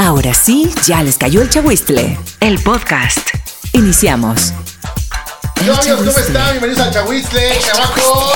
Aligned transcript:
Ahora 0.00 0.32
sí, 0.32 0.72
ya 0.86 1.02
les 1.02 1.18
cayó 1.18 1.42
el 1.42 1.50
chagüistle. 1.50 2.16
El 2.38 2.60
podcast. 2.60 3.18
Iniciamos. 3.72 4.52
Hola 5.60 5.76
amigos, 5.76 5.98
¿cómo 5.98 6.18
están? 6.18 6.50
Bienvenidos 6.52 6.86
al 6.86 6.92
Chahuizle, 6.92 7.58
chavacos. 7.60 8.32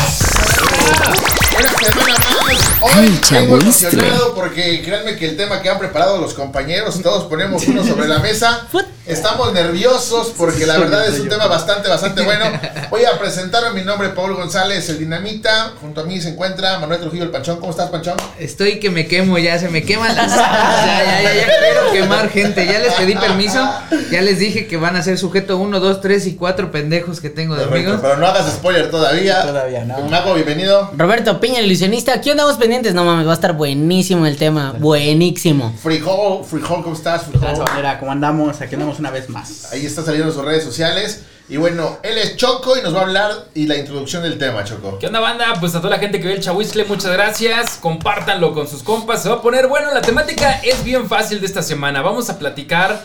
Una 1.56 1.70
semana 1.78 2.18
más. 2.18 2.82
Hoy 2.82 3.20
Chahuizle. 3.20 3.54
emocionado 3.60 4.34
porque 4.34 4.82
créanme 4.84 5.16
que 5.16 5.28
el 5.28 5.36
tema 5.36 5.62
que 5.62 5.70
han 5.70 5.78
preparado 5.78 6.18
los 6.18 6.34
compañeros, 6.34 7.00
todos 7.00 7.28
ponemos 7.28 7.64
uno 7.68 7.84
sobre 7.84 8.08
la 8.08 8.18
mesa. 8.18 8.66
Estamos 9.12 9.52
nerviosos 9.52 10.32
porque 10.38 10.64
la 10.66 10.78
verdad 10.78 11.06
es 11.06 11.20
un 11.20 11.28
tema 11.28 11.46
bastante, 11.46 11.88
bastante 11.88 12.22
bueno. 12.24 12.46
Voy 12.90 13.04
a 13.04 13.18
presentarme, 13.18 13.78
mi 13.78 13.84
nombre 13.84 14.08
es 14.08 14.14
Paul 14.14 14.34
González, 14.34 14.88
el 14.88 14.98
Dinamita. 14.98 15.72
Junto 15.80 16.00
a 16.00 16.04
mí 16.04 16.20
se 16.20 16.30
encuentra 16.30 16.78
Manuel 16.78 17.00
Trujillo, 17.00 17.24
el 17.24 17.30
Panchón. 17.30 17.58
¿Cómo 17.60 17.70
estás, 17.70 17.90
Panchón? 17.90 18.16
Estoy 18.38 18.80
que 18.80 18.90
me 18.90 19.06
quemo 19.06 19.36
ya, 19.38 19.58
se 19.58 19.68
me 19.68 19.82
queman 19.82 20.16
las 20.16 20.30
ya, 20.34 21.02
ya, 21.04 21.22
ya, 21.22 21.34
ya 21.34 21.46
quiero 21.46 21.92
quemar 21.92 22.30
gente. 22.30 22.64
Ya 22.66 22.78
les 22.78 22.94
pedí 22.94 23.14
permiso, 23.14 23.68
ya 24.10 24.22
les 24.22 24.38
dije 24.38 24.66
que 24.66 24.76
van 24.78 24.96
a 24.96 25.02
ser 25.02 25.18
sujeto 25.18 25.58
1, 25.58 25.78
2, 25.78 26.00
3 26.00 26.26
y 26.28 26.34
4 26.36 26.70
pendejos 26.70 27.20
que 27.20 27.28
tengo 27.28 27.54
de 27.54 27.64
Perfecto, 27.64 27.90
amigos. 27.90 28.00
pero 28.02 28.16
no 28.20 28.26
hagas 28.26 28.50
spoiler 28.50 28.90
todavía. 28.90 29.42
Todavía 29.42 29.84
no. 29.84 29.98
Mago, 30.08 30.34
bienvenido. 30.34 30.90
Roberto 30.96 31.38
Piña, 31.38 31.58
el 31.60 31.66
ilusionista. 31.66 32.14
Aquí 32.14 32.30
andamos 32.30 32.56
pendientes. 32.56 32.94
No 32.94 33.04
mames, 33.04 33.26
va 33.26 33.32
a 33.32 33.34
estar 33.34 33.52
buenísimo 33.52 34.26
el 34.26 34.36
tema. 34.38 34.74
Buenísimo. 34.78 35.74
Frijol, 35.82 36.44
Frijol, 36.44 36.82
¿cómo 36.82 36.96
estás? 36.96 37.24
Frijol. 37.24 37.64
Mira, 37.76 37.98
¿cómo 37.98 38.10
andamos? 38.12 38.60
Aquí 38.60 38.74
andamos 38.74 38.98
una 39.02 39.10
vez 39.10 39.28
más. 39.28 39.72
Ahí 39.72 39.84
está 39.84 40.04
saliendo 40.04 40.28
en 40.28 40.34
sus 40.34 40.44
redes 40.44 40.62
sociales. 40.62 41.22
Y 41.48 41.56
bueno, 41.56 41.98
él 42.04 42.18
es 42.18 42.36
Choco 42.36 42.78
y 42.78 42.82
nos 42.82 42.94
va 42.94 43.00
a 43.00 43.02
hablar 43.02 43.48
y 43.52 43.66
la 43.66 43.76
introducción 43.76 44.22
del 44.22 44.38
tema, 44.38 44.62
Choco. 44.62 45.00
¿Qué 45.00 45.08
onda, 45.08 45.18
banda? 45.18 45.54
Pues 45.58 45.74
a 45.74 45.78
toda 45.78 45.90
la 45.90 45.98
gente 45.98 46.20
que 46.20 46.28
ve 46.28 46.34
el 46.34 46.40
Chahuizle, 46.40 46.84
muchas 46.84 47.10
gracias. 47.10 47.78
Compártanlo 47.80 48.54
con 48.54 48.68
sus 48.68 48.84
compas. 48.84 49.24
Se 49.24 49.28
va 49.28 49.36
a 49.36 49.42
poner 49.42 49.66
bueno. 49.66 49.92
La 49.92 50.02
temática 50.02 50.60
es 50.62 50.84
bien 50.84 51.08
fácil 51.08 51.40
de 51.40 51.46
esta 51.46 51.62
semana. 51.62 52.00
Vamos 52.00 52.30
a 52.30 52.38
platicar 52.38 53.04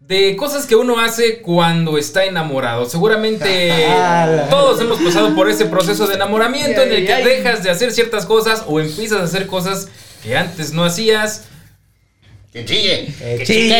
de 0.00 0.36
cosas 0.36 0.66
que 0.66 0.76
uno 0.76 1.00
hace 1.00 1.40
cuando 1.40 1.96
está 1.96 2.26
enamorado. 2.26 2.84
Seguramente 2.84 3.88
todos 4.50 4.78
hemos 4.82 4.98
pasado 5.00 5.34
por 5.34 5.48
ese 5.48 5.64
proceso 5.64 6.06
de 6.06 6.16
enamoramiento 6.16 6.82
en 6.82 6.92
el 6.92 7.06
que 7.06 7.24
dejas 7.24 7.62
de 7.62 7.70
hacer 7.70 7.90
ciertas 7.90 8.26
cosas 8.26 8.64
o 8.66 8.80
empiezas 8.80 9.22
a 9.22 9.24
hacer 9.24 9.46
cosas 9.46 9.88
que 10.22 10.36
antes 10.36 10.74
no 10.74 10.84
hacías. 10.84 11.44
¡Que 12.52 12.64
chille! 12.64 13.06
¡Qué 13.38 13.44
chilla! 13.44 13.78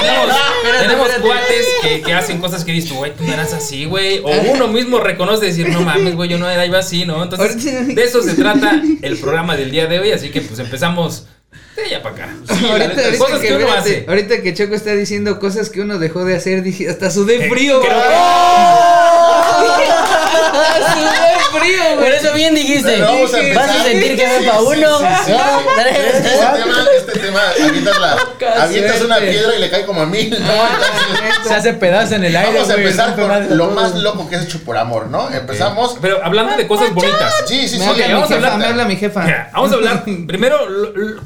Tenemos, 0.00 0.36
tenemos 0.80 1.08
espérate. 1.10 1.20
cuates 1.20 1.66
que, 1.82 2.00
que 2.00 2.12
hacen 2.14 2.38
cosas 2.40 2.64
que 2.64 2.72
dices, 2.72 2.92
güey, 2.92 3.12
tú 3.14 3.24
no 3.24 3.32
eras 3.34 3.52
así, 3.52 3.84
güey. 3.84 4.20
O 4.20 4.30
uno 4.54 4.68
mismo 4.68 4.98
reconoce 5.00 5.44
decir, 5.46 5.68
no 5.68 5.82
mames, 5.82 6.14
güey, 6.16 6.30
yo 6.30 6.38
no 6.38 6.48
era 6.48 6.64
iba 6.64 6.78
así, 6.78 7.04
¿no? 7.04 7.22
Entonces, 7.22 7.62
de 7.94 8.02
eso 8.02 8.22
se 8.22 8.32
trata 8.34 8.80
el 9.02 9.18
programa 9.18 9.54
del 9.56 9.70
día 9.70 9.86
de 9.86 9.98
hoy. 10.00 10.12
Así 10.12 10.30
que, 10.30 10.40
pues 10.40 10.58
empezamos 10.60 11.26
de 11.76 11.84
allá 11.84 12.02
para 12.02 12.14
acá. 12.14 12.34
ahorita, 12.48 12.88
neta, 12.88 13.02
ahorita 13.04 13.18
cosas 13.18 13.40
que, 13.40 13.48
que 13.48 13.54
uno 13.54 13.64
espérate, 13.66 13.90
hace. 13.90 14.04
ahorita 14.08 14.42
que 14.42 14.54
Choco 14.54 14.74
está 14.74 14.94
diciendo 14.94 15.38
cosas 15.38 15.68
que 15.68 15.82
uno 15.82 15.98
dejó 15.98 16.24
de 16.24 16.36
hacer, 16.36 16.62
dije, 16.62 16.88
hasta 16.88 17.10
sudé 17.10 17.44
Eh, 17.44 17.48
frío, 17.50 17.80
güey. 17.80 17.90
sudé 20.94 21.60
frío, 21.60 21.82
Por 21.96 22.04
güey. 22.04 22.16
eso 22.16 22.32
bien 22.34 22.54
dijiste. 22.54 23.00
Vamos 23.00 23.32
a. 23.34 23.38
Vas 23.54 23.70
a 23.70 23.84
sentir 23.84 24.16
que 24.16 24.24
va 24.24 24.38
para 24.52 24.58
sí, 24.58 24.64
uno. 24.66 24.98
Este 27.08 27.20
tema, 27.20 27.40
avientas, 27.68 27.98
la, 28.00 28.62
avientas 28.62 29.00
una 29.02 29.18
piedra 29.18 29.56
y 29.56 29.60
le 29.60 29.70
cae 29.70 29.84
como 29.86 30.02
a 30.02 30.06
mil, 30.06 30.30
¿no? 30.30 30.36
Entonces, 30.38 31.48
Se 31.48 31.54
hace 31.54 31.72
pedazo 31.74 32.14
en 32.16 32.24
el 32.24 32.36
aire. 32.36 32.52
vamos 32.54 32.70
a 32.70 32.74
güey, 32.74 32.84
empezar 32.86 33.16
por 33.16 33.50
lo 33.56 33.70
más 33.70 33.94
loco 33.94 34.28
que 34.28 34.36
es 34.36 34.42
hecho 34.42 34.60
por 34.64 34.76
amor, 34.76 35.06
¿no? 35.08 35.30
Empezamos. 35.32 35.96
Pero 36.00 36.20
hablando 36.24 36.56
de 36.56 36.66
cosas 36.66 36.92
bonitas. 36.94 37.34
Sí, 37.46 37.66
sí, 37.68 37.78
sí. 37.78 37.84
vamos 38.12 38.30
a 38.30 38.34
hablar- 38.34 38.58
me 38.58 38.66
habla 38.66 38.84
mi 38.84 38.96
jefa. 38.96 39.22
Mira, 39.24 39.50
vamos 39.54 39.72
a 39.72 39.74
hablar 39.76 40.04
primero 40.26 40.58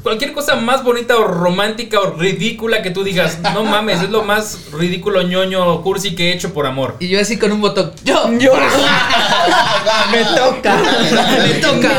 cualquier 0.03 0.33
cosa 0.33 0.55
más 0.55 0.83
bonita 0.83 1.17
o 1.17 1.25
romántica 1.27 1.99
o 1.99 2.11
ridícula 2.11 2.81
que 2.81 2.91
tú 2.91 3.03
digas, 3.03 3.39
no 3.53 3.63
mames, 3.63 4.01
es 4.01 4.09
lo 4.09 4.23
más 4.23 4.59
ridículo 4.73 5.21
ñoño 5.23 5.81
cursi 5.81 6.15
que 6.15 6.29
he 6.29 6.33
hecho 6.33 6.53
por 6.53 6.65
amor. 6.65 6.95
Y 6.99 7.09
yo 7.09 7.19
así 7.19 7.37
con 7.37 7.51
un 7.51 7.61
botón, 7.61 7.91
yo, 8.03 8.29
Yo. 8.39 8.53
Me 10.11 10.23
toca. 10.25 10.75
me 10.75 11.53
toca. 11.55 11.89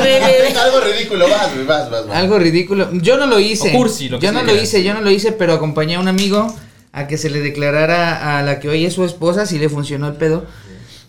Algo 0.62 0.80
ridículo, 0.80 1.28
vas, 1.28 1.66
vas, 1.66 1.90
vas, 1.90 2.06
vas. 2.06 2.16
Algo 2.16 2.38
ridículo. 2.38 2.88
Yo 2.92 3.16
no 3.16 3.26
lo 3.26 3.38
hice. 3.38 3.70
O 3.73 3.73
cursi, 3.76 4.08
lo 4.08 4.18
que 4.18 4.26
yo 4.26 4.32
no 4.32 4.42
lo 4.42 4.54
hice, 4.54 4.82
yo 4.82 4.94
no 4.94 5.00
lo 5.00 5.10
hice, 5.10 5.32
pero 5.32 5.54
acompañé 5.54 5.96
a 5.96 6.00
un 6.00 6.08
amigo 6.08 6.54
a 6.92 7.06
que 7.06 7.18
se 7.18 7.30
le 7.30 7.40
declarara 7.40 8.38
a 8.38 8.42
la 8.42 8.60
que 8.60 8.68
hoy 8.68 8.84
es 8.86 8.94
su 8.94 9.04
esposa 9.04 9.46
si 9.46 9.58
le 9.58 9.68
funcionó 9.68 10.08
el 10.08 10.14
pedo. 10.14 10.46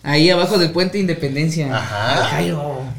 Ahí 0.02 0.30
abajo 0.30 0.58
del 0.58 0.70
puente 0.70 0.98
Independencia. 0.98 1.74
Ajá. 1.76 2.40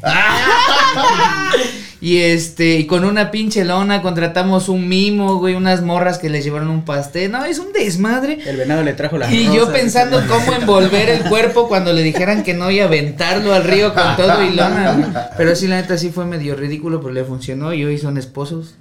Y 2.00 2.18
este, 2.18 2.76
y 2.76 2.86
con 2.86 3.04
una 3.04 3.32
pinche 3.32 3.64
lona 3.64 4.02
contratamos 4.02 4.68
un 4.68 4.88
mimo, 4.88 5.38
güey, 5.38 5.56
unas 5.56 5.82
morras 5.82 6.18
que 6.18 6.28
les 6.28 6.44
llevaron 6.44 6.68
un 6.68 6.84
pastel. 6.84 7.32
No, 7.32 7.44
es 7.44 7.58
un 7.58 7.72
desmadre. 7.72 8.38
El 8.46 8.56
venado 8.56 8.84
le 8.84 8.92
trajo 8.92 9.18
la 9.18 9.32
Y 9.32 9.52
yo 9.52 9.72
pensando 9.72 10.22
cómo 10.28 10.52
envolver 10.52 11.08
el 11.08 11.24
cuerpo 11.24 11.66
cuando 11.66 11.92
le 11.92 12.02
dijeran 12.04 12.44
que 12.44 12.54
no 12.54 12.70
y 12.70 12.78
aventarlo 12.78 13.52
al 13.52 13.64
río 13.64 13.94
con 13.94 14.16
todo 14.16 14.44
y 14.44 14.54
lona. 14.54 14.92
güey. 14.92 15.10
Pero 15.36 15.56
sí, 15.56 15.66
la 15.66 15.80
neta 15.80 15.98
sí 15.98 16.10
fue 16.10 16.24
medio 16.24 16.54
ridículo, 16.54 17.00
pero 17.00 17.12
le 17.12 17.24
funcionó 17.24 17.74
y 17.74 17.84
hoy 17.84 17.98
son 17.98 18.16
esposos. 18.16 18.76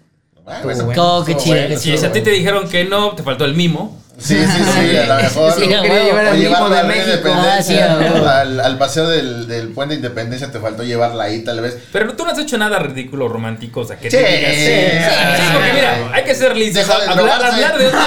Bueno, 0.48 0.72
Estuvo 0.72 0.86
bueno. 0.86 1.26
Qué 1.26 1.36
chido, 1.36 1.56
bueno, 1.56 1.68
qué 1.68 1.74
estuvo 1.74 1.98
Si 1.98 2.06
a 2.06 2.12
ti 2.12 2.22
te 2.22 2.30
dijeron 2.32 2.70
que 2.70 2.86
no, 2.86 3.12
te 3.12 3.22
faltó 3.22 3.44
el 3.44 3.54
mimo. 3.54 3.98
Sí, 4.20 4.36
sí, 4.36 4.64
sí, 4.74 4.98
a 4.98 5.06
lo 5.06 5.16
mejor. 5.24 5.54
Sí, 5.54 5.70
Yo 5.70 5.78
a 5.78 5.82
quería 5.82 5.94
huevo. 5.98 6.06
llevar 6.08 6.26
O 6.26 6.30
al 6.30 6.38
mimo 6.38 6.50
llevarla 6.50 6.70
de 6.76 6.80
a 6.80 6.84
la 6.84 6.88
México. 6.88 7.12
Independencia, 7.30 7.54
Ah, 7.58 7.62
sí, 7.64 7.78
al, 8.28 8.60
al 8.60 8.78
paseo 8.78 9.08
del, 9.10 9.48
del 9.48 9.68
puente 9.70 9.94
de 9.94 9.98
Independencia 9.98 10.52
te 10.52 10.60
faltó 10.60 10.84
llevarla 10.84 11.26
ahí 11.26 11.44
tal 11.44 11.62
vez. 11.62 11.78
Pero 11.92 12.14
tú 12.16 12.26
no 12.26 12.32
has 12.32 12.40
hecho 12.40 12.58
nada 12.58 12.80
ridículo 12.80 13.28
romántico, 13.28 13.82
o 13.82 13.86
sea, 13.86 13.98
que 14.00 14.10
Sí, 14.10 14.18
te 14.18 14.38
digas. 14.38 14.56
sí, 14.56 15.44
Sí, 15.44 15.50
porque 15.54 15.74
mira, 15.74 16.10
hay 16.14 16.24
que 16.24 16.36
ser 16.36 16.58
listos. 16.58 16.88
Deja 16.88 17.00
de 17.00 17.06
Hablar, 17.12 17.44
hablar 17.46 17.78
de 17.78 17.86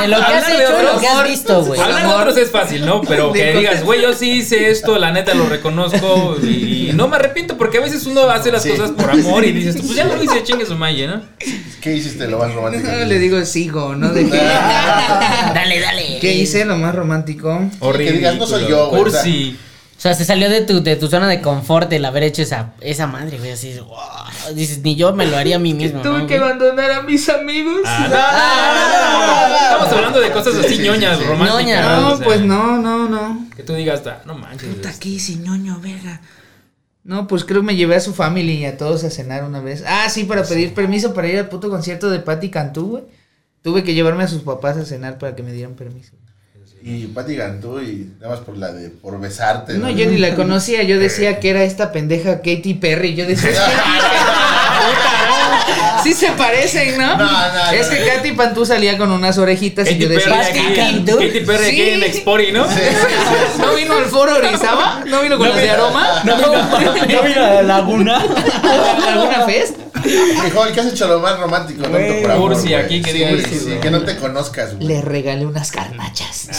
De 0.00 0.08
lo 0.08 0.16
que 0.18 0.22
has 0.24 0.44
Hablar 0.44 0.56
de 0.58 0.64
hecho, 0.64 0.72
lo 0.72 0.88
otros. 0.88 1.00
que 1.00 1.08
has 1.08 1.24
visto, 1.24 1.64
güey. 1.64 1.80
Hablar 1.80 2.06
de 2.08 2.14
otros 2.14 2.36
es 2.38 2.50
fácil, 2.50 2.84
¿no? 2.86 3.00
Pero 3.02 3.32
que 3.34 3.44
De 3.44 3.52
digas, 3.58 3.82
güey, 3.84 4.02
yo 4.02 4.14
sí 4.14 4.30
hice 4.32 4.70
esto, 4.70 4.98
la 4.98 5.10
neta 5.12 5.34
lo 5.34 5.46
reconozco 5.48 6.36
y 6.42 6.90
no 6.94 7.08
me 7.08 7.16
arrepiento 7.16 7.56
porque 7.56 7.78
a 7.78 7.80
veces 7.82 8.04
uno 8.06 8.28
hace 8.30 8.50
las 8.52 8.62
Sí. 8.62 8.70
cosas 8.70 8.90
por 8.92 9.10
amor 9.10 9.44
y 9.44 9.52
dices, 9.52 9.76
pues 9.80 9.94
ya 9.94 10.04
lo 10.04 10.22
hice, 10.22 10.42
chingue 10.42 10.66
su 10.66 10.74
malle, 10.74 11.06
¿no? 11.06 11.20
¿Qué 11.80 11.92
hiciste 11.94 12.26
lo 12.28 12.38
más 12.38 12.52
romántico? 12.52 12.88
No, 12.90 13.04
le 13.04 13.18
digo 13.18 13.44
sigo, 13.44 13.94
¿no? 13.94 14.08
De 14.10 14.28
que, 14.28 14.36
Dale, 15.54 15.80
dale. 15.80 16.18
¿Qué 16.20 16.34
hice? 16.34 16.64
Lo 16.64 16.76
más 16.76 16.94
romántico. 16.94 17.60
Horrible. 17.80 18.06
que 18.12 18.18
digas, 18.18 18.36
no 18.36 18.46
soy 18.46 18.66
yo, 18.68 18.88
güey, 18.90 19.02
o 19.02 19.10
sea, 19.10 19.20
Cursi. 19.22 19.58
O 19.96 20.00
sea, 20.00 20.12
se 20.14 20.26
salió 20.26 20.50
de 20.50 20.60
tu, 20.60 20.82
de 20.82 20.94
tu 20.96 21.08
zona 21.08 21.26
de 21.26 21.40
confort 21.40 21.90
el 21.92 22.04
haber 22.04 22.22
hecho 22.24 22.42
esa, 22.42 22.74
esa 22.82 23.06
madre, 23.06 23.38
güey. 23.38 23.52
Así, 23.52 23.74
wow. 23.78 24.54
Dices, 24.54 24.82
ni 24.82 24.94
yo 24.94 25.14
me 25.14 25.24
lo 25.26 25.36
haría 25.38 25.56
a 25.56 25.58
mí 25.58 25.72
mismo. 25.74 26.02
Tuve 26.02 26.18
¿no, 26.20 26.26
que 26.26 26.38
güey? 26.38 26.50
abandonar 26.50 26.90
a 26.90 27.02
mis 27.02 27.26
amigos. 27.30 27.80
Ah, 27.86 29.68
Estamos 29.72 29.92
hablando 29.94 30.20
de 30.20 30.30
cosas 30.32 30.54
así 30.56 30.78
ñoñas, 30.78 31.18
románticas. 31.24 31.62
Ñoña. 31.62 31.96
No, 32.00 32.08
o 32.12 32.16
sea, 32.16 32.24
pues 32.26 32.40
no, 32.42 32.76
no, 32.78 33.08
no. 33.08 33.46
Que 33.56 33.62
tú 33.62 33.72
digas, 33.74 34.02
"Ah, 34.06 34.18
no 34.26 34.34
manches. 34.34 34.68
Puta, 34.74 34.92
¿qué 35.00 35.08
hice, 35.08 35.36
ñoño, 35.36 35.80
verga? 35.80 36.20
No, 37.04 37.26
pues 37.26 37.44
creo 37.44 37.60
que 37.60 37.66
me 37.68 37.76
llevé 37.76 37.94
a 37.96 38.00
su 38.00 38.12
familia 38.14 38.54
y 38.54 38.64
a 38.64 38.76
todos 38.76 39.04
a 39.04 39.10
cenar 39.10 39.44
una 39.44 39.60
vez. 39.60 39.84
Ah, 39.86 40.08
sí, 40.10 40.24
para 40.24 40.42
pedir 40.44 40.74
permiso 40.74 41.14
para 41.14 41.28
ir 41.28 41.38
al 41.38 41.48
puto 41.48 41.70
concierto 41.70 42.10
de 42.10 42.18
Patti 42.18 42.50
Cantú, 42.50 42.86
güey. 42.88 43.04
Tuve 43.66 43.82
que 43.82 43.94
llevarme 43.94 44.22
a 44.22 44.28
sus 44.28 44.42
papás 44.42 44.76
a 44.76 44.84
cenar 44.84 45.18
para 45.18 45.34
que 45.34 45.42
me 45.42 45.50
dieran 45.50 45.74
permiso. 45.74 46.12
Y 46.84 47.06
Pati 47.08 47.34
Gantú 47.34 47.80
y 47.80 48.12
nada 48.20 48.36
más 48.36 48.44
por 48.44 48.56
la 48.56 48.70
de 48.72 48.90
por 48.90 49.18
besarte. 49.18 49.74
No, 49.74 49.90
yo 49.90 50.06
ni 50.08 50.18
la 50.18 50.34
conocía, 50.36 50.84
yo 50.84 51.00
decía 51.00 51.40
que 51.40 51.50
era 51.50 51.64
esta 51.64 51.90
pendeja 51.90 52.36
Katy 52.42 52.74
Perry. 52.74 53.16
Yo 53.16 53.26
decía, 53.26 53.50
es 53.50 53.58
que 53.58 53.64
sí 56.04 56.12
se 56.14 56.30
parecen, 56.30 56.96
¿no? 56.96 57.16
No, 57.16 57.26
no, 57.26 57.70
es 57.72 57.90
no. 57.90 57.96
que 57.96 58.06
Katy 58.06 58.32
Pantú 58.34 58.64
salía 58.64 58.96
con 58.96 59.10
unas 59.10 59.36
orejitas 59.36 59.90
y 59.90 59.94
Katy 59.94 60.02
yo 60.04 60.08
Perry 60.10 60.30
decía. 60.30 60.44
Katy 61.16 61.40
Perry 61.40 61.66
aquí 61.66 61.76
Sí. 61.76 61.88
en 61.90 62.02
Expori, 62.04 62.52
¿no? 62.52 62.64
¿no 63.58 63.74
vino 63.74 63.94
al 63.96 64.04
foro 64.04 64.36
Orizaba? 64.36 65.02
¿No 65.08 65.22
vino 65.22 65.38
con 65.38 65.48
las 65.48 65.56
de 65.58 65.70
aroma? 65.70 66.22
No 66.24 66.36
vino, 66.36 66.52
no 67.20 67.22
vino 67.24 67.44
a 67.44 67.48
la 67.54 67.62
laguna. 67.64 68.24
¿Alguna 69.08 69.42
fest? 69.44 69.76
Frijol, 70.40 70.72
¿qué 70.72 70.80
has 70.80 70.86
hecho 70.86 71.06
lo 71.08 71.20
más 71.20 71.38
romántico? 71.38 71.82
por 71.82 72.30
amor, 72.30 72.52
cursi 72.52 72.68
güey? 72.70 72.74
aquí, 72.74 73.02
que 73.02 73.12
sí, 73.42 73.78
que 73.80 73.90
no 73.90 74.02
te 74.02 74.16
conozcas, 74.16 74.74
güey. 74.74 74.86
Le 74.86 75.02
regalé 75.02 75.46
unas 75.46 75.70
carnachas. 75.70 76.48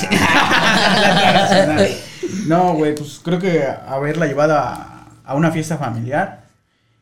No, 2.45 2.73
güey, 2.73 2.93
pues 2.95 3.19
creo 3.23 3.39
que 3.39 3.65
haberla 3.87 4.25
llevado 4.25 4.55
a, 4.55 5.05
a 5.25 5.35
una 5.35 5.51
fiesta 5.51 5.77
familiar 5.77 6.43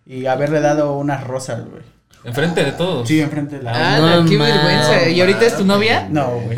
y 0.06 0.26
haberle 0.28 0.60
dado 0.60 0.94
unas 0.98 1.24
rosas, 1.24 1.62
güey. 1.70 1.82
Enfrente 2.24 2.64
de 2.64 2.72
todos. 2.72 3.08
Sí, 3.08 3.22
enfrente 3.22 3.58
de 3.58 3.64
la. 3.64 3.72
Ah, 3.74 4.00
No 4.00 4.26
qué 4.28 4.38
vergüenza. 4.38 5.08
¿Y 5.10 5.20
ahorita 5.22 5.46
es 5.46 5.58
tu 5.58 5.66
novia? 5.66 6.08
No, 6.10 6.30
güey. 6.40 6.58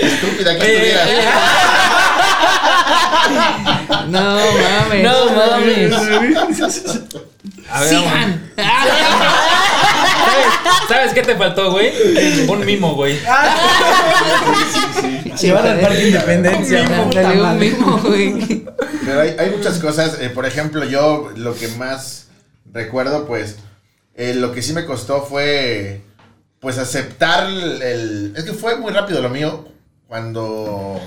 Estúpida, 0.00 0.58
que 0.58 0.74
estuvieras. 0.74 1.08
No 4.08 4.36
mames. 4.36 5.02
No 5.02 5.24
mames. 5.34 5.92
A 7.70 7.80
ver, 7.82 7.94
vamos. 7.94 8.16
¿Sabes, 10.24 10.52
¿Sabes 10.88 11.12
qué 11.14 11.22
te 11.22 11.36
faltó, 11.36 11.70
güey? 11.72 11.92
Un 12.48 12.64
mimo, 12.64 12.94
güey. 12.94 13.18
Llevar 15.40 15.66
al 15.66 15.80
Parque 15.80 16.06
Independencia. 16.08 16.82
un 16.82 17.58
mimo, 17.58 17.98
güey. 17.98 18.64
Pero 19.04 19.20
hay, 19.20 19.36
hay 19.38 19.50
muchas 19.50 19.78
cosas. 19.78 20.18
eh, 20.20 20.30
por 20.30 20.46
ejemplo, 20.46 20.84
yo 20.84 21.30
lo 21.36 21.54
que 21.54 21.68
más 21.68 22.26
recuerdo, 22.72 23.26
pues, 23.26 23.56
eh, 24.16 24.34
lo 24.34 24.52
que 24.52 24.62
sí 24.62 24.72
me 24.72 24.84
costó 24.86 25.22
fue, 25.22 26.02
pues, 26.60 26.78
aceptar 26.78 27.46
el, 27.48 27.82
el- 27.82 28.32
Es 28.36 28.44
que 28.44 28.52
fue 28.52 28.76
muy 28.76 28.92
rápido 28.92 29.20
lo 29.20 29.28
mío 29.30 29.66
cuando 30.06 31.00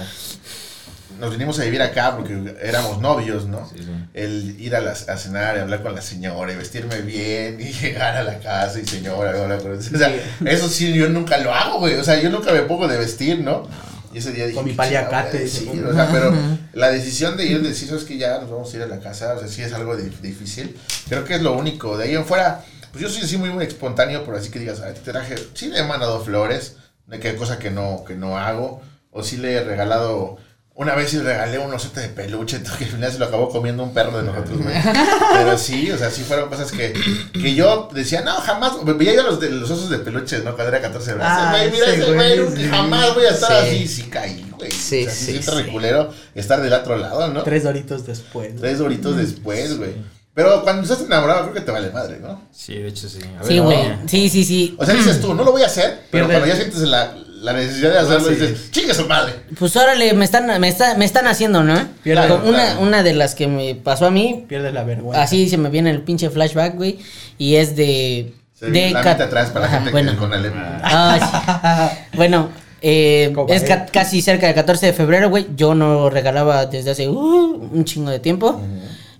nos 1.20 1.32
vinimos 1.32 1.60
a 1.60 1.64
vivir 1.64 1.82
acá 1.82 2.16
porque 2.16 2.56
éramos 2.62 3.00
novios, 3.00 3.46
¿no? 3.48 3.68
Sí, 3.70 3.84
sí. 3.84 3.90
El 4.14 4.60
ir 4.60 4.76
a, 4.76 4.82
las- 4.82 5.10
a 5.10 5.18
cenar 5.18 5.58
y 5.58 5.60
hablar 5.60 5.82
con 5.84 5.94
la 5.96 6.02
señora 6.02 6.52
y 6.52 6.56
vestirme 6.56 7.02
bien 7.02 7.60
y 7.60 7.72
llegar 7.82 8.16
a 8.18 8.24
la 8.24 8.40
casa 8.40 8.80
y 8.80 8.86
señora, 8.86 9.38
y 9.38 9.42
hablar 9.42 9.62
con 9.62 9.72
O 9.78 9.82
sea, 9.82 10.14
eso 10.46 10.70
sí, 10.70 10.94
yo 10.94 11.10
nunca 11.10 11.38
lo 11.38 11.54
hago, 11.54 11.80
güey. 11.80 11.96
O 11.96 12.04
sea, 12.04 12.20
yo 12.22 12.30
nunca 12.30 12.52
me 12.52 12.62
pongo 12.64 12.88
de 12.88 12.98
vestir, 12.98 13.40
¿no? 13.40 13.68
Y 14.14 14.20
ese 14.20 14.32
día 14.32 14.46
dije, 14.46 14.56
Con 14.56 14.66
mi 14.66 14.72
"¿Qué 14.72 14.78
paliacate", 14.78 15.38
a 15.38 15.42
decir?". 15.42 15.84
O 15.86 15.94
sea, 15.94 16.10
pero 16.12 16.34
la 16.74 16.90
decisión 16.90 17.36
de 17.38 17.46
ir, 17.46 17.62
decir, 17.62 17.94
es 17.94 18.04
que 18.06 18.18
ya 18.18 18.40
nos 18.40 18.50
vamos 18.50 18.74
a 18.74 18.78
ir 18.78 18.84
a 18.84 18.88
la 18.88 19.00
casa, 19.00 19.34
o 19.34 19.40
sea, 19.40 19.48
sí 19.48 19.62
es 19.62 19.74
algo 19.74 19.96
di- 19.98 20.10
difícil. 20.22 20.78
Creo 21.10 21.24
que 21.26 21.36
es 21.36 21.42
lo 21.42 21.54
único. 21.58 21.98
De 21.98 22.06
ahí 22.06 22.16
en 22.16 22.26
fuera, 22.26 22.64
pues 22.92 23.02
yo 23.04 23.10
soy 23.10 23.24
así 23.24 23.38
muy, 23.38 23.50
muy 23.50 23.66
espontáneo, 23.66 24.24
pero 24.26 24.38
así 24.38 24.50
que 24.50 24.60
digas, 24.60 24.82
"Ay, 24.82 24.94
te 24.94 25.12
traje, 25.12 25.36
sí 25.54 25.68
le 25.68 25.80
he 25.80 25.84
mandado 25.84 26.24
flores, 26.24 26.78
de 27.06 27.20
que 27.20 27.36
cosa 27.36 27.60
que 27.60 27.70
no, 27.70 28.04
que 28.08 28.16
no 28.16 28.38
hago, 28.38 28.82
o 29.12 29.24
sí 29.24 29.38
le 29.38 29.54
he 29.56 29.64
regalado. 29.64 30.38
Una 30.80 30.94
vez 30.94 31.10
sí 31.10 31.18
regalé 31.18 31.58
un 31.58 31.74
osete 31.74 32.02
de 32.02 32.10
peluche, 32.10 32.62
que 32.78 32.86
al 32.86 32.92
final 32.92 33.12
se 33.12 33.18
lo 33.18 33.26
acabó 33.26 33.50
comiendo 33.50 33.82
un 33.82 33.94
perro 33.96 34.16
de 34.18 34.24
nosotros, 34.24 34.62
güey. 34.62 34.76
Pero 35.34 35.58
sí, 35.58 35.92
o 35.92 35.98
sea, 35.98 36.12
sí 36.12 36.22
fueron 36.22 36.50
cosas 36.50 36.72
que, 36.72 36.94
que 37.34 37.56
yo 37.56 37.90
decía, 37.94 38.22
no, 38.22 38.36
jamás. 38.36 38.74
Veía 38.86 39.16
yo 39.16 39.24
los, 39.24 39.40
de, 39.40 39.50
los 39.50 39.72
osos 39.72 39.90
de 39.90 39.98
peluche, 39.98 40.38
¿no? 40.40 40.56
Cuando 40.56 40.68
era 40.76 40.82
14 40.82 41.10
de 41.12 41.16
brazos. 41.18 41.44
Ah, 41.48 41.52
güey, 41.58 41.72
mira 41.72 41.88
ese 41.88 42.14
güey, 42.14 42.56
sí. 42.56 42.68
jamás 42.70 43.16
voy 43.16 43.26
a 43.26 43.30
estar 43.32 43.64
Sí. 43.66 43.76
así. 43.76 43.88
Sí, 43.88 44.04
caí, 44.04 44.46
güey. 44.56 44.72
Sí, 44.72 45.02
o 45.02 45.10
sea, 45.10 45.14
sí, 45.16 45.40
sí. 45.42 45.50
reculero 45.52 46.14
estar 46.36 46.62
del 46.62 46.74
otro 46.74 46.96
lado, 46.96 47.28
¿no? 47.30 47.42
Tres, 47.42 47.44
Tres 47.44 47.64
doritos 47.64 48.06
después. 48.06 48.62
doritos 48.78 49.18
después, 49.18 49.78
güey. 49.80 49.96
Pero 50.36 50.62
cuando 50.62 50.84
estás 50.84 51.02
enamorado, 51.02 51.42
creo 51.46 51.54
que 51.56 51.62
te 51.62 51.72
vale 51.72 51.90
madre, 51.90 52.20
¿no? 52.20 52.48
Sí, 52.54 52.76
de 52.76 52.90
hecho 52.90 53.10
sí. 53.10 53.18
A 53.24 53.40
ver, 53.42 53.48
Sí, 53.48 53.58
güey. 53.58 53.80
Sí, 54.06 54.30
sí, 54.30 54.44
sí. 54.46 54.76
O 54.78 54.86
sea, 54.86 54.94
dices 54.94 55.20
tú, 55.20 55.34
no 55.34 55.44
lo 55.44 55.52
voy 55.52 55.64
a 55.64 55.66
hacer, 55.66 56.02
pero 56.12 56.26
Pierde- 56.28 56.34
cuando 56.34 56.46
ya 56.46 56.56
sientes 56.56 56.82
la, 56.82 57.16
la 57.42 57.54
necesidad 57.54 57.92
de 57.92 57.98
hacerlo, 58.00 58.28
sí. 58.30 58.36
dices, 58.36 58.72
chingue 58.72 58.94
su 58.94 59.06
madre. 59.08 59.34
Pues 59.58 59.76
órale, 59.76 60.14
me 60.14 60.26
están, 60.26 60.60
me 60.60 60.68
está, 60.68 60.96
me 60.98 61.06
están 61.06 61.28
haciendo, 61.28 61.64
¿no? 61.64 61.76
Pierde- 62.04 62.36
una, 62.44 62.64
claro. 62.66 62.82
una 62.82 63.04
de 63.04 63.14
las 63.14 63.36
que 63.36 63.48
me 63.48 63.76
pasó 63.76 64.06
a 64.08 64.12
mí, 64.12 64.46
Pierdes 64.48 64.74
la 64.74 64.84
vergüenza. 64.84 65.22
así 65.22 65.50
se 65.50 65.58
me 65.58 65.70
viene 65.70 65.90
el 65.92 66.02
pinche 66.02 66.30
flashback, 66.30 66.76
güey. 66.76 67.00
Y 67.38 67.56
es 67.56 67.76
de. 67.76 68.34
Se 68.54 68.72
de 68.72 68.90
la 68.92 69.02
cat- 69.04 69.22
atrás 69.22 69.50
para 69.52 69.62
la 69.62 69.68
Ajá, 69.68 69.76
gente 69.78 69.92
bueno. 69.92 70.12
que 70.14 70.18
con 70.18 70.34
el 70.34 70.52
Ah, 70.84 71.92
sí. 71.92 71.98
bueno, 72.18 72.50
eh, 72.82 73.34
es 73.50 73.64
ca- 73.64 73.86
casi 73.86 74.22
cerca 74.22 74.48
del 74.48 74.56
14 74.56 74.88
de 74.88 74.94
febrero, 74.94 75.30
güey. 75.30 75.46
Yo 75.56 75.76
no 75.76 76.10
regalaba 76.10 76.66
desde 76.66 76.92
hace 76.92 77.08
uh, 77.08 77.70
un 77.72 77.86
chingo 77.86 78.10
de 78.10 78.20
tiempo. 78.20 78.60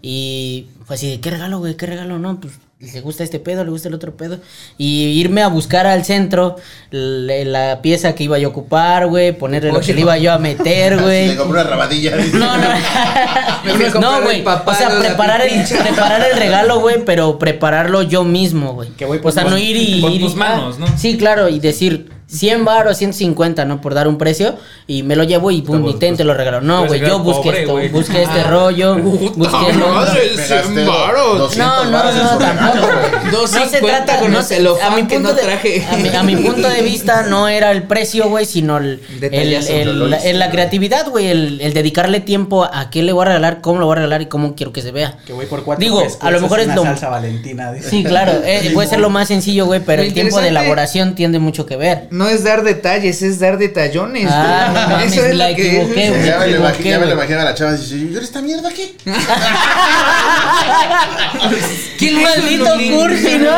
Y 0.02 0.68
pues 0.86 1.00
así, 1.00 1.18
¿qué 1.20 1.30
regalo, 1.32 1.60
güey? 1.60 1.76
¿Qué 1.76 1.86
regalo? 1.86 2.18
No, 2.20 2.40
pues 2.40 2.54
le 2.80 3.02
gusta 3.02 3.24
este 3.24 3.40
pedo, 3.40 3.64
le 3.64 3.72
gusta 3.72 3.88
el 3.88 3.96
otro 3.96 4.16
pedo. 4.16 4.38
Y 4.78 5.06
irme 5.20 5.42
a 5.42 5.48
buscar 5.48 5.88
al 5.88 6.06
centro 6.06 6.58
la, 6.92 7.34
la 7.44 7.82
pieza 7.82 8.14
que 8.14 8.24
iba 8.26 8.38
yo 8.38 8.50
a 8.50 8.52
ocupar, 8.52 9.08
güey. 9.08 9.32
Ponerle 9.32 9.72
lo 9.72 9.80
que 9.80 9.94
le 9.96 10.02
iba 10.02 10.16
yo 10.20 10.32
a 10.32 10.38
meter, 10.38 10.98
güey. 11.02 11.30
Le 11.30 11.36
compré 11.38 11.62
una 11.62 11.70
rabadilla. 11.70 12.16
No, 12.34 12.56
no. 12.58 12.68
Me 13.66 13.74
fui 13.74 13.86
a 13.86 13.90
no, 14.00 14.22
güey. 14.22 14.44
O 14.46 14.74
sea, 14.76 15.00
preparar 15.00 15.42
el, 15.42 15.64
preparar 15.66 16.30
el 16.32 16.38
regalo, 16.38 16.80
güey, 16.80 17.04
pero 17.04 17.40
prepararlo 17.40 18.04
yo 18.04 18.24
mismo, 18.24 18.74
güey. 18.74 18.90
Que 18.90 19.06
voy 19.06 19.20
O 19.24 19.32
sea, 19.32 19.44
no 19.46 19.58
ir 19.58 19.76
y. 19.76 20.00
con 20.02 20.12
ir 20.12 20.22
y- 20.22 20.24
tus 20.24 20.36
manos, 20.36 20.78
¿no? 20.78 20.88
Sí, 20.98 21.18
claro, 21.18 21.50
y 21.50 21.60
decir 21.60 22.12
100 22.28 22.66
bar 22.66 22.88
o 22.88 22.94
150, 22.94 23.66
¿no? 23.66 23.80
Por 23.82 23.94
dar 23.94 24.08
un 24.08 24.18
precio. 24.18 24.56
Y 24.86 25.04
me 25.04 25.16
lo 25.16 25.24
llevo 25.24 25.50
y 25.52 25.62
pum, 25.62 25.82
Pues, 25.82 25.96
y 25.96 26.00
ten, 26.00 26.10
pues, 26.12 26.18
te 26.18 26.24
lo 26.26 26.34
regalo. 26.34 26.62
No, 26.62 26.86
güey, 26.86 27.00
yo 27.00 27.20
busqué 27.20 27.44
pobre, 27.44 27.60
esto, 27.62 27.72
güey. 27.74 27.90
busqué 27.90 28.24
este 28.24 28.44
rollo. 28.44 28.96
Busqué 28.98 29.74
lo- 29.74 29.88
madre, 29.90 30.32
Me 30.36 30.44
100 30.44 30.58
gasté 30.60 30.86
varos. 30.86 31.38
200 31.40 31.58
No, 31.58 31.92
no, 31.92 32.12
no, 32.12 32.38
tampoco. 32.38 32.88
No 33.32 33.48
se 33.48 33.80
trata 33.80 34.20
con 34.20 34.32
no 34.32 34.42
se- 34.42 34.58
a 34.82 34.90
mi 34.96 35.08
que 35.08 35.20
no 35.20 35.34
de-. 35.34 35.84
A 35.90 35.96
mi, 35.98 36.10
a 36.10 36.24
mi 36.24 36.36
punto 36.36 36.68
de 36.70 36.82
vista 36.82 37.24
no 37.24 37.48
era 37.48 37.72
el 37.72 37.84
precio, 37.84 38.28
güey, 38.30 38.46
sino 38.46 38.78
el, 38.78 39.02
el, 39.22 39.52
la, 39.52 39.60
hice. 39.60 39.82
el- 39.82 40.40
la 40.40 40.50
creatividad, 40.52 41.08
güey, 41.10 41.28
el, 41.28 41.62
el 41.62 41.74
dedicarle 41.74 42.20
tiempo 42.20 42.64
a 42.66 42.90
qué 42.90 43.04
le 43.04 43.14
voy 43.14 43.24
a 43.24 43.26
regalar, 43.30 43.62
cómo 43.62 43.80
lo 43.80 43.86
voy 43.86 43.94
a 43.94 43.96
regalar 43.98 44.22
y 44.22 44.26
cómo 44.28 44.56
quiero 44.56 44.74
que 44.74 44.82
se 44.82 44.92
vea. 44.92 45.18
Que 45.26 45.34
voy 45.34 45.46
por 45.46 45.64
cuatro 45.64 45.82
Digo, 45.84 46.04
a 46.20 46.32
lo 46.32 46.42
mejor 46.42 46.60
es 46.60 46.68
lo- 46.76 46.84
salsa 46.84 47.10
valentina. 47.10 47.74
Sí, 47.82 48.04
claro, 48.04 48.34
eh, 48.44 48.72
puede 48.74 48.88
ser 48.90 49.00
lo 49.00 49.10
más 49.18 49.28
sencillo, 49.28 49.66
güey, 49.66 49.80
pero 49.86 50.02
el 50.02 50.14
tiempo 50.14 50.40
de 50.42 50.50
elaboración 50.50 51.16
tiene 51.16 51.40
mucho 51.40 51.66
que 51.66 51.76
ver. 51.78 52.08
No 52.18 52.28
es 52.28 52.44
dar 52.44 52.64
detalles, 52.64 53.22
es 53.22 53.40
dar 53.40 53.58
detallones. 53.58 54.28
Ah, 54.32 54.68
no 54.74 54.74
güey. 54.74 54.88
mames, 54.90 55.14
Eso 55.14 55.26
es 55.26 55.36
la 55.36 55.50
lo 55.50 55.56
que 55.56 55.68
equivoqué, 55.68 56.04
es. 56.06 56.10
güey. 56.12 56.26
Ya 56.26 56.40
me, 56.40 56.40
lo 56.40 56.46
equivoqué, 56.46 56.58
imagino, 56.58 56.90
ya 56.90 57.00
me 57.00 57.06
lo 57.06 57.12
güey. 57.12 57.14
imagino 57.14 57.42
a 57.42 57.44
la 57.46 57.56
chava 57.56 57.72
y 57.72 57.78
dice, 57.78 57.96
¿y 57.96 58.14
ahora 58.14 58.26
esta 58.26 58.42
mierda 58.42 58.70
qué? 58.74 58.96
¿Quién 61.98 62.16
lo 62.16 62.22
hizo, 62.22 62.30
Maldito 62.42 62.70
cursi, 62.98 63.38
¿no? 63.40 63.52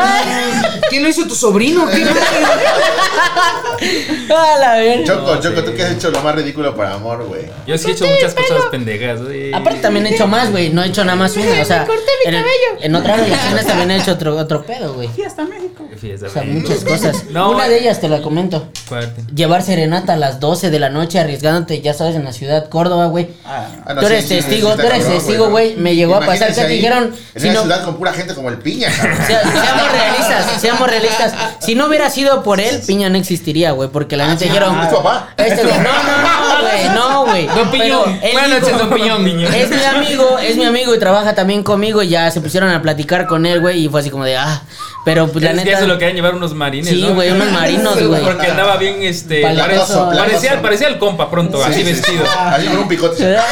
¿Quién 0.88 1.02
lo 1.02 1.08
hizo 1.08 1.26
tu 1.26 1.34
sobrino? 1.34 1.86
¿Qué 1.88 2.04
A 4.34 4.58
la 4.58 4.74
verga. 4.76 5.04
Choco, 5.04 5.34
No, 5.34 5.40
Choco, 5.40 5.60
sí. 5.60 5.66
¿tú 5.66 5.74
qué 5.76 5.82
has 5.84 5.92
hecho 5.92 6.10
lo 6.10 6.20
más 6.22 6.34
ridículo 6.34 6.74
para 6.76 6.94
amor, 6.94 7.24
güey? 7.26 7.42
Yo 7.66 7.76
sí 7.78 7.90
he 7.90 7.92
hecho 7.92 8.06
muchas 8.06 8.34
cosas 8.34 8.66
pendejas, 8.70 9.22
güey. 9.22 9.52
Aparte 9.52 9.80
también 9.80 10.06
he 10.06 10.14
hecho 10.14 10.26
más, 10.26 10.50
güey, 10.50 10.70
no 10.70 10.82
he 10.82 10.88
hecho 10.88 11.04
nada 11.04 11.16
más 11.16 11.36
una, 11.36 11.62
o 11.62 11.64
sea, 11.64 11.86
en, 12.26 12.34
el- 12.34 12.44
en 12.82 12.94
otras 12.94 13.20
relaciones 13.20 13.66
también 13.66 13.90
he 13.90 13.96
hecho 13.98 14.12
otro, 14.12 14.36
otro 14.36 14.62
pedo, 14.64 14.94
güey. 14.94 15.08
Fiesta 15.08 15.44
México. 15.44 15.86
Fiesta, 16.00 16.26
O 16.26 16.30
sea, 16.30 16.42
muchas 16.44 16.84
cosas. 16.84 17.24
No, 17.30 17.50
Una 17.50 17.66
eh. 17.66 17.70
de 17.70 17.78
ellas 17.80 18.00
te 18.00 18.08
la 18.08 18.22
comento. 18.22 18.49
Fuerte. 18.86 19.22
Llevar 19.34 19.62
serenata 19.62 20.14
a 20.14 20.16
las 20.16 20.40
12 20.40 20.70
de 20.70 20.78
la 20.78 20.88
noche 20.90 21.18
arriesgándote, 21.20 21.80
ya 21.80 21.94
sabes, 21.94 22.16
en 22.16 22.24
la 22.24 22.32
ciudad 22.32 22.68
Córdoba, 22.68 23.06
güey. 23.06 23.28
Ah, 23.44 23.66
Ah, 23.86 23.94
no, 23.94 24.00
Tú 24.00 24.06
sí, 24.08 24.12
eres 24.12 24.24
sí, 24.24 24.28
sí, 24.28 24.34
testigo, 24.36 24.70
sí, 24.70 24.76
tú 24.80 24.86
eres 24.86 24.98
cabrón, 25.04 25.12
testigo, 25.18 25.44
¿no? 25.46 25.50
güey. 25.52 25.76
Me 25.76 25.94
llegó 25.94 26.14
a 26.16 26.20
pasar 26.20 26.48
que 26.48 26.54
te 26.60 26.68
dijeron, 26.68 27.14
En 27.34 27.40
si 27.40 27.48
una 27.48 27.54
no, 27.56 27.62
ciudad 27.62 27.84
con 27.84 27.96
pura 27.96 28.12
gente 28.12 28.34
como 28.34 28.48
el 28.48 28.58
piña, 28.58 28.88
cabrón. 28.96 29.16
sea- 29.26 29.42
seamos 29.42 29.92
realistas, 29.92 30.60
seamos 30.60 30.88
realistas. 30.88 31.32
Si 31.60 31.74
no 31.74 31.86
hubiera 31.86 32.10
sido 32.10 32.42
por 32.42 32.60
él, 32.60 32.80
Piña 32.86 33.08
no 33.08 33.18
existiría, 33.18 33.72
güey, 33.72 33.88
porque 33.90 34.16
la 34.16 34.26
neta 34.28 34.44
dijeron, 34.44 34.78
¿Es 34.80 34.88
tu 34.90 34.96
papá? 34.96 35.28
este 35.36 35.62
no, 35.64 35.70
no, 35.70 35.76
no, 35.78 36.60
güey, 36.62 36.88
no, 36.94 37.09
güey. 37.30 37.46
Don 37.46 37.70
Piñón. 37.70 38.20
Buenas 38.32 38.50
noches, 38.60 38.78
don 38.78 38.90
Piñón. 38.90 39.26
Es 39.28 39.70
mi 39.70 39.82
amigo, 39.84 40.38
es 40.38 40.56
mi 40.56 40.64
amigo 40.64 40.94
y 40.94 40.98
trabaja 40.98 41.34
también 41.34 41.62
conmigo 41.62 42.02
y 42.02 42.08
ya 42.08 42.30
se 42.30 42.40
pusieron 42.40 42.70
a 42.70 42.82
platicar 42.82 43.26
con 43.26 43.46
él, 43.46 43.60
güey, 43.60 43.84
y 43.84 43.88
fue 43.88 44.00
así 44.00 44.10
como 44.10 44.24
de, 44.24 44.36
ah, 44.36 44.62
pero 45.04 45.28
pues 45.28 45.42
la 45.44 45.52
Es 45.52 45.58
que 45.60 45.64
neta. 45.64 45.78
se 45.80 45.86
lo 45.86 45.98
querían 45.98 46.16
llevar 46.16 46.34
unos 46.34 46.54
marines, 46.54 46.88
Sí, 46.90 47.00
¿no? 47.02 47.14
güey, 47.14 47.30
unos 47.30 47.50
marinos, 47.52 48.02
güey. 48.06 48.22
Porque 48.22 48.46
andaba 48.48 48.76
bien, 48.76 48.96
este... 49.02 49.42
Palacoso, 49.42 50.06
pare- 50.06 50.18
parecía, 50.18 50.40
palacoso. 50.50 50.62
parecía 50.62 50.88
el 50.88 50.98
compa 50.98 51.30
pronto, 51.30 51.62
así 51.64 51.74
Sí, 51.74 51.80
sí, 51.80 51.84
vestido. 51.92 52.24
sí. 52.24 52.30
Así 52.38 52.66
con 52.66 52.78
un 52.78 52.88
picote. 52.88 53.36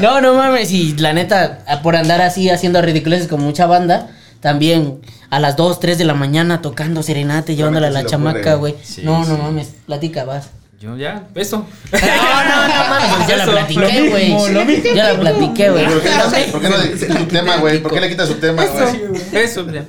No, 0.00 0.20
no 0.20 0.34
mames, 0.34 0.70
y 0.72 0.94
la 0.96 1.12
neta, 1.12 1.60
por 1.82 1.96
andar 1.96 2.20
así 2.20 2.50
haciendo 2.50 2.82
ridiculeces 2.82 3.28
con 3.28 3.40
mucha 3.40 3.66
banda, 3.66 4.08
también 4.40 5.00
a 5.30 5.40
las 5.40 5.56
2, 5.56 5.80
3 5.80 5.98
de 5.98 6.04
la 6.04 6.14
mañana 6.14 6.60
tocando 6.62 7.02
serenata 7.02 7.52
y 7.52 7.56
llevándola 7.56 7.88
a 7.88 7.90
la 7.90 8.04
chamaca, 8.04 8.54
güey. 8.54 8.74
Sí, 8.82 9.02
no, 9.04 9.20
no 9.20 9.36
sí. 9.36 9.42
mames, 9.42 9.68
platica, 9.86 10.24
vas. 10.24 10.48
Yo 10.78 10.94
ya, 10.96 11.26
eso. 11.34 11.66
No, 11.92 12.44
no, 12.44 12.68
no 12.68 12.90
mames, 12.90 13.14
pues 13.16 13.28
ya 13.28 13.36
la 13.38 13.46
platiqué, 13.46 14.10
güey. 14.10 14.94
Ya 14.94 15.12
la 15.12 15.20
platiqué, 15.20 15.70
güey. 15.70 15.86
¿Por 15.86 16.02
qué 16.02 16.10
no, 16.10 16.52
¿por 16.52 16.60
qué 16.60 16.68
no 16.68 16.78
dices 16.78 17.08
tu 17.16 17.24
tema, 17.24 17.56
güey? 17.56 17.82
¿Por 17.82 17.92
qué 17.94 18.00
le 18.00 18.08
quitas 18.10 18.28
su 18.28 18.34
tema, 18.34 18.64
güey? 18.64 19.12
Eso, 19.32 19.66
ya. 19.70 19.84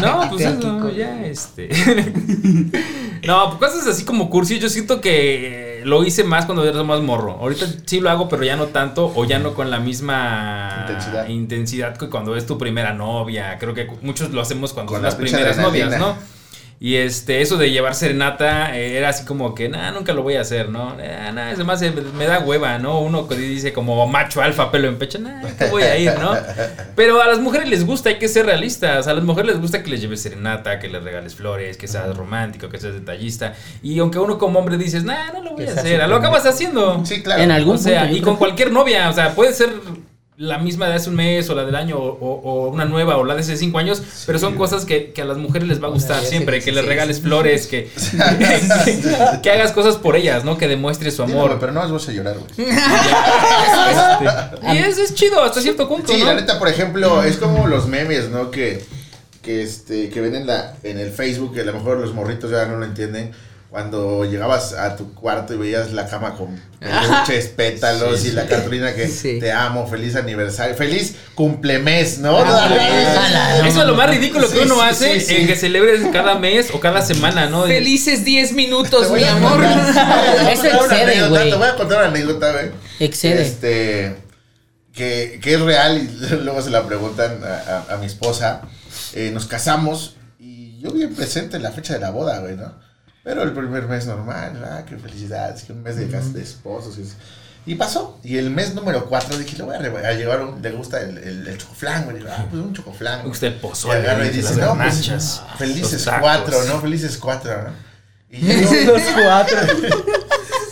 No, 0.00 0.28
pues 0.30 0.44
eso, 0.44 0.90
ya, 0.90 1.24
este. 1.26 1.68
No, 3.26 3.58
pues 3.58 3.72
cosas 3.72 3.88
así 3.88 4.04
como 4.04 4.30
cursi, 4.30 4.58
yo 4.60 4.68
siento 4.68 5.00
que 5.00 5.80
lo 5.84 6.04
hice 6.04 6.22
más 6.22 6.44
cuando 6.46 6.64
era 6.68 6.82
más 6.84 7.00
morro. 7.00 7.32
Ahorita 7.40 7.66
sí 7.84 8.00
lo 8.00 8.10
hago, 8.10 8.28
pero 8.28 8.44
ya 8.44 8.56
no 8.56 8.66
tanto, 8.66 9.10
o 9.14 9.24
ya 9.24 9.38
no 9.38 9.54
con 9.54 9.70
la 9.70 9.80
misma 9.80 10.86
Intensidad. 10.88 11.28
intensidad 11.28 11.96
que 11.96 12.08
cuando 12.08 12.36
es 12.36 12.46
tu 12.46 12.56
primera 12.58 12.92
novia. 12.92 13.56
Creo 13.58 13.74
que 13.74 13.88
muchos 14.02 14.30
lo 14.30 14.40
hacemos 14.40 14.72
cuando 14.72 14.92
Con 14.92 14.98
son 14.98 15.02
la 15.04 15.08
las 15.08 15.16
primeras 15.16 15.56
novias. 15.56 15.98
¿no? 15.98 16.14
Y 16.78 16.96
este, 16.96 17.40
eso 17.40 17.56
de 17.56 17.70
llevar 17.70 17.94
serenata 17.94 18.76
eh, 18.76 18.98
era 18.98 19.08
así 19.08 19.24
como 19.24 19.54
que, 19.54 19.68
nada, 19.68 19.92
nunca 19.92 20.12
lo 20.12 20.22
voy 20.22 20.34
a 20.34 20.42
hacer, 20.42 20.68
¿no? 20.68 20.94
Nah, 20.94 21.32
nah, 21.32 21.50
es 21.50 21.64
más, 21.64 21.80
eh, 21.80 21.90
me 21.90 22.26
da 22.26 22.40
hueva, 22.40 22.78
¿no? 22.78 23.00
Uno 23.00 23.22
dice 23.22 23.72
como 23.72 24.06
macho 24.06 24.42
alfa, 24.42 24.70
pelo 24.70 24.88
en 24.88 24.98
pecho, 24.98 25.18
nah, 25.18 25.40
que 25.58 25.66
voy 25.66 25.84
a 25.84 25.96
ir, 25.96 26.12
¿no? 26.18 26.34
Pero 26.96 27.22
a 27.22 27.26
las 27.26 27.38
mujeres 27.38 27.68
les 27.70 27.86
gusta, 27.86 28.10
hay 28.10 28.18
que 28.18 28.28
ser 28.28 28.44
realistas. 28.44 29.06
A 29.06 29.14
las 29.14 29.24
mujeres 29.24 29.52
les 29.52 29.60
gusta 29.60 29.82
que 29.82 29.88
les 29.88 30.02
lleves 30.02 30.20
serenata, 30.20 30.78
que 30.78 30.88
les 30.88 31.02
regales 31.02 31.34
flores, 31.34 31.78
que 31.78 31.88
seas 31.88 32.14
romántico, 32.14 32.68
que 32.68 32.78
seas 32.78 32.92
detallista. 32.92 33.54
Y 33.82 33.98
aunque 33.98 34.18
uno 34.18 34.36
como 34.36 34.58
hombre 34.58 34.76
dices, 34.76 35.02
nah, 35.02 35.32
no 35.32 35.42
lo 35.42 35.52
voy 35.52 35.66
a 35.66 35.72
hacer, 35.72 36.06
lo 36.06 36.16
acabas 36.16 36.44
haciendo. 36.44 37.04
Sí, 37.06 37.22
claro. 37.22 37.42
En 37.42 37.50
algún 37.50 37.76
O 37.76 37.78
sea, 37.78 38.02
punto, 38.02 38.16
y 38.16 38.20
con 38.20 38.36
cualquier 38.36 38.70
novia, 38.70 39.08
o 39.08 39.12
sea, 39.14 39.34
puede 39.34 39.54
ser 39.54 39.70
la 40.38 40.58
misma 40.58 40.86
de 40.88 40.94
hace 40.94 41.08
un 41.08 41.16
mes 41.16 41.48
o 41.48 41.54
la 41.54 41.64
del 41.64 41.74
año 41.76 41.96
o, 41.98 42.08
o- 42.08 42.40
o 42.66 42.68
una 42.70 42.84
nueva 42.84 43.16
o 43.16 43.24
la 43.24 43.34
de 43.34 43.40
hace 43.40 43.56
cinco 43.56 43.78
años, 43.78 44.02
pero 44.26 44.38
son 44.38 44.54
cosas 44.56 44.84
que, 44.84 45.12
que 45.12 45.22
a 45.22 45.24
las 45.24 45.38
mujeres 45.38 45.66
les 45.66 45.82
va 45.82 45.86
a 45.88 45.90
gustar 45.90 46.22
siempre, 46.22 46.58
que 46.58 46.64
sí, 46.66 46.70
les 46.72 46.82
sí, 46.82 46.88
regales 46.88 47.16
sí. 47.16 47.22
flores, 47.22 47.66
que, 47.68 47.88
que 49.42 49.50
hagas 49.50 49.72
cosas 49.72 49.96
por 49.96 50.14
ellas, 50.16 50.44
¿no? 50.44 50.58
Que 50.58 50.68
demuestres 50.68 51.14
su 51.16 51.22
amor. 51.22 51.56
pero 51.58 51.72
no 51.72 51.80
vas 51.90 52.08
a 52.08 52.12
llorar, 52.12 52.36
güey. 52.38 52.68
Este, 53.88 54.74
y 54.74 54.78
eso 54.78 55.02
es 55.02 55.14
chido 55.14 55.42
hasta 55.42 55.60
cierto 55.60 55.88
punto, 55.88 56.12
Sí, 56.12 56.18
¿no? 56.20 56.26
la 56.26 56.34
neta, 56.34 56.58
por 56.58 56.68
ejemplo, 56.68 57.22
es 57.22 57.36
como 57.36 57.66
los 57.66 57.86
memes, 57.86 58.28
¿no? 58.30 58.50
Que, 58.50 58.84
que, 59.42 59.62
este, 59.62 60.10
que 60.10 60.20
ven 60.20 60.34
en, 60.34 60.46
la, 60.46 60.74
en 60.82 60.98
el 60.98 61.10
Facebook, 61.12 61.54
que 61.54 61.60
a 61.60 61.64
lo 61.64 61.72
mejor 61.72 61.98
los 61.98 62.12
morritos 62.14 62.50
ya 62.50 62.66
no 62.66 62.76
lo 62.78 62.84
entienden. 62.84 63.32
Cuando 63.70 64.24
llegabas 64.24 64.72
a 64.72 64.96
tu 64.96 65.12
cuarto 65.14 65.52
y 65.52 65.56
veías 65.58 65.92
la 65.92 66.06
cama 66.06 66.34
con 66.34 66.58
peluches, 66.78 67.48
pétalos 67.48 68.24
y 68.24 68.32
la 68.32 68.46
cartulina 68.46 68.94
que 68.94 69.08
Sí. 69.08 69.38
te 69.40 69.52
amo, 69.52 69.86
feliz 69.86 70.14
aniversario, 70.16 70.74
feliz 70.76 71.16
cumplemes, 71.34 72.18
¿no? 72.18 72.38
Ah, 72.38 73.58
Eso 73.66 73.80
es 73.80 73.86
lo 73.86 73.94
más 73.94 74.08
ridículo 74.08 74.48
que 74.48 74.58
Sí, 74.58 74.62
uno 74.64 74.80
hace, 74.80 75.20
sí, 75.20 75.26
sí. 75.26 75.34
eh, 75.42 75.46
que 75.46 75.56
celebres 75.56 76.00
cada 76.12 76.36
mes 76.36 76.68
o 76.72 76.80
cada 76.80 77.02
semana, 77.02 77.46
¿no? 77.50 77.64
Felices 77.64 78.24
10 78.24 78.52
minutos, 78.52 79.02
Te 79.02 79.08
voy 79.08 79.20
mi 79.20 79.26
a 79.26 79.32
amor. 79.32 79.52
contar- 79.62 80.52
Eso 80.52 80.62
te 80.62 80.68
voy 80.68 80.76
a 80.76 80.78
contar 80.78 80.86
una 80.86 81.02
excede, 81.12 81.28
güey. 81.28 81.50
Te 81.50 81.56
voy 81.56 81.68
a 81.68 81.74
contar 81.76 81.98
una 81.98 82.06
anécdota, 82.08 82.52
güey. 82.52 82.70
Excede. 83.00 83.42
Este, 83.42 84.16
que, 84.94 85.40
que 85.42 85.54
es 85.54 85.60
real 85.60 85.98
y 85.98 86.34
luego 86.44 86.62
se 86.62 86.70
la 86.70 86.86
preguntan 86.86 87.40
a, 87.44 87.84
a- 87.90 87.94
a 87.94 87.96
mi 87.98 88.06
esposa. 88.06 88.62
Eh, 89.12 89.30
nos 89.34 89.46
casamos 89.46 90.16
y 90.38 90.78
yo 90.80 90.90
bien 90.92 91.14
presente 91.14 91.56
en 91.56 91.62
la 91.62 91.72
fecha 91.72 91.94
de 91.94 92.00
la 92.00 92.10
boda, 92.10 92.38
güey, 92.38 92.56
¿no? 92.56 92.85
Pero 93.26 93.42
el 93.42 93.52
primer 93.52 93.88
mes 93.88 94.06
normal, 94.06 94.62
ah, 94.64 94.84
qué 94.88 94.96
felicidades, 94.96 95.64
que 95.64 95.72
un 95.72 95.82
mes 95.82 95.96
de, 95.96 96.06
cas- 96.08 96.32
de 96.32 96.40
esposos. 96.42 96.96
Y, 96.96 97.72
y 97.72 97.74
pasó. 97.74 98.20
Y 98.22 98.38
el 98.38 98.50
mes 98.50 98.72
número 98.72 99.06
4 99.06 99.36
dije, 99.36 99.56
le 99.56 99.64
voy 99.64 99.74
a, 99.74 99.78
re- 99.80 100.06
a 100.06 100.12
llevar 100.12 100.42
un, 100.42 100.62
le 100.62 100.70
gusta 100.70 101.00
el, 101.00 101.18
el, 101.18 101.44
el 101.48 101.58
chocoflán, 101.58 102.04
güey. 102.04 102.18
Ah, 102.30 102.46
pues 102.48 102.62
un 102.62 102.72
chocoflán. 102.72 103.22
Me 103.22 103.28
gusta 103.30 103.48
el 103.48 103.54
Y 103.88 103.90
agarra 103.90 104.22
y 104.22 104.26
las 104.28 104.36
dice, 104.36 104.54
no, 104.60 104.76
pues, 104.76 105.40
felices 105.58 105.92
los 105.92 106.04
tacos". 106.04 106.20
cuatro, 106.20 106.64
¿no? 106.66 106.80
Felices 106.80 107.18
cuatro, 107.18 107.62
¿no? 107.64 107.70
Y 108.30 108.46
yo, 108.84 108.92
Los 108.92 109.02
cuatro. 109.02 109.58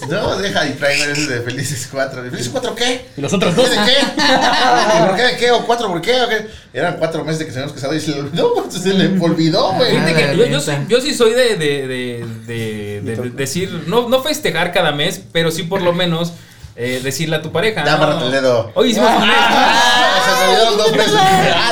no, 0.08 0.36
deja 0.36 0.66
y 0.66 0.72
traigo 0.72 1.04
ese 1.04 1.26
de 1.34 1.40
felices 1.42 1.88
cuatro. 1.90 2.22
¿Felices 2.22 2.48
cuatro 2.50 2.74
qué? 2.74 3.06
Y 3.16 3.20
los 3.20 3.32
otros 3.32 3.54
¿Qué 3.54 3.60
dos. 3.60 3.70
de 3.70 3.76
qué? 3.76 3.98
¿Y 4.00 5.06
¿Por 5.06 5.16
qué 5.16 5.22
de 5.22 5.36
qué? 5.36 5.50
¿O 5.50 5.64
cuatro 5.66 5.88
por 5.88 6.00
qué? 6.00 6.20
¿O 6.22 6.28
qué? 6.28 6.46
Eran 6.72 6.96
cuatro 6.98 7.24
meses 7.24 7.38
de 7.40 7.46
que 7.46 7.52
se 7.52 7.58
habíamos 7.58 7.74
casado 7.74 7.94
y 7.94 8.00
se 8.00 8.12
le 8.12 8.20
olvidó, 8.20 8.54
pues, 8.54 8.74
se 8.82 8.92
le 8.94 9.18
olvidó, 9.20 9.72
güey. 9.72 9.96
Ah, 9.96 10.32
yo, 10.32 10.46
yo, 10.88 11.00
sí 11.00 11.14
soy 11.14 11.32
de, 11.32 11.56
de, 11.56 11.86
de, 11.86 12.26
de- 12.46 13.00
de- 13.02 13.16
de 13.16 13.30
decir, 13.30 13.84
no, 13.86 14.08
no 14.08 14.22
festejar 14.22 14.72
cada 14.72 14.92
mes, 14.92 15.20
pero 15.32 15.50
sí 15.50 15.62
por 15.62 15.82
lo 15.82 15.92
menos 15.92 16.32
eh, 16.76 17.00
decirle 17.04 17.36
a 17.36 17.42
tu 17.42 17.52
pareja. 17.52 17.84
Ya, 17.84 17.96
no, 17.96 18.24
el 18.26 18.32
dedo. 18.32 18.72
Hoy 18.74 18.90
hicimos 18.90 19.10
un 19.14 19.26
mes. 19.28 19.36
Ah, 19.38 20.20
se 20.24 20.44
me 20.44 20.50
olvidaron 20.52 20.78
dos 20.78 20.92
meses. 20.92 21.12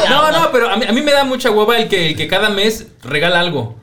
No, 0.09 0.31
no, 0.33 0.53
pero 0.53 0.71
a 0.71 0.77
mí, 0.77 0.85
a 0.89 0.93
mí 0.93 1.01
me 1.03 1.12
da 1.12 1.25
mucha 1.25 1.51
hueva 1.51 1.77
el 1.79 1.89
que, 1.89 2.09
el 2.11 2.17
que 2.17 2.29
cada 2.29 2.51
mes 2.51 2.87
regala 3.03 3.41
algo. 3.41 3.82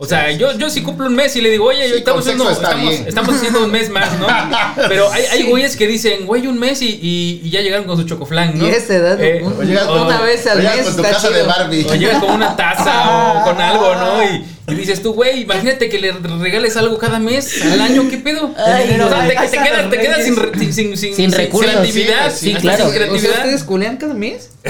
O 0.00 0.06
sea, 0.06 0.30
yo, 0.30 0.52
yo 0.56 0.70
sí 0.70 0.82
cumplo 0.84 1.06
un 1.08 1.16
mes 1.16 1.34
y 1.34 1.40
le 1.40 1.50
digo, 1.50 1.64
oye, 1.64 1.88
Sí, 1.88 1.94
estamos, 1.96 2.20
haciendo, 2.24 2.48
estamos, 2.48 2.94
estamos 3.04 3.34
haciendo 3.34 3.64
un 3.64 3.70
mes 3.72 3.90
más, 3.90 4.16
¿no? 4.16 4.28
Pero 4.88 5.10
hay, 5.10 5.24
hay 5.24 5.42
güeyes 5.42 5.76
que 5.76 5.88
dicen, 5.88 6.24
güey, 6.24 6.46
un 6.46 6.56
mes 6.56 6.80
y, 6.82 6.86
y, 7.02 7.40
y 7.42 7.50
ya 7.50 7.62
llegaron 7.62 7.84
con 7.84 7.96
su 7.96 8.04
chocoflán, 8.04 8.56
¿no? 8.56 8.64
Y 8.68 8.70
a 8.70 8.76
esa 8.76 8.94
edad, 8.94 9.20
Eh, 9.20 9.40
un- 9.42 9.54
O 9.58 9.62
llegas 9.64 9.88
o- 9.88 10.06
una 10.06 10.20
vez 10.20 10.46
al 10.46 10.58
o 10.58 10.60
llegas 10.60 10.76
mes 10.76 10.84
con 10.86 10.94
tu 10.96 11.02
está 11.02 11.14
casa 11.14 11.28
de 11.30 11.34
chido. 11.40 11.46
Barbie. 11.48 11.86
o 11.90 11.94
llegas 11.96 12.20
con 12.22 12.30
una 12.30 12.54
taza 12.54 13.40
o 13.40 13.44
con 13.44 13.60
algo, 13.60 13.94
¿no? 13.96 14.22
Y, 14.22 14.44
y 14.68 14.74
dices 14.74 15.02
tú, 15.02 15.12
güey, 15.14 15.42
imagínate 15.42 15.88
que 15.88 15.98
le 15.98 16.12
regales 16.12 16.76
algo 16.76 16.98
cada 16.98 17.18
mes 17.18 17.62
al 17.64 17.80
año, 17.80 18.06
¿qué 18.10 18.18
pedo? 18.18 18.54
Ay, 18.56 18.98
o 19.00 19.08
sea, 19.08 19.26
te, 19.26 19.34
quedas, 19.34 19.90
te 19.90 19.98
quedas 19.98 20.24
sin, 20.24 20.34
sin, 20.58 20.72
sin, 20.72 20.96
sin, 20.96 21.14
Sin 21.14 21.32
recursos, 21.32 21.72
creatividad. 21.72 22.30
sí, 22.32 22.52
sí, 22.52 22.54
claro. 22.54 22.76
Sin 22.78 22.86
O 22.86 22.90
sea, 22.90 22.98
creatividad. 22.98 23.36
¿ustedes 23.38 23.64
culean 23.64 23.96
cada 23.96 24.14
mes? 24.14 24.50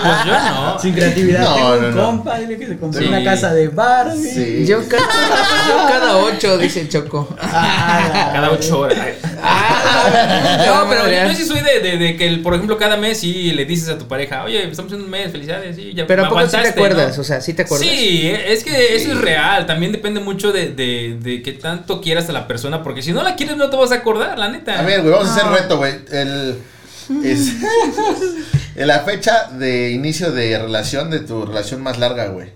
Pues 0.00 0.24
yo 0.26 0.32
no. 0.32 0.78
Sin 0.80 0.94
creatividad. 0.94 1.40
No, 1.40 1.54
Tengo 1.54 1.68
no, 1.76 1.88
un 1.88 1.96
no. 1.96 2.06
compa, 2.06 2.38
dile 2.38 2.56
que 2.58 2.66
se 2.66 2.76
compró 2.78 3.00
Sí. 3.02 3.08
una 3.08 3.24
casa 3.24 3.52
de 3.52 3.68
Barbie. 3.68 4.30
Sí. 4.30 4.64
Yo 4.66 4.78
cada, 4.88 5.02
yo 5.02 5.88
cada 5.88 6.16
ocho, 6.18 6.56
dice 6.58 6.88
Choco. 6.88 7.28
Ah, 7.40 8.30
Cada 8.32 8.50
ocho 8.52 8.80
horas. 8.80 8.98
Ah, 9.42 10.64
No, 10.66 10.88
pero 10.88 11.08
yo, 11.28 11.34
sí 11.34 11.44
soy 11.44 11.60
de, 11.60 11.80
de, 11.80 11.96
de 11.98 12.16
que, 12.16 12.26
el, 12.28 12.40
por 12.42 12.54
ejemplo, 12.54 12.78
cada 12.78 12.96
mes 12.96 13.18
sí 13.20 13.52
le 13.52 13.64
dices 13.64 13.88
a 13.88 13.98
tu 13.98 14.06
pareja, 14.06 14.44
oye, 14.44 14.68
estamos 14.68 14.92
en 14.92 15.02
un 15.02 15.10
mes, 15.10 15.30
felicidades, 15.32 15.76
sí, 15.76 15.92
ya 15.94 16.06
Pero 16.06 16.22
me 16.22 16.26
¿a 16.28 16.30
poco 16.30 16.46
sí 16.46 16.56
te 16.62 16.68
acuerdas? 16.68 17.16
¿no? 17.16 17.20
O 17.22 17.24
sea, 17.24 17.40
¿sí 17.40 17.54
te 17.54 17.62
acuerdas? 17.62 17.88
Sí, 17.88 18.07
es 18.08 18.64
que 18.64 18.96
eso 18.96 19.12
es 19.12 19.20
real. 19.20 19.66
También 19.66 19.92
depende 19.92 20.20
mucho 20.20 20.52
de, 20.52 20.72
de, 20.72 21.18
de 21.20 21.42
qué 21.42 21.52
tanto 21.52 22.00
quieras 22.00 22.28
a 22.28 22.32
la 22.32 22.46
persona, 22.46 22.82
porque 22.82 23.02
si 23.02 23.12
no 23.12 23.22
la 23.22 23.36
quieres 23.36 23.56
no 23.56 23.70
te 23.70 23.76
vas 23.76 23.92
a 23.92 23.96
acordar, 23.96 24.38
la 24.38 24.48
neta. 24.48 24.78
A 24.78 24.82
ver, 24.82 25.02
güey, 25.02 25.12
vamos 25.12 25.28
a 25.28 25.34
hacer 25.34 25.46
reto, 25.46 25.76
güey. 25.78 25.94
El. 26.10 26.58
Es, 27.24 27.52
en 28.76 28.86
la 28.86 29.00
fecha 29.00 29.48
de 29.52 29.90
inicio 29.92 30.30
de 30.32 30.58
relación 30.58 31.10
de 31.10 31.20
tu 31.20 31.46
relación 31.46 31.82
más 31.82 31.98
larga, 31.98 32.26
güey. 32.28 32.52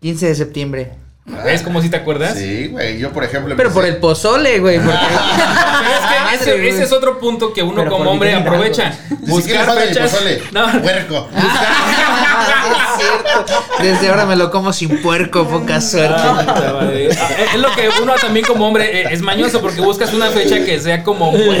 15 0.00 0.26
de 0.26 0.34
septiembre. 0.34 0.92
¿Ves 1.44 1.62
cómo 1.62 1.82
si 1.82 1.90
te 1.90 1.96
acuerdas? 1.96 2.36
Sí, 2.36 2.68
güey. 2.68 2.98
Yo, 2.98 3.12
por 3.12 3.24
ejemplo. 3.24 3.54
Pero 3.56 3.72
por 3.72 3.84
el 3.84 3.98
pozole, 3.98 4.58
güey. 4.60 4.78
Porque... 4.78 4.98
Pero 4.98 6.30
es 6.34 6.40
que 6.42 6.68
ese, 6.68 6.82
es 6.84 6.92
otro 6.92 7.18
punto 7.18 7.52
que 7.52 7.62
uno 7.62 7.76
Pero 7.76 7.90
como 7.90 8.10
hombre 8.10 8.34
aprovecha. 8.34 8.98
Buscar 9.20 9.70
fechas. 9.74 10.10
pozole. 10.10 10.42
No, 10.52 10.70
Puerco. 10.80 11.28
Ah, 12.38 12.96
es 12.96 13.02
cierto. 13.44 13.54
Desde 13.82 14.08
ahora 14.08 14.26
me 14.26 14.36
lo 14.36 14.50
como 14.50 14.72
sin 14.72 15.00
puerco, 15.02 15.46
poca 15.48 15.80
suerte. 15.80 16.14
Ah, 16.20 16.80
eh, 16.92 17.08
Es 17.54 17.60
lo 17.60 17.68
que 17.74 17.88
uno 18.02 18.14
también 18.20 18.44
como 18.46 18.66
hombre 18.66 19.02
eh, 19.02 19.08
es 19.10 19.20
mañoso 19.22 19.60
porque 19.60 19.80
buscas 19.80 20.12
una 20.14 20.30
fecha 20.30 20.64
que 20.64 20.78
sea 20.80 21.02
como 21.02 21.30
muy, 21.32 21.40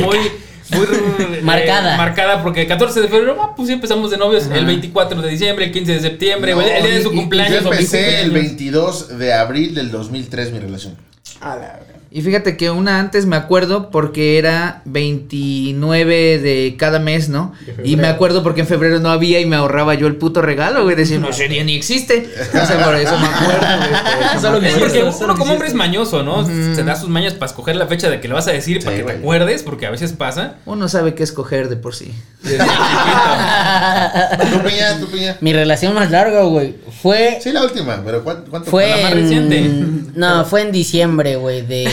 muy, 0.70 0.86
eh, 1.30 1.40
Marcada. 1.42 1.96
marcada 1.96 2.42
porque 2.42 2.62
el 2.62 2.68
14 2.68 3.00
de 3.02 3.08
febrero, 3.08 3.36
ah, 3.40 3.54
pues 3.56 3.68
sí 3.68 3.74
empezamos 3.74 4.10
de 4.10 4.16
novios, 4.18 4.46
el 4.52 4.66
24 4.66 5.20
de 5.22 5.28
diciembre, 5.30 5.64
el 5.66 5.72
15 5.72 5.92
de 5.94 6.00
septiembre, 6.00 6.54
No, 6.54 6.60
el 6.60 6.82
día 6.84 6.94
de 6.94 7.02
su 7.02 7.12
y- 7.12 7.16
cumpleaños. 7.16 7.62
Yo 7.62 7.68
o 7.68 7.70
mi 7.70 7.76
empecé 7.78 8.20
el 8.20 8.22
cumpleaños. 8.24 8.48
22 8.58 9.18
de 9.18 9.32
abril 9.34 9.74
del 9.74 9.90
2003 9.90 10.52
mi 10.52 10.58
relación. 10.58 10.96
A 11.40 11.50
la 11.50 11.56
verga. 11.56 11.94
Y 12.10 12.22
fíjate 12.22 12.56
que 12.56 12.70
una 12.70 13.00
antes 13.00 13.26
me 13.26 13.36
acuerdo 13.36 13.90
porque 13.90 14.38
era 14.38 14.80
29 14.86 16.38
de 16.38 16.74
cada 16.78 16.98
mes, 17.00 17.28
¿no? 17.28 17.52
Y 17.84 17.96
me 17.96 18.06
acuerdo 18.08 18.42
porque 18.42 18.62
en 18.62 18.66
febrero 18.66 18.98
no 18.98 19.10
había 19.10 19.40
y 19.40 19.46
me 19.46 19.56
ahorraba 19.56 19.92
yo 19.94 20.06
el 20.06 20.16
puto 20.16 20.40
regalo, 20.40 20.84
güey. 20.84 20.96
Decía, 20.96 21.18
no, 21.18 21.28
ese 21.28 21.48
día 21.48 21.62
ni 21.64 21.74
existe. 21.74 22.26
O 22.50 22.66
sea, 22.66 22.82
por 22.82 22.96
eso 22.96 23.18
me 23.18 23.26
acuerdo, 23.26 23.66
güey. 23.76 23.90
por 24.16 24.22
eso 24.32 24.40
Solo 24.40 24.58
me 24.60 24.68
Es 24.68 24.74
que- 24.74 24.84
acuerdo. 24.84 25.04
porque 25.10 25.24
uno 25.24 25.34
que 25.34 25.38
como 25.38 25.52
hombre 25.52 25.68
es 25.68 25.74
mañoso, 25.74 26.22
¿no? 26.22 26.46
Se 26.46 26.82
da 26.82 26.96
sus 26.96 27.10
mañas 27.10 27.34
para 27.34 27.50
escoger 27.50 27.76
la 27.76 27.86
fecha 27.86 28.08
de 28.08 28.20
que 28.20 28.28
le 28.28 28.32
vas 28.34 28.48
a 28.48 28.52
decir 28.52 28.78
para 28.82 28.92
Sí, 28.96 28.96
que 28.96 29.02
te 29.06 29.12
güey. 29.12 29.18
acuerdes, 29.18 29.62
porque 29.62 29.84
a 29.86 29.90
veces 29.90 30.12
pasa. 30.14 30.54
Uno 30.64 30.88
sabe 30.88 31.12
qué 31.14 31.22
escoger 31.24 31.68
de 31.68 31.76
por 31.76 31.94
sí. 31.94 32.10
¿Tu 32.42 32.48
piña? 34.62 34.98
¿Tu 35.00 35.06
piña? 35.10 35.36
Mi 35.40 35.52
relación 35.52 35.94
más 35.94 36.10
larga, 36.10 36.42
güey, 36.44 36.74
fue 37.02 37.38
Sí, 37.42 37.52
la 37.52 37.62
última, 37.64 38.00
pero 38.04 38.22
¿cuánto? 38.24 38.50
cuánto 38.50 38.70
fue 38.70 38.88
la 38.88 38.96
más 39.02 39.12
en- 39.12 39.20
reciente. 39.22 39.70
No, 40.18 40.44
fue 40.44 40.62
en 40.62 40.72
diciembre, 40.72 41.36
güey, 41.36 41.62
de 41.62 41.88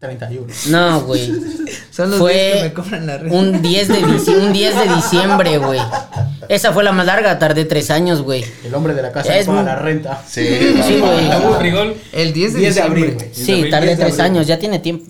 31. 0.00 0.46
No, 0.68 1.00
güey. 1.02 1.32
Son 1.90 2.10
los 2.10 2.18
Fue 2.20 2.32
días 2.34 2.56
que 2.56 2.62
me 2.68 2.72
cobran 2.72 3.06
la 3.06 3.18
renta. 3.18 3.36
Un 3.36 3.62
10 3.62 3.88
de, 3.88 3.98
un 4.34 4.52
10 4.52 4.74
de 4.76 4.94
diciembre, 4.94 5.58
güey. 5.58 5.80
Esa 6.48 6.72
fue 6.72 6.84
la 6.84 6.92
más 6.92 7.04
larga, 7.04 7.38
tardé 7.38 7.64
tres 7.64 7.90
años, 7.90 8.22
güey. 8.22 8.44
El 8.64 8.74
hombre 8.74 8.94
de 8.94 9.02
la 9.02 9.10
casa 9.12 9.36
Es 9.36 9.46
paga 9.46 9.62
la 9.64 9.76
renta. 9.76 10.22
Sí, 10.26 10.46
Sí, 10.86 11.00
güey. 11.00 11.94
El 12.12 12.32
10 12.32 12.52
de 12.54 12.58
10 12.60 12.74
de 12.74 12.82
diciembre. 12.82 12.82
abril, 13.02 13.14
güey. 13.16 13.28
Sí, 13.32 13.64
tardé 13.70 13.86
10 13.88 13.98
de 13.98 14.04
tres 14.04 14.18
abril. 14.20 14.36
años, 14.36 14.46
ya 14.46 14.58
tiene 14.58 14.78
tiempo. 14.78 15.04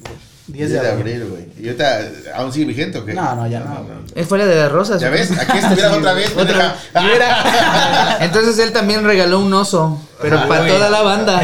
10 0.49 0.71
de 0.71 0.79
abril, 0.91 1.25
güey. 1.31 1.47
¿Y 1.61 1.67
ahorita 1.69 2.01
aún 2.37 2.53
sigue 2.53 2.67
vigente 2.67 2.99
o 2.99 3.05
qué? 3.05 3.13
No, 3.15 3.35
no, 3.35 3.47
ya 3.47 3.61
no, 3.61 3.85
güey. 3.85 3.99
Él 4.15 4.25
fue 4.25 4.39
la 4.39 4.47
de 4.47 4.57
las 4.57 4.73
rosas. 4.73 5.01
¿Ya 5.01 5.11
ves? 5.11 5.31
Aquí 5.39 5.59
estuvieras 5.59 5.93
otra 5.97 6.13
vez. 6.15 6.31
pendeja. 6.31 6.75
Entonces 8.21 8.59
él 8.59 8.73
también 8.73 9.05
regaló 9.05 9.41
un 9.41 9.53
oso, 9.53 10.01
pero 10.23 10.49
para 10.49 10.63
Uy. 10.65 10.69
toda 10.69 10.91
la 10.91 11.03
banda. 11.03 11.41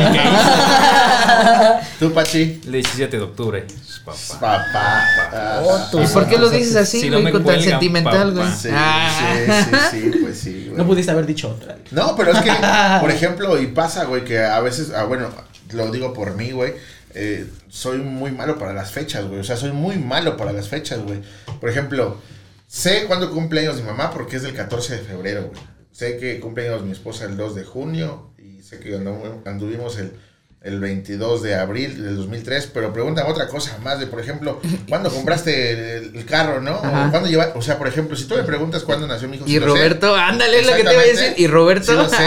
Tú, 1.99 2.13
Pachi. 2.13 2.61
El 2.67 2.73
17 2.73 3.17
de 3.17 3.23
octubre. 3.23 3.67
Papá. 4.05 4.17
Papá. 4.41 5.05
Ah, 5.33 5.63
¿Y 6.03 6.07
por 6.09 6.27
qué 6.29 6.37
lo 6.39 6.51
dices 6.51 6.77
así, 6.77 7.09
güey, 7.09 7.31
con 7.33 7.45
tan 7.45 7.61
sentimental, 7.63 8.33
güey? 8.33 8.47
Sí, 8.51 8.69
Ah. 8.73 9.11
sí, 9.19 9.53
sí, 9.91 10.11
sí, 10.13 10.19
pues 10.23 10.39
sí, 10.39 10.65
güey. 10.69 10.77
No 10.79 10.87
pudiste 10.87 11.11
haber 11.13 11.25
dicho 11.27 11.49
otra. 11.49 11.77
No, 11.91 12.15
pero 12.17 12.33
es 12.33 12.41
que, 12.41 12.53
por 13.01 13.11
ejemplo, 13.11 13.59
y 13.61 13.69
pasa, 13.69 14.05
güey, 14.05 14.25
que 14.25 14.43
a 14.45 14.61
veces, 14.61 14.93
ah, 14.95 15.05
bueno, 15.05 15.29
lo 15.73 15.91
digo 15.91 16.13
por 16.13 16.35
mí, 16.37 16.51
güey, 16.53 16.75
eh, 17.14 17.47
soy 17.68 17.99
muy 17.99 18.30
malo 18.33 18.59
para 18.59 18.73
las 18.73 18.90
fechas, 18.90 19.25
güey. 19.26 19.40
O 19.40 19.44
sea, 19.44 19.56
soy 19.56 19.73
muy 19.73 19.97
malo 19.97 20.37
para 20.37 20.52
las 20.52 20.68
fechas, 20.68 21.00
güey. 21.00 21.21
Por 21.61 21.71
ejemplo, 21.71 22.18
sé 22.66 23.04
cuándo 23.06 23.30
cumple 23.30 23.61
años 23.61 23.76
mi 23.76 23.83
mamá 23.83 24.11
porque 24.12 24.37
es 24.37 24.42
del 24.42 24.54
14 24.54 24.97
de 24.99 25.02
febrero, 25.02 25.50
güey. 25.52 25.61
Sé 25.92 26.16
que 26.18 26.40
cumple 26.40 26.68
años 26.68 26.83
mi 26.83 26.92
esposa 26.92 27.25
el 27.25 27.37
2 27.37 27.54
de 27.54 27.64
junio 27.64 28.30
y 28.38 28.62
sé 28.62 28.80
que 28.80 28.97
andu- 28.99 29.42
anduvimos 29.47 29.97
el, 29.99 30.12
el 30.61 30.80
22 30.80 31.42
de 31.42 31.54
abril 31.54 32.02
del 32.02 32.16
2003, 32.16 32.71
pero 32.75 32.92
pregúntame 32.92 33.30
otra 33.30 33.47
cosa 33.47 33.78
más 33.85 34.00
de, 34.00 34.06
por 34.09 34.18
ejemplo, 34.21 34.61
¿cuándo 34.88 35.09
compraste 35.11 35.99
el, 35.99 36.16
el 36.16 36.25
carro, 36.26 36.61
no? 36.61 36.73
Ajá. 36.83 37.06
O, 37.06 37.11
¿cuándo 37.12 37.28
lleva, 37.28 37.52
o 37.54 37.62
sea, 37.62 37.78
por 37.78 37.87
ejemplo, 37.87 38.16
si 38.16 38.25
tú 38.25 38.35
me 38.35 38.42
preguntas 38.42 38.83
cuándo 38.83 39.06
nació 39.06 39.28
mi 39.28 39.37
hijo, 39.37 39.44
Y 39.47 39.50
sí 39.50 39.61
lo 39.61 39.66
sé. 39.66 39.68
Roberto, 39.68 40.16
ándale, 40.16 40.59
es 40.61 40.66
lo 40.66 40.75
que 40.75 40.83
te 40.83 40.92
iba 40.92 41.02
a 41.02 41.04
decir. 41.06 41.35
Y 41.37 41.47
Roberto. 41.47 41.92
Sí 41.92 41.97
lo 41.97 42.09
sé, 42.09 42.26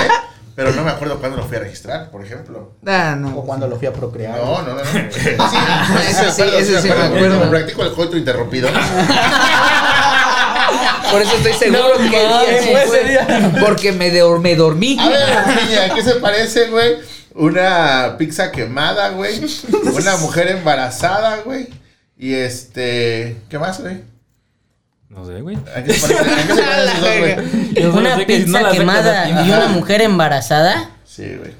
pero 0.58 0.74
no 0.74 0.84
me 0.84 0.90
acuerdo 0.90 1.20
cuándo 1.20 1.38
lo 1.38 1.46
fui 1.46 1.58
a 1.58 1.60
registrar, 1.60 2.10
por 2.10 2.26
ejemplo. 2.26 2.74
Ah, 2.88 3.14
O 3.16 3.20
no. 3.20 3.36
cuando 3.44 3.68
lo 3.68 3.78
fui 3.78 3.88
a 3.88 3.94
procrear. 3.94 4.36
No, 4.40 4.64
no, 4.64 4.74
no. 4.74 4.76
no. 4.76 4.84
Sí, 5.12 5.30
Ese 6.10 6.32
sí, 6.32 6.42
ese 6.52 6.82
sí 6.82 6.88
me 6.90 6.96
Como 6.96 7.06
acuerdo. 7.16 7.50
practico 7.52 7.84
el 7.84 7.94
coito 7.94 8.18
interrumpido. 8.18 8.68
Por 11.12 11.22
eso 11.22 11.36
estoy 11.38 11.54
seguro 11.54 12.00
No 12.00 12.10
que 12.10 12.28
mames, 12.28 12.64
sí 12.64 12.70
fue 12.72 12.82
fue. 12.88 13.00
ese 13.02 13.10
día. 13.10 13.52
Porque 13.62 13.92
me, 13.92 14.10
me 14.40 14.56
dormí. 14.56 14.98
A 15.00 15.10
ver, 15.10 15.64
niña, 15.64 15.86
¿a 15.86 15.94
qué 15.96 16.02
se 16.04 16.16
parece, 16.16 16.68
güey? 16.70 16.96
Una 17.36 18.16
pizza 18.18 18.52
quemada, 18.52 19.10
güey. 19.10 19.40
Una 19.94 20.18
mujer 20.18 20.48
embarazada, 20.50 21.38
güey. 21.46 21.68
Y 22.18 22.34
este. 22.34 23.38
¿Qué 23.48 23.60
más, 23.60 23.80
güey? 23.80 24.02
No 25.10 25.26
sé, 25.26 25.42
güey. 25.42 25.58
¿A 25.76 25.84
qué 25.84 25.94
qué 27.74 27.88
Una 27.94 28.18
pizza 28.26 28.70
quemada 28.72 29.44
y 29.46 29.50
una 29.52 29.68
mujer 29.70 30.02
embarazada. 30.02 30.90
Sí, 31.06 31.36
güey. 31.38 31.52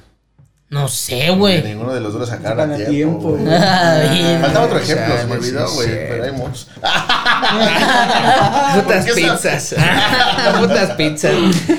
No 0.70 0.90
sé, 0.90 1.20
Que 1.20 1.30
güey. 1.32 1.64
ninguno 1.64 1.94
de 1.94 2.02
los 2.02 2.12
dos 2.12 2.20
lo 2.20 2.28
sacaron 2.28 2.74
a 2.74 2.76
tiempo. 2.76 3.38
güey. 3.38 3.48
Ay, 3.54 4.38
Falta 4.42 4.64
otro 4.64 4.80
ejemplo, 4.80 5.18
se 5.18 5.26
me 5.26 5.32
olvidó, 5.36 5.72
güey. 5.72 5.88
pero 5.88 6.24
hay 6.26 6.32
muchos. 6.34 6.68
Putas 8.76 9.06
¿Por 9.06 9.16
qué 9.16 9.22
pizzas. 9.22 9.76
Putas 10.60 10.92
pizzas. 10.92 11.32
¿Qué 11.66 11.74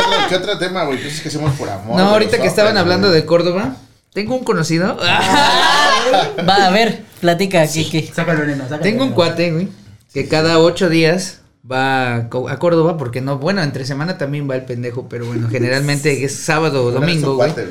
otro, 0.00 0.12
qué 0.30 0.36
otro 0.36 0.58
tema, 0.58 0.84
güey? 0.84 1.02
Cosas 1.02 1.20
que 1.20 1.28
hacemos 1.28 1.52
por 1.56 1.68
amor. 1.68 1.98
No, 1.98 2.08
ahorita 2.08 2.38
que 2.38 2.46
estaban 2.46 2.78
hablando 2.78 3.10
de 3.10 3.26
Córdoba, 3.26 3.76
tengo 4.14 4.34
un 4.36 4.44
conocido. 4.44 4.96
Va, 4.96 6.66
a 6.66 6.70
ver, 6.70 7.02
platica, 7.20 7.66
¿qué, 7.66 7.88
qué? 7.90 8.10
Veneno, 8.24 8.64
saca 8.64 8.76
el 8.76 8.80
Tengo 8.80 9.04
un 9.04 9.12
cuate, 9.12 9.52
güey, 9.52 9.68
que 10.14 10.28
cada 10.28 10.60
ocho 10.60 10.88
días 10.88 11.40
va 11.70 12.14
a 12.16 12.28
Córdoba, 12.28 12.96
porque 12.98 13.20
no, 13.20 13.38
bueno, 13.38 13.62
entre 13.62 13.86
semana 13.86 14.18
también 14.18 14.48
va 14.48 14.54
el 14.56 14.64
pendejo, 14.64 15.08
pero 15.08 15.24
bueno, 15.26 15.48
generalmente 15.48 16.24
es 16.24 16.34
sábado 16.36 16.84
o 16.84 16.90
domingo, 16.90 17.36
güey. 17.36 17.52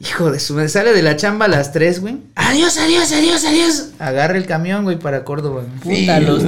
Hijo 0.00 0.30
de 0.30 0.38
su 0.38 0.52
madre, 0.54 0.68
sale 0.68 0.92
de 0.92 1.02
la 1.02 1.16
chamba 1.16 1.46
a 1.46 1.48
las 1.48 1.72
3, 1.72 2.00
güey. 2.00 2.18
Adiós, 2.34 2.76
adiós, 2.76 3.10
adiós, 3.12 3.42
adiós. 3.44 3.86
Agarra 3.98 4.36
el 4.36 4.44
camión, 4.44 4.84
güey, 4.84 4.98
para 4.98 5.24
Córdoba. 5.24 5.62
Puta, 5.82 6.20
los 6.20 6.42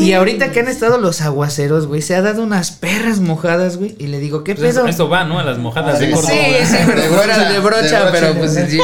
Y 0.00 0.14
ahorita 0.14 0.50
que 0.50 0.60
han 0.60 0.68
estado 0.68 0.96
los 0.98 1.20
aguaceros, 1.20 1.86
güey, 1.88 2.00
se 2.00 2.14
ha 2.14 2.22
dado 2.22 2.42
unas 2.42 2.70
perras 2.70 3.20
mojadas, 3.20 3.76
güey. 3.76 3.96
Y 3.98 4.06
le 4.06 4.18
digo, 4.18 4.44
¿qué 4.44 4.54
Pues 4.54 4.74
pedo? 4.76 4.86
eso, 4.86 5.10
va, 5.10 5.24
¿no? 5.24 5.38
A 5.38 5.44
las 5.44 5.58
mojadas 5.58 5.98
Sí, 5.98 6.06
de 6.06 6.10
Sí, 6.10 6.14
Córdoba. 6.14 6.34
sí, 6.64 6.76
pero 6.86 7.02
De 7.02 7.08
fueran 7.08 7.36
brocha, 7.40 7.52
de 7.52 7.58
brocha, 7.60 7.82
de 7.82 7.88
brocha. 7.90 8.10
pero 8.12 8.34
pues 8.38 8.54
si 8.54 8.78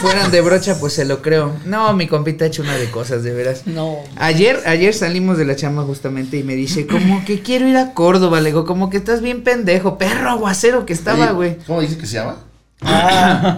fueran 0.00 0.30
de 0.30 0.40
brocha, 0.40 0.76
pues 0.80 0.92
se 0.94 1.04
lo 1.04 1.20
creo. 1.20 1.52
No, 1.66 1.92
mi 1.92 2.06
compita 2.06 2.44
ha 2.46 2.48
hecho 2.48 2.62
una 2.62 2.76
de 2.76 2.90
cosas, 2.90 3.22
de 3.22 3.34
veras. 3.34 3.66
No. 3.66 3.96
Ayer, 4.16 4.60
ayer 4.64 4.94
salimos 4.94 5.36
de 5.36 5.44
la 5.44 5.56
chamba 5.56 5.82
justamente 5.82 6.38
y 6.42 6.44
me 6.44 6.54
dice, 6.54 6.86
como 6.86 7.24
que 7.24 7.40
quiero 7.40 7.68
ir 7.68 7.76
a 7.76 7.94
Córdoba, 7.94 8.40
le 8.40 8.50
digo, 8.50 8.64
como 8.66 8.90
que 8.90 8.96
estás 8.96 9.22
bien 9.22 9.44
pendejo, 9.44 9.96
perro 9.96 10.30
aguacero 10.30 10.84
que 10.84 10.92
estaba, 10.92 11.30
güey. 11.30 11.56
¿Cómo 11.66 11.80
dice 11.80 11.96
que 11.96 12.06
se 12.06 12.14
llama? 12.16 12.36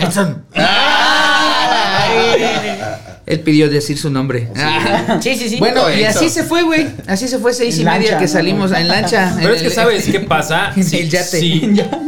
Edson. 0.01 0.45
Él 3.27 3.41
pidió 3.41 3.71
decir 3.71 3.97
su 3.97 4.11
nombre. 4.11 4.51
Sí, 5.21 5.35
sí, 5.35 5.49
sí. 5.49 5.57
Bueno, 5.59 5.91
y 5.91 6.05
así 6.05 6.29
se 6.29 6.45
fue, 6.45 6.63
güey. 6.63 6.89
Así 7.07 7.27
se 7.27 7.39
fue 7.39 7.55
seis 7.55 7.79
y 7.79 7.85
media 7.85 8.19
que 8.19 8.29
salimos 8.29 8.71
en 8.73 8.87
lancha. 8.87 9.35
Pero 9.41 9.55
es 9.55 9.63
que 9.63 9.71
sabes 9.71 10.05
qué 10.13 10.21
pasa. 10.21 10.73
El 10.77 11.09
yate. 11.09 11.41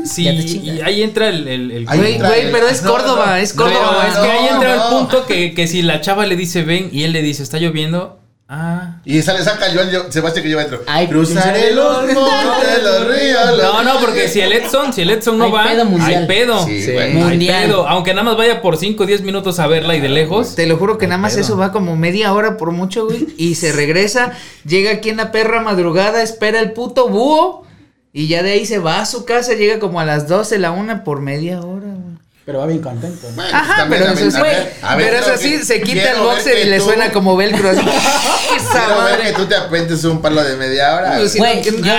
sí, 0.04 0.28
y 0.62 0.80
ahí 0.82 1.02
entra 1.02 1.30
el, 1.30 1.86
Güey, 1.86 2.52
pero 2.52 2.68
es 2.68 2.82
Córdoba, 2.82 3.40
es 3.40 3.54
Córdoba. 3.54 4.08
es 4.08 4.18
que 4.18 4.30
ahí 4.30 4.48
entra 4.52 4.74
el 4.74 4.80
punto 4.90 5.24
que, 5.24 5.54
que 5.54 5.66
si 5.66 5.80
la 5.80 6.02
chava 6.02 6.26
le 6.26 6.36
dice 6.36 6.62
ven 6.62 6.90
y 6.92 7.04
él 7.04 7.12
le 7.12 7.22
dice 7.22 7.42
está 7.42 7.58
lloviendo, 7.58 8.20
ah. 8.48 8.96
Y 9.04 9.22
sale, 9.22 9.42
saca 9.42 9.66
Joan 9.72 9.90
yo- 9.90 10.10
Sebastián 10.12 10.42
que 10.42 10.48
lleva 10.48 10.62
dentro. 10.62 10.82
Ay, 10.86 11.06
Cruzaré 11.08 11.72
los 11.74 12.02
montes, 12.12 12.82
los 12.82 13.06
ríos. 13.08 13.56
los 13.56 13.62
No, 13.62 13.82
no, 13.82 14.00
porque 14.00 14.28
si 14.28 14.40
el 14.40 14.52
Edson, 14.52 14.92
si 14.92 15.02
el 15.02 15.10
Edson 15.10 15.38
no 15.38 15.44
Hay 15.44 15.50
va, 15.52 15.64
pedo 15.64 15.84
mundial. 15.84 16.22
hay 16.22 16.26
pedo. 16.26 16.64
Sí, 16.64 16.82
Sí. 16.82 16.92
güey. 16.92 17.16
Hay 17.22 17.38
pedo. 17.46 17.86
Aunque 17.88 18.12
nada 18.14 18.24
más 18.24 18.36
vaya 18.36 18.60
por 18.62 18.76
5 18.76 19.04
o 19.04 19.06
10 19.06 19.22
minutos 19.22 19.58
a 19.58 19.66
verla 19.66 19.96
y 19.96 20.00
de 20.00 20.08
lejos. 20.08 20.54
Te 20.54 20.66
lo 20.66 20.76
juro 20.76 20.98
que 20.98 21.06
nada 21.06 21.18
más 21.18 21.32
pedo. 21.34 21.42
eso 21.42 21.56
va 21.56 21.72
como 21.72 21.96
media 21.96 22.32
hora 22.32 22.56
por 22.56 22.70
mucho, 22.72 23.06
güey. 23.06 23.28
Y 23.36 23.54
se 23.56 23.72
regresa, 23.76 24.32
llega 24.64 24.90
aquí 24.92 25.10
en 25.10 25.16
la 25.18 25.32
perra 25.32 25.60
madrugada, 25.60 26.22
espera 26.22 26.60
el 26.60 26.72
puto 26.72 27.08
búho. 27.08 27.64
Y 28.12 28.28
ya 28.28 28.42
de 28.42 28.52
ahí 28.52 28.64
se 28.64 28.78
va 28.78 29.00
a 29.00 29.06
su 29.06 29.26
casa, 29.26 29.52
llega 29.52 29.78
como 29.78 30.00
a 30.00 30.04
las 30.06 30.26
12, 30.26 30.58
la 30.58 30.70
una 30.70 31.04
por 31.04 31.20
media 31.20 31.60
hora, 31.60 31.86
güey. 31.88 32.16
Pero 32.46 32.60
va 32.60 32.66
bien 32.66 32.80
contento. 32.80 33.26
Ajá, 33.52 33.86
pero 33.90 34.06
eso 34.06 34.40
ver, 34.40 34.72
Pero 34.96 35.00
es 35.16 35.22
quiero 35.24 35.34
así, 35.34 35.58
que- 35.58 35.64
se 35.64 35.80
quita 35.82 36.12
el 36.12 36.20
boxer 36.20 36.58
y 36.64 36.70
le 36.70 36.78
tú- 36.78 36.84
suena 36.84 37.10
como 37.10 37.36
velcro 37.36 37.70
así. 37.70 37.80
Esa 38.56 38.86
Quiero 38.86 39.02
ver 39.02 39.16
que 39.16 39.22
madre. 39.24 39.32
tú 39.32 39.46
te 39.46 39.56
apentes 39.56 40.04
un 40.04 40.22
palo 40.22 40.42
de 40.44 40.56
media 40.56 40.94
hora. 40.94 41.16
Pues 41.18 41.32
sí, 41.32 41.38
Güey, 41.40 41.56
no, 41.56 41.62
que- 41.64 41.82
yo- 41.82 41.94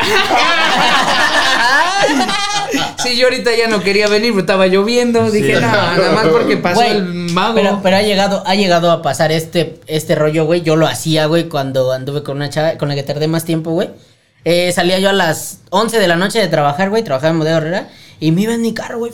Sí, 3.04 3.16
yo 3.18 3.26
ahorita 3.28 3.52
ya 3.56 3.68
no 3.68 3.82
quería 3.82 4.08
venir, 4.08 4.32
pero 4.32 4.42
estaba 4.42 4.68
lloviendo. 4.68 5.30
Dije, 5.32 5.54
no, 5.54 5.60
nada 5.62 6.12
más 6.12 6.28
porque 6.28 6.58
pasó 6.58 6.76
Güey, 6.76 6.92
el 6.92 7.04
mago. 7.32 7.56
Pero, 7.56 7.80
pero 7.84 7.98
ha 7.98 8.02
llegado, 8.02 8.44
ha 8.46 8.56
llegado 8.56 8.92
a 8.92 9.02
pasar 9.02 9.32
este, 9.32 9.80
este 9.88 10.16
rollo, 10.16 10.46
güey. 10.46 10.62
Yo 10.62 10.76
lo 10.76 10.88
hacía, 10.88 11.26
güey, 11.28 11.50
cuando 11.50 11.92
anduve 11.92 12.24
con 12.24 12.38
una 12.38 12.50
chava 12.50 12.78
con 12.78 12.90
la 12.90 12.96
que 12.96 13.04
tardé 13.04 13.28
más 13.28 13.46
tiempo, 13.46 13.72
güey. 13.72 13.90
Eh, 14.46 14.72
salía 14.72 15.00
yo 15.00 15.10
a 15.10 15.14
las 15.14 15.60
11 15.72 16.00
de 16.00 16.08
la 16.08 16.16
noche 16.16 16.40
de 16.40 16.48
trabajar, 16.48 16.90
güey. 16.90 17.04
Trabajaba 17.04 17.32
en 17.32 17.40
Bodega 17.40 17.58
Herrera. 17.58 17.90
Y 18.20 18.32
me 18.32 18.42
iba 18.42 18.54
en 18.54 18.62
mi 18.62 18.74
carro, 18.74 19.00
güey. 19.00 19.12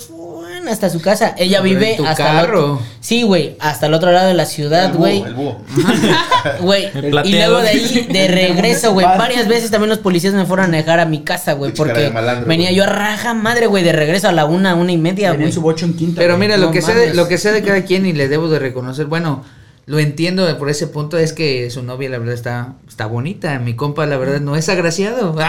Hasta 0.69 0.89
su 0.89 1.01
casa. 1.01 1.35
Ella 1.37 1.61
Pero 1.61 1.63
vive 1.73 1.91
en 1.91 1.97
tu 1.97 2.05
hasta 2.05 2.29
el 2.41 2.45
carro. 2.47 2.59
otro- 2.73 2.81
Sí, 2.99 3.23
güey. 3.23 3.55
Hasta 3.59 3.87
el 3.87 3.93
otro 3.93 4.11
lado 4.11 4.27
de 4.27 4.33
la 4.33 4.45
ciudad, 4.45 4.85
El 4.85 4.91
búho, 4.93 4.99
güey. 4.99 5.21
El 5.23 5.33
búho. 5.33 5.61
Güey, 6.61 6.89
y 7.25 7.31
luego 7.35 7.61
de 7.61 7.69
ahí, 7.69 8.07
de 8.11 8.27
regreso, 8.29 8.91
güey. 8.93 9.05
Varias 9.05 9.47
veces 9.47 9.71
también 9.71 9.89
los 9.89 9.99
policías 9.99 10.33
me 10.33 10.45
fueron 10.45 10.73
a 10.73 10.77
dejar 10.77 10.99
a 10.99 11.05
mi 11.05 11.23
casa, 11.23 11.53
güey. 11.53 11.73
Porque 11.73 12.09
malandro, 12.09 12.47
venía 12.47 12.71
yo 12.71 12.83
a 12.83 12.87
raja 12.87 13.33
madre, 13.33 13.67
güey, 13.67 13.83
de 13.83 13.93
regreso 13.93 14.27
a 14.27 14.31
la 14.33 14.45
una, 14.45 14.75
una 14.75 14.91
y 14.91 14.97
media, 14.97 15.31
güey. 15.31 15.45
en 15.45 15.53
su 15.53 15.61
bocho 15.61 15.85
en 15.85 15.93
quinta. 15.95 16.19
Pero 16.21 16.37
mira, 16.37 16.57
lo 16.57 16.67
No 16.67 16.71
que 16.71 16.81
sea 16.81 16.95
de, 16.95 17.13
lo 17.13 17.27
que 17.27 17.37
sea 17.37 17.51
de 17.53 17.63
cada 17.63 17.83
quien 17.83 18.05
y 18.05 18.13
le 18.13 18.27
debo 18.27 18.49
de 18.49 18.59
reconocer, 18.59 19.05
bueno, 19.05 19.43
lo 19.85 19.99
entiendo 19.99 20.57
por 20.57 20.69
ese 20.69 20.87
punto 20.87 21.17
es 21.17 21.33
que 21.33 21.69
su 21.69 21.83
novia 21.83 22.09
la 22.09 22.17
verdad 22.17 22.33
está 22.35 22.73
está 22.87 23.05
bonita, 23.05 23.59
mi 23.59 23.75
compa 23.75 24.05
la 24.05 24.17
verdad 24.17 24.39
no 24.39 24.55
es 24.55 24.69
agraciado. 24.69 25.35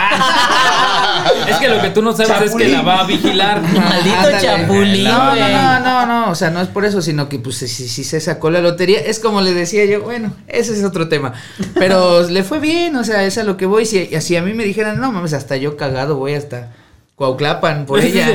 Es 1.48 1.56
que 1.56 1.68
lo 1.68 1.80
que 1.80 1.90
tú 1.90 2.02
no 2.02 2.12
sabes 2.14 2.50
es 2.50 2.56
que 2.56 2.68
la 2.68 2.82
va 2.82 3.00
a 3.00 3.06
vigilar. 3.06 3.60
Maldito 3.62 4.16
Ándale. 4.16 4.40
chapulín, 4.40 5.04
No, 5.04 5.30
güey. 5.30 5.40
no, 5.40 5.48
no, 5.48 5.80
no, 5.80 6.06
no, 6.06 6.30
o 6.30 6.34
sea, 6.34 6.50
no 6.50 6.60
es 6.60 6.68
por 6.68 6.84
eso, 6.84 7.02
sino 7.02 7.28
que 7.28 7.38
pues 7.38 7.56
si, 7.56 7.68
si 7.68 8.04
se 8.04 8.20
sacó 8.20 8.50
la 8.50 8.60
lotería, 8.60 9.00
es 9.00 9.20
como 9.20 9.40
le 9.40 9.54
decía 9.54 9.84
yo, 9.84 10.02
bueno, 10.02 10.32
ese 10.48 10.72
es 10.72 10.84
otro 10.84 11.08
tema, 11.08 11.32
pero 11.74 12.22
le 12.28 12.42
fue 12.42 12.60
bien, 12.60 12.96
o 12.96 13.04
sea, 13.04 13.24
es 13.24 13.38
a 13.38 13.44
lo 13.44 13.56
que 13.56 13.66
voy, 13.66 13.86
si 13.86 14.14
así 14.14 14.36
a 14.36 14.42
mí 14.42 14.54
me 14.54 14.64
dijeran, 14.64 15.00
no 15.00 15.12
mames, 15.12 15.32
hasta 15.32 15.56
yo 15.56 15.76
cagado 15.76 16.16
voy 16.16 16.34
hasta 16.34 16.72
Cuauclapan 17.16 17.86
por 17.86 18.00
ella. 18.00 18.26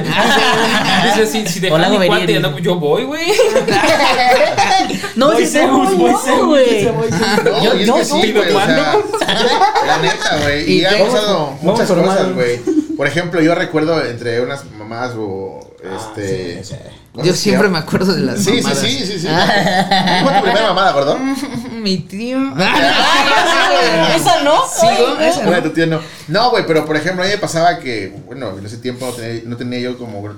Dice, 1.04 1.28
si, 1.28 1.46
si 1.46 1.60
dejan 1.60 1.82
Hola, 1.84 2.00
mi 2.00 2.08
cuate, 2.08 2.42
yo 2.62 2.76
voy, 2.80 3.04
güey. 3.04 3.26
No, 5.20 5.32
sí 5.38 5.60
voy 5.68 6.14
no, 6.28 6.48
güey. 6.48 6.66
dice, 6.76 6.94
Yo- 7.86 8.04
sí, 8.04 8.22
sí, 8.22 8.32
güey. 8.34 8.50
O 8.50 8.54
¿cuándo? 8.54 8.82
sea, 9.20 9.84
la 9.86 9.98
neta, 10.02 10.38
güey. 10.44 10.72
Y 10.72 10.80
¿Y 10.82 10.86
ha 10.86 10.92
pasado 11.06 11.58
muchas 11.62 11.90
cosas, 11.90 12.34
güey. 12.34 12.60
Por 12.98 13.08
ejemplo, 13.08 13.40
yo 13.42 13.56
recuerdo 13.56 14.04
entre 14.06 14.42
unas 14.42 14.66
mamás 14.72 15.12
o 15.18 15.60
este. 15.82 16.64
sí, 16.64 16.74
sí. 16.74 16.76
cosas 17.14 17.28
Yo 17.28 17.34
siempre 17.34 17.70
me 17.70 17.78
acuerdo 17.80 18.14
de 18.14 18.22
las 18.22 18.40
Sí, 18.44 18.52
sí, 18.58 18.62
mamadas. 18.62 18.80
sí, 18.80 19.06
sí, 19.06 19.20
sí. 19.20 19.28
¿Cuál 20.24 20.24
fue 20.24 20.34
tu 20.36 20.42
primera 20.44 20.68
mamada, 20.68 20.92
gordo? 20.92 21.18
Mi 21.72 21.98
tío. 22.00 22.38
¿Esa 24.16 24.44
no? 24.44 24.64
Ay, 24.82 25.28
esa 25.28 25.44
no. 25.44 25.64
tu 25.64 25.70
tío 25.72 25.88
no. 25.88 26.02
No, 26.28 26.50
güey, 26.52 26.66
pero 26.68 26.86
por 26.86 26.96
ejemplo, 26.98 27.24
a 27.24 27.26
mí 27.28 27.32
me 27.32 27.38
pasaba 27.38 27.80
que, 27.80 28.14
bueno, 28.26 28.58
en 28.58 28.66
ese 28.66 28.78
tiempo 28.78 29.06
no 29.06 29.12
tenía, 29.14 29.42
no 29.46 29.58
tenía 29.58 29.80
yo 29.80 29.98
como. 29.98 30.34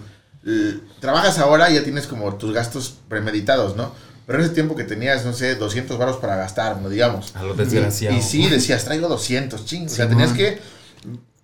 trabajas 1.00 1.40
ahora 1.40 1.70
y 1.70 1.76
ya 1.76 1.84
tienes 1.84 2.08
como 2.08 2.34
tus 2.36 2.54
gastos 2.54 2.96
premeditados, 3.10 3.76
¿no? 3.76 3.92
Pero 4.32 4.40
en 4.44 4.46
ese 4.46 4.54
tiempo 4.54 4.76
que 4.76 4.84
tenías, 4.86 5.26
no 5.26 5.34
sé, 5.34 5.56
200 5.56 5.98
baros 5.98 6.18
para 6.18 6.38
gastar, 6.38 6.78
¿no? 6.78 6.88
digamos. 6.90 7.36
A 7.36 7.44
lo 7.44 7.54
desgraciado. 7.54 8.16
Y 8.16 8.22
sí, 8.22 8.48
decías, 8.48 8.86
traigo 8.86 9.08
200, 9.10 9.66
ching. 9.66 9.88
O 9.88 9.90
sea, 9.90 10.08
tenías 10.08 10.32
que. 10.32 10.60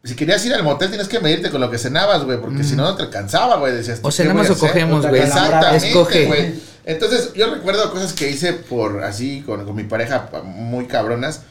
Si 0.03 0.15
querías 0.15 0.45
ir 0.45 0.53
al 0.53 0.63
motel, 0.63 0.87
tienes 0.87 1.09
que 1.09 1.19
medirte 1.19 1.49
con 1.49 1.59
lo 1.59 1.69
que 1.69 1.77
cenabas, 1.77 2.23
güey, 2.23 2.39
porque 2.39 2.63
si 2.63 2.75
no, 2.77 2.83
no 2.83 2.95
te 2.95 3.03
alcanzaba, 3.03 3.57
güey. 3.57 3.73
Decías, 3.73 3.99
O 4.03 4.07
¿qué 4.09 4.15
cenamos 4.15 4.49
o 4.49 4.57
cogemos, 4.57 5.05
güey. 5.05 5.21
Exactamente, 5.21 5.87
Escoge. 5.87 6.25
güey. 6.27 6.53
Entonces, 6.85 7.33
yo 7.33 7.53
recuerdo 7.53 7.91
cosas 7.91 8.13
que 8.13 8.29
hice 8.29 8.53
por 8.53 9.03
así, 9.03 9.43
con, 9.45 9.65
con 9.65 9.75
mi 9.75 9.83
pareja, 9.83 10.29
pa- 10.31 10.43
muy 10.43 10.85
cabronas. 10.85 11.41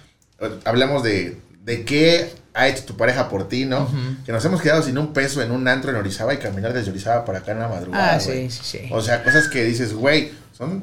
Hablamos 0.64 1.02
de, 1.02 1.38
de 1.64 1.84
qué 1.84 2.32
ha 2.54 2.68
hecho 2.68 2.84
tu 2.84 2.96
pareja 2.96 3.28
por 3.28 3.46
ti, 3.48 3.66
¿no? 3.66 3.86
Que 4.24 4.32
nos 4.32 4.42
hemos 4.46 4.62
quedado 4.62 4.82
sin 4.82 4.96
un 4.96 5.12
peso 5.12 5.42
en 5.42 5.50
un 5.50 5.68
antro 5.68 5.90
en 5.90 5.96
Orizaba 5.96 6.32
y 6.32 6.38
caminar 6.38 6.72
desde 6.72 6.90
Orizaba 6.90 7.26
para 7.26 7.40
acá 7.40 7.52
en 7.52 7.58
la 7.58 7.68
madrugada. 7.68 8.14
Ah, 8.14 8.18
güey. 8.24 8.50
sí, 8.50 8.58
sí, 8.62 8.78
sí. 8.78 8.88
O 8.90 9.02
sea, 9.02 9.22
cosas 9.22 9.48
que 9.48 9.64
dices, 9.64 9.92
güey, 9.92 10.32
son 10.56 10.82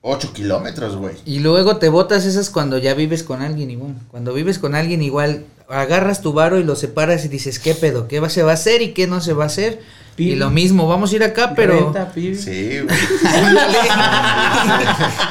8 0.00 0.32
kilómetros, 0.32 0.96
güey. 0.96 1.16
Y 1.24 1.40
luego 1.40 1.78
te 1.78 1.88
botas 1.88 2.24
esas 2.24 2.50
cuando 2.50 2.78
ya 2.78 2.94
vives 2.94 3.22
con 3.22 3.42
alguien 3.42 3.70
igual. 3.70 3.94
Cuando 4.10 4.32
vives 4.32 4.58
con 4.58 4.74
alguien 4.74 5.02
igual, 5.02 5.44
agarras 5.68 6.22
tu 6.22 6.32
varo 6.32 6.58
y 6.58 6.64
lo 6.64 6.76
separas 6.76 7.24
y 7.24 7.28
dices, 7.28 7.58
¿qué 7.58 7.74
pedo? 7.74 8.08
¿Qué 8.08 8.26
se 8.30 8.42
va 8.42 8.52
a 8.52 8.54
hacer 8.54 8.82
y 8.82 8.94
qué 8.94 9.06
no 9.06 9.20
se 9.20 9.32
va 9.32 9.44
a 9.44 9.48
hacer? 9.48 9.80
Y 10.18 10.34
lo 10.34 10.50
mismo, 10.50 10.88
vamos 10.88 11.12
a 11.12 11.16
ir 11.16 11.22
acá, 11.22 11.52
pero... 11.54 11.94
Sí, 12.14 12.80
güey. 12.80 12.98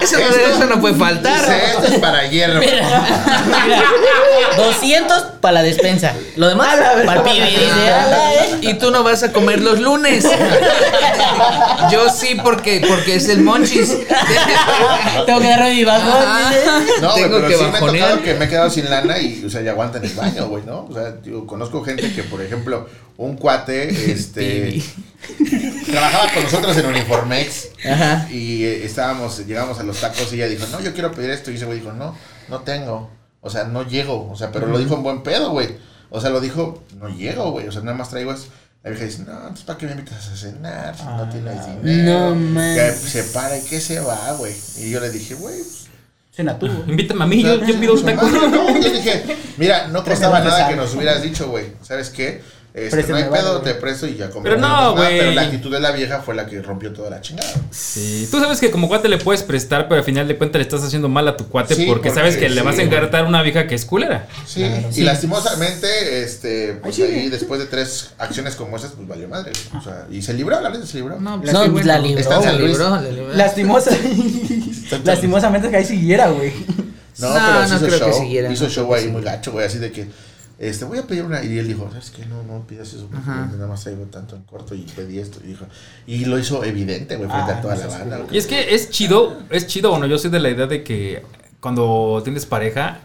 Eso, 0.01 0.17
no- 0.19 0.55
eso 0.55 0.65
no 0.65 0.79
puede 0.79 0.95
faltar. 0.95 1.39
Esto 1.51 1.85
es 1.93 1.99
para 1.99 2.25
hierro. 2.27 2.59
Mira, 2.59 2.87
200 4.57 5.23
para 5.41 5.53
la 5.55 5.63
despensa. 5.63 6.13
Lo 6.35 6.47
demás 6.47 6.75
para 7.05 7.19
el 7.21 7.21
pibe. 7.23 7.45
Dice, 7.49 7.89
ala, 7.91 8.33
eh. 8.33 8.57
Y 8.61 8.73
tú 8.75 8.91
no 8.91 9.03
vas 9.03 9.23
a 9.23 9.31
comer 9.33 9.61
los 9.61 9.79
lunes. 9.79 10.25
Yo 11.91 12.09
sí, 12.09 12.37
porque, 12.43 12.81
porque 12.87 13.15
es 13.15 13.27
el 13.29 13.41
monchis. 13.41 13.93
Tengo 15.25 15.39
que 15.39 15.47
darme 15.49 15.73
mi 15.75 15.83
bajón. 15.83 16.25
No, 17.01 17.11
güey, 17.11 17.23
Tengo 17.23 17.35
pero 17.37 17.47
que 17.49 17.55
sí 17.57 17.63
me 17.65 17.71
bajonear. 17.71 18.09
tocado 18.09 18.23
que 18.23 18.33
me 18.35 18.45
he 18.45 18.49
quedado 18.49 18.69
sin 18.69 18.89
lana 18.89 19.19
y, 19.19 19.43
o 19.45 19.49
sea, 19.49 19.61
ya 19.61 19.71
aguantan 19.71 20.03
el 20.03 20.13
baño, 20.13 20.47
güey, 20.47 20.63
¿no? 20.65 20.85
O 20.89 20.93
sea, 20.93 21.15
yo 21.23 21.45
conozco 21.45 21.83
gente 21.83 22.13
que, 22.13 22.23
por 22.23 22.41
ejemplo, 22.41 22.87
un 23.17 23.35
cuate, 23.37 23.89
este, 24.11 24.81
trabajaba 25.85 26.31
con 26.33 26.43
nosotros 26.43 26.77
en 26.77 26.85
Uniformex 26.85 27.69
Ajá. 27.85 28.27
y 28.31 28.63
eh, 28.63 28.85
estábamos, 28.85 29.45
llegamos 29.45 29.79
a 29.79 29.83
los 29.83 29.99
tacos 29.99 30.31
y 30.31 30.35
ella 30.35 30.47
dijo, 30.47 30.65
no, 30.71 30.81
yo 30.81 30.93
quiero 30.93 31.11
pedir 31.11 31.31
esto 31.31 31.51
y 31.51 31.55
ese 31.55 31.65
güey 31.65 31.79
dijo, 31.79 31.93
no, 31.93 32.15
no 32.47 32.59
tengo, 32.61 33.09
o 33.41 33.49
sea, 33.49 33.65
no 33.65 33.83
llego, 33.87 34.29
o 34.29 34.35
sea, 34.35 34.51
pero 34.51 34.67
lo 34.67 34.77
dijo 34.77 34.95
en 34.95 35.03
buen 35.03 35.23
pedo, 35.23 35.51
güey, 35.51 35.77
o 36.09 36.21
sea, 36.21 36.29
lo 36.29 36.39
dijo, 36.41 36.83
no 36.99 37.09
llego, 37.09 37.51
güey, 37.51 37.67
o 37.67 37.71
sea, 37.71 37.81
nada 37.81 37.97
más 37.97 38.09
traigo 38.09 38.31
es 38.33 38.47
La 38.83 38.91
vieja 38.91 39.05
dice, 39.05 39.23
no, 39.23 39.33
entonces 39.33 39.65
¿para 39.65 39.79
qué 39.79 39.85
me 39.87 39.91
invitas 39.93 40.27
a 40.29 40.35
cenar 40.35 40.95
si 40.97 41.03
no 41.03 41.23
Ah, 41.23 41.29
tienes 41.29 41.55
no. 41.67 41.81
dinero? 41.83 42.29
No, 42.29 42.35
man. 42.35 42.75
Que 42.75 42.91
se 42.91 43.23
para 43.23 43.57
y 43.57 43.61
que 43.63 43.81
se 43.81 43.99
va, 43.99 44.33
güey. 44.37 44.53
Y 44.77 44.91
yo 44.91 44.99
le 44.99 45.09
dije, 45.09 45.33
güey, 45.35 45.57
pues, 45.57 45.87
Cena 46.31 46.57
tú, 46.59 46.67
güey. 46.67 46.91
Invítame 46.91 47.23
a 47.23 47.27
mí, 47.27 47.41
yo, 47.43 47.65
yo 47.65 47.79
pido 47.79 47.95
un 47.95 48.05
taco. 48.05 48.29
No, 48.29 48.79
yo 48.79 48.89
dije, 48.91 49.23
mira, 49.57 49.87
no 49.87 50.03
costaba 50.03 50.39
nada 50.39 50.69
que 50.69 50.75
nos 50.75 50.93
hubieras 50.93 51.21
dicho, 51.23 51.49
güey. 51.49 51.73
¿Sabes 51.81 52.09
qué? 52.11 52.41
Este, 52.77 53.07
no 53.07 53.15
hay 53.15 53.23
pedo, 53.23 53.61
te 53.61 53.73
presto 53.73 54.05
y 54.05 54.15
ya 54.15 54.29
comemos. 54.29 54.43
Pero 54.43 54.57
no, 54.57 54.95
güey. 54.95 55.17
Pero 55.17 55.31
la 55.31 55.41
actitud 55.41 55.71
de 55.71 55.79
la 55.79 55.91
vieja 55.91 56.21
fue 56.21 56.35
la 56.35 56.45
que 56.45 56.61
rompió 56.61 56.93
toda 56.93 57.09
la 57.09 57.21
chingada. 57.21 57.49
Sí, 57.71 58.27
tú 58.29 58.39
sabes 58.39 58.59
que 58.59 58.69
como 58.69 58.87
cuate 58.87 59.09
le 59.09 59.17
puedes 59.17 59.41
prestar, 59.41 59.87
pero 59.87 59.99
al 59.99 60.05
final 60.05 60.27
de 60.27 60.37
cuentas 60.37 60.59
le 60.59 60.63
estás 60.63 60.83
haciendo 60.83 61.09
mal 61.09 61.27
a 61.27 61.35
tu 61.35 61.47
cuate 61.47 61.73
Sí, 61.75 61.85
porque, 61.87 62.09
porque 62.09 62.19
sabes 62.19 62.37
que 62.37 62.49
le 62.49 62.61
vas 62.61 62.77
a 62.77 62.83
encartar 62.83 63.25
una 63.25 63.41
vieja 63.41 63.65
que 63.65 63.75
es 63.75 63.85
culera. 63.85 64.27
Sí, 64.45 64.63
y 64.63 64.93
sí. 64.93 65.03
lastimosamente, 65.03 66.21
este, 66.23 66.79
pues 66.81 66.99
Ahí 66.99 67.29
después 67.29 67.59
de 67.59 67.65
tres 67.67 68.11
acciones 68.17 68.55
como 68.55 68.77
esas, 68.77 68.91
pues 68.91 69.07
valió 69.07 69.27
madre. 69.27 69.51
O 69.77 69.81
sea, 69.81 70.05
y 70.11 70.21
se 70.21 70.33
libró, 70.33 70.59
la 70.61 70.69
neta 70.69 70.85
se 70.85 70.97
libró. 70.97 71.19
No, 71.19 71.37
No, 71.37 71.71
pues 71.71 71.85
la 71.85 71.99
libró, 71.99 72.19
Está 72.19 72.35
en 72.37 72.43
San 72.43 72.57
Luis. 72.59 72.71
libró, 72.77 72.89
la 72.89 73.01
libró. 73.01 73.33
Lastimosa. 73.33 73.91
Lastimosamente 75.03 75.69
que 75.69 75.77
ahí 75.77 75.85
siguiera, 75.85 76.29
güey. 76.29 76.53
No, 77.19 77.29
No, 77.29 77.33
pero 77.33 77.63
sí 77.63 77.69
no 77.71 77.77
hizo 77.77 77.87
creo 77.87 78.07
que 78.07 78.13
siguiera, 78.13 78.51
hizo 78.51 78.63
no 78.65 78.69
show 78.69 78.93
ahí 78.93 79.07
muy 79.07 79.23
gacho, 79.23 79.51
güey, 79.51 79.65
así 79.65 79.79
de 79.79 79.91
que, 79.91 80.07
este, 80.59 80.85
voy 80.85 80.97
a 80.97 81.03
pedir 81.03 81.23
una. 81.23 81.43
Y 81.43 81.57
él 81.57 81.67
dijo, 81.67 81.87
¿sabes 81.89 82.11
qué? 82.11 82.25
No, 82.25 82.43
no 82.43 82.65
pidas 82.65 82.93
eso, 82.93 83.09
nada 83.11 83.67
más 83.67 83.83
traigo 83.83 84.03
tanto 84.05 84.35
en 84.35 84.43
corto 84.43 84.73
y 84.75 84.81
pedí 84.81 85.19
esto. 85.19 85.39
Y 85.43 85.47
dijo, 85.47 85.65
y 86.05 86.25
lo 86.25 86.39
hizo 86.39 86.63
evidente, 86.63 87.15
güey, 87.15 87.29
frente 87.29 87.51
Ah, 87.51 87.57
a 87.57 87.61
toda 87.61 87.75
no 87.75 87.81
la 87.81 87.87
banda. 87.87 88.25
Y 88.31 88.37
es 88.37 88.47
que 88.47 88.73
es 88.73 88.89
chido, 88.89 89.37
es 89.49 89.67
chido, 89.67 89.91
bueno, 89.91 90.07
yo 90.07 90.17
soy 90.17 90.31
de 90.31 90.39
la 90.39 90.49
idea 90.49 90.67
de 90.67 90.83
que 90.83 91.23
cuando 91.59 92.21
tienes 92.23 92.45
pareja, 92.45 92.99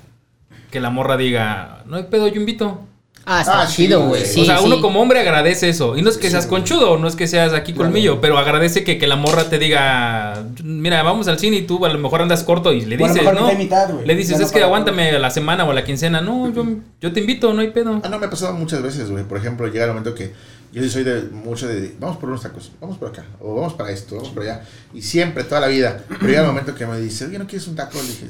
que 0.71 0.81
la 0.81 0.91
morra 0.91 1.17
diga, 1.17 1.85
no 1.87 1.97
hay 1.97 2.05
pedo, 2.05 2.29
yo 2.29 2.41
invito. 2.41 2.87
Ah, 3.25 3.41
está 3.41 3.63
Ah, 3.63 3.67
chido, 3.69 4.09
güey. 4.09 4.25
Sí, 4.25 4.43
o 4.43 4.45
sea, 4.45 4.59
sí. 4.59 4.65
uno 4.67 4.81
como 4.81 5.01
hombre 5.01 5.21
agradece 5.21 5.69
eso. 5.69 5.97
Y 5.97 6.03
no 6.03 6.11
es 6.11 6.19
que 6.19 6.29
seas 6.31 6.47
conchudo, 6.47 6.99
no 6.99 7.07
es 7.07 7.15
que 7.15 7.29
seas 7.29 7.53
aquí 7.53 7.73
colmillo, 7.73 8.21
pero 8.21 8.37
agradece 8.37 8.83
que, 8.83 8.99
que 8.99 9.07
la 9.07 9.17
morra 9.17 9.49
te 9.49 9.59
diga, 9.59 10.45
mira, 10.65 11.03
vamos 11.05 11.29
al 11.29 11.39
cine 11.39 11.59
y 11.59 11.63
tú 11.67 11.85
a 11.87 11.89
lo 11.89 11.99
mejor 11.99 12.23
andas 12.23 12.43
corto 12.43 12.73
y 12.73 12.81
le 12.85 12.97
O 12.97 13.05
a 13.05 13.09
lo 13.09 13.15
dices, 13.15 13.23
mejor 13.29 13.35
¿no? 13.41 13.47
mitad 13.47 13.55
y 13.55 13.63
mitad, 13.63 13.91
güey. 13.93 14.07
le 14.07 14.15
dices, 14.17 14.33
Ya 14.33 14.39
no 14.39 14.45
es 14.47 14.51
que 14.51 14.55
para 14.55 14.67
aguántame 14.67 15.11
a 15.11 15.19
la 15.19 15.31
semana 15.31 15.65
o 15.65 15.71
a 15.71 15.75
la 15.75 15.85
quincena. 15.85 16.21
No, 16.21 16.53
yo, 16.53 16.67
yo 17.01 17.13
te 17.13 17.21
invito, 17.21 17.53
no 17.55 17.61
hay 17.61 17.71
pedo. 17.71 18.01
Ah, 18.03 18.09
no, 18.09 18.19
me 18.19 18.27
ha 18.27 18.31
pasado 18.31 18.55
muchas 18.55 18.83
veces, 18.83 19.09
güey. 19.11 19.23
Por 19.25 19.39
ejemplo, 19.39 19.67
llega 19.69 19.85
el 19.85 19.91
momento 19.91 20.15
que 20.15 20.33
yo 20.73 20.83
sí 20.83 20.89
soy 20.89 21.05
de 21.05 21.21
mucho 21.31 21.69
de, 21.69 21.95
vamos 22.01 22.17
por 22.17 22.29
unos 22.31 22.41
tacos, 22.43 22.73
vamos 22.81 22.97
por 22.97 23.11
acá, 23.11 23.25
o 23.41 23.55
vamos 23.55 23.75
para 23.75 23.91
esto, 23.91 24.17
vamos 24.17 24.31
por 24.31 24.43
allá. 24.43 24.63
Y 24.95 25.03
siempre, 25.03 25.45
toda 25.45 25.61
la 25.61 25.67
vida. 25.69 26.03
Pero 26.09 26.27
llega 26.27 26.41
el 26.41 26.47
momento 26.47 26.75
que 26.75 26.87
me 26.87 26.99
dice, 26.99 27.27
oye, 27.27 27.39
¿no 27.39 27.47
quieres 27.47 27.69
un 27.69 27.77
taco? 27.77 27.99
Le 27.99 28.09
dije, 28.09 28.27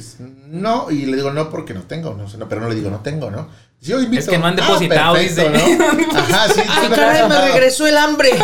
no, 0.48 0.90
y 0.90 1.07
le 1.07 1.16
digo, 1.16 1.31
no, 1.33 1.48
porque 1.50 1.72
no 1.72 1.83
tengo, 1.85 2.12
no, 2.14 2.28
sé, 2.28 2.37
no, 2.37 2.48
pero 2.48 2.61
no 2.61 2.68
le 2.68 2.74
digo, 2.74 2.90
no 2.90 2.98
tengo, 3.00 3.31
¿no? 3.31 3.48
Yo 3.84 4.00
invito, 4.00 4.20
Es 4.22 4.28
que 4.28 4.38
no 4.38 4.46
han 4.46 4.52
"Ah, 4.60 4.62
depositado", 4.62 5.14
perfecto, 5.14 5.50
dice. 5.50 5.76
¿no? 5.76 6.18
Ajá, 6.20 6.46
sí. 6.54 6.60
Ay, 6.68 6.88
caray, 6.88 7.28
me 7.28 7.40
regresó 7.50 7.86
el 7.86 7.96
hambre. 7.96 8.30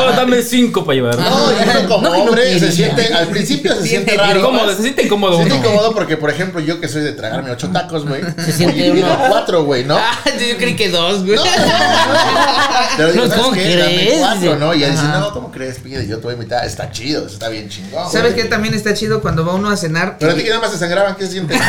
Oh, 0.00 0.12
dame 0.12 0.42
cinco 0.42 0.84
para 0.84 0.94
llevar. 0.96 1.16
No, 1.18 1.52
y 1.52 1.56
uno 1.62 1.88
como 1.88 2.02
No, 2.08 2.10
no 2.16 2.22
hombre 2.24 2.44
se 2.44 2.54
quería. 2.60 2.72
siente, 2.72 3.14
al 3.14 3.28
principio 3.28 3.74
se 3.74 3.82
siente 3.86 4.10
Siente 4.12 4.16
raro. 4.16 4.40
Incómodo, 4.40 4.74
se 4.76 4.82
siente 4.82 5.02
incómodo 5.04 5.38
Se 5.38 5.44
siente 5.48 5.68
incómodo 5.68 5.92
porque, 5.94 6.16
por 6.16 6.30
ejemplo, 6.30 6.60
yo 6.60 6.80
que 6.80 6.88
soy 6.88 7.02
de 7.02 7.12
tragarme 7.12 7.50
ocho 7.50 7.68
tacos, 7.70 8.06
güey. 8.06 8.22
Se 8.44 8.52
siente 8.52 8.90
uno- 8.92 9.18
cuatro, 9.28 9.64
güey, 9.64 9.84
¿no? 9.84 9.96
Ah, 9.96 10.12
yo 10.24 10.56
creí 10.56 10.76
que 10.76 10.88
dos, 10.88 11.24
güey. 11.24 11.38
Pero 12.96 13.12
digo, 13.12 13.24
No, 13.24 13.30
¿sabes 13.30 13.42
¿cómo 13.44 13.54
qué? 13.54 13.76
Dame 13.76 13.94
crees? 13.94 14.18
cuatro, 14.18 14.56
¿no? 14.56 14.74
Y 14.74 14.78
ella 14.84 14.90
dice, 14.92 15.04
no, 15.04 15.32
¿cómo 15.32 15.50
crees? 15.50 15.78
Pide, 15.78 16.06
yo 16.06 16.16
te 16.18 16.22
voy 16.24 16.32
a 16.32 16.34
invitar. 16.34 16.64
Está 16.64 16.90
chido, 16.90 17.26
está 17.26 17.48
bien 17.48 17.68
chingón. 17.68 18.10
¿Sabes 18.10 18.34
qué 18.34 18.44
también 18.44 18.74
está 18.74 18.94
chido 18.94 19.20
cuando 19.20 19.44
va 19.44 19.54
uno 19.54 19.70
a 19.70 19.76
cenar? 19.76 20.16
Pero 20.18 20.32
a 20.32 20.34
ti 20.34 20.42
que 20.42 20.48
nada 20.50 20.60
más 20.62 20.70
se 20.72 20.78
sangraban, 20.78 21.14
¿qué 21.16 21.26
se 21.26 21.32
siente? 21.32 21.58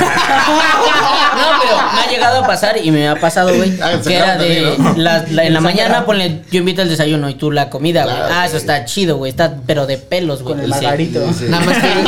No, 1.39 1.45
pero 1.61 1.77
me 1.93 2.01
ha 2.01 2.09
llegado 2.09 2.38
a 2.39 2.47
pasar 2.47 2.77
y 2.83 2.91
me 2.91 3.07
ha 3.07 3.15
pasado, 3.15 3.53
güey. 3.55 3.73
Ah, 3.81 3.93
que 4.05 4.15
era 4.15 4.37
de. 4.37 4.61
también, 4.61 4.83
¿no? 4.83 4.93
la- 5.03 5.25
la- 5.29 5.43
en 5.45 5.53
la 5.53 5.61
mañana, 5.61 6.05
ponle, 6.05 6.41
yo 6.51 6.59
invito 6.59 6.81
el 6.81 6.89
desayuno 6.89 7.29
y 7.29 7.35
tú 7.35 7.51
la 7.51 7.69
comida, 7.69 8.03
güey. 8.03 8.15
Claro, 8.15 8.33
ah, 8.35 8.45
eso 8.45 8.57
está 8.57 8.85
chido, 8.85 9.17
güey. 9.17 9.29
Está, 9.31 9.55
pero 9.65 9.85
de 9.87 9.97
pelos, 9.97 10.43
güey. 10.43 10.55
Con 10.55 10.63
el 10.63 10.69
margarito. 10.69 11.21
Sí. 11.33 11.45
Nada 11.49 11.65
más 11.65 11.77
que, 11.77 11.87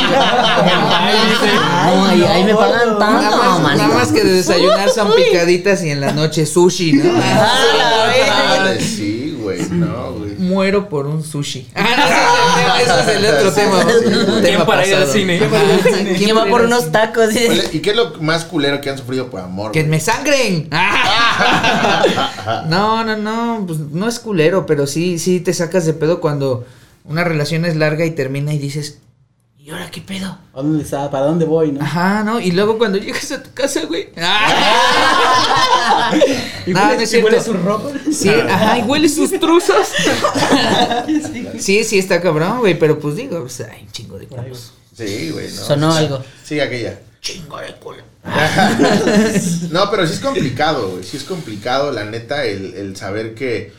No, 1.92 2.06
ahí, 2.06 2.22
ahí 2.22 2.44
me 2.44 2.54
pagan 2.54 2.98
tanto, 2.98 3.20
nada 3.22 3.36
más, 3.36 3.60
man. 3.60 3.78
nada 3.78 3.94
más 3.94 4.08
que 4.08 4.22
de 4.24 4.32
desayunar 4.32 4.88
son 4.90 5.12
picaditas 5.14 5.82
y 5.84 5.90
en 5.90 6.00
la 6.00 6.12
noche 6.12 6.46
sushi, 6.46 6.92
¿no? 6.94 7.12
Ah. 7.22 8.58
Madre, 8.58 8.80
sí, 8.80 9.36
güey, 9.40 9.60
no. 9.70 10.11
Muero 10.52 10.88
por 10.88 11.06
un 11.06 11.24
sushi. 11.24 11.66
Ah, 11.74 12.64
no, 12.66 12.76
ese 12.76 13.00
es 13.00 13.16
el 13.16 13.26
otro 13.26 13.52
tema. 13.52 13.84
¿Quién 13.84 14.42
tema 14.42 14.66
para 14.66 14.86
ir 14.86 14.94
al 14.94 15.06
cine? 15.06 15.40
¿Quién 16.18 16.36
va 16.36 16.46
por 16.46 16.62
unos 16.62 16.92
tacos? 16.92 17.30
¿Y 17.72 17.80
qué 17.80 17.90
es 17.90 17.96
lo 17.96 18.20
más 18.20 18.44
culero 18.44 18.80
que 18.80 18.90
han 18.90 18.98
sufrido 18.98 19.30
por 19.30 19.40
amor? 19.40 19.72
Que 19.72 19.84
me 19.84 19.98
sangren. 20.00 20.68
No, 22.68 23.04
no, 23.04 23.16
no, 23.16 23.64
pues 23.66 23.78
no 23.78 24.08
es 24.08 24.18
culero, 24.18 24.66
pero 24.66 24.86
sí, 24.86 25.18
sí 25.18 25.40
te 25.40 25.54
sacas 25.54 25.86
de 25.86 25.94
pedo 25.94 26.20
cuando 26.20 26.64
una 27.04 27.24
relación 27.24 27.64
es 27.64 27.76
larga 27.76 28.04
y 28.04 28.10
termina 28.10 28.52
y 28.52 28.58
dices, 28.58 28.98
¿y 29.64 29.70
ahora 29.70 29.90
qué 29.90 30.00
pedo? 30.00 30.26
¿A 30.52 30.56
dónde 30.56 30.82
está? 30.82 31.08
¿Para 31.10 31.26
dónde 31.26 31.44
voy, 31.44 31.70
no? 31.72 31.80
Ajá, 31.82 32.24
¿no? 32.24 32.40
Y 32.40 32.50
luego 32.50 32.78
cuando 32.78 32.98
llegas 32.98 33.30
a 33.32 33.42
tu 33.42 33.52
casa, 33.54 33.82
güey. 33.86 34.08
Y 36.66 36.72
No, 36.72 36.80
huele- 36.80 37.18
no 37.20 37.24
huele 37.24 37.42
su 37.42 37.52
ropa. 37.54 37.90
Sí, 38.12 38.28
ajá, 38.28 38.78
y 38.78 38.82
huele 38.82 39.08
sus 39.08 39.30
truzos. 39.38 39.88
Sí, 41.58 41.84
sí, 41.84 41.98
está 41.98 42.20
cabrón, 42.20 42.58
güey, 42.60 42.78
pero 42.78 42.98
pues 42.98 43.16
digo, 43.16 43.40
pues, 43.40 43.60
hay 43.60 43.82
un 43.82 43.92
chingo 43.92 44.18
de 44.18 44.26
cosas. 44.26 44.72
Sí, 44.96 45.30
güey, 45.30 45.46
no. 45.52 45.62
Sonó 45.62 45.92
algo. 45.94 46.22
Sí, 46.44 46.58
aquella. 46.60 46.98
Chingo 47.20 47.58
de 47.58 47.74
culo. 47.76 48.02
No, 49.70 49.90
pero 49.90 50.06
sí 50.06 50.14
es 50.14 50.20
complicado, 50.20 50.90
güey. 50.90 51.04
Sí 51.04 51.16
es 51.16 51.24
complicado, 51.24 51.90
la 51.92 52.04
neta, 52.04 52.44
el, 52.44 52.74
el 52.74 52.96
saber 52.96 53.34
que, 53.34 53.72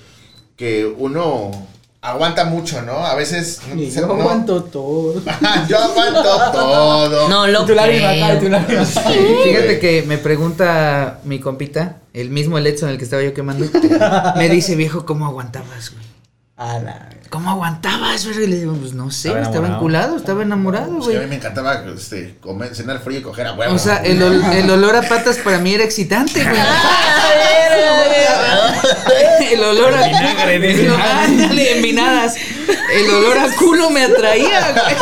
que 0.56 0.86
uno 0.86 1.68
aguanta 2.04 2.46
mucho, 2.46 2.82
¿no? 2.84 2.98
A 3.06 3.16
veces. 3.16 3.62
Se- 3.66 3.90
Yo 4.02 4.08
no- 4.08 4.14
aguanto 4.14 4.64
todo. 4.66 5.16
yo 5.70 5.78
aguanto 5.80 6.22
todo. 6.52 7.30
No, 7.30 7.48
lo 7.48 7.62
Tu 7.62 7.68
tu 7.68 7.74
lágrima. 7.76 8.10
Fíjate 8.12 9.66
güey. 9.66 9.80
que 9.80 10.04
me 10.08 10.18
pregunta 10.20 11.20
mi 11.24 11.40
compita, 11.40 11.98
el 12.14 12.30
mismo 12.30 12.58
el 12.58 12.68
Edson 12.68 12.90
el 12.90 12.98
que 12.98 13.06
estaba 13.06 13.24
yo 13.24 13.34
quemando, 13.34 13.66
me 14.36 14.50
dice, 14.50 14.76
viejo, 14.76 15.06
¿cómo 15.06 15.26
aguantabas, 15.26 15.92
güey? 15.92 16.04
A 16.56 16.78
la. 16.80 17.10
¿Cómo 17.30 17.50
aguantabas, 17.50 18.26
güey? 18.28 18.44
Y 18.44 18.48
le 18.48 18.60
digo, 18.60 18.74
pues 18.74 18.94
no 18.94 19.10
sé, 19.10 19.30
Estaba 19.30 19.44
estaba 19.46 19.68
enculado, 19.70 20.16
estaba 20.18 20.44
enamorado, 20.44 20.98
Pues 21.00 21.08
que 21.08 21.16
a 21.16 21.20
mí 21.22 21.26
güey. 21.26 21.30
me 21.30 21.36
encantaba 21.38 21.84
este, 21.96 22.38
comer, 22.42 22.76
cenar 22.76 23.00
frío 23.00 23.20
y 23.20 23.22
coger 23.24 23.48
a 23.48 23.54
huevo. 23.54 23.74
O 23.74 23.80
sea, 23.80 23.98
el, 24.04 24.22
ol- 24.22 24.44
el 24.54 24.70
olor 24.70 24.96
a 24.96 25.02
patas 25.02 25.38
para 25.40 25.58
mí 25.58 25.74
era 25.74 25.84
excitante, 25.84 26.44
güey. 26.44 26.56
El 29.52 29.64
olor 29.64 29.94
a 29.94 30.08
Vinagre, 30.08 30.60
de 30.60 30.74
vinagre. 30.74 31.04
ándale, 31.04 31.78
envinadas. 31.78 32.36
El 32.94 33.10
olor 33.12 33.38
a 33.38 33.56
culo 33.56 33.90
me 33.92 34.04
atraía, 34.04 34.72
güey. 34.72 34.96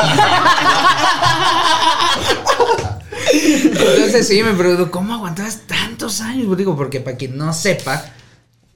Entonces 3.64 4.28
sí, 4.28 4.44
me 4.44 4.54
pregunto, 4.54 4.92
¿cómo 4.92 5.14
aguantabas 5.14 5.60
tantos 5.68 6.20
años? 6.22 6.46
Pues 6.48 6.58
digo, 6.58 6.76
porque 6.76 7.00
para 7.00 7.16
quien 7.18 7.38
no 7.38 7.54
sepa, 7.54 8.04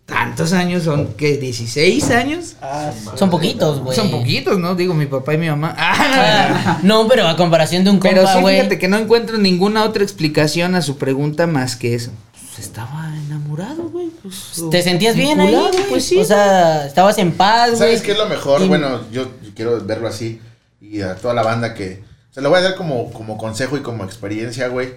tantos 0.06 0.54
años 0.54 0.84
son, 0.84 1.14
¿qué? 1.18 1.40
¿16 1.42 2.12
años? 2.12 2.56
Ah, 2.62 2.92
Son 3.16 3.30
poquitos, 3.30 3.80
güey. 3.80 3.96
Son 3.96 4.12
poquitos, 4.12 4.60
¿no? 4.60 4.76
Digo, 4.76 4.94
mi 4.94 5.08
papá 5.08 5.34
y 5.34 5.38
mi 5.38 5.48
mamá. 5.50 5.76
Ah, 5.78 6.80
No, 6.84 7.08
pero 7.08 7.28
a 7.28 7.36
comparación 7.36 7.84
de 7.84 7.90
un 7.90 8.00
Pero 8.00 8.18
compa, 8.18 8.34
sí, 8.36 8.42
güey. 8.42 8.58
fíjate 8.58 8.78
que 8.80 8.88
no 8.88 8.98
encuentro 8.98 9.38
ninguna 9.38 9.84
otra 9.84 10.04
explicación 10.04 10.76
a 10.76 10.82
su 10.82 10.98
pregunta 10.98 11.48
más 11.48 11.76
que 11.76 11.96
eso. 11.96 12.12
Pues 12.54 12.68
estaba 12.68 13.12
enamorado, 13.26 13.90
güey. 13.90 14.10
pues, 14.22 14.54
¿Te 14.72 14.82
sentías 14.84 15.16
bien 15.16 15.40
ahí? 15.40 15.54
güey? 15.54 15.72
Pues 15.90 16.06
sí. 16.06 16.18
O 16.20 16.24
sea, 16.26 16.86
estabas 16.86 17.18
en 17.18 17.32
paz, 17.32 17.70
güey. 17.70 17.80
¿Sabes 17.80 18.02
qué 18.02 18.12
es 18.12 18.18
lo 18.18 18.28
mejor? 18.28 18.62
Y- 18.62 18.68
Bueno, 18.68 19.02
yo 19.12 19.28
quiero 19.56 19.84
verlo 19.84 20.08
así. 20.08 20.40
Y 20.82 21.02
a 21.02 21.16
toda 21.16 21.34
la 21.34 21.42
banda 21.44 21.74
que. 21.74 22.04
Se 22.32 22.42
lo 22.42 22.50
voy 22.50 22.60
a 22.60 22.62
dar 22.64 22.76
como, 22.76 23.12
como 23.12 23.38
consejo 23.38 23.76
y 23.78 23.82
como 23.82 24.04
experiencia, 24.04 24.68
güey. 24.68 24.94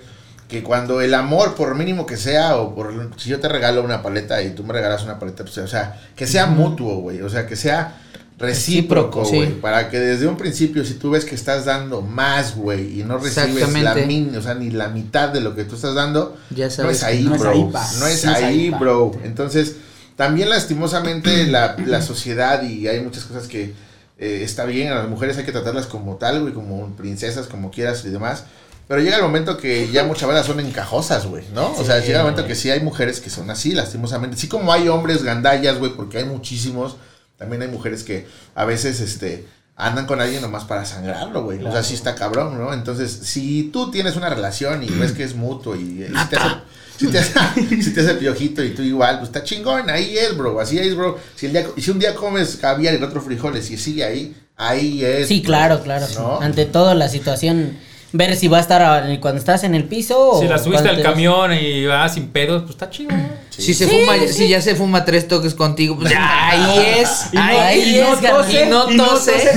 Que 0.48 0.62
cuando 0.62 1.00
el 1.02 1.12
amor, 1.12 1.54
por 1.54 1.74
mínimo 1.74 2.06
que 2.06 2.16
sea, 2.16 2.56
o 2.56 2.74
por. 2.74 3.10
Si 3.18 3.28
yo 3.28 3.38
te 3.38 3.48
regalo 3.48 3.84
una 3.84 4.02
paleta 4.02 4.42
y 4.42 4.50
tú 4.50 4.64
me 4.64 4.72
regalas 4.72 5.04
una 5.04 5.18
paleta, 5.18 5.44
pues, 5.44 5.58
o 5.58 5.68
sea, 5.68 6.00
que 6.16 6.26
sea 6.26 6.46
mutuo, 6.46 6.96
güey. 6.96 7.20
O 7.20 7.28
sea, 7.28 7.46
que 7.46 7.54
sea 7.54 7.98
recíproco, 8.38 9.24
sí. 9.24 9.36
güey. 9.36 9.60
Para 9.60 9.90
que 9.90 9.98
desde 9.98 10.26
un 10.26 10.36
principio, 10.36 10.84
si 10.84 10.94
tú 10.94 11.10
ves 11.10 11.24
que 11.24 11.34
estás 11.34 11.64
dando 11.64 12.00
más, 12.02 12.56
güey, 12.56 13.00
y 13.00 13.04
no 13.04 13.18
recibes 13.18 13.72
la 13.82 13.94
min, 13.94 14.34
o 14.36 14.42
sea, 14.42 14.54
ni 14.54 14.70
la 14.70 14.88
mitad 14.88 15.28
de 15.28 15.40
lo 15.40 15.54
que 15.54 15.64
tú 15.64 15.74
estás 15.74 15.94
dando, 15.94 16.36
Ya 16.50 16.66
no 16.66 16.70
sabes 16.70 16.98
es 16.98 17.02
ahí, 17.04 17.24
no 17.24 17.34
es 17.34 17.40
bro. 17.40 17.50
ahí, 17.50 17.68
pa. 17.72 17.86
no 17.98 18.06
es 18.06 18.24
ahí, 18.26 18.70
bro. 18.70 19.12
Entonces, 19.24 19.76
también 20.16 20.48
lastimosamente 20.48 21.46
la, 21.48 21.76
la 21.84 22.00
sociedad 22.00 22.62
y 22.62 22.88
hay 22.88 23.00
muchas 23.00 23.24
cosas 23.24 23.48
que 23.48 23.74
eh, 24.18 24.40
está 24.42 24.64
bien, 24.64 24.92
a 24.92 24.96
las 24.96 25.08
mujeres 25.08 25.38
hay 25.38 25.44
que 25.44 25.52
tratarlas 25.52 25.86
como 25.86 26.16
tal, 26.16 26.40
güey, 26.40 26.52
como 26.52 26.88
princesas, 26.96 27.46
como 27.46 27.70
quieras 27.70 28.04
y 28.04 28.10
demás. 28.10 28.44
Pero 28.88 29.02
llega 29.02 29.16
el 29.16 29.22
momento 29.22 29.58
que 29.58 29.90
ya 29.90 30.04
muchas 30.04 30.28
veces 30.28 30.46
son 30.46 30.60
encajosas, 30.60 31.26
güey, 31.26 31.44
¿no? 31.54 31.72
o 31.72 31.84
sea, 31.84 32.00
llega 32.00 32.20
el 32.20 32.24
momento 32.24 32.46
que 32.46 32.54
sí 32.54 32.70
hay 32.70 32.80
mujeres 32.80 33.20
que 33.20 33.28
son 33.28 33.50
así, 33.50 33.72
lastimosamente. 33.72 34.36
Así 34.36 34.48
como 34.48 34.72
hay 34.72 34.88
hombres 34.88 35.22
gandallas, 35.22 35.78
güey, 35.78 35.92
porque 35.92 36.18
hay 36.18 36.24
muchísimos, 36.24 36.96
también 37.36 37.60
hay 37.60 37.68
mujeres 37.68 38.02
que 38.02 38.26
a 38.54 38.64
veces, 38.64 39.00
este, 39.00 39.46
andan 39.78 40.06
con 40.06 40.20
alguien 40.20 40.42
nomás 40.42 40.64
para 40.64 40.84
sangrarlo, 40.84 41.44
güey. 41.44 41.64
O 41.64 41.70
sea, 41.70 41.84
sí 41.84 41.94
está 41.94 42.16
cabrón, 42.16 42.58
¿no? 42.58 42.74
Entonces, 42.74 43.12
si 43.12 43.70
tú 43.72 43.92
tienes 43.92 44.16
una 44.16 44.28
relación 44.28 44.82
y 44.82 44.88
ves 44.88 45.12
que 45.12 45.22
es 45.22 45.36
mutuo 45.36 45.76
y, 45.76 46.02
y 46.02 46.06
si, 46.08 46.28
te 46.28 46.36
hace, 46.36 46.54
si, 46.98 47.06
te 47.06 47.18
hace, 47.18 47.82
si 47.82 47.94
te 47.94 48.00
hace 48.00 48.14
piojito 48.14 48.64
y 48.64 48.70
tú 48.70 48.82
igual, 48.82 49.18
pues 49.18 49.28
está 49.28 49.44
chingón, 49.44 49.88
ahí 49.88 50.18
es, 50.18 50.36
bro, 50.36 50.58
así 50.60 50.78
es, 50.80 50.96
bro. 50.96 51.16
Si, 51.36 51.46
el 51.46 51.52
día, 51.52 51.66
si 51.76 51.90
un 51.92 52.00
día 52.00 52.14
comes 52.16 52.56
caviar 52.56 52.94
y 52.94 52.96
el 52.96 53.04
otro 53.04 53.22
frijoles 53.22 53.70
y 53.70 53.78
sigue 53.78 54.04
ahí, 54.04 54.36
ahí 54.56 55.04
es. 55.04 55.28
Sí, 55.28 55.40
bro, 55.40 55.46
claro, 55.46 55.80
claro. 55.80 56.06
¿no? 56.16 56.40
Ante 56.40 56.66
todo, 56.66 56.94
la 56.94 57.08
situación, 57.08 57.78
ver 58.12 58.36
si 58.36 58.48
va 58.48 58.56
a 58.58 58.60
estar 58.60 58.82
a- 58.82 59.04
cuando 59.20 59.38
estás 59.38 59.64
en 59.64 59.74
el 59.74 59.84
piso 59.84 60.30
o 60.30 60.40
Si 60.40 60.48
la 60.48 60.58
subiste 60.58 60.88
al 60.88 61.02
camión 61.02 61.52
y 61.52 61.84
va 61.84 62.08
sin 62.08 62.28
pedos, 62.28 62.62
pues 62.62 62.70
está 62.72 62.88
chido. 62.90 63.10
¿no? 63.12 63.48
Si 63.50 63.74
se 63.74 63.86
fuma, 63.88 64.14
si 64.30 64.48
ya 64.48 64.60
se 64.62 64.74
fuma 64.76 65.04
tres 65.04 65.26
toques 65.26 65.52
contigo, 65.54 65.96
pues 65.98 66.10
ya, 66.10 66.48
ahí 66.50 66.94
es. 67.00 67.26
Y 67.32 67.36
no- 67.36 67.42
ahí 67.42 67.80
y 67.80 67.98
es, 67.98 68.08
no 68.08 68.16
tose, 68.16 68.62
y 68.62 68.66
no 68.68 68.86
tose. 68.86 69.32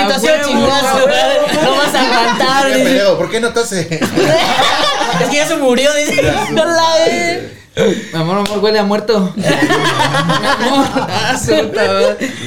Situación 0.00 0.40
huevo, 0.40 0.48
chingazo, 0.48 0.86
a 0.88 0.94
huevo. 0.96 1.06
güey. 1.06 1.64
No 1.64 1.70
vas 1.76 1.94
a 1.94 2.00
aguantar. 2.02 3.16
¿por 3.16 3.30
qué 3.30 3.40
no 3.40 3.52
tose? 3.52 4.00
Es 5.22 5.28
que 5.28 5.36
ya 5.36 5.46
se 5.46 5.56
murió, 5.56 5.90
dice. 5.94 6.22
No 6.52 6.64
la 6.64 7.06
eh. 7.06 7.56
Amor, 8.12 8.38
amor, 8.38 8.58
huele 8.58 8.78
a 8.80 8.84
muerto. 8.84 9.32
Mi 9.36 9.44
amor, 9.44 10.86
ah, 10.96 11.36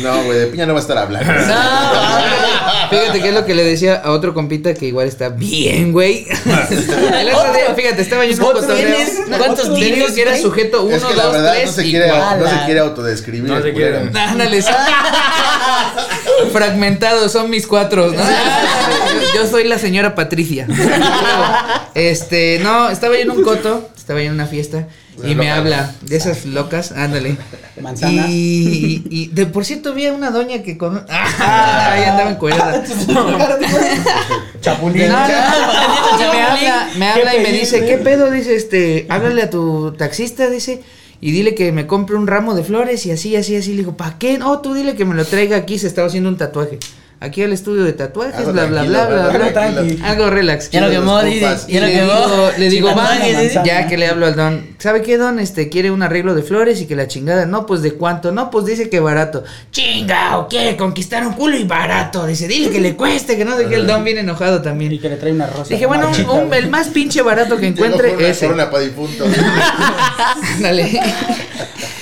no, 0.01 0.23
güey, 0.25 0.37
de 0.37 0.47
piña 0.47 0.65
no 0.65 0.73
va 0.73 0.79
a 0.79 0.81
estar 0.81 0.97
hablando. 0.97 1.31
No, 1.31 2.89
fíjate 2.89 3.21
que 3.21 3.29
es 3.29 3.33
lo 3.33 3.45
que 3.45 3.55
le 3.55 3.63
decía 3.63 4.01
a 4.03 4.11
otro 4.11 4.33
compita 4.33 4.73
que 4.73 4.85
igual 4.85 5.07
está 5.07 5.29
bien, 5.29 5.93
güey. 5.93 6.27
El 6.27 7.29
otro 7.33 7.53
día, 7.53 7.73
fíjate, 7.73 8.01
estaba 8.01 8.25
yo 8.25 8.33
en 8.33 8.37
un 8.37 8.43
¿Cuántos 8.43 8.65
cotorreo. 8.65 8.95
tienes? 8.95 9.21
¿Cuántos 9.37 9.73
tienes, 9.73 10.11
que 10.11 10.21
era 10.21 10.37
sujeto 10.37 10.83
1, 10.83 10.95
es 10.95 11.03
que 11.03 11.15
la 11.15 11.23
2, 11.23 11.33
verdad 11.33 11.53
3 11.53 11.65
no 11.65 11.71
se 11.71 11.83
quiere, 11.83 12.07
no 12.07 12.49
se 12.49 12.65
quiere 12.65 12.79
autodescribir. 12.81 13.49
No 13.49 13.61
se 13.61 13.73
quiere. 13.73 13.97
Ándale. 14.13 14.63
Fragmentados 16.51 17.31
son 17.31 17.49
mis 17.49 17.65
cuatro. 17.65 18.11
¿no? 18.11 18.23
Yo, 19.33 19.47
soy 19.47 19.65
la 19.65 19.77
señora 19.77 20.15
Patricia. 20.15 20.67
Este, 21.95 22.59
no, 22.63 22.89
estaba 22.89 23.13
yo 23.13 23.21
en 23.21 23.29
un 23.29 23.43
coto, 23.43 23.87
estaba 23.95 24.19
yo 24.19 24.25
en 24.25 24.33
una 24.33 24.47
fiesta 24.47 24.87
y 25.23 25.35
me 25.35 25.51
habla 25.51 25.93
de 26.01 26.15
esas 26.15 26.45
locas, 26.45 26.91
ándale. 26.91 27.37
Manzana. 27.79 28.25
Y, 28.29 29.03
y 29.11 29.27
de 29.27 29.45
por 29.45 29.63
cierto 29.63 29.93
vi 29.93 30.07
a 30.07 30.13
una 30.13 30.31
doña 30.31 30.63
que 30.63 30.77
con 30.77 31.05
ah, 31.09 31.91
ahí 31.91 32.03
andaba 32.03 32.31
encuerada. 32.31 32.83
Chapulín. 34.61 35.07
No, 35.07 35.19
no, 35.19 36.33
me 36.33 36.41
habla, 36.41 36.89
me 36.97 37.07
habla 37.09 37.35
y 37.35 37.43
me 37.43 37.51
dice? 37.51 37.85
¿qué 37.85 37.97
pedo? 37.97 38.31
Dice, 38.31 38.55
este, 38.55 39.05
háblale 39.09 39.43
a 39.43 39.49
tu 39.49 39.93
taxista, 39.93 40.49
dice, 40.49 40.81
y 41.21 41.31
dile 41.31 41.53
que 41.53 41.71
me 41.71 41.85
compre 41.85 42.15
un 42.15 42.27
ramo 42.27 42.55
de 42.55 42.63
flores 42.63 43.05
y 43.05 43.11
así, 43.11 43.35
así, 43.35 43.55
así. 43.55 43.71
Le 43.71 43.77
digo, 43.79 43.95
¿para 43.95 44.17
qué? 44.17 44.37
No, 44.37 44.59
tú 44.59 44.73
dile 44.73 44.95
que 44.95 45.05
me 45.05 45.15
lo 45.15 45.25
traiga 45.25 45.57
aquí, 45.57 45.77
se 45.77 45.87
estaba 45.87 46.07
haciendo 46.07 46.29
un 46.29 46.37
tatuaje. 46.37 46.79
Aquí 47.23 47.41
al 47.41 47.53
estudio 47.53 47.85
de 47.85 47.93
tatuajes, 47.93 48.35
Algo 48.35 48.51
bla, 48.51 48.65
bla, 48.65 48.83
bla, 48.83 49.05
bla, 49.07 49.23
algo 49.65 49.81
bla. 49.81 50.09
Algo 50.09 50.29
relax. 50.29 50.69
Ya 50.71 50.81
lo 50.81 50.89
quemó, 50.91 51.21
compas. 51.21 51.65
Y 51.69 51.73
Ya 51.73 51.79
lo 51.81 51.87
quemó. 51.87 52.49
le 52.57 52.69
digo, 52.69 52.89
Sin 52.89 52.97
va, 52.97 53.01
tatuajes, 53.07 53.39
dice. 53.41 53.61
ya 53.63 53.87
que 53.87 53.97
le 53.97 54.07
hablo 54.07 54.25
al 54.25 54.35
don, 54.35 54.65
¿sabe 54.77 55.01
qué 55.03 55.17
don? 55.17 55.39
Este, 55.39 55.69
quiere 55.69 55.89
un 55.89 56.03
arreglo 56.03 56.35
de 56.35 56.43
flores 56.43 56.81
y 56.81 56.85
que 56.85 56.97
la 56.97 57.07
chingada, 57.07 57.45
no, 57.45 57.65
pues 57.65 57.81
de 57.81 57.93
cuánto, 57.93 58.33
no, 58.33 58.51
pues 58.51 58.65
dice 58.65 58.89
que 58.89 58.99
barato. 58.99 59.45
Chinga, 59.71 60.37
o 60.37 60.49
quiere 60.49 60.75
conquistar 60.75 61.25
un 61.25 61.31
culo 61.33 61.55
y 61.55 61.63
barato, 61.63 62.27
dice, 62.27 62.45
dile 62.47 62.69
que 62.69 62.81
le 62.81 62.95
cueste, 62.97 63.37
que 63.37 63.45
no 63.45 63.55
sé 63.55 63.67
qué, 63.67 63.75
el 63.75 63.87
don 63.87 64.03
viene 64.03 64.19
enojado 64.19 64.57
Y 64.59 64.61
también. 64.61 64.99
que 64.99 65.07
le 65.07 65.15
trae 65.15 65.31
una 65.31 65.47
rosa. 65.47 65.69
Dije, 65.69 65.85
bueno, 65.85 66.11
un- 66.29 66.53
el 66.53 66.69
más 66.69 66.89
pinche 66.89 67.21
barato 67.21 67.55
que 67.55 67.67
encuentre 67.67 68.11
por 68.41 68.51
una 68.51 68.69
para 68.69 68.83
difuntos. 68.83 69.29
Dale. 70.59 70.99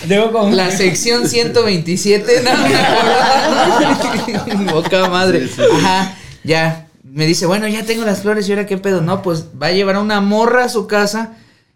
Llegó 0.08 0.32
con. 0.32 0.56
La 0.56 0.72
sección 0.72 1.28
127, 1.28 2.42
no 2.44 2.52
me 2.58 2.76
acuerdo. 4.56 4.74
Boca 4.74 5.10
madre. 5.10 5.50
Ajá, 5.78 6.16
ya. 6.44 6.88
Me 7.04 7.26
dice, 7.26 7.46
bueno, 7.46 7.68
ya 7.68 7.84
tengo 7.84 8.06
las 8.06 8.22
flores 8.22 8.48
y 8.48 8.52
ahora 8.52 8.66
qué 8.66 8.78
pedo. 8.78 9.02
No, 9.02 9.22
pues 9.22 9.46
va 9.62 9.68
a 9.68 9.72
llevar 9.72 9.96
a 9.96 10.00
una 10.00 10.22
morra 10.22 10.64
a 10.66 10.70
su 10.70 10.88
casa 10.88 11.34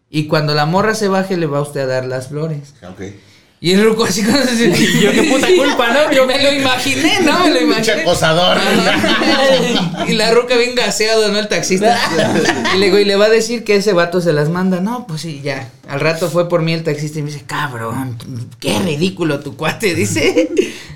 y 0.09 0.27
cuando 0.27 0.53
la 0.55 0.65
morra 0.65 0.95
se 0.95 1.07
baje 1.09 1.35
le 1.35 1.45
va 1.45 1.57
a 1.57 1.61
usted 1.61 1.81
a 1.81 1.85
dar 1.87 2.05
las 2.05 2.29
flores. 2.29 2.73
ok. 2.87 3.01
Y 3.65 3.71
el 3.71 3.83
ruco 3.83 4.03
así 4.03 4.21
como 4.21 4.37
así. 4.37 4.65
Y 4.75 5.01
yo, 5.01 5.11
qué 5.11 5.23
puta 5.23 5.47
culpa, 5.57 5.91
¿no? 5.91 6.11
Yo 6.11 6.27
me 6.27 6.37
lo 6.37 6.53
imaginé, 6.53 7.21
¿no? 7.21 7.45
Me 7.45 7.49
lo 7.49 7.61
imaginé. 7.61 8.01
acosador. 8.01 8.59
y 10.07 10.13
la 10.13 10.29
ruca 10.29 10.55
bien 10.55 10.75
gaseado, 10.75 11.29
¿no? 11.29 11.39
El 11.39 11.47
taxista. 11.47 11.97
Y 12.75 12.77
le 12.77 12.85
digo, 12.85 12.99
y 12.99 13.05
le 13.05 13.15
va 13.15 13.25
a 13.25 13.29
decir 13.29 13.63
que 13.63 13.77
ese 13.77 13.93
vato 13.93 14.21
se 14.21 14.33
las 14.33 14.49
manda. 14.49 14.81
No, 14.81 15.07
pues 15.07 15.21
sí, 15.21 15.41
ya. 15.43 15.67
Al 15.87 15.99
rato 15.99 16.29
fue 16.29 16.47
por 16.47 16.61
mí 16.61 16.73
el 16.73 16.83
taxista 16.83 17.17
y 17.17 17.23
me 17.23 17.31
dice, 17.31 17.43
cabrón, 17.43 18.19
qué 18.59 18.77
ridículo 18.77 19.39
tu 19.39 19.55
cuate, 19.55 19.95
dice. 19.95 20.47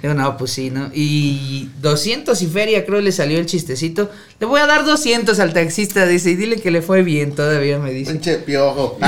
Digo, 0.04 0.14
no, 0.14 0.38
pues 0.38 0.52
sí, 0.52 0.70
¿no? 0.70 0.92
Y 0.94 1.70
200 1.82 2.40
y 2.40 2.46
feria, 2.46 2.86
creo 2.86 3.02
le 3.02 3.12
salió 3.12 3.40
el 3.40 3.48
chistecito. 3.48 4.12
Le 4.40 4.46
voy 4.46 4.62
a 4.62 4.68
dar 4.68 4.86
200 4.86 5.40
al 5.40 5.54
taxista, 5.54 6.06
dice, 6.06 6.30
y 6.30 6.36
dile 6.36 6.58
que 6.58 6.70
le 6.70 6.84
fue 6.84 7.02
bien, 7.02 7.34
todavía 7.34 7.80
me 7.80 7.92
dice. 7.92 8.12
Pinche 8.12 8.38
piojo. 8.38 9.00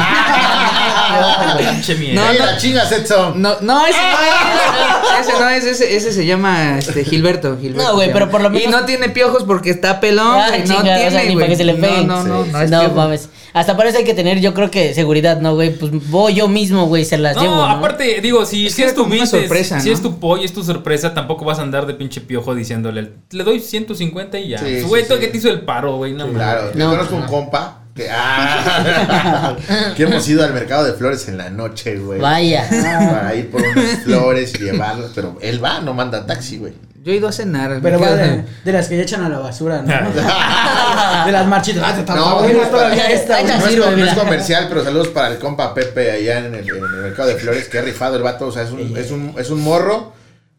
No, 2.14 2.34
no. 2.34 2.46
la 2.46 2.58
chingas, 2.58 2.92
Edson. 2.92 3.42
No, 3.42 3.56
no, 3.62 3.86
ese 3.86 3.98
no 3.98 5.22
es. 5.22 5.28
Ese 5.28 5.40
no 5.40 5.50
es, 5.50 5.66
ese, 5.66 5.96
ese 5.96 6.14
se 6.14 6.26
llama 6.26 6.78
este, 6.80 7.04
Gilberto, 7.06 7.58
Gilberto. 7.60 7.84
No, 7.90 7.96
güey, 7.96 8.12
pero 8.12 8.30
por 8.30 8.42
lo 8.42 8.50
menos- 8.50 8.68
Y 8.68 8.72
no 8.72 8.86
tiene 8.86 9.10
piojos 9.10 9.44
porque 9.44 9.70
está 9.70 10.00
pelón, 10.00 10.28
Ah, 10.28 10.48
no 10.58 10.64
chinga, 10.64 10.80
o 10.80 10.84
sea, 10.84 11.10
tiene, 11.10 11.26
ni 11.28 11.34
güey. 11.34 11.46
para 11.46 11.48
que 11.50 11.56
se 11.58 11.64
le 11.66 11.74
peguen. 11.76 12.08
No, 12.08 12.24
no, 12.24 12.38
no, 12.40 12.44
Sí, 12.46 12.52
no, 12.52 12.62
es 12.62 12.72
No, 12.72 12.90
mames. 12.90 13.30
Hasta 13.54 13.76
para 13.76 13.90
eso 13.90 13.98
hay 13.98 14.06
que 14.06 14.14
tener, 14.14 14.40
yo 14.40 14.54
creo 14.54 14.72
que 14.72 14.94
seguridad, 14.94 15.42
¿no, 15.42 15.56
güey? 15.56 15.72
Pues 15.78 15.92
voy 16.10 16.36
yo 16.36 16.48
mismo, 16.48 16.86
güey, 16.88 17.04
se 17.04 17.18
las 17.18 17.36
No, 17.36 17.42
llevo. 17.42 17.56
¿no? 17.56 17.66
aparte, 17.66 18.22
digo, 18.22 18.46
si, 18.46 18.68
Es 18.68 18.76
si 18.76 18.84
tu 18.94 19.02
una 19.04 19.10
business, 19.10 19.30
sorpresa, 19.30 19.80
si 19.82 19.90
¿no? 19.90 19.96
es 19.96 20.02
tu 20.02 20.20
pollo, 20.20 20.44
es 20.44 20.54
tu 20.54 20.64
sorpresa, 20.64 21.14
tampoco 21.14 21.44
vas 21.44 21.60
a 21.60 21.64
andar 21.64 21.86
de 21.86 21.94
pinche 21.94 22.22
piojo 22.22 22.56
diciéndole, 22.56 23.12
le 23.30 23.44
doy 23.44 23.60
150 23.60 24.40
y 24.40 24.50
ya. 24.50 24.58
Sí, 24.60 24.78
sí, 24.80 24.82
Güey, 24.84 25.06
tú 25.08 25.16
sí. 25.16 25.20
que 25.20 25.28
te 25.28 25.38
hizo 25.38 25.50
el 25.50 25.62
paro, 25.62 25.98
güey, 25.98 26.14
no 26.14 26.26
mames. 26.28 26.36
Claro, 26.38 26.72
yo 26.74 26.78
No. 26.80 26.92
conozco 26.92 27.16
un 27.16 27.24
compa 27.24 27.81
que, 27.96 28.08
ah, 28.10 29.56
que 29.96 30.04
hemos 30.04 30.28
ido 30.28 30.44
al 30.44 30.54
mercado 30.54 30.86
de 30.86 30.94
flores 30.94 31.28
en 31.28 31.38
la 31.38 31.50
noche, 31.50 31.98
güey. 31.98 32.20
Vaya. 32.20 32.68
Para 32.70 33.36
ir 33.36 33.50
por 33.52 33.62
unas 33.62 34.00
flores 34.04 34.54
y 34.56 34.64
llevarlas, 34.64 35.12
pero 35.14 35.38
él 35.42 35.64
va, 35.64 35.82
no 35.82 35.94
manda 35.94 36.26
taxi, 36.26 36.58
güey. 36.58 36.74
Yo 37.04 37.12
he 37.12 37.16
ido 37.16 37.28
a 37.28 37.32
cenar. 37.32 37.80
Pero 37.82 38.00
quedo- 38.00 38.16
de, 38.16 38.44
de 38.64 38.72
las 38.72 38.88
que 38.88 38.96
ya 38.96 39.02
echan 39.04 39.24
a 39.24 39.30
la 39.30 39.40
basura, 39.40 39.82
¿no? 39.82 39.88
de 41.26 41.32
las 41.32 41.48
marchitas. 41.48 41.84
Ah, 41.84 41.94
te 41.96 42.02
está 42.02 42.14
No, 42.16 42.40
bueno, 42.40 42.60
todavía 42.70 43.10
esta. 43.10 43.42
No 43.42 43.50
es, 43.50 43.64
sirve, 43.64 43.86
com- 43.86 43.92
no 43.98 44.06
es 44.06 44.12
mira. 44.12 44.16
comercial, 44.24 44.66
pero 44.70 44.84
saludos 44.84 45.08
para 45.08 45.30
el 45.30 45.40
compa 45.40 45.74
Pepe 45.74 46.12
allá 46.12 46.40
en 46.40 46.54
el, 46.54 46.70
en 46.70 46.76
el 46.76 46.90
mercado 47.02 47.30
de 47.30 47.36
flores, 47.38 47.68
que 47.70 47.80
ha 47.80 47.82
rifado 47.82 48.18
el 48.18 48.22
vato. 48.24 48.46
O 48.48 48.52
sea, 48.52 48.62
es 48.64 48.72
un, 48.72 48.96
es 48.96 49.10
un, 49.10 49.34
es 49.38 49.50
un 49.50 49.62
morro 49.62 50.14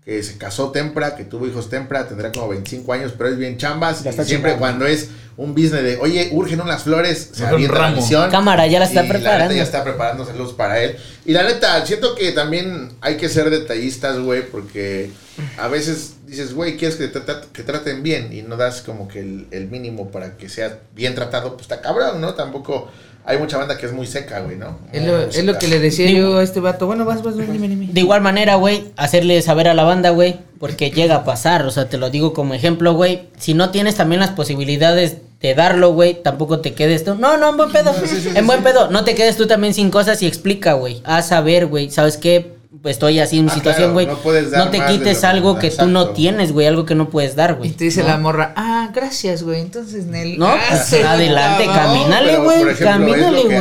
que 0.05 0.23
se 0.23 0.37
casó 0.37 0.71
temprana, 0.73 1.15
que 1.15 1.25
tuvo 1.25 1.47
hijos 1.47 1.71
temprana, 1.71 2.09
tendrá 2.09 2.33
como 2.33 2.49
25 2.49 2.93
años, 2.93 3.13
pero 3.17 3.31
es 3.31 3.39
bien 3.39 3.57
chambas. 3.57 4.03
Ya 4.03 4.11
Y 4.11 4.25
siempre 4.25 4.57
cuando 4.57 4.85
es 4.87 5.11
un 5.37 5.55
business 5.55 5.83
de, 5.85 5.97
oye, 5.99 6.29
urgen 6.33 6.61
unas 6.61 6.83
flores, 6.83 7.31
se 7.33 7.47
avienta 7.47 7.79
la 7.79 7.91
misión. 7.93 8.29
Cámara, 8.31 8.67
ya 8.67 8.81
la 8.81 8.87
está 8.87 9.05
y 9.05 9.07
La 9.09 9.13
preparando. 9.15 9.45
neta 9.45 9.55
ya 9.57 9.63
está 9.63 9.85
preparando 9.85 10.27
saludos 10.27 10.55
para 10.55 10.83
él. 10.83 10.97
Y 11.25 11.33
la 11.33 11.45
neta, 11.45 11.87
siento 11.87 12.17
que 12.17 12.33
también 12.33 12.91
hay 13.01 13.17
que 13.17 13.29
ser 13.29 13.49
detallistas, 13.49 14.19
güey, 14.19 14.43
porque 14.51 15.11
a 15.57 15.69
veces 15.69 16.15
dices, 16.27 16.53
güey, 16.53 16.77
quieres 16.77 16.97
que 16.97 17.07
te 17.09 17.21
tra- 17.21 17.47
que 17.53 17.63
traten 17.63 18.03
bien 18.03 18.33
y 18.33 18.43
no 18.43 18.57
das 18.57 18.83
como 18.83 19.07
que 19.07 19.21
el, 19.21 19.47
el 19.53 19.69
mínimo 19.69 20.11
para 20.11 20.37
que 20.37 20.49
sea 20.49 20.81
bien 20.97 21.15
tratado, 21.15 21.53
pues 21.53 21.63
está 21.63 21.81
cabrón, 21.81 22.21
¿no? 22.21 22.35
Tampoco 22.35 22.91
hay 23.25 23.39
mucha 23.39 23.57
banda 23.57 23.79
que 23.79 23.87
es 23.87 23.93
muy 23.93 24.07
seca, 24.07 24.41
güey, 24.41 24.57
¿no? 24.57 24.79
Es 24.93 25.05
lo, 25.05 25.19
es 25.21 25.45
lo 25.45 25.59
que 25.59 25.69
le 25.69 25.79
decía 25.79 26.11
yo 26.11 26.39
a 26.39 26.43
este 26.43 26.59
vato. 26.61 26.87
Bueno, 26.87 27.05
vas, 27.05 27.23
vas, 27.23 27.37
dime, 27.37 27.69
dime. 27.69 27.89
De 27.93 28.01
igual 28.01 28.21
manera, 28.21 28.57
güey, 28.57 28.85
hacerle 28.97 29.41
saber 29.43 29.69
a 29.69 29.75
la 29.75 29.85
banda, 29.85 30.11
güey, 30.11 30.41
porque 30.59 30.91
llega 30.91 31.17
a 31.17 31.25
pasar, 31.25 31.65
o 31.65 31.71
sea, 31.71 31.89
te 31.89 31.99
lo 31.99 32.11
digo 32.11 32.33
como 32.33 32.55
ejemplo, 32.55 32.95
güey, 32.95 33.29
si 33.39 33.55
no 33.55 33.71
tienes 33.71 33.95
también 33.95 34.21
las 34.21 34.31
posibilidades 34.31 35.19
de 35.41 35.55
darlo, 35.55 35.93
güey, 35.93 36.23
tampoco 36.23 36.61
te 36.61 36.75
quedes 36.75 37.05
tú, 37.05 37.15
no, 37.15 37.37
no, 37.37 37.51
en 37.51 37.57
buen 37.57 37.71
pedo, 37.71 37.95
en 38.35 38.47
buen 38.47 38.63
pedo, 38.63 38.91
no 38.91 39.05
te 39.05 39.15
quedes 39.15 39.37
tú 39.37 39.47
también 39.47 39.75
sin 39.75 39.91
cosas 39.91 40.23
y 40.23 40.27
explica, 40.27 40.75
güey, 40.75 41.01
a 41.05 41.23
saber, 41.23 41.67
güey, 41.67 41.91
¿sabes 41.91 42.17
qué? 42.17 42.62
Pues 42.81 42.97
estoy 42.97 43.21
así 43.21 43.39
en 43.39 43.51
Ah, 43.51 43.55
situación, 43.55 43.93
claro, 43.93 43.93
güey, 43.93 44.07
no 44.07 44.17
puedes 44.17 44.51
dar 44.51 44.65
no 44.65 44.71
te 44.71 44.79
más 44.79 44.91
quites 44.91 45.25
algo 45.25 45.59
que 45.59 45.71
tú 45.71 45.87
no 45.87 46.09
tienes, 46.09 46.53
güey, 46.53 46.67
algo 46.67 46.87
que 46.87 46.95
no 46.95 47.11
puedes 47.11 47.37
dar, 47.37 47.51
Y 47.51 47.55
güey. 47.55 47.71
te 47.73 47.85
dice 47.85 48.01
¿no? 48.03 48.09
la 48.09 48.17
morra, 48.17 48.55
ah, 48.57 48.89
gracias, 48.95 49.43
güey. 49.43 49.61
Entonces, 49.61 50.07
Nel. 50.07 50.39
No, 50.39 50.51
pues, 50.69 50.93
adelante, 51.05 51.67
camínale, 51.67 52.39
güey, 52.39 52.75
camínale, 52.75 53.43
güey. 53.43 53.59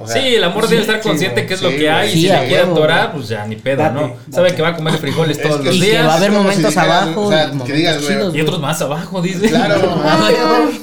o 0.00 0.06
sea, 0.06 0.22
Sí, 0.22 0.36
el 0.36 0.44
amor 0.44 0.68
debe 0.68 0.82
estar 0.82 1.02
sí, 1.02 1.08
consciente 1.08 1.44
que 1.44 1.54
es 1.54 1.60
lo 1.62 1.70
sí, 1.70 1.76
que 1.76 1.90
hay. 1.90 2.08
y 2.08 2.12
Sí, 2.12 2.20
si 2.22 2.28
le 2.28 2.38
quiere 2.46 2.62
atorar, 2.62 3.12
pues 3.12 3.28
ya 3.28 3.44
ni 3.46 3.56
pedo, 3.56 3.82
Date, 3.82 3.94
¿no? 3.94 4.00
date. 4.08 4.16
Sabe 4.30 4.54
que 4.54 4.62
va 4.62 4.68
a 4.68 4.76
comer 4.76 4.94
frijoles 4.96 5.36
Es 5.38 5.42
todos 5.42 5.58
que- 5.58 5.64
los 5.66 5.74
Y 5.76 5.80
que 5.80 5.86
días. 5.90 6.06
va 6.06 6.12
a 6.14 6.16
haber 6.16 6.30
momentos 6.32 6.76
abajo 6.76 7.30
y 7.32 7.34
que 7.34 7.46
momentos 7.48 7.76
digas, 7.76 7.96
güey, 8.00 8.14
chidos, 8.14 8.34
Y 8.36 8.40
otros 8.42 8.60
más 8.60 8.80
abajo, 8.80 9.20
dice. 9.20 9.48
Claro. 9.48 9.80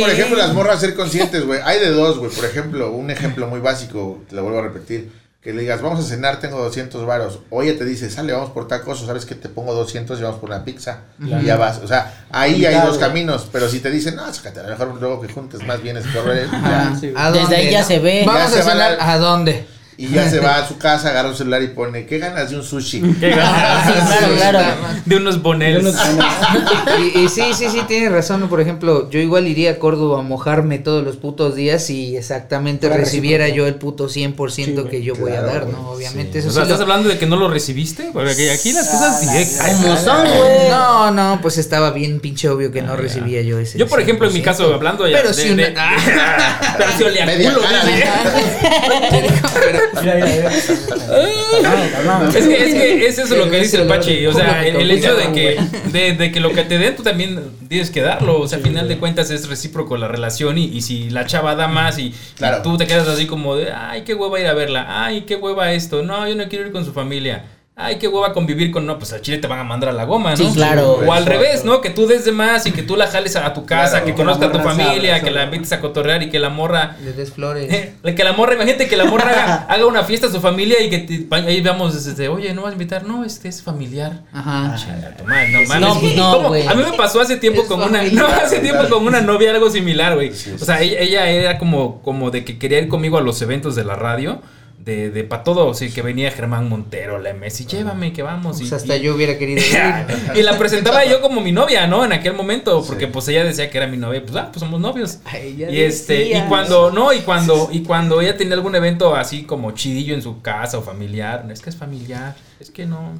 Por 0.00 0.10
ejemplo, 0.10 0.36
las 0.36 0.54
morras 0.54 0.80
ser 0.80 0.94
conscientes, 0.94 1.44
güey. 1.44 1.60
Hay 1.64 1.80
de 1.80 1.90
dos, 1.90 2.18
güey. 2.18 2.30
Por 2.30 2.44
ejemplo, 2.44 2.92
un 2.92 3.10
ejemplo 3.10 3.46
muy 3.48 3.60
básico, 3.60 4.22
te 4.28 4.36
lo 4.36 4.42
vuelvo 4.44 4.60
a 4.60 4.62
repetir. 4.62 5.10
Que 5.48 5.54
le 5.54 5.62
digas, 5.62 5.80
vamos 5.80 6.00
a 6.00 6.02
cenar, 6.06 6.40
tengo 6.40 6.58
200 6.62 7.06
varos. 7.06 7.38
O 7.48 7.62
ella 7.62 7.78
te 7.78 7.86
dice, 7.86 8.10
sale, 8.10 8.34
vamos 8.34 8.50
por 8.50 8.68
tacos, 8.68 9.00
o 9.00 9.06
sabes 9.06 9.24
que 9.24 9.34
te 9.34 9.48
pongo 9.48 9.72
200 9.72 10.20
y 10.20 10.22
vamos 10.22 10.38
por 10.40 10.50
una 10.50 10.62
pizza. 10.62 11.04
Y 11.18 11.42
ya 11.42 11.56
vas. 11.56 11.78
O 11.82 11.88
sea, 11.88 12.26
ahí 12.30 12.66
hay 12.66 12.78
dos 12.86 12.98
caminos. 12.98 13.48
Pero 13.50 13.66
si 13.70 13.80
te 13.80 13.90
dicen, 13.90 14.14
no, 14.16 14.30
sácate, 14.30 14.60
a 14.60 14.64
lo 14.64 14.68
mejor 14.68 15.00
luego 15.00 15.22
que 15.22 15.32
juntes 15.32 15.66
más 15.66 15.80
bienes 15.82 16.04
que. 16.04 16.18
Sí, 17.00 17.14
¿a 17.16 17.32
Desde 17.32 17.56
ahí 17.56 17.70
ya 17.70 17.80
no? 17.80 17.86
se 17.86 17.98
ve. 17.98 18.24
Vamos 18.26 18.52
Ya 18.52 18.60
a 18.60 18.62
va 18.62 18.70
cenar, 18.72 18.98
la- 18.98 19.10
¿a 19.12 19.18
dónde? 19.18 19.66
Y 20.00 20.06
ya 20.10 20.30
se 20.30 20.38
va 20.38 20.58
a 20.58 20.68
su 20.68 20.78
casa, 20.78 21.08
agarra 21.10 21.28
un 21.30 21.34
celular 21.36 21.60
y 21.60 21.66
pone, 21.68 22.06
¿qué 22.06 22.18
ganas 22.18 22.50
de 22.50 22.56
un 22.56 22.62
sushi? 22.62 23.00
Qué 23.20 23.30
ganas. 23.30 23.84
Sí, 23.88 23.92
claro, 24.36 24.36
claro. 24.36 24.60
De 25.04 25.16
unos 25.16 25.42
bonels. 25.42 25.94
Y, 27.14 27.18
y 27.20 27.28
sí, 27.28 27.42
sí, 27.52 27.66
sí, 27.70 27.80
tienes 27.88 28.12
razón. 28.12 28.48
Por 28.48 28.60
ejemplo, 28.60 29.10
yo 29.10 29.18
igual 29.18 29.46
iría 29.48 29.72
a 29.72 29.78
Córdoba 29.78 30.20
a 30.20 30.22
mojarme 30.22 30.78
todos 30.78 31.02
los 31.04 31.16
putos 31.16 31.54
días 31.56 31.90
y 31.90 32.16
exactamente 32.16 32.88
recibiera 32.88 33.48
yo 33.48 33.66
el 33.66 33.74
puto 33.74 34.08
100% 34.08 34.50
Sí, 34.52 34.76
que 34.90 35.02
yo 35.02 35.14
voy 35.16 35.32
a 35.32 35.42
dar, 35.42 35.66
¿no? 35.66 35.90
Obviamente 35.90 36.34
sí. 36.34 36.38
eso 36.40 36.48
O 36.48 36.52
sea, 36.52 36.62
sí 36.64 36.70
¿estás 36.72 36.78
lo- 36.78 36.84
hablando 36.92 37.08
de 37.08 37.18
que 37.18 37.26
no 37.26 37.36
lo 37.36 37.48
recibiste? 37.48 38.10
Porque 38.12 38.30
aquí- 38.32 38.48
aquí 38.48 38.72
las 38.72 38.86
cosas 38.88 39.20
directas. 39.20 39.68
Como 39.82 39.96
son, 39.96 40.20
güey. 40.28 40.68
No, 40.70 41.10
no, 41.10 41.38
pues 41.42 41.58
estaba 41.58 41.90
bien 41.90 42.20
pinche 42.20 42.48
obvio 42.48 42.70
que 42.70 42.82
no 42.82 42.94
recibía 42.96 43.42
yo 43.42 43.58
ese. 43.58 43.78
Yo, 43.78 43.88
por 43.88 44.00
ejemplo, 44.00 44.28
en 44.28 44.32
mi 44.34 44.40
100%. 44.40 44.44
caso, 44.44 44.72
hablando 44.74 45.08
ya 45.08 45.16
Pero 45.16 45.28
de- 45.30 45.34
si 45.42 45.50
una- 45.50 45.64
de- 45.64 45.74
Pero 46.78 46.90
si 46.96 47.02
olía 47.04 47.26
culo. 47.26 47.60
Mira, 50.00 50.14
mira, 50.14 50.26
mira. 50.26 50.50
Es 52.28 52.46
que, 52.46 52.64
es 52.64 52.74
que 52.74 53.06
es 53.06 53.18
eso 53.18 53.36
lo 53.36 53.50
que 53.50 53.60
dice 53.60 53.80
el 53.82 53.88
Pachi. 53.88 54.26
O 54.26 54.32
sea, 54.32 54.66
el, 54.66 54.76
el 54.76 54.90
hecho 54.90 55.14
de 55.16 55.32
que, 55.32 55.58
de, 55.92 56.12
de 56.14 56.32
que 56.32 56.40
lo 56.40 56.52
que 56.52 56.64
te 56.64 56.78
den, 56.78 56.96
tú 56.96 57.02
también 57.02 57.40
tienes 57.68 57.90
que 57.90 58.02
darlo. 58.02 58.40
O 58.40 58.48
sea, 58.48 58.58
al 58.58 58.64
final 58.64 58.88
de 58.88 58.98
cuentas 58.98 59.30
es 59.30 59.48
recíproco 59.48 59.96
la 59.96 60.08
relación. 60.08 60.58
Y, 60.58 60.64
y 60.64 60.80
si 60.82 61.10
la 61.10 61.26
chava 61.26 61.54
da 61.54 61.68
más 61.68 61.98
y, 61.98 62.06
y 62.08 62.14
Claro. 62.36 62.62
tú 62.62 62.76
te 62.76 62.86
quedas 62.86 63.08
así 63.08 63.26
como 63.26 63.56
de, 63.56 63.72
ay, 63.72 64.02
qué 64.04 64.14
hueva 64.14 64.40
ir 64.40 64.46
a 64.46 64.54
verla. 64.54 65.04
Ay, 65.04 65.22
qué 65.22 65.36
hueva 65.36 65.72
esto. 65.72 66.02
No, 66.02 66.28
yo 66.28 66.34
no 66.34 66.48
quiero 66.48 66.66
ir 66.66 66.72
con 66.72 66.84
su 66.84 66.92
familia. 66.92 67.44
Ay, 67.80 67.96
qué 67.96 68.08
hueva 68.08 68.32
convivir 68.32 68.72
con. 68.72 68.84
No, 68.86 68.98
pues 68.98 69.12
al 69.12 69.20
chile 69.22 69.38
te 69.38 69.46
van 69.46 69.60
a 69.60 69.62
mandar 69.62 69.90
a 69.90 69.92
la 69.92 70.02
goma, 70.02 70.30
¿no? 70.32 70.36
Sí, 70.36 70.50
claro. 70.52 70.94
O 70.94 71.12
al 71.12 71.24
revés, 71.24 71.64
¿no? 71.64 71.80
Que 71.80 71.90
tú 71.90 72.08
des 72.08 72.24
de 72.24 72.32
más 72.32 72.66
y 72.66 72.72
que 72.72 72.82
tú 72.82 72.96
la 72.96 73.06
jales 73.06 73.36
a, 73.36 73.54
tu 73.54 73.66
casa, 73.66 73.90
Claro, 73.90 74.06
que 74.06 74.14
conozca 74.14 74.46
a 74.46 74.52
tu 74.52 74.58
familia, 74.58 75.18
sabe, 75.18 75.22
que 75.22 75.30
la 75.30 75.44
invites 75.44 75.72
a 75.72 75.80
cotorrear 75.80 76.24
y 76.24 76.28
que 76.28 76.40
la 76.40 76.48
morra. 76.48 76.96
Le 77.04 77.12
des 77.12 77.32
flores. 77.32 77.92
Que 78.18 78.24
la 78.24 78.32
morra, 78.32 78.54
imagínate 78.54 78.88
que 78.88 78.96
la 78.96 79.04
morra 79.04 79.30
haga, 79.30 79.54
haga 79.68 79.86
una 79.86 80.02
fiesta 80.02 80.26
a 80.26 80.30
su 80.30 80.40
familia 80.40 80.82
y 80.82 80.90
que 80.90 80.98
te- 80.98 81.28
ahí 81.30 81.60
veamos 81.60 82.04
desde, 82.04 82.26
oye, 82.28 82.52
no 82.52 82.62
vas 82.62 82.70
a 82.70 82.72
invitar, 82.72 83.04
no, 83.04 83.24
este 83.24 83.46
es 83.46 83.62
familiar. 83.62 84.22
Ajá. 84.32 84.76
Madre, 85.24 85.52
no 85.52 85.68
mames. 85.68 85.80
No, 85.80 86.00
pues 86.00 86.16
no. 86.16 86.70
A 86.70 86.74
mí 86.74 86.82
me 86.82 86.96
pasó 86.96 87.20
hace 87.20 87.36
tiempo 87.36 87.62
Es 87.62 87.68
con 87.68 87.80
una, 87.80 88.02
no, 88.02 88.26
hace 88.26 88.58
tiempo 88.58 88.88
con 88.88 89.06
una 89.06 89.20
novia 89.20 89.52
algo 89.52 89.70
similar, 89.70 90.16
güey. 90.16 90.34
Sí, 90.34 90.52
O 90.60 90.64
sea, 90.64 90.80
ella, 90.80 90.98
ella 90.98 91.28
era 91.28 91.58
como, 91.58 92.02
como 92.02 92.32
de 92.32 92.44
que 92.44 92.58
quería 92.58 92.80
ir 92.80 92.88
conmigo 92.88 93.18
a 93.18 93.20
los 93.20 93.40
eventos 93.40 93.76
de 93.76 93.84
la 93.84 93.94
radio. 93.94 94.42
De, 94.88 95.10
de 95.10 95.22
para 95.22 95.44
todo, 95.44 95.74
sí, 95.74 95.90
que 95.92 96.00
venía 96.00 96.30
Germán 96.30 96.66
Montero, 96.66 97.18
la 97.18 97.34
MS, 97.34 97.60
y 97.60 97.66
llévame, 97.66 98.14
que 98.14 98.22
vamos. 98.22 98.56
Pues 98.58 98.72
y, 98.72 98.74
hasta 98.74 98.96
y- 98.96 99.02
yo 99.02 99.14
hubiera 99.14 99.36
querido 99.36 99.60
ir. 100.32 100.38
y 100.38 100.42
la 100.42 100.56
presentaba 100.56 101.04
yo 101.04 101.20
como 101.20 101.42
mi 101.42 101.52
novia, 101.52 101.86
¿no? 101.86 102.06
En 102.06 102.12
aquel 102.14 102.32
momento, 102.32 102.82
porque 102.86 103.06
pues 103.06 103.28
ella 103.28 103.44
decía 103.44 103.68
que 103.68 103.76
era 103.76 103.86
mi 103.86 103.98
novia, 103.98 104.22
pues 104.24 104.34
ah, 104.36 104.48
pues 104.50 104.60
somos 104.60 104.80
novios. 104.80 105.18
Ay, 105.26 105.62
Y 105.70 105.80
este, 105.82 106.30
y 106.38 106.40
cuando, 106.48 106.90
no, 106.90 107.12
y 107.12 107.18
cuando, 107.20 107.68
y 107.72 107.82
cuando 107.82 108.22
ella 108.22 108.38
tenía 108.38 108.54
algún 108.54 108.74
evento 108.76 109.14
así 109.14 109.42
como 109.42 109.72
chidillo 109.72 110.14
en 110.14 110.22
su 110.22 110.40
casa 110.40 110.78
o 110.78 110.82
familiar, 110.82 111.46
es 111.52 111.60
que 111.60 111.68
es 111.68 111.76
familiar, 111.76 112.34
es 112.60 112.70
que 112.70 112.86
no, 112.86 113.12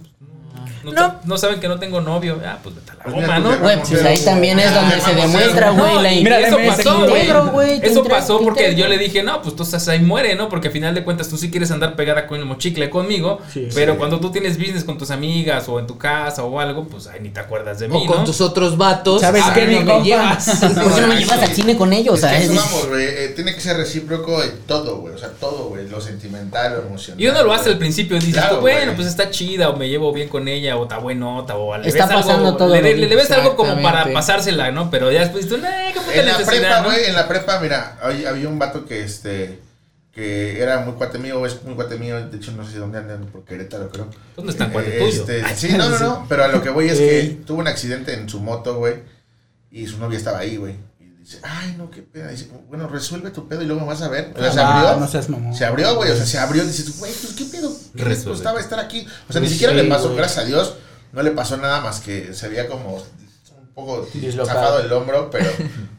no, 0.85 0.93
no, 0.93 1.15
no 1.25 1.39
saben 1.39 1.61
que 1.61 1.69
no 1.69 1.79
tengo 1.79 2.01
novio, 2.01 2.41
ah, 2.45 2.59
pues 2.63 2.75
vete 2.75 2.91
a 2.91 2.95
la 2.95 3.03
Pues 3.05 3.15
goma, 3.15 3.39
¿no? 3.39 3.49
pues, 3.51 3.61
Güey, 3.61 3.79
pues 3.81 4.05
ahí 4.05 4.19
también 4.25 4.59
es 4.59 4.75
donde 4.75 5.01
se 5.01 5.15
demuestra, 5.15 5.71
güey, 5.71 5.95
No, 5.95 6.03
la 6.03 6.11
Mira, 6.11 6.41
eso 6.41 6.57
pasó, 6.67 7.07
güey. 7.53 7.81
Eso 7.83 8.05
pasó 8.05 8.41
porque 8.41 8.75
yo 8.75 8.89
le 8.89 8.99
dije, 8.99 9.23
no, 9.23 9.41
pues 9.43 9.55
tú 9.55 9.63
estás 9.63 9.87
ahí 9.89 10.01
muere, 10.01 10.35
¿no? 10.35 10.49
Porque 10.49 10.69
al 10.69 10.73
final 10.73 10.95
de 10.95 11.05
cuentas 11.05 11.29
tú 11.29 11.37
sí 11.37 11.51
quieres 11.51 11.71
andar 11.71 11.95
pegada 11.95 12.27
con 12.27 12.41
el 12.41 12.59
chicle 12.59 12.91
conmigo, 12.91 13.41
Sí, 13.53 13.69
pero 13.75 13.93
sí. 13.93 13.99
cuando 13.99 14.19
tú 14.19 14.31
tienes 14.33 14.59
business 14.59 14.83
con 14.85 14.99
tus 14.99 15.11
amigas 15.13 15.69
o 15.69 15.79
en 15.79 15.87
tu 15.87 15.97
casa 15.99 16.43
o 16.43 16.59
algo, 16.59 16.87
pues 16.89 17.07
ahí 17.07 17.21
ni 17.21 17.29
te 17.31 17.41
acuerdas 17.41 17.79
de 17.79 17.89
mí, 17.89 17.97
O 17.97 18.07
con 18.07 18.19
¿no? 18.19 18.25
tus 18.25 18.41
otros 18.41 18.77
vatos. 18.77 19.21
¿Sabes 19.21 19.43
ah, 19.47 19.53
qué, 19.55 19.67
no 19.67 19.81
me 19.81 19.85
compa? 19.87 20.03
llevas. 20.05 20.47
¿Por 20.61 20.95
qué 20.95 21.01
no 21.03 21.07
me 21.09 21.17
llevas 21.19 21.39
al 21.43 21.55
cine 21.55 21.77
con 21.77 21.93
ellos? 21.93 22.21
Vamos, 22.21 22.89
güey. 22.89 23.05
eh, 23.05 23.33
tiene 23.37 23.55
que 23.55 23.61
ser 23.61 23.77
recíproco 23.77 24.43
en 24.43 24.59
todo, 24.67 24.99
güey. 24.99 25.15
O 25.15 25.19
sea, 25.19 25.29
todo, 25.31 25.69
güey. 25.69 25.89
Lo 25.89 26.01
sentimental, 26.01 26.73
lo 26.75 26.87
emocional. 26.87 27.23
Y 27.23 27.29
uno 27.29 27.43
lo 27.45 27.53
hace 27.53 27.71
al 27.71 27.79
principio, 27.79 28.19
dices, 28.19 28.43
bueno, 28.61 28.93
pues 28.97 29.07
está 29.07 29.28
chida, 29.31 29.71
o 29.71 29.77
me 29.77 29.89
llevo 29.89 30.13
bien 30.13 30.29
con 30.29 30.49
ella, 30.49 30.77
o 30.77 30.85
está 30.85 30.99
buenota, 30.99 31.57
o 31.57 31.77
le 31.77 31.89
Está 31.89 32.05
ves 32.07 32.17
algo, 32.17 32.27
pasando 32.29 32.57
todo 32.57 32.75
le, 32.75 32.97
le- 32.97 33.17
ves 33.17 33.31
algo 33.31 33.57
como 33.57 33.81
para 33.83 34.13
pasársela, 34.13 34.71
¿no? 34.71 34.91
Pero 34.91 35.11
ya 35.13 35.21
después 35.21 35.49
tú, 35.49 35.59
nah, 35.59 35.69
qué 35.93 36.21
En 36.21 36.27
la 36.27 36.37
prepa, 36.39 36.81
¿no? 36.81 36.89
güey, 36.89 37.05
en 37.07 37.15
la 37.15 37.29
prepa, 37.29 37.61
mira, 37.61 37.99
hay- 38.03 38.25
había 38.25 38.49
un 38.49 38.59
vato 38.59 38.85
que 38.87 39.03
este 39.03 39.61
que 40.13 40.61
era 40.61 40.81
muy 40.81 40.95
cuate 40.95 41.19
mío, 41.19 41.47
es 41.47 41.63
muy 41.63 41.75
cuate 41.75 41.97
mío, 41.97 42.27
de 42.29 42.37
hecho 42.37 42.51
no 42.53 42.69
sé 42.69 42.79
dónde 42.79 42.99
andan 42.99 43.27
por 43.27 43.45
Querétaro, 43.45 43.89
creo. 43.89 44.09
¿Dónde 44.37 44.51
está 44.51 44.65
el 44.65 44.73
cuate 44.73 44.99
Eh, 45.05 45.09
este, 45.09 45.45
sí, 45.55 45.69
no, 45.77 45.89
no, 45.89 45.99
no, 46.01 46.27
pero 46.29 46.43
a 46.43 46.49
lo 46.49 46.61
que 46.61 46.71
voy 46.71 46.89
es 46.89 46.99
que 46.99 47.39
tuvo 47.47 47.61
un 47.61 47.69
accidente 47.69 48.15
en 48.15 48.29
su 48.29 48.41
moto, 48.41 48.77
güey, 48.79 48.95
y 49.71 49.87
su 49.87 49.99
novia 49.99 50.19
estaba 50.19 50.39
ahí, 50.41 50.57
güey. 50.57 50.75
Dice, 51.29 51.41
ay, 51.43 51.75
no, 51.77 51.91
qué 51.91 52.01
pena. 52.01 52.29
Dice, 52.29 52.49
bueno, 52.69 52.89
resuelve 52.89 53.31
tu 53.31 53.47
pedo 53.49 53.61
y 53.61 53.67
luego 53.67 53.83
me 53.83 53.87
vas 53.89 54.01
a 54.01 54.09
ver. 54.09 54.33
O 54.35 54.41
sea, 54.41 54.51
se 54.51 54.61
Ah, 54.61 54.81
abrió. 54.81 55.01
no 55.01 55.07
seas 55.09 55.29
mamón. 55.29 55.55
Se 55.55 55.67
abrió, 55.67 55.95
güey, 55.97 56.11
o 56.11 56.17
sea, 56.17 56.25
se 56.25 56.39
abrió. 56.39 56.65
Dices, 56.65 56.99
güey, 56.99 57.13
pues 57.13 57.35
qué 57.35 57.45
pedo. 57.45 57.71
¿Qué 57.95 58.05
les 58.07 58.25
costaba 58.25 58.59
estar 58.61 58.79
aquí? 58.79 59.07
O 59.29 59.33
sea, 59.33 59.41
ni 59.43 59.47
Pues 59.47 59.51
siquiera 59.53 59.75
sí, 59.75 59.83
le 59.83 59.85
pasó, 59.91 60.05
güey. 60.05 60.17
gracias 60.17 60.45
a 60.45 60.47
Dios, 60.47 60.75
no 61.13 61.23
le 61.23 61.31
pasó 61.33 61.59
nada 61.59 61.81
más 61.83 62.01
que 62.01 62.33
se 62.33 62.49
veía 62.49 62.67
como 62.67 62.95
un 62.97 63.75
poco 63.75 64.09
zafado 64.47 64.81
el 64.81 64.91
hombro, 64.91 65.29
pero, 65.31 65.51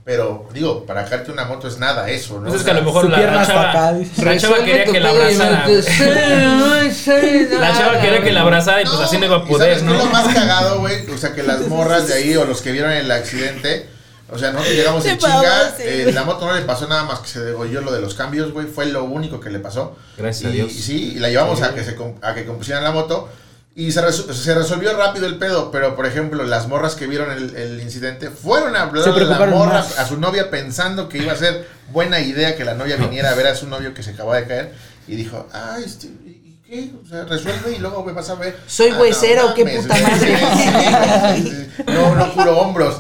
pero 0.03 0.49
digo, 0.51 0.83
para 0.87 1.07
darte 1.07 1.31
una 1.31 1.45
moto 1.45 1.67
es 1.67 1.77
nada 1.77 2.09
eso, 2.09 2.39
¿no? 2.41 2.47
Pues 2.47 2.61
es 2.61 2.65
que 2.65 2.71
a 2.71 2.73
lo 2.73 2.81
mejor 2.83 3.07
la, 3.09 3.17
pierna 3.17 3.35
la 3.37 3.45
chava, 3.47 3.91
la 4.23 4.37
chava 4.37 4.57
quería 4.65 4.83
que 4.85 4.99
la 4.99 5.11
pedo 5.11 5.21
abrazara. 5.21 5.67
La 7.59 7.73
chava 7.77 7.99
quería 8.01 8.21
que 8.23 8.31
la 8.31 8.41
abrazara 8.41 8.81
y 8.81 8.85
pues 8.85 8.99
así 8.99 9.17
no 9.19 9.25
iba 9.25 9.37
a 9.37 9.43
¿y 9.43 9.47
poder, 9.47 9.77
¿sabes 9.79 9.83
qué 9.83 9.89
es 9.91 9.97
¿no? 9.99 10.05
lo 10.05 10.11
más 10.11 10.33
cagado, 10.33 10.79
güey? 10.79 11.07
O 11.11 11.17
sea, 11.17 11.33
que 11.33 11.43
las 11.43 11.67
morras 11.67 12.07
de 12.07 12.15
ahí 12.15 12.35
o 12.35 12.45
los 12.45 12.61
que 12.61 12.71
vieron 12.71 12.91
el 12.91 13.09
accidente, 13.11 13.87
o 14.31 14.37
sea, 14.37 14.51
nosotros 14.51 14.75
llegamos 14.75 15.05
en 15.05 15.17
chinga, 15.19 15.71
sí. 15.75 15.83
eh, 15.85 16.11
la 16.13 16.23
moto 16.23 16.45
no 16.45 16.53
le 16.53 16.61
pasó 16.61 16.87
nada 16.87 17.03
más 17.03 17.19
que 17.19 17.27
se 17.29 17.39
degolló 17.41 17.81
lo 17.81 17.91
de 17.91 18.01
los 18.01 18.13
cambios, 18.13 18.51
güey, 18.51 18.67
fue 18.67 18.85
lo 18.87 19.03
único 19.05 19.39
que 19.39 19.49
le 19.49 19.59
pasó. 19.59 19.95
Gracias 20.17 20.45
a 20.51 20.53
Y- 20.53 20.57
Dios. 20.57 20.71
y 20.71 20.81
sí, 20.81 21.13
y 21.15 21.19
la 21.19 21.29
llevamos 21.29 21.61
a 21.61 21.73
que 21.73 21.83
se 21.83 21.95
a 22.21 22.33
que 22.33 22.45
compusieran 22.45 22.83
la 22.83 22.91
moto 22.91 23.29
y 23.75 23.91
se, 23.93 24.01
resolvió 24.01 24.97
rápido 24.97 25.25
el 25.25 25.37
pedo, 25.37 25.71
pero 25.71 25.95
por 25.95 26.05
ejemplo, 26.05 26.43
las 26.43 26.67
morras 26.67 26.95
que 26.95 27.07
vieron 27.07 27.31
el, 27.31 27.55
el 27.55 27.79
incidente 27.81 28.29
fueron 28.29 28.75
a 28.75 28.81
hablar 28.81 29.07
a 29.07 29.17
la 29.17 29.45
morra, 29.45 29.73
más. 29.75 29.97
a 29.99 30.05
su 30.05 30.17
novia 30.19 30.49
pensando 30.49 31.07
que 31.07 31.19
iba 31.19 31.31
a 31.31 31.37
ser 31.37 31.65
buena 31.91 32.19
idea 32.19 32.55
que 32.57 32.65
la 32.65 32.73
novia 32.73 32.97
viniera 32.97 33.29
a 33.29 33.35
ver 33.35 33.47
a 33.47 33.55
su 33.55 33.67
novio 33.67 33.93
que 33.93 34.03
se 34.03 34.11
acababa 34.11 34.37
de 34.37 34.47
caer 34.47 34.73
y 35.07 35.15
dijo, 35.15 35.47
"Ay, 35.53 35.83
este, 35.85 36.07
¿y 36.07 36.28
y 36.28 36.28
qué? 36.69 36.89
O 37.03 37.07
sea, 37.09 37.23
resuelve 37.25 37.75
y 37.75 37.79
luego 37.79 38.03
me 38.03 38.11
vas 38.13 38.29
a 38.29 38.35
ver." 38.35 38.57
¿Soy 38.67 38.91
"Ah, 38.93 38.97
huesera 38.99 39.45
o 39.45 39.53
qué 39.53 39.65
puta 39.65 39.97
güey". 39.97 40.03
madre? 40.03 40.37
Sí, 40.37 41.43
sí, 41.43 41.49
sí. 41.77 41.83
No, 41.87 42.15
no 42.15 42.33
curo 42.33 42.57
hombros. 42.59 42.95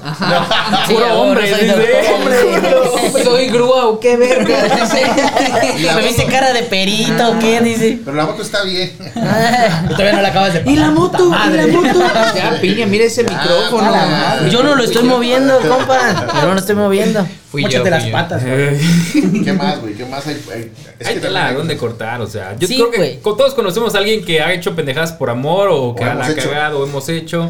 Sí, 0.87 0.93
Puro 0.93 1.05
ahora 1.05 1.19
hombre, 1.21 1.49
soy 1.49 1.69
Hombre, 1.69 3.23
soy 3.23 3.47
grúa 3.49 3.87
o 3.87 3.99
qué 3.99 4.17
verga. 4.17 4.57
¿Me 5.95 6.01
viste 6.01 6.25
cara 6.25 6.53
de 6.53 6.63
perito 6.63 7.29
o 7.31 7.39
qué? 7.39 7.61
Dice. 7.61 7.99
Pero 8.03 8.17
la 8.17 8.25
moto 8.25 8.41
está 8.41 8.63
bien. 8.63 8.91
Y 8.99 9.87
todavía 9.89 10.13
no 10.13 10.21
la 10.21 10.29
acabas 10.29 10.53
de 10.53 10.63
Y 10.65 10.75
la 10.75 10.89
moto, 10.91 11.27
y 11.29 11.53
la 11.53 11.67
moto. 11.67 11.99
Ya, 12.35 12.57
piña, 12.61 12.85
mira 12.85 13.05
ese 13.05 13.23
micrófono. 13.23 13.93
Yo 14.51 14.63
no 14.63 14.75
lo 14.75 14.83
estoy 14.83 15.03
moviendo, 15.03 15.59
compa. 15.59 16.27
Yo 16.41 16.47
no 16.47 16.53
lo 16.53 16.59
estoy 16.59 16.75
moviendo. 16.75 17.27
Fui 17.49 17.63
yo, 17.63 17.67
Móchate 17.67 17.89
las 17.89 18.05
yo. 18.05 18.11
patas, 18.11 18.43
güey. 18.45 18.77
¿Qué 19.43 19.53
más, 19.53 19.81
güey? 19.81 19.93
¿Qué 19.95 20.05
más 20.05 20.25
hay? 20.27 20.35
hay- 20.53 20.71
es 20.99 21.07
Hay 21.07 21.15
que 21.15 21.19
tela 21.21 21.51
donde 21.53 21.75
cortar, 21.77 22.21
o 22.21 22.27
sea, 22.27 22.55
yo 22.57 22.67
Sí, 22.67 22.75
creo 22.75 22.91
que 22.91 22.97
güey. 22.97 23.19
co- 23.21 23.35
todos 23.35 23.53
conocemos 23.55 23.95
a 23.95 23.97
alguien 23.97 24.23
que 24.23 24.39
ha 24.41 24.53
hecho 24.53 24.75
pendejadas 24.75 25.13
por 25.13 25.29
amor 25.31 25.69
o 25.71 25.95
que 25.95 26.03
O 26.03 26.13
la 26.13 26.25
ha 26.25 26.31
hecho. 26.31 26.47
cagado 26.49 26.79
o 26.79 26.85
hemos 26.85 27.09
hecho. 27.09 27.49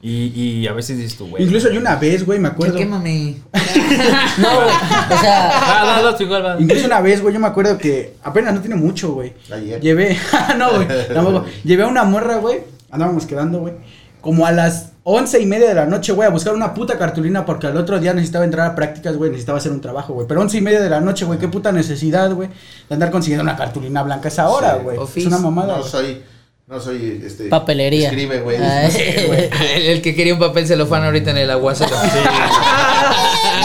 Y, 0.00 0.26
y 0.60 0.66
a 0.68 0.72
veces 0.72 0.96
dices 0.96 1.18
tú, 1.18 1.26
güey. 1.28 1.42
Incluso 1.42 1.72
yo 1.72 1.80
una 1.80 1.96
vez, 1.96 2.24
güey, 2.24 2.38
me 2.38 2.46
acuerdo. 2.46 2.76
Quémame. 2.78 3.34
No, 4.38 4.54
güey. 4.54 4.68
O 4.68 5.20
sea, 5.20 5.50
Ah, 5.52 6.00
no, 6.02 6.10
no, 6.12 6.16
igual 6.20 6.44
va. 6.44 6.56
Incluso 6.60 6.86
una 6.86 7.00
vez, 7.00 7.20
güey, 7.20 7.34
yo 7.34 7.40
me 7.40 7.48
acuerdo 7.48 7.76
que 7.78 8.14
apenas 8.22 8.54
no 8.54 8.60
tiene 8.60 8.76
mucho, 8.76 9.12
güey. 9.14 9.32
Ayer. 9.52 9.80
Llevé, 9.80 10.16
no, 10.56 10.74
güey, 10.74 10.86
tampoco. 11.12 11.44
Llevé 11.64 11.82
a 11.82 11.86
una 11.88 12.04
morra, 12.04 12.36
güey. 12.36 12.60
Andábamos 12.90 13.26
quedando, 13.26 13.58
güey. 13.58 13.74
Como 14.20 14.46
a 14.46 14.52
las 14.52 14.87
once 15.10 15.40
y 15.40 15.46
media 15.46 15.68
de 15.68 15.74
la 15.74 15.86
noche, 15.86 16.12
güey, 16.12 16.28
a 16.28 16.30
buscar 16.30 16.54
una 16.54 16.74
puta 16.74 16.98
cartulina 16.98 17.46
porque 17.46 17.66
al 17.66 17.76
otro 17.78 17.98
día 17.98 18.12
necesitaba 18.12 18.44
entrar 18.44 18.66
a 18.70 18.74
prácticas, 18.74 19.16
güey, 19.16 19.30
necesitaba 19.30 19.56
hacer 19.58 19.72
un 19.72 19.80
trabajo, 19.80 20.12
güey. 20.12 20.26
Pero 20.26 20.40
once 20.42 20.58
y 20.58 20.60
media 20.60 20.80
de 20.82 20.90
la 20.90 21.00
noche, 21.00 21.24
güey, 21.24 21.38
qué 21.38 21.48
puta 21.48 21.72
necesidad, 21.72 22.30
güey, 22.34 22.48
de 22.88 22.94
andar 22.94 23.10
consiguiendo 23.10 23.42
una 23.42 23.56
cartulina 23.56 24.02
blanca 24.02 24.28
a 24.28 24.32
esa 24.32 24.48
hora, 24.50 24.74
Sí. 24.76 24.80
güey. 24.84 24.98
es 25.16 25.26
una 25.26 25.38
mamada. 25.38 25.74
No 25.76 25.78
güey. 25.80 25.90
soy, 25.90 26.22
no 26.68 26.78
soy, 26.80 27.22
este... 27.24 27.44
papelería. 27.44 28.08
Escribe, 28.08 28.40
güey. 28.40 28.58
Ay. 28.62 28.90
El, 29.74 29.82
el 29.86 30.02
que 30.02 30.14
quería 30.14 30.34
un 30.34 30.40
papel 30.40 30.66
celofán 30.66 31.02
ahorita 31.04 31.30
en 31.30 31.38
el 31.38 31.50
aguacero. 31.50 31.90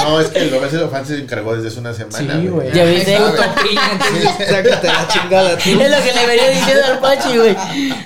No, 0.04 0.20
es 0.20 0.28
que 0.30 0.40
el 0.40 0.50
Gómez 0.50 0.74
Elefante 0.74 1.16
se 1.16 1.22
encargó 1.22 1.56
desde 1.56 1.70
hace 1.70 1.80
una 1.80 1.94
semana. 1.94 2.40
Sí, 2.42 2.48
güey. 2.48 2.72
Ya 2.74 2.84
viste. 2.86 3.18
Sácate 3.18 4.88
la 4.88 5.08
chingada 5.08 5.58
tú. 5.58 5.70
Es 5.70 5.90
lo 5.92 6.04
que 6.04 6.14
le 6.14 6.28
venía 6.28 6.50
diciendo 6.50 6.84
al 6.86 7.00
Pachi, 7.00 7.38
güey. 7.38 7.56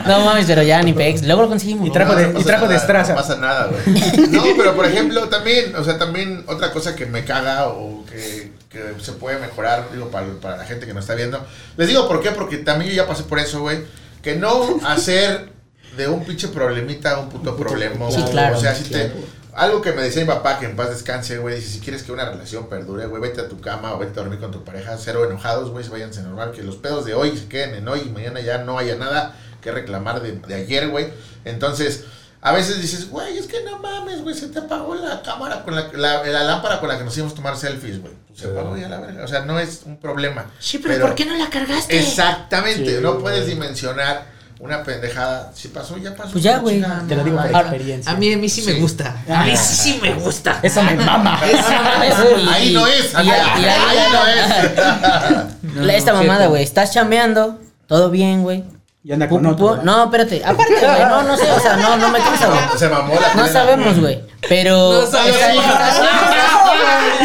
No 0.05 0.19
mames, 0.25 0.45
pero 0.45 0.63
ya 0.63 0.81
ni 0.83 0.93
pex. 0.93 1.23
Luego 1.23 1.43
lo 1.43 1.47
conseguimos. 1.49 1.87
Y 1.87 1.91
trajo 1.91 2.13
No, 2.13 2.19
de- 2.19 2.27
no 2.27 2.33
pasa 2.33 2.41
y 2.41 2.45
trajo 2.45 2.67
de 2.67 2.73
nada, 2.75 2.81
Estraza. 2.81 3.13
No 3.13 3.19
pasa 3.19 3.35
nada, 3.37 3.67
güey. 3.71 4.27
No, 4.29 4.43
pero 4.57 4.75
por 4.75 4.85
ejemplo, 4.85 5.27
también, 5.29 5.75
o 5.75 5.83
sea, 5.83 5.97
también 5.97 6.43
otra 6.47 6.71
cosa 6.71 6.95
que 6.95 7.05
me 7.05 7.23
caga 7.25 7.67
o 7.67 8.03
que, 8.05 8.51
que 8.69 8.79
se 9.03 9.13
puede 9.13 9.39
mejorar, 9.39 9.87
digo, 9.91 10.09
para, 10.09 10.27
para 10.41 10.57
la 10.57 10.65
gente 10.65 10.85
que 10.85 10.93
nos 10.93 11.03
está 11.03 11.15
viendo. 11.15 11.43
Les 11.77 11.87
digo 11.87 12.07
por 12.07 12.21
qué, 12.21 12.31
porque 12.31 12.57
también 12.57 12.91
yo 12.91 12.97
ya 12.97 13.07
pasé 13.07 13.23
por 13.23 13.39
eso, 13.39 13.61
güey. 13.61 13.79
Que 14.21 14.35
no 14.35 14.79
hacer 14.85 15.49
de 15.95 16.07
un 16.07 16.23
pinche 16.23 16.47
problemita 16.49 17.17
un 17.19 17.29
puto 17.29 17.55
problema. 17.55 18.11
Sí, 18.11 18.23
claro, 18.31 18.57
O 18.57 18.61
sea, 18.61 18.75
si 18.75 18.89
te. 18.89 19.11
algo 19.53 19.81
que 19.81 19.91
me 19.93 20.03
decía 20.03 20.21
mi 20.21 20.27
papá, 20.27 20.59
que 20.59 20.65
en 20.65 20.75
paz 20.75 20.89
descanse, 20.89 21.37
güey, 21.39 21.55
dice, 21.55 21.69
si 21.69 21.79
quieres 21.79 22.03
que 22.03 22.11
una 22.11 22.29
relación 22.29 22.67
perdure, 22.69 23.07
güey, 23.07 23.21
vete 23.21 23.41
a 23.41 23.49
tu 23.49 23.59
cama 23.59 23.93
o 23.93 23.97
vete 23.97 24.19
a 24.19 24.23
dormir 24.23 24.39
con 24.39 24.51
tu 24.51 24.63
pareja, 24.63 24.97
cero 24.97 25.25
enojados, 25.25 25.71
güey, 25.71 25.87
váyanse 25.89 26.21
normal, 26.21 26.51
que 26.51 26.61
los 26.63 26.75
pedos 26.75 27.05
de 27.05 27.15
hoy 27.15 27.35
se 27.35 27.47
queden 27.47 27.73
en 27.73 27.87
hoy 27.87 28.03
y 28.05 28.09
mañana 28.09 28.39
ya 28.41 28.59
no 28.59 28.77
haya 28.77 28.95
nada 28.95 29.35
que 29.61 29.71
reclamar 29.71 30.21
de, 30.21 30.33
de 30.33 30.53
ayer, 30.53 30.89
güey. 30.89 31.07
Entonces, 31.45 32.03
a 32.47 32.51
veces 32.53 32.81
dices, 32.81 33.09
güey, 33.09 33.37
es 33.37 33.47
que 33.47 33.63
no 33.63 33.79
mames, 33.79 34.21
güey, 34.23 34.35
se 34.35 34.47
te 34.47 34.59
apagó 34.59 34.95
la 34.95 35.21
cámara 35.21 35.63
con 35.63 35.75
la, 35.75 35.87
la, 35.93 36.23
la 36.23 36.43
lámpara 36.43 36.79
con 36.79 36.89
la 36.89 36.97
que 36.97 37.03
nos 37.03 37.15
íbamos 37.17 37.33
a 37.33 37.35
tomar 37.35 37.57
selfies, 37.57 38.01
güey. 38.01 38.13
Se 38.35 38.45
apagó 38.47 38.77
ya 38.77 38.87
la 38.87 38.99
verga. 38.99 39.23
O 39.23 39.27
sea, 39.27 39.41
no 39.41 39.59
es 39.59 39.81
un 39.85 39.97
problema. 39.97 40.45
Sí, 40.59 40.77
pero, 40.77 41.01
¿por 41.07 41.15
qué 41.15 41.25
no 41.25 41.35
la 41.35 41.49
cargaste? 41.49 41.99
Exactamente, 41.99 42.97
Sí, 42.97 43.01
no 43.01 43.11
güey. 43.13 43.21
puedes 43.23 43.47
dimensionar 43.47 44.25
una 44.59 44.83
pendejada. 44.83 45.51
Si 45.55 45.67
pasó, 45.69 45.97
ya 45.97 46.15
pasó. 46.15 46.31
Pues 46.33 46.43
ya, 46.43 46.59
güey. 46.59 46.83
Te 47.07 47.15
lo 47.15 47.23
digo 47.23 47.37
por 47.37 47.49
experiencia. 47.49 48.11
A 48.11 48.15
mí, 48.15 48.31
a 48.33 48.37
mí 48.37 48.47
sí, 48.49 48.61
me 48.63 48.73
gusta. 48.73 49.23
A 49.29 49.43
mí 49.43 49.55
sí, 49.57 49.75
sí 49.93 49.99
me 50.01 50.13
gusta. 50.13 50.59
Eso 50.61 50.83
me 50.83 50.95
mama. 50.95 51.39
Ahí 52.51 52.73
no 52.73 52.85
es, 52.87 53.11
Y- 53.13 53.15
ahí, 53.15 53.27
y- 53.27 53.29
y- 53.29 53.65
ahí 53.65 53.97
no 54.11 54.27
es. 54.27 55.89
Esta 55.97 56.13
no, 56.13 56.19
mamada, 56.19 56.47
güey. 56.47 56.63
Estás 56.63 56.93
chambeando, 56.93 57.59
todo 57.87 58.09
bien, 58.11 58.43
güey. 58.43 58.63
Y 59.07 59.13
anda 59.13 59.29
con 59.29 59.45
otro. 59.45 59.77
No, 59.83 60.03
espérate. 60.03 60.43
Aparte, 60.43 60.73
güey. 60.81 61.05
No, 61.07 61.23
no 61.23 61.37
sé. 61.37 61.49
O 61.49 61.59
sea, 61.61 61.77
no, 61.77 61.95
no 61.95 62.09
me 62.09 62.19
cansa, 62.19 62.47
güey. 62.47 62.59
Se 62.77 62.89
mamó 62.89 63.13
la 63.15 63.33
No 63.35 63.47
sabemos, 63.47 63.97
güey. 64.01 64.19
Pero. 64.49 65.01
No 65.01 65.07
sabemos. 65.07 65.39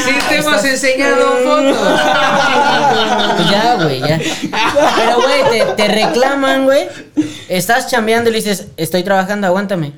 Sí 0.04 0.12
te 0.28 0.36
hemos 0.36 0.64
enseñado 0.64 1.26
fotos. 1.44 2.00
Pues 3.36 3.50
ya, 3.50 3.74
güey, 3.82 4.00
ya. 4.00 4.20
Pero, 4.96 5.16
güey, 5.22 5.42
te, 5.50 5.64
te 5.72 5.88
reclaman, 5.88 6.64
güey. 6.66 6.86
Estás 7.48 7.88
chambeando 7.90 8.30
y 8.30 8.34
le 8.34 8.38
dices, 8.38 8.68
estoy 8.76 9.02
trabajando, 9.02 9.48
aguántame. 9.48 9.94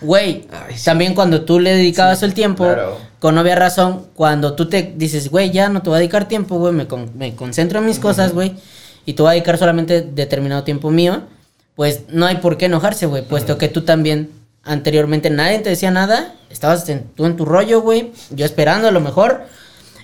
Güey, 0.00 0.46
también 0.82 1.14
cuando 1.14 1.42
tú 1.42 1.60
le 1.60 1.74
dedicabas 1.74 2.22
el 2.22 2.32
tiempo, 2.32 2.64
claro. 2.64 2.96
con 3.18 3.36
obvia 3.36 3.54
razón, 3.54 4.06
cuando 4.14 4.54
tú 4.54 4.66
te 4.70 4.94
dices, 4.96 5.28
güey, 5.30 5.50
ya 5.50 5.68
no 5.68 5.82
te 5.82 5.90
voy 5.90 5.96
a 5.96 5.98
dedicar 5.98 6.26
tiempo, 6.26 6.56
güey, 6.56 6.72
me, 6.72 6.86
con- 6.86 7.10
me 7.18 7.34
concentro 7.34 7.80
en 7.80 7.86
mis 7.86 7.98
cosas, 7.98 8.32
güey, 8.32 8.54
y 9.08 9.14
te 9.14 9.22
voy 9.22 9.30
a 9.30 9.32
dedicar 9.32 9.56
solamente 9.56 10.02
determinado 10.02 10.64
tiempo 10.64 10.90
mío, 10.90 11.22
pues 11.74 12.02
no 12.10 12.26
hay 12.26 12.36
por 12.36 12.58
qué 12.58 12.66
enojarse, 12.66 13.06
güey, 13.06 13.22
puesto 13.22 13.56
que 13.56 13.68
tú 13.68 13.80
también 13.82 14.30
anteriormente 14.64 15.30
nadie 15.30 15.60
te 15.60 15.70
decía 15.70 15.90
nada, 15.90 16.34
estabas 16.50 16.86
en- 16.90 17.04
tú 17.16 17.24
en 17.24 17.34
tu 17.34 17.46
rollo, 17.46 17.80
güey, 17.80 18.12
yo 18.30 18.44
esperando 18.44 18.86
a 18.86 18.90
lo 18.90 19.00
mejor, 19.00 19.46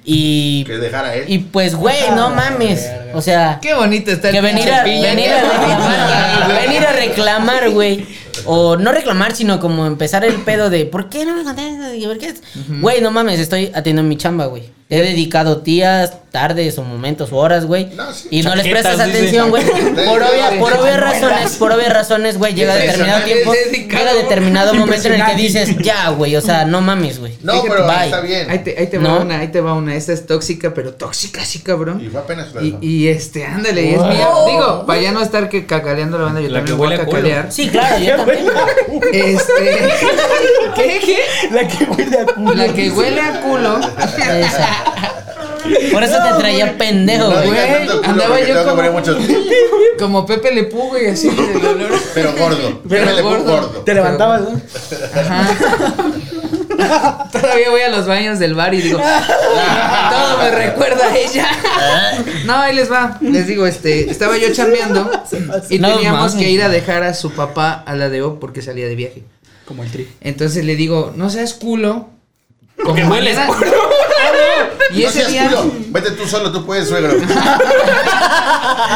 y... 0.06 0.64
Que 0.64 0.78
dejara 0.78 1.14
él. 1.14 1.24
Y 1.28 1.38
pues, 1.38 1.74
güey, 1.74 1.96
no 2.14 2.30
mames. 2.30 2.86
O 3.14 3.20
sea, 3.20 3.58
Qué 3.60 3.74
bonito 3.74 4.10
está 4.10 4.28
el 4.28 4.34
que 4.34 4.40
venir 4.40 4.70
a, 4.70 4.84
venir 4.84 5.30
a 5.32 5.40
reclamar, 5.42 6.60
venir 6.62 6.86
a 6.86 6.92
reclamar, 6.92 7.70
güey. 7.70 8.06
O 8.46 8.76
no 8.76 8.92
reclamar, 8.92 9.34
sino 9.34 9.60
como 9.60 9.86
empezar 9.86 10.24
el 10.24 10.34
pedo 10.42 10.70
de 10.70 10.86
¿por 10.86 11.08
qué 11.08 11.24
no 11.24 11.34
me 11.34 11.44
contestas? 11.44 11.94
¿Y 11.94 12.06
por 12.06 12.18
qué? 12.18 12.34
Güey, 12.80 13.00
no 13.00 13.10
mames, 13.10 13.40
estoy 13.40 13.66
atendiendo 13.68 14.02
mi 14.02 14.16
chamba, 14.16 14.46
güey. 14.46 14.72
Te 14.88 14.98
he 14.98 15.02
dedicado 15.02 15.56
días, 15.56 16.12
tardes 16.30 16.76
o 16.76 16.82
momentos 16.82 17.32
o 17.32 17.36
horas, 17.38 17.64
güey. 17.64 17.86
No, 17.96 18.12
sí. 18.12 18.28
y 18.30 18.42
no 18.42 18.54
les 18.54 18.68
prestas 18.68 19.00
atención, 19.00 19.48
güey. 19.48 19.64
Por, 19.64 20.22
obvia- 20.22 20.58
por 20.58 20.74
obvias 20.74 21.00
razones, 21.00 21.52
por 21.56 21.72
obvias 21.72 21.90
razones, 21.92 22.36
güey. 22.36 22.54
Llega 22.54 22.74
determinado 22.74 23.24
tiempo, 23.24 23.52
llega 23.72 24.12
determinado 24.14 24.74
momento 24.84 25.08
en 25.08 25.14
el 25.14 25.24
que 25.26 25.34
dices, 25.36 25.78
ya, 25.78 26.10
güey, 26.10 26.36
o 26.36 26.42
sea, 26.42 26.66
no 26.66 26.82
mames, 26.82 27.18
güey. 27.18 27.32
No, 27.42 27.62
pero 27.62 27.86
Bye. 27.86 28.04
está 28.04 28.20
bien. 28.20 28.50
Ahí 28.50 28.58
te, 28.58 28.78
ahí 28.78 28.86
te 28.88 28.98
No. 28.98 29.08
va 29.14 29.20
una, 29.20 29.38
ahí 29.38 29.48
te 29.48 29.62
va 29.62 29.72
una. 29.72 29.94
Esta 29.96 30.12
es 30.12 30.26
tóxica, 30.26 30.74
pero 30.74 30.92
tóxica, 30.92 31.42
sí, 31.46 31.60
cabrón. 31.60 32.02
Y 32.04 32.10
fue 32.10 32.20
apenas 32.20 32.52
la 32.54 32.62
Y, 32.62 32.76
y 32.82 33.08
este, 33.08 33.46
ándale, 33.46 33.82
y 33.86 33.94
es 33.94 34.00
mía. 34.02 34.28
Digo, 34.46 34.84
para 34.86 35.00
ya 35.00 35.12
no 35.12 35.22
estar 35.22 35.48
que 35.48 35.64
cacaleando 35.64 36.18
la 36.18 36.24
banda, 36.26 36.42
yo 36.42 36.48
La 36.50 36.58
también 36.58 36.76
voy 36.76 36.92
a 36.92 36.98
cacalear. 36.98 37.50
Sí, 37.50 37.68
claro, 37.70 37.98
yo 38.04 38.16
también. 38.24 38.52
Este. 39.12 39.88
¿Qué? 40.74 41.00
¿Qué? 41.04 41.18
La 41.50 41.66
que 41.68 41.84
huele 41.84 42.18
a 42.18 42.24
culo. 42.26 42.54
La 42.54 42.68
que 42.72 42.90
huele 42.90 43.20
a 43.20 43.40
culo. 43.40 43.80
Por 45.92 46.02
eso 46.04 46.16
te 46.22 46.38
traía 46.40 46.76
pendejo, 46.76 47.24
No 47.28 47.36
güey. 47.36 47.50
digas 47.50 47.66
güey, 47.68 47.78
tanto 47.86 47.96
culo 48.02 48.10
andaba 48.10 48.36
porque 48.36 48.52
yo 48.52 48.64
como- 48.64 48.92
muchos. 48.92 49.16
Como 49.98 50.26
Pepe 50.26 50.50
Le 50.52 50.64
Pú, 50.64 50.88
güey, 50.88 51.06
así 51.08 51.30
del 51.30 51.64
olor. 51.64 51.90
Pero 52.12 52.32
gordo. 52.36 52.82
Pero 52.88 53.06
Pero 53.06 53.22
gordo. 53.22 53.44
gordo. 53.44 53.68
Te 53.82 53.94
levantabas, 53.94 54.40
¿no? 54.42 54.60
Ajá. 55.14 55.48
Todavía 57.32 57.70
voy 57.70 57.80
a 57.82 57.88
los 57.88 58.06
baños 58.06 58.38
del 58.38 58.54
bar 58.54 58.74
y 58.74 58.80
digo, 58.82 58.98
todo 58.98 60.38
me 60.38 60.50
recuerda 60.50 61.06
a 61.06 61.16
ella. 61.16 61.48
No, 62.44 62.58
ahí 62.58 62.74
les 62.74 62.92
va. 62.92 63.16
Les 63.22 63.46
digo, 63.46 63.66
este, 63.66 64.10
estaba 64.10 64.36
yo 64.36 64.52
chambeando 64.52 65.10
y 65.70 65.78
No 65.78 65.94
teníamos 65.94 66.34
que 66.34 66.50
ir 66.50 66.62
a 66.62 66.68
dejar 66.68 67.02
a 67.02 67.14
su 67.14 67.30
papá 67.32 67.82
a 67.86 67.94
la 67.94 68.10
DO 68.10 68.38
porque 68.38 68.60
salía 68.60 68.86
de 68.86 68.94
viaje. 68.94 69.22
Como 69.64 69.82
el 69.82 69.90
tri. 69.90 70.06
Entonces 70.20 70.64
le 70.64 70.76
digo, 70.76 71.12
no 71.16 71.30
seas 71.30 71.54
culo. 71.54 72.10
Porque 72.76 73.00
Como 73.02 73.14
hueles 73.14 73.36
mañana- 73.36 73.54
culo. 73.58 73.72
Ah, 74.90 74.92
no. 74.92 74.98
Y 74.98 75.02
no 75.02 75.08
ese 75.08 75.18
seas 75.20 75.30
día. 75.32 75.48
culo. 75.48 75.72
Vete 75.88 76.10
tú 76.12 76.26
solo, 76.26 76.52
tú 76.52 76.64
puedes, 76.66 76.88
suegro. 76.88 77.14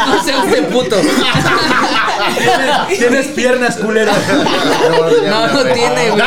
No 0.08 0.22
seas 0.24 0.44
usted 0.44 0.68
puto. 0.68 0.96
Tienes 2.88 3.26
piernas, 3.28 3.76
culero. 3.76 4.12
No, 5.28 5.46
no 5.48 5.62
tiene, 5.72 6.10
güey. 6.10 6.22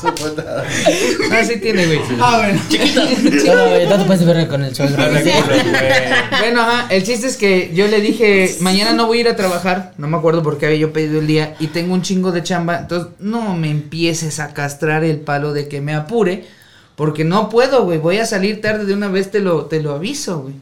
Su 0.00 0.08
puta. 0.14 0.64
No, 1.30 1.44
sí 1.46 1.56
tiene, 1.60 1.86
güey. 1.86 2.00
Ah, 2.20 2.38
bueno. 2.38 2.60
No, 3.54 3.68
güey, 3.68 3.86
no 3.88 3.96
te 3.98 4.04
puedes 4.04 4.24
ver 4.26 4.48
con 4.48 4.64
el 4.64 4.74
suegro. 4.74 4.96
güey. 5.10 5.24
Bueno, 6.40 6.62
ajá, 6.62 6.86
el 6.90 7.02
chiste 7.04 7.26
es 7.28 7.36
que 7.36 7.70
yo 7.74 7.86
le 7.88 8.00
dije, 8.00 8.56
mañana 8.60 8.92
no 8.92 9.06
voy 9.06 9.18
a 9.18 9.20
ir 9.22 9.28
a 9.28 9.36
trabajar, 9.36 9.92
no 9.98 10.08
me 10.08 10.16
acuerdo 10.16 10.42
por 10.42 10.58
qué 10.58 10.66
había 10.66 10.78
yo 10.78 10.92
pedido 10.92 11.20
el 11.20 11.26
día 11.26 11.54
y 11.60 11.68
tengo 11.68 11.94
un 11.94 12.02
chingo 12.02 12.32
de 12.32 12.42
chamba, 12.42 12.78
entonces 12.80 13.12
no 13.20 13.54
me 13.54 13.70
empieces 13.70 14.40
a 14.40 14.52
castrar 14.54 15.04
el 15.04 15.20
palo 15.20 15.52
de 15.52 15.68
que 15.68 15.80
me 15.80 15.94
apure, 15.94 16.41
porque 16.96 17.24
no 17.24 17.48
puedo, 17.48 17.84
güey, 17.84 17.98
voy 17.98 18.18
a 18.18 18.26
salir 18.26 18.60
tarde 18.60 18.84
de 18.84 18.94
una 18.94 19.08
vez, 19.08 19.30
te 19.30 19.40
lo, 19.40 19.66
te 19.66 19.82
lo 19.82 19.92
aviso, 19.92 20.42
güey. 20.42 20.54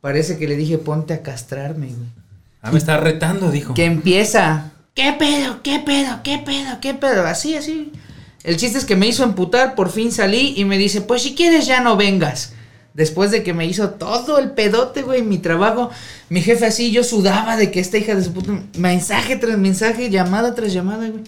Parece 0.00 0.38
que 0.38 0.48
le 0.48 0.56
dije, 0.56 0.78
ponte 0.78 1.14
a 1.14 1.22
castrarme, 1.22 1.86
güey. 1.86 2.08
Ah, 2.62 2.72
me 2.72 2.78
está 2.78 2.96
retando, 2.96 3.50
dijo. 3.50 3.74
Que 3.74 3.84
empieza, 3.84 4.72
¿qué 4.94 5.14
pedo, 5.18 5.62
qué 5.62 5.80
pedo, 5.80 6.20
qué 6.22 6.38
pedo, 6.38 6.78
qué 6.80 6.94
pedo? 6.94 7.26
Así, 7.26 7.54
así. 7.54 7.92
El 8.44 8.56
chiste 8.56 8.78
es 8.78 8.84
que 8.84 8.96
me 8.96 9.08
hizo 9.08 9.24
emputar, 9.24 9.74
por 9.74 9.90
fin 9.90 10.12
salí 10.12 10.54
y 10.56 10.64
me 10.64 10.78
dice, 10.78 11.00
pues 11.00 11.22
si 11.22 11.34
quieres 11.34 11.66
ya 11.66 11.80
no 11.80 11.96
vengas. 11.96 12.52
Después 12.94 13.30
de 13.30 13.42
que 13.42 13.54
me 13.54 13.66
hizo 13.66 13.90
todo 13.90 14.38
el 14.38 14.52
pedote, 14.52 15.02
güey, 15.02 15.22
mi 15.22 15.38
trabajo, 15.38 15.90
mi 16.30 16.42
jefe 16.42 16.66
así, 16.66 16.90
yo 16.90 17.04
sudaba 17.04 17.56
de 17.56 17.70
que 17.70 17.78
esta 17.78 17.98
hija 17.98 18.14
de 18.14 18.24
su 18.24 18.32
puta, 18.32 18.60
mensaje 18.76 19.36
tras 19.36 19.56
mensaje, 19.56 20.10
llamada 20.10 20.54
tras 20.54 20.72
llamada, 20.72 21.08
güey. 21.08 21.22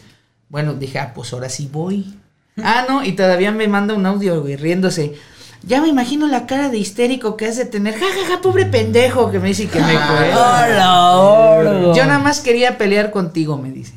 Bueno, 0.48 0.74
dije, 0.74 0.98
ah, 0.98 1.12
pues 1.14 1.32
ahora 1.32 1.48
sí 1.48 1.68
voy. 1.72 2.16
Ah, 2.64 2.86
no, 2.88 3.04
y 3.04 3.12
todavía 3.12 3.50
me 3.52 3.68
manda 3.68 3.94
un 3.94 4.06
audio, 4.06 4.40
güey, 4.42 4.56
riéndose. 4.56 5.14
Ya 5.62 5.80
me 5.82 5.88
imagino 5.88 6.26
la 6.26 6.46
cara 6.46 6.70
de 6.70 6.78
histérico 6.78 7.36
que 7.36 7.46
has 7.46 7.56
de 7.56 7.66
tener. 7.66 7.94
Ja, 7.94 8.06
ja, 8.06 8.34
ja, 8.34 8.40
pobre 8.40 8.64
pendejo, 8.64 9.30
que 9.30 9.38
me 9.38 9.48
dice 9.48 9.66
que 9.68 9.78
me 9.80 9.92
fue. 9.92 10.30
Hola. 10.34 11.92
Yo 11.94 12.06
nada 12.06 12.18
más 12.18 12.40
quería 12.40 12.78
pelear 12.78 13.10
contigo, 13.10 13.58
me 13.58 13.70
dice. 13.70 13.94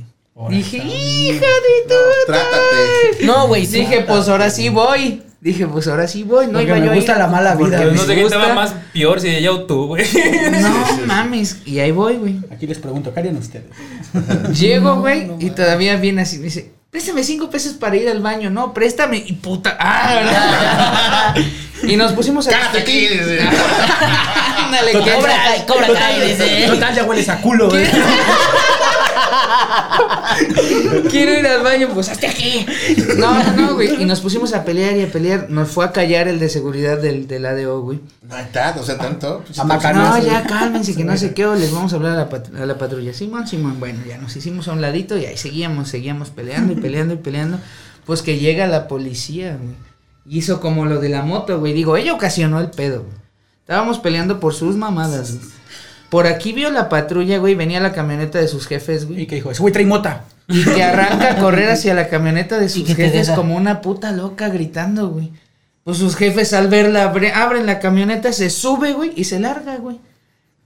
Dije, 0.50 0.78
hija 0.78 1.46
de 1.46 1.88
tu. 1.88 1.96
Trátate. 2.26 3.26
No, 3.26 3.48
güey, 3.48 3.66
sí. 3.66 3.80
Dije, 3.82 4.02
pues 4.02 4.28
ahora 4.28 4.50
sí 4.50 4.68
voy. 4.70 5.22
Dije, 5.40 5.68
pues 5.68 5.88
ahora 5.88 6.08
sí 6.08 6.24
voy. 6.24 6.48
No 6.48 6.54
Porque 6.54 6.66
iba 6.68 6.76
me 6.80 6.86
yo 6.86 6.92
a 6.92 6.96
gusta 6.96 7.12
ir. 7.14 7.18
la 7.20 7.28
mala 7.28 7.56
vida, 7.56 7.78
Porque. 7.80 7.96
No 7.96 8.02
sé 8.04 8.16
qué 8.16 8.22
estaba 8.24 8.54
más 8.54 8.74
peor 8.94 9.20
si 9.22 9.30
ella 9.30 9.52
o 9.52 9.64
tú, 9.66 9.88
güey. 9.88 10.06
No 10.62 10.70
mames. 11.06 11.58
Y 11.66 11.80
ahí 11.80 11.92
voy, 11.92 12.16
güey. 12.16 12.40
Aquí 12.52 12.66
les 12.68 12.80
pregunto, 12.80 13.14
¿qué 13.14 13.20
harían 13.22 13.38
ustedes? 13.38 13.66
Llego, 14.58 14.96
güey, 15.02 15.32
y 15.40 15.50
todavía 15.52 15.96
viene 15.98 16.22
así. 16.24 16.38
Me 16.38 16.46
dice, 16.46 16.72
préstame 16.94 17.24
cinco 17.24 17.50
pesos 17.50 17.74
para 17.74 17.96
ir 17.96 18.08
al 18.08 18.20
baño. 18.22 18.52
No, 18.52 18.72
préstame. 18.72 19.18
Y 19.26 19.34
puta. 19.34 19.76
Ah, 19.80 20.14
¿verdad? 20.14 21.48
y 21.92 21.96
nos 21.98 22.14
pusimos 22.14 22.48
a 22.48 22.52
Cállate 22.52 22.80
aquí. 22.82 23.08
dice. 23.08 23.40
Ándale, 24.58 24.94
Cobra 25.66 26.20
dice. 26.24 26.68
Total, 26.68 26.96
ya 26.96 27.04
hueles 27.04 27.28
a 27.30 27.42
culo, 27.42 27.68
güey. 27.70 27.84
Quiero 31.10 31.40
ir 31.40 31.46
al 31.48 31.62
baño, 31.64 31.90
pues 31.94 32.10
hasta 32.10 32.28
aquí. 32.30 32.66
No, 33.18 33.44
no, 33.44 33.54
no, 33.56 33.74
güey. 33.76 34.02
Y 34.02 34.06
nos 34.06 34.22
pusimos 34.22 34.54
a 34.54 34.64
pelear 34.66 34.96
y 34.98 35.04
a 35.04 35.12
pelear. 35.12 35.50
Nos 35.50 35.70
fue 35.70 35.86
a 35.86 35.92
callar 35.92 36.28
el 36.28 36.40
de 36.40 36.50
seguridad 36.50 36.98
del, 36.98 37.28
del 37.28 37.46
ADO, 37.46 37.82
güey. 37.82 38.00
No 38.28 38.36
hay 38.36 38.46
tanto, 38.52 38.82
o 38.82 38.84
sea, 38.84 38.98
tanto. 38.98 39.44
pues, 39.46 39.60
A 39.60 39.64
No, 39.64 40.18
ya 40.26 40.44
cálmense, 40.44 40.96
que 40.96 41.04
no 41.04 41.16
sé 41.18 41.34
qué, 41.34 41.46
o 41.46 41.56
les 41.56 41.72
vamos 41.72 41.94
a 41.94 41.96
hablar 41.98 42.14
a 42.14 42.16
la, 42.18 42.30
pat- 42.30 42.56
a 42.56 42.66
la 42.66 42.78
patrulla. 42.78 43.14
Simón, 43.14 43.48
Simón, 43.48 43.80
bueno, 43.80 44.00
ya 44.08 44.18
nos 44.18 44.36
hicimos 44.36 44.68
a 44.68 44.74
un 44.74 44.82
ladito 44.82 45.18
y 45.18 45.26
ahí 45.26 45.38
seguíamos, 45.38 45.90
seguíamos 45.90 46.30
peleando 46.30 46.74
y 46.74 46.76
peleando 46.78 47.14
y 47.14 47.18
peleando. 47.18 47.60
Pues 48.06 48.22
que 48.22 48.38
llega 48.38 48.68
la 48.68 48.88
policía, 48.88 49.58
güey. 49.62 49.76
Hizo 50.26 50.60
como 50.62 50.86
lo 50.86 51.00
de 51.00 51.10
la 51.10 51.22
moto, 51.22 51.60
güey. 51.60 51.74
Digo, 51.74 51.98
ella 51.98 52.14
ocasionó 52.14 52.60
el 52.60 52.70
pedo, 52.70 53.02
güey. 53.04 53.14
Estábamos 53.62 54.00
peleando 54.00 54.40
por 54.40 54.54
sus 54.54 54.76
mamadas, 54.76 55.34
güey. 55.38 55.46
Por 56.14 56.28
aquí 56.28 56.54
vio 56.54 56.70
la 56.70 56.90
patrulla, 56.90 57.40
güey, 57.40 57.56
venía 57.56 57.80
la 57.80 57.92
camioneta 57.92 58.38
de 58.40 58.48
sus 58.48 58.68
jefes, 58.68 59.04
Y 59.04 59.06
güey. 59.08 59.26
que 59.28 59.36
dijo, 59.36 59.50
ese 59.50 59.62
güey 59.62 59.74
trae 59.74 59.86
mota. 59.86 60.26
Y 60.48 60.64
que 60.64 60.84
arranca 60.84 61.32
a 61.32 61.36
correr 61.42 61.70
hacia 61.72 61.96
la 61.96 62.08
camioneta 62.08 62.60
de 62.60 62.70
sus 62.70 62.86
jefes 62.88 63.32
como 63.32 63.56
una 63.56 63.82
puta 63.82 64.12
loca 64.12 64.50
gritando, 64.50 65.10
güey. 65.10 65.32
Pues 65.84 65.98
sus 65.98 66.16
jefes 66.16 66.54
al 66.54 66.68
verla 66.68 67.04
abre- 67.12 67.34
abren 67.34 67.66
la 67.66 67.80
camioneta, 67.80 68.32
se 68.32 68.52
sube, 68.52 68.94
güey, 68.94 69.12
y 69.16 69.24
se 69.24 69.40
larga, 69.40 69.78
güey. 69.78 70.00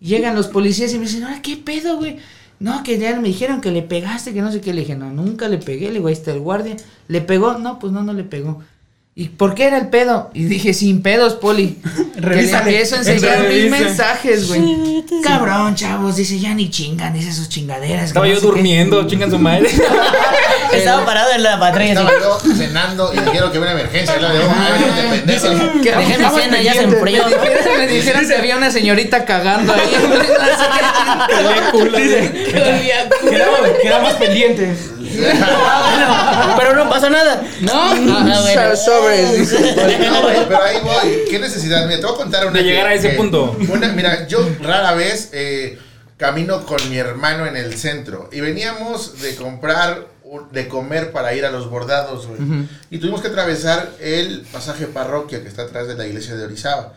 Llegan 0.01 0.35
los 0.35 0.47
policías 0.47 0.93
y 0.93 0.99
me 0.99 1.05
dicen, 1.05 1.23
ahora, 1.23 1.41
¿qué 1.41 1.55
pedo, 1.55 1.95
güey? 1.95 2.17
No, 2.59 2.83
que 2.83 2.97
ya 2.99 3.15
me 3.19 3.29
dijeron 3.29 3.61
que 3.61 3.71
le 3.71 3.83
pegaste, 3.83 4.33
que 4.33 4.41
no 4.41 4.51
sé 4.51 4.59
qué. 4.61 4.73
Le 4.73 4.81
dije, 4.81 4.95
no, 4.97 5.09
nunca 5.11 5.47
le 5.47 5.59
pegué. 5.59 5.87
Le 5.87 5.93
digo, 5.93 6.07
ahí 6.07 6.13
está 6.13 6.31
el 6.33 6.39
guardia. 6.41 6.75
¿Le 7.07 7.21
pegó? 7.21 7.53
No, 7.57 7.79
pues 7.79 7.93
no, 7.93 8.03
no 8.03 8.11
le 8.13 8.23
pegó. 8.25 8.61
¿Y 9.19 9.29
por 9.29 9.55
qué 9.55 9.65
era 9.65 9.79
el 9.79 9.87
pedo? 9.87 10.29
Y 10.35 10.43
dije, 10.43 10.75
sin 10.75 11.01
pedos, 11.01 11.33
Poli. 11.33 11.79
Revísale. 12.17 12.69
empiezo 12.69 12.93
a 12.93 12.97
enseñar 12.99 13.39
mis 13.39 13.47
revisa. 13.47 13.77
mensajes, 13.79 14.47
güey. 14.47 15.03
Cabrón, 15.23 15.73
chavos. 15.73 16.17
Dice, 16.17 16.37
ya 16.39 16.53
ni 16.53 16.69
chingan, 16.69 17.15
dice 17.15 17.33
sus 17.33 17.49
chingaderas. 17.49 18.09
Estaba 18.09 18.27
no 18.27 18.31
yo 18.31 18.35
sé 18.39 18.41
qué". 18.41 18.47
durmiendo, 18.47 19.07
chingan 19.07 19.31
su 19.31 19.39
madre. 19.39 19.67
Estaba 20.71 21.03
parado 21.03 21.31
en 21.33 21.41
la 21.41 21.59
patrulla. 21.59 21.93
Estaba 21.93 22.11
yo 22.21 22.37
cenando 22.55 23.11
y 23.11 23.17
dijeron 23.17 23.51
que 23.51 23.57
había 23.57 23.71
una 23.71 23.71
emergencia. 23.71 24.17
Y 24.17 24.21
la 24.21 24.31
de, 24.33 24.39
de 24.39 25.21
Dejé 25.25 26.17
mi 26.19 26.29
cena, 26.29 26.61
ya 26.61 26.73
se 26.73 26.79
pendientes. 26.81 26.93
enfrió. 26.93 27.23
Me 27.75 27.87
dijeron, 27.87 28.27
que 28.27 28.35
había 28.35 28.55
una 28.57 28.69
señorita 28.69 29.25
cagando 29.25 29.73
ahí. 29.73 29.81
Quedamos, 33.29 33.59
quedamos 33.81 34.13
pendientes. 35.25 36.55
Pero 36.59 36.75
no 36.75 36.89
pasó 36.89 37.09
nada. 37.09 37.43
No, 37.61 37.71
Ah, 37.73 38.41
bueno. 38.43 38.75
sobres. 38.75 39.51
No, 39.99 40.21
güey, 40.21 40.37
pero 40.47 40.63
ahí 40.63 40.77
voy. 40.83 41.23
¿Qué 41.29 41.39
necesidad? 41.39 41.85
Mira, 41.87 41.99
te 41.99 42.05
voy 42.05 42.15
a 42.15 42.17
contar 42.17 42.47
una. 42.47 42.57
De 42.57 42.63
llegar 42.63 42.87
a 42.87 42.93
ese 42.93 43.09
punto. 43.11 43.55
Una, 43.69 43.87
mira, 43.89 44.27
yo 44.27 44.39
rara 44.61 44.93
vez 44.93 45.29
eh, 45.33 45.77
camino 46.17 46.65
con 46.65 46.77
mi 46.89 46.97
hermano 46.97 47.45
en 47.45 47.55
el 47.57 47.75
centro 47.77 48.29
y 48.31 48.41
veníamos 48.41 49.21
de 49.21 49.35
comprar, 49.35 50.07
de 50.51 50.67
comer 50.67 51.11
para 51.11 51.33
ir 51.33 51.45
a 51.45 51.51
los 51.51 51.69
bordados, 51.69 52.27
güey. 52.27 52.39
Y 52.89 52.97
tuvimos 52.99 53.21
que 53.21 53.27
atravesar 53.27 53.89
el 53.99 54.41
pasaje 54.51 54.87
parroquia 54.87 55.41
que 55.41 55.47
está 55.47 55.63
atrás 55.63 55.87
de 55.87 55.95
la 55.95 56.05
iglesia 56.07 56.35
de 56.35 56.45
Orizaba. 56.45 56.93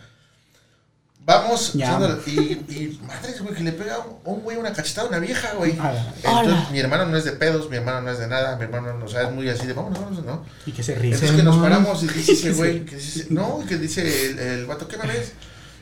Vamos, 1.31 1.73
Ya. 1.75 1.99
y, 2.27 2.31
y 2.31 3.01
madres, 3.07 3.41
güey, 3.41 3.55
que 3.55 3.63
le 3.63 3.73
pega 3.73 3.99
un, 3.99 4.19
un 4.25 4.41
güey 4.43 4.57
una 4.57 4.73
cachetada 4.73 5.07
a 5.07 5.11
una 5.11 5.19
vieja, 5.21 5.53
güey. 5.55 5.73
Entonces, 5.73 6.71
mi 6.73 6.79
hermano 6.81 7.07
no 7.07 7.17
es 7.17 7.25
de 7.25 7.33
pedos, 7.33 7.71
mi 7.71 7.77
hermano 7.77 8.01
no 8.03 8.11
es 8.11 8.19
de 8.19 8.27
nada, 8.27 8.57
mi 8.57 8.65
hermano 8.65 8.93
no 8.99 9.05
o 9.05 9.09
sea, 9.09 9.23
es 9.29 9.33
muy 9.33 9.49
así 9.49 9.67
de 9.67 9.73
vámonos, 9.73 9.99
vámonos, 10.01 10.25
¿no? 10.25 10.45
Y 10.67 10.73
que 10.73 10.83
se 10.83 10.95
ríe. 10.95 11.13
Entonces 11.15 11.37
que 11.37 11.43
nos 11.43 11.57
paramos 11.59 12.03
y 12.03 12.09
dice 12.09 12.33
ese 12.39 12.53
güey, 12.53 12.85
que 12.85 12.97
dice, 12.97 13.27
no, 13.31 13.65
que 13.69 13.77
dice 13.79 14.31
el, 14.31 14.39
el 14.39 14.67
vato, 14.67 14.89
¿qué 14.89 14.97
me 14.99 15.07
ves? 15.07 15.33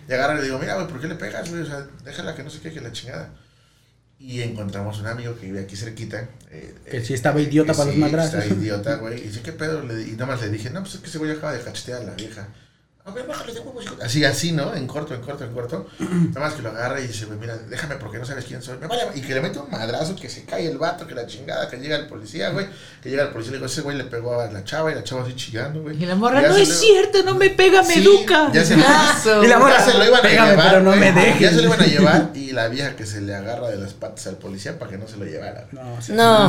Y 0.08 0.12
agarra 0.12 0.34
y 0.34 0.36
le 0.38 0.44
digo, 0.44 0.58
mira, 0.58 0.74
güey, 0.74 0.86
¿por 0.86 1.00
qué 1.00 1.06
le 1.08 1.14
pegas, 1.16 1.50
güey? 1.50 1.62
O 1.62 1.66
sea, 1.66 1.86
déjala 2.04 2.34
que 2.34 2.42
no 2.42 2.50
sé 2.50 2.60
qué, 2.60 2.72
que 2.72 2.80
la 2.80 2.92
chingada. 2.92 3.30
Y 4.20 4.42
encontramos 4.42 4.98
un 4.98 5.06
amigo 5.06 5.36
que 5.38 5.46
vive 5.46 5.60
aquí 5.60 5.76
cerquita. 5.76 6.28
eh, 6.50 6.74
Que 6.90 6.96
eh, 6.96 7.04
sí 7.04 7.14
estaba 7.14 7.40
idiota 7.40 7.72
que 7.72 7.76
para 7.76 7.86
los 7.86 7.94
sí, 7.94 8.00
madrazos. 8.00 8.34
Está 8.42 8.54
idiota, 8.60 8.96
güey. 8.96 9.18
Y 9.20 9.28
dice, 9.28 9.42
¿qué 9.42 9.52
pedo? 9.52 9.82
Y 9.84 10.12
nada 10.12 10.26
más 10.26 10.40
le 10.40 10.48
dije, 10.48 10.70
no, 10.70 10.80
pues 10.80 10.94
es 10.96 11.00
que 11.00 11.08
ese 11.08 11.18
güey 11.18 11.30
acaba 11.30 11.52
de 11.52 11.60
cachetear 11.60 12.00
a 12.02 12.04
la 12.04 12.14
vieja. 12.14 12.48
A 13.08 13.14
ver, 13.14 13.26
bájale 13.26 13.52
de 13.54 13.60
huevos. 13.60 13.84
hijo". 13.84 13.96
Así, 14.02 14.24
así, 14.24 14.52
¿no? 14.52 14.74
En 14.74 14.86
corto, 14.86 15.14
en 15.14 15.20
corto, 15.22 15.44
en 15.44 15.52
corto. 15.54 15.86
Nada 15.98 16.40
más 16.40 16.54
que 16.54 16.62
lo 16.62 16.68
agarra 16.70 17.00
y 17.00 17.06
dice, 17.06 17.26
mira, 17.40 17.56
déjame 17.56 17.96
porque 17.96 18.18
no 18.18 18.24
sabes 18.26 18.44
quién 18.44 18.62
soy. 18.62 18.76
Me 18.78 18.88
y 19.14 19.22
que 19.22 19.34
le 19.34 19.40
mete 19.40 19.58
un 19.58 19.70
madrazo, 19.70 20.14
que 20.16 20.28
se 20.28 20.44
cae 20.44 20.66
el 20.68 20.78
vato, 20.78 21.06
que 21.06 21.14
la 21.14 21.26
chingada, 21.26 21.68
que 21.68 21.76
llega 21.78 21.96
el 21.96 22.06
policía, 22.06 22.50
güey. 22.50 22.66
Que 23.02 23.10
llega 23.10 23.22
el 23.24 23.28
policía 23.30 23.50
y 23.50 23.52
le 23.52 23.56
digo, 23.58 23.66
ese 23.66 23.80
güey 23.80 23.96
le 23.96 24.04
pegó 24.04 24.40
a 24.40 24.50
la 24.50 24.64
chava 24.64 24.90
y 24.92 24.94
la 24.94 25.02
chava 25.04 25.22
así 25.22 25.34
chillando, 25.34 25.80
güey. 25.82 26.02
Y 26.02 26.06
la 26.06 26.14
morra, 26.14 26.42
no 26.42 26.56
es 26.56 26.68
lo- 26.68 26.74
cierto, 26.74 27.22
no 27.24 27.34
me 27.34 27.50
pega, 27.50 27.82
me 27.82 27.94
Sí, 27.94 28.00
educa. 28.00 28.50
ya 28.52 28.64
se- 28.64 28.74
Eso. 29.18 29.42
Y 29.44 29.46
la 29.46 29.58
morra, 29.58 29.78
Ya 29.78 29.84
se 29.92 29.98
lo 29.98 30.04
iban 30.04 30.18
a 30.18 30.22
"Pégame, 30.22 30.50
llevar. 30.50 30.68
pero 30.70 30.82
no 30.82 30.96
me 30.96 31.12
dejes". 31.12 31.40
Ya 31.40 31.50
se 31.50 31.56
lo 31.56 31.62
iban 31.64 31.80
a 31.80 31.86
llevar 31.86 32.30
y 32.34 32.52
la 32.52 32.68
vieja 32.68 32.94
que 32.96 33.06
se 33.06 33.20
le 33.20 33.34
agarra 33.34 33.68
de 33.68 33.76
las 33.78 33.92
patas 33.94 34.26
al 34.26 34.36
policía 34.36 34.78
para 34.78 34.90
que 34.90 34.98
no 34.98 35.08
se 35.08 35.16
lo 35.16 35.24
llevara. 35.24 35.66
No, 35.72 36.00
sí. 36.02 36.12
No, 36.12 36.48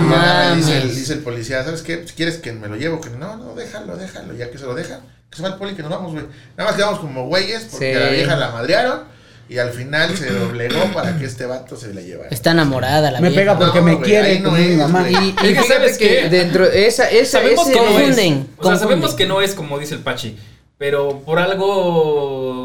dice, 0.56 0.82
dice 0.82 1.14
el 1.14 1.20
policía, 1.20 1.64
¿sabes 1.64 1.82
qué? 1.84 2.06
Si 2.08 2.14
quieres 2.16 2.38
que 2.38 2.52
me 2.52 2.68
lo 2.68 2.76
llevo, 2.76 3.00
que 3.00 3.10
no, 3.12 3.38
no, 3.38 3.56
déjalo, 3.56 3.96
déjalo. 3.98 4.34
Ya 4.34 4.50
que 4.52 4.58
se 4.58 4.66
lo 4.66 4.74
dejan, 4.76 5.00
que 5.30 5.38
se 5.38 5.44
va 5.44 5.50
el 5.50 5.56
poli, 5.56 5.76
que 5.76 5.82
nos 5.84 5.92
vamos, 5.92 6.12
güey. 6.14 6.26
Nada 6.58 6.70
más 6.70 6.76
quedamos 6.78 7.00
como 7.00 7.28
güeyes 7.28 7.68
porque 7.72 7.92
Sí. 7.94 7.98
a 7.98 8.06
la 8.06 8.10
vieja 8.10 8.36
la 8.36 8.50
madrearon 8.52 9.04
y 9.48 9.58
al 9.58 9.72
final 9.72 10.16
se 10.18 10.32
doblegó 10.32 10.92
para 10.94 11.18
que 11.18 11.26
este 11.26 11.46
vato 11.46 11.76
se 11.76 11.94
la 11.94 12.02
llevara. 12.02 12.30
Está 12.30 12.52
enamorada 12.52 13.10
la 13.12 13.20
Me 13.20 13.30
vieja. 13.30 13.42
pega 13.42 13.58
porque 13.60 13.80
No, 13.80 13.86
me 13.86 14.00
quiere 14.02 14.40
no 14.40 14.46
como 14.50 14.58
mi 14.58 14.64
es, 14.72 14.78
mamá. 14.78 15.10
Y, 15.10 15.16
y 15.30 15.34
que 15.54 15.64
¿sabes 15.64 15.98
que 15.98 16.08
qué? 16.24 16.30
dentro 16.30 16.66
esa 16.66 17.10
esa 17.10 17.40
Sabemos 17.40 17.68
ese. 17.68 17.78
Confunden, 17.78 18.08
O 18.10 18.14
sea, 18.14 18.56
confunden. 18.58 18.80
sabemos 18.80 19.14
que 19.16 19.26
no 19.26 19.42
es 19.42 19.54
como 19.54 19.78
dice 19.80 19.96
el 19.96 20.02
Pachi. 20.02 20.38
Pero 20.78 21.20
por 21.26 21.40
algo. 21.40 22.59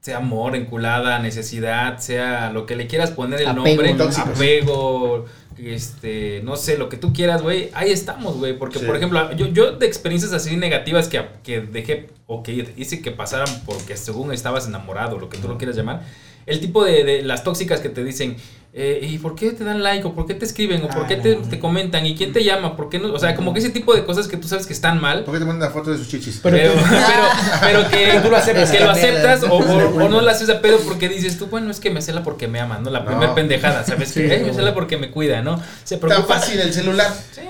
Sea 0.00 0.16
amor, 0.16 0.56
enculada, 0.56 1.18
necesidad, 1.18 1.98
sea 1.98 2.50
lo 2.50 2.64
que 2.64 2.74
le 2.74 2.86
quieras 2.86 3.10
poner 3.10 3.42
el 3.42 3.48
Apego, 3.48 3.82
nombre, 3.82 3.96
apego, 4.16 5.26
este, 5.58 6.40
no 6.42 6.56
sé, 6.56 6.78
lo 6.78 6.88
que 6.88 6.96
tú 6.96 7.12
quieras, 7.12 7.42
güey, 7.42 7.68
ahí 7.74 7.90
estamos, 7.90 8.38
güey, 8.38 8.56
porque 8.56 8.78
Sí. 8.78 8.86
por 8.86 8.96
ejemplo, 8.96 9.30
yo, 9.36 9.48
yo 9.48 9.72
de 9.72 9.86
experiencias 9.86 10.32
así 10.32 10.56
negativas 10.56 11.06
que, 11.08 11.22
que 11.42 11.60
dejé 11.60 12.08
o 12.26 12.42
que 12.42 12.72
hice 12.76 13.02
que 13.02 13.10
pasaran 13.10 13.48
porque 13.66 13.96
según 13.98 14.32
estabas 14.32 14.66
enamorado, 14.66 15.18
lo 15.18 15.28
que 15.28 15.36
tú 15.36 15.48
lo 15.48 15.58
quieras 15.58 15.76
llamar, 15.76 16.02
el 16.46 16.60
tipo 16.60 16.82
de, 16.82 17.04
de 17.04 17.22
las 17.22 17.44
tóxicas 17.44 17.80
que 17.80 17.90
te 17.90 18.02
dicen, 18.02 18.36
eh, 18.72 19.00
¿y 19.02 19.18
por 19.18 19.34
qué 19.34 19.50
te 19.50 19.64
dan 19.64 19.82
like? 19.82 20.06
¿O 20.06 20.14
por 20.14 20.26
qué 20.26 20.34
te 20.34 20.44
escriben? 20.44 20.84
¿O 20.84 20.88
por 20.88 21.06
qué 21.08 21.16
te, 21.16 21.34
te 21.34 21.58
comentan? 21.58 22.06
¿Y 22.06 22.14
quién 22.14 22.32
te 22.32 22.44
llama? 22.44 22.76
¿Por 22.76 22.88
qué 22.88 23.00
no? 23.00 23.12
O 23.12 23.18
sea, 23.18 23.34
como 23.34 23.52
que 23.52 23.58
ese 23.58 23.70
tipo 23.70 23.94
de 23.94 24.04
cosas 24.04 24.28
que 24.28 24.36
tú 24.36 24.46
sabes 24.46 24.66
que 24.66 24.72
están 24.72 25.00
mal. 25.00 25.24
¿Por 25.24 25.34
qué 25.34 25.40
te 25.40 25.44
mandan 25.44 25.68
una 25.68 25.70
foto 25.76 25.90
de 25.90 25.98
sus 25.98 26.08
chichis? 26.08 26.38
Pero- 26.40 26.56
Pero, 26.56 26.72
pero, 27.62 27.82
pero 27.82 27.90
que, 27.90 28.20
tú 28.20 28.30
lo 28.30 28.36
aceptas. 28.36 28.70
que 28.70 28.80
lo 28.80 28.90
aceptas 28.90 29.42
o, 29.42 30.08
no 30.08 30.20
lo 30.20 30.30
haces 30.30 30.48
a 30.50 30.60
pedo 30.60 30.78
porque 30.80 31.08
dices 31.08 31.36
tú, 31.36 31.46
bueno, 31.46 31.70
es 31.70 31.80
que 31.80 31.90
me 31.90 32.00
cela 32.00 32.22
porque 32.22 32.46
me 32.46 32.60
ama, 32.60 32.78
¿no? 32.78 32.90
La 32.90 33.00
No. 33.00 33.06
primera 33.06 33.34
pendejada, 33.34 33.84
¿sabes? 33.84 34.10
Sí, 34.10 34.20
que, 34.20 34.34
eh, 34.36 34.44
me 34.44 34.54
cela 34.54 34.72
porque 34.72 34.96
me 34.98 35.10
cuida, 35.10 35.42
¿no? 35.42 35.60
Se 35.82 35.96
Tan 35.96 36.24
fácil 36.26 36.60
el 36.60 36.72
celular. 36.72 37.12
Sí. 37.32 37.40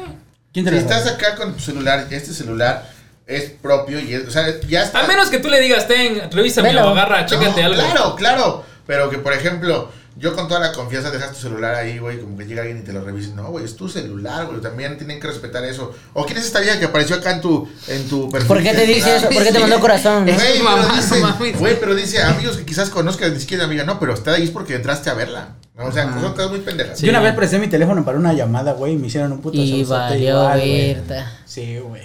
¿Quién 0.52 0.64
te 0.64 0.70
Si 0.70 0.76
la 0.76 0.82
estás 0.82 1.06
acá 1.06 1.36
con 1.36 1.52
tu 1.52 1.60
celular, 1.60 2.06
este 2.10 2.32
celular 2.32 2.88
es 3.26 3.50
propio 3.50 4.00
y 4.00 4.14
es, 4.14 4.26
o 4.26 4.30
sea, 4.30 4.46
ya 4.68 4.82
está. 4.82 5.00
A 5.00 5.06
menos 5.06 5.28
que 5.28 5.38
tú 5.38 5.48
le 5.48 5.60
digas, 5.60 5.86
ten, 5.86 6.20
o 6.34 6.88
agarra, 6.88 7.26
chécate 7.26 7.60
No, 7.62 7.66
algo. 7.68 7.76
Claro, 7.82 8.16
claro. 8.16 8.64
Pero 8.86 9.08
que, 9.08 9.18
por 9.18 9.32
ejemplo, 9.32 9.88
yo 10.16 10.34
con 10.34 10.48
toda 10.48 10.60
la 10.60 10.72
confianza 10.72 11.10
dejas 11.10 11.32
tu 11.32 11.40
celular 11.40 11.74
ahí, 11.74 11.98
güey, 11.98 12.20
como 12.20 12.36
que 12.36 12.44
llega 12.44 12.62
alguien 12.62 12.78
y 12.78 12.82
te 12.82 12.92
lo 12.92 13.02
revisa. 13.02 13.32
No, 13.34 13.50
güey, 13.50 13.64
es 13.64 13.76
tu 13.76 13.88
celular, 13.88 14.46
güey. 14.46 14.60
También 14.60 14.98
tienen 14.98 15.20
que 15.20 15.26
respetar 15.26 15.64
eso. 15.64 15.94
¿O 16.12 16.26
quién 16.26 16.38
es 16.38 16.46
esta 16.46 16.60
vieja 16.60 16.78
que 16.78 16.86
apareció 16.86 17.16
acá 17.16 17.32
en 17.32 17.40
tu, 17.40 17.68
en 17.88 18.08
tu 18.08 18.28
perfil? 18.28 18.48
¿Por 18.48 18.62
qué 18.62 18.74
te 18.74 18.86
dice 18.86 19.16
eso? 19.16 19.28
¿Por 19.28 19.42
qué 19.42 19.52
te 19.52 19.58
mandó 19.58 19.80
corazón? 19.80 20.24
Güey, 20.24 20.36
Es 20.36 20.42
pero 20.42 20.64
mamá, 20.64 20.94
dice, 20.96 21.54
güey, 21.58 21.80
pero 21.80 21.94
dice 21.94 22.22
amigos 22.22 22.56
que 22.56 22.64
quizás 22.64 22.90
conozcas, 22.90 23.32
ni 23.32 23.40
siquiera 23.40 23.64
amiga, 23.64 23.84
no, 23.84 23.98
pero 23.98 24.14
está 24.14 24.32
ahí 24.32 24.44
es 24.44 24.50
porque 24.50 24.74
entraste 24.74 25.10
a 25.10 25.14
verla. 25.14 25.56
O 25.78 25.90
sea, 25.90 26.12
son 26.12 26.32
cosas 26.32 26.50
muy 26.50 26.60
pendejas. 26.60 26.98
Sí. 26.98 27.06
Yo 27.06 27.10
una 27.10 27.20
vez 27.20 27.34
presté 27.34 27.58
mi 27.58 27.68
teléfono 27.68 28.04
para 28.04 28.18
una 28.18 28.32
llamada, 28.32 28.72
güey, 28.72 28.94
y 28.94 28.96
me 28.96 29.06
hicieron 29.06 29.32
un 29.32 29.40
puto 29.40 29.56
Y 29.56 29.84
valió 29.84 30.48
verta. 30.48 31.32
Sí, 31.46 31.78
güey. 31.78 32.02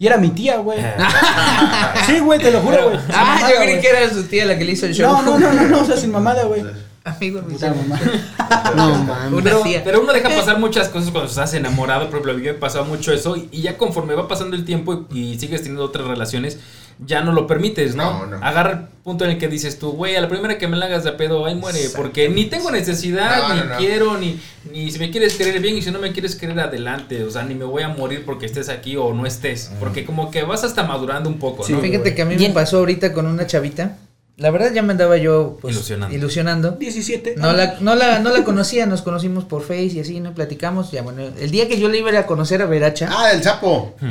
Y 0.00 0.06
era 0.06 0.16
mi 0.16 0.30
tía, 0.30 0.58
güey. 0.58 0.78
sí, 2.06 2.20
güey, 2.20 2.38
te 2.38 2.52
lo 2.52 2.60
juro, 2.60 2.90
güey. 2.90 3.00
Ah, 3.08 3.24
mamada, 3.24 3.50
yo 3.50 3.56
creí 3.62 3.80
que 3.80 3.88
era 3.88 4.08
su 4.10 4.22
tía 4.24 4.46
la 4.46 4.56
que 4.56 4.64
le 4.64 4.72
hizo 4.72 4.86
el 4.86 4.94
show. 4.94 5.10
No, 5.10 5.22
no, 5.22 5.38
no, 5.38 5.52
no, 5.52 5.68
no, 5.68 5.80
o 5.80 5.84
sea, 5.84 5.96
sin 5.96 6.12
mamada, 6.12 6.44
güey. 6.44 6.62
Amigo, 7.04 7.40
mi 7.42 7.54
Puta 7.54 7.72
mamá. 7.74 7.98
No 8.76 8.94
mames. 9.04 9.32
Una 9.32 9.42
Pero, 9.42 9.62
pero 9.84 10.00
uno 10.02 10.12
deja 10.12 10.28
pasar 10.28 10.58
muchas 10.58 10.88
cosas 10.88 11.10
cuando 11.10 11.28
estás 11.30 11.54
enamorado. 11.54 12.06
Por 12.06 12.14
ejemplo, 12.20 12.32
a 12.32 12.34
mí 12.36 12.42
me 12.42 12.54
pasó 12.54 12.84
mucho 12.84 13.12
eso. 13.12 13.36
Y, 13.36 13.48
y 13.50 13.62
ya 13.62 13.78
conforme 13.78 14.14
va 14.14 14.28
pasando 14.28 14.56
el 14.56 14.64
tiempo 14.64 15.06
y, 15.12 15.18
y 15.32 15.38
sigues 15.38 15.62
teniendo 15.62 15.84
otras 15.84 16.06
relaciones, 16.06 16.58
ya 16.98 17.22
no 17.22 17.32
lo 17.32 17.46
permites, 17.46 17.94
¿no? 17.94 18.26
No, 18.26 18.38
no. 18.38 18.44
Agarra 18.44 18.70
el 18.72 18.78
punto 19.04 19.24
en 19.24 19.30
el 19.32 19.38
que 19.38 19.48
dices 19.48 19.78
tú, 19.78 19.92
güey, 19.92 20.16
a 20.16 20.20
la 20.20 20.28
primera 20.28 20.58
que 20.58 20.66
me 20.68 20.76
la 20.76 20.86
hagas 20.86 21.04
de 21.04 21.12
pedo, 21.12 21.46
ahí 21.46 21.54
muere. 21.54 21.78
Porque 21.96 22.28
ni 22.28 22.44
tengo 22.46 22.70
necesidad, 22.70 23.48
No, 23.48 23.54
ni 23.54 23.60
no, 23.60 23.66
no. 23.66 23.76
quiero, 23.78 24.18
ni, 24.18 24.38
ni 24.72 24.90
si 24.90 24.98
me 24.98 25.10
quieres 25.10 25.34
querer 25.36 25.60
bien 25.62 25.76
y 25.78 25.82
si 25.82 25.90
no 25.90 25.98
me 26.00 26.12
quieres 26.12 26.34
querer 26.36 26.58
adelante. 26.60 27.22
O 27.24 27.30
sea, 27.30 27.42
ni 27.44 27.54
me 27.54 27.64
voy 27.64 27.84
a 27.84 27.88
morir 27.88 28.24
porque 28.26 28.44
estés 28.46 28.68
aquí 28.68 28.96
o 28.96 29.14
no 29.14 29.24
estés. 29.24 29.70
Porque 29.80 30.04
como 30.04 30.30
que 30.30 30.42
vas 30.42 30.64
hasta 30.64 30.82
madurando 30.82 31.28
un 31.30 31.38
poco, 31.38 31.64
Sí, 31.64 31.72
¿no? 31.72 31.80
Fíjate 31.80 32.14
que 32.14 32.22
a 32.22 32.26
mí 32.26 32.36
me 32.36 32.50
pasó 32.50 32.78
ahorita 32.78 33.12
con 33.12 33.26
una 33.26 33.46
chavita. 33.46 33.96
La 34.38 34.50
verdad 34.52 34.72
ya 34.72 34.82
me 34.82 34.92
andaba 34.92 35.16
yo 35.16 35.58
pues, 35.60 35.74
Ilusionando. 35.74 36.14
ilusionando. 36.16 36.70
17. 36.72 37.34
No 37.38 37.52
la, 37.52 37.74
no, 37.80 37.96
la, 37.96 38.20
no 38.20 38.30
la 38.30 38.44
conocía, 38.44 38.86
nos 38.86 39.02
conocimos 39.02 39.42
por 39.44 39.62
Face 39.62 39.86
y 39.86 39.98
así, 40.00 40.20
¿no? 40.20 40.32
Platicamos. 40.32 40.92
Ya, 40.92 41.02
bueno, 41.02 41.22
el 41.40 41.50
día 41.50 41.66
que 41.66 41.80
yo 41.80 41.88
le 41.88 41.98
iba 41.98 42.16
a 42.16 42.24
conocer 42.24 42.62
a 42.62 42.66
Veracha. 42.66 43.08
Ah, 43.10 43.32
el 43.32 43.42
sapo. 43.42 43.96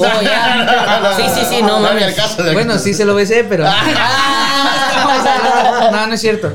Oh, 0.00 0.22
ya. 0.22 1.12
Sí, 1.16 1.22
sí, 1.34 1.40
sí, 1.56 1.62
no 1.62 1.80
mames. 1.80 2.14
caso 2.14 2.42
de- 2.42 2.52
Bueno, 2.54 2.78
sí 2.78 2.94
se 2.94 3.04
lo 3.04 3.14
besé, 3.14 3.44
pero. 3.44 3.64
no, 5.92 6.06
no 6.06 6.14
es 6.14 6.20
cierto. 6.20 6.52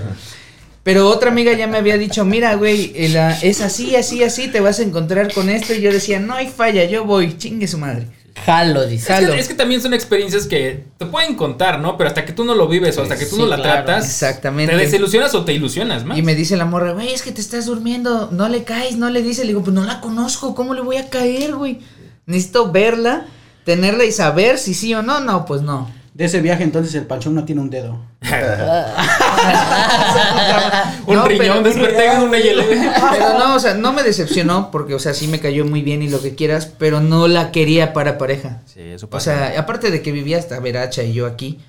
Pero 0.84 1.08
otra 1.10 1.30
amiga 1.32 1.54
ya 1.54 1.68
me 1.68 1.78
había 1.78 1.98
dicho, 1.98 2.26
mira, 2.26 2.56
güey, 2.56 2.92
eh, 2.96 3.10
la- 3.10 3.38
es 3.40 3.62
así, 3.62 3.96
así, 3.96 4.24
así, 4.24 4.50
te 4.50 4.60
vas 4.60 4.80
a 4.80 4.84
encontrar 4.84 5.32
con 5.34 5.50
esto. 5.50 5.74
Y 5.74 5.82
yo 5.82 5.92
decía, 5.92 6.20
no 6.20 6.34
hay 6.34 6.48
falla, 6.50 6.84
yo 6.86 7.06
voy, 7.06 7.38
chingue 7.38 7.68
su 7.68 7.78
madre. 7.78 8.08
Jalo, 8.36 8.86
dice. 8.86 9.14
Es 9.14 9.20
Jalo. 9.20 9.34
que, 9.34 9.40
es 9.40 9.48
que 9.48 9.54
también 9.54 9.82
son 9.82 9.94
experiencias 9.94 10.48
que 10.48 10.86
te 10.98 11.06
pueden 11.06 11.36
contar, 11.36 11.80
¿no? 11.80 11.98
Pero 11.98 12.08
hasta 12.10 12.26
que 12.26 12.34
tú 12.34 12.44
no 12.44 12.56
lo 12.56 12.68
vives 12.68 12.98
o 12.98 13.04
hasta 13.04 13.18
que 13.18 13.26
tú 13.26 13.36
Sí, 13.36 13.42
no 13.42 13.48
la 13.48 13.56
claro. 13.58 13.86
tratas, 13.86 14.06
Exactamente. 14.06 14.74
te 14.74 14.78
desilusionas 14.80 15.34
o 15.36 15.46
te 15.46 15.54
ilusionas 15.54 16.04
más. 16.04 16.18
Y 16.18 16.24
me 16.24 16.36
dice 16.36 16.58
la 16.58 16.66
morra, 16.66 16.94
güey, 16.94 17.14
es 17.14 17.22
que 17.22 17.32
te 17.32 17.42
estás 17.42 17.68
durmiendo, 17.68 18.30
no 18.32 18.50
le 18.50 18.64
caes, 18.64 18.98
no 18.98 19.10
le 19.10 19.22
dices. 19.22 19.46
Le 19.46 19.50
digo, 19.52 19.64
pues 19.64 19.74
no 19.74 19.84
la 19.84 20.02
conozco, 20.02 20.56
¿cómo 20.56 20.74
le 20.74 20.82
voy 20.82 20.98
a 20.98 21.10
caer, 21.10 21.56
güey? 21.56 21.80
Necesito 22.26 22.72
verla, 22.72 23.28
tenerla 23.66 24.04
y 24.06 24.12
saber 24.12 24.58
si 24.58 24.74
sí 24.74 24.94
o 24.94 25.02
no, 25.04 25.20
no, 25.20 25.46
pues 25.46 25.62
no. 25.62 25.90
De 26.14 26.26
ese 26.26 26.42
viaje, 26.42 26.64
entonces 26.64 26.94
el 26.94 27.08
panchón 27.08 27.34
no 27.34 27.44
tiene 27.44 27.62
un 27.62 27.72
dedo. 27.72 28.00
un 31.08 31.16
No, 31.16 31.28
riñón, 31.28 31.64
desperté 31.64 32.06
con 32.14 32.30
una 32.30 32.38
hielo. 32.38 32.64
Pero 32.68 33.40
no, 33.40 33.56
o 33.56 33.60
sea, 33.60 33.74
no 33.74 33.94
me 33.94 34.04
decepcionó 34.04 34.70
porque, 34.70 34.94
o 34.94 35.00
sea, 35.00 35.16
sí 35.16 35.28
me 35.28 35.40
cayó 35.40 35.66
muy 35.66 35.82
bien 35.82 36.04
y 36.04 36.10
lo 36.10 36.22
que 36.22 36.36
quieras, 36.36 36.68
pero 36.78 37.02
no 37.02 37.28
la 37.28 37.52
quería 37.52 37.94
para 37.94 38.20
pareja. 38.20 38.62
Sí, 38.66 38.82
eso 38.82 39.10
O 39.12 39.20
sea, 39.20 39.56
aparte 39.58 39.90
de 39.90 40.04
que 40.04 40.12
vivía 40.12 40.38
hasta 40.38 40.60
Veracha 40.60 41.02
y 41.02 41.14
yo 41.14 41.26
aquí, 41.26 41.60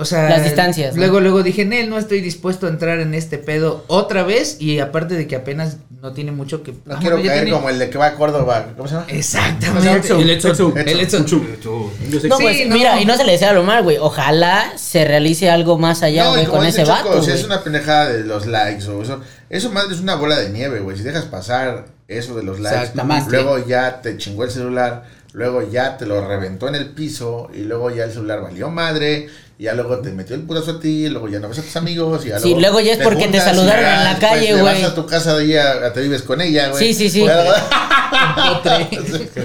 O 0.00 0.04
sea, 0.04 0.28
Las 0.30 0.44
distancias, 0.44 0.94
¿no? 0.94 1.00
Luego, 1.00 1.18
luego 1.18 1.42
dije, 1.42 1.64
Nel, 1.64 1.90
no 1.90 1.98
estoy 1.98 2.20
dispuesto 2.20 2.66
a 2.66 2.70
entrar 2.70 3.00
en 3.00 3.14
este 3.14 3.36
pedo 3.36 3.84
otra 3.88 4.22
vez. 4.22 4.56
Y 4.60 4.78
aparte 4.78 5.16
de 5.16 5.26
que 5.26 5.34
apenas 5.34 5.78
no 6.00 6.12
tiene 6.12 6.30
mucho 6.30 6.62
que. 6.62 6.70
No 6.84 6.94
Ah, 6.94 6.98
quiero 7.00 7.16
caer 7.16 7.32
tiene- 7.42 7.50
como 7.50 7.68
el 7.68 7.80
de 7.80 7.90
que 7.90 7.98
va 7.98 8.06
a 8.06 8.14
Córdoba. 8.14 8.66
¿Cómo 8.76 8.88
se 8.88 8.94
llama? 8.94 9.06
Exactamente. 9.08 10.08
El 10.12 10.30
Edson. 10.30 10.78
El 10.78 11.00
Edson. 11.00 11.26
No, 12.28 12.38
pues 12.38 12.56
Sí, 12.58 12.64
no. 12.66 12.76
mira, 12.76 13.00
y 13.00 13.04
no 13.06 13.16
se 13.16 13.24
le 13.24 13.32
desea 13.32 13.52
lo 13.52 13.64
mal, 13.64 13.82
güey. 13.82 13.96
Ojalá 13.98 14.72
se 14.76 15.04
realice 15.04 15.50
algo 15.50 15.78
más 15.78 16.02
allá, 16.04 16.28
güey, 16.28 16.44
como 16.46 16.58
con 16.58 16.66
ese 16.66 16.82
Choco, 16.84 16.92
vato. 17.08 17.18
o 17.18 17.22
sea, 17.22 17.34
es 17.34 17.44
una 17.44 17.62
pendejada 17.64 18.08
de 18.08 18.24
los 18.24 18.46
likes 18.46 18.86
o 18.88 19.02
eso. 19.02 19.20
Eso 19.50 19.70
madre 19.72 19.94
es 19.94 20.00
una 20.00 20.14
bola 20.14 20.38
de 20.38 20.50
nieve, 20.50 20.80
güey. 20.80 20.96
Si 20.96 21.02
dejas 21.02 21.24
pasar 21.24 21.86
eso 22.06 22.34
de 22.34 22.42
los 22.42 22.60
likes, 22.60 22.92
luego 23.30 23.58
ya 23.66 24.00
te 24.00 24.16
chingó 24.16 24.44
el 24.44 24.50
celular, 24.50 25.04
luego 25.38 25.62
ya 25.70 25.96
te 25.96 26.04
lo 26.04 26.26
reventó 26.26 26.66
en 26.68 26.74
el 26.74 26.86
piso 26.90 27.48
y 27.54 27.58
luego 27.62 27.90
ya 27.90 28.04
el 28.04 28.12
celular 28.12 28.42
valió 28.42 28.70
madre. 28.70 29.28
Y 29.60 29.64
ya 29.64 29.74
luego 29.74 29.98
te 29.98 30.12
metió 30.12 30.36
el 30.36 30.42
putazo 30.42 30.70
a 30.70 30.78
ti, 30.80 31.06
y 31.06 31.08
luego 31.08 31.28
ya 31.28 31.40
no 31.40 31.48
ves 31.48 31.58
a 31.58 31.62
tus 31.62 31.74
amigos. 31.74 32.24
Y 32.24 32.28
ya 32.28 32.38
Sí, 32.38 32.54
luego 32.54 32.78
ya 32.78 32.92
es 32.92 32.98
porque 33.00 33.26
te 33.26 33.40
saludaron 33.40 33.82
ya 33.84 33.98
en 33.98 34.04
la 34.04 34.18
calle, 34.20 34.52
güey. 34.54 34.82
Vas 34.82 34.92
a 34.92 34.94
tu 34.94 35.04
casa 35.04 35.36
de 35.36 35.46
ella, 35.46 35.92
te 35.92 36.00
vives 36.00 36.22
con 36.22 36.40
ella, 36.40 36.68
güey. 36.68 36.84
Sí, 36.86 36.94
sí, 36.94 37.10
sí. 37.10 37.24
Luego- 37.24 37.50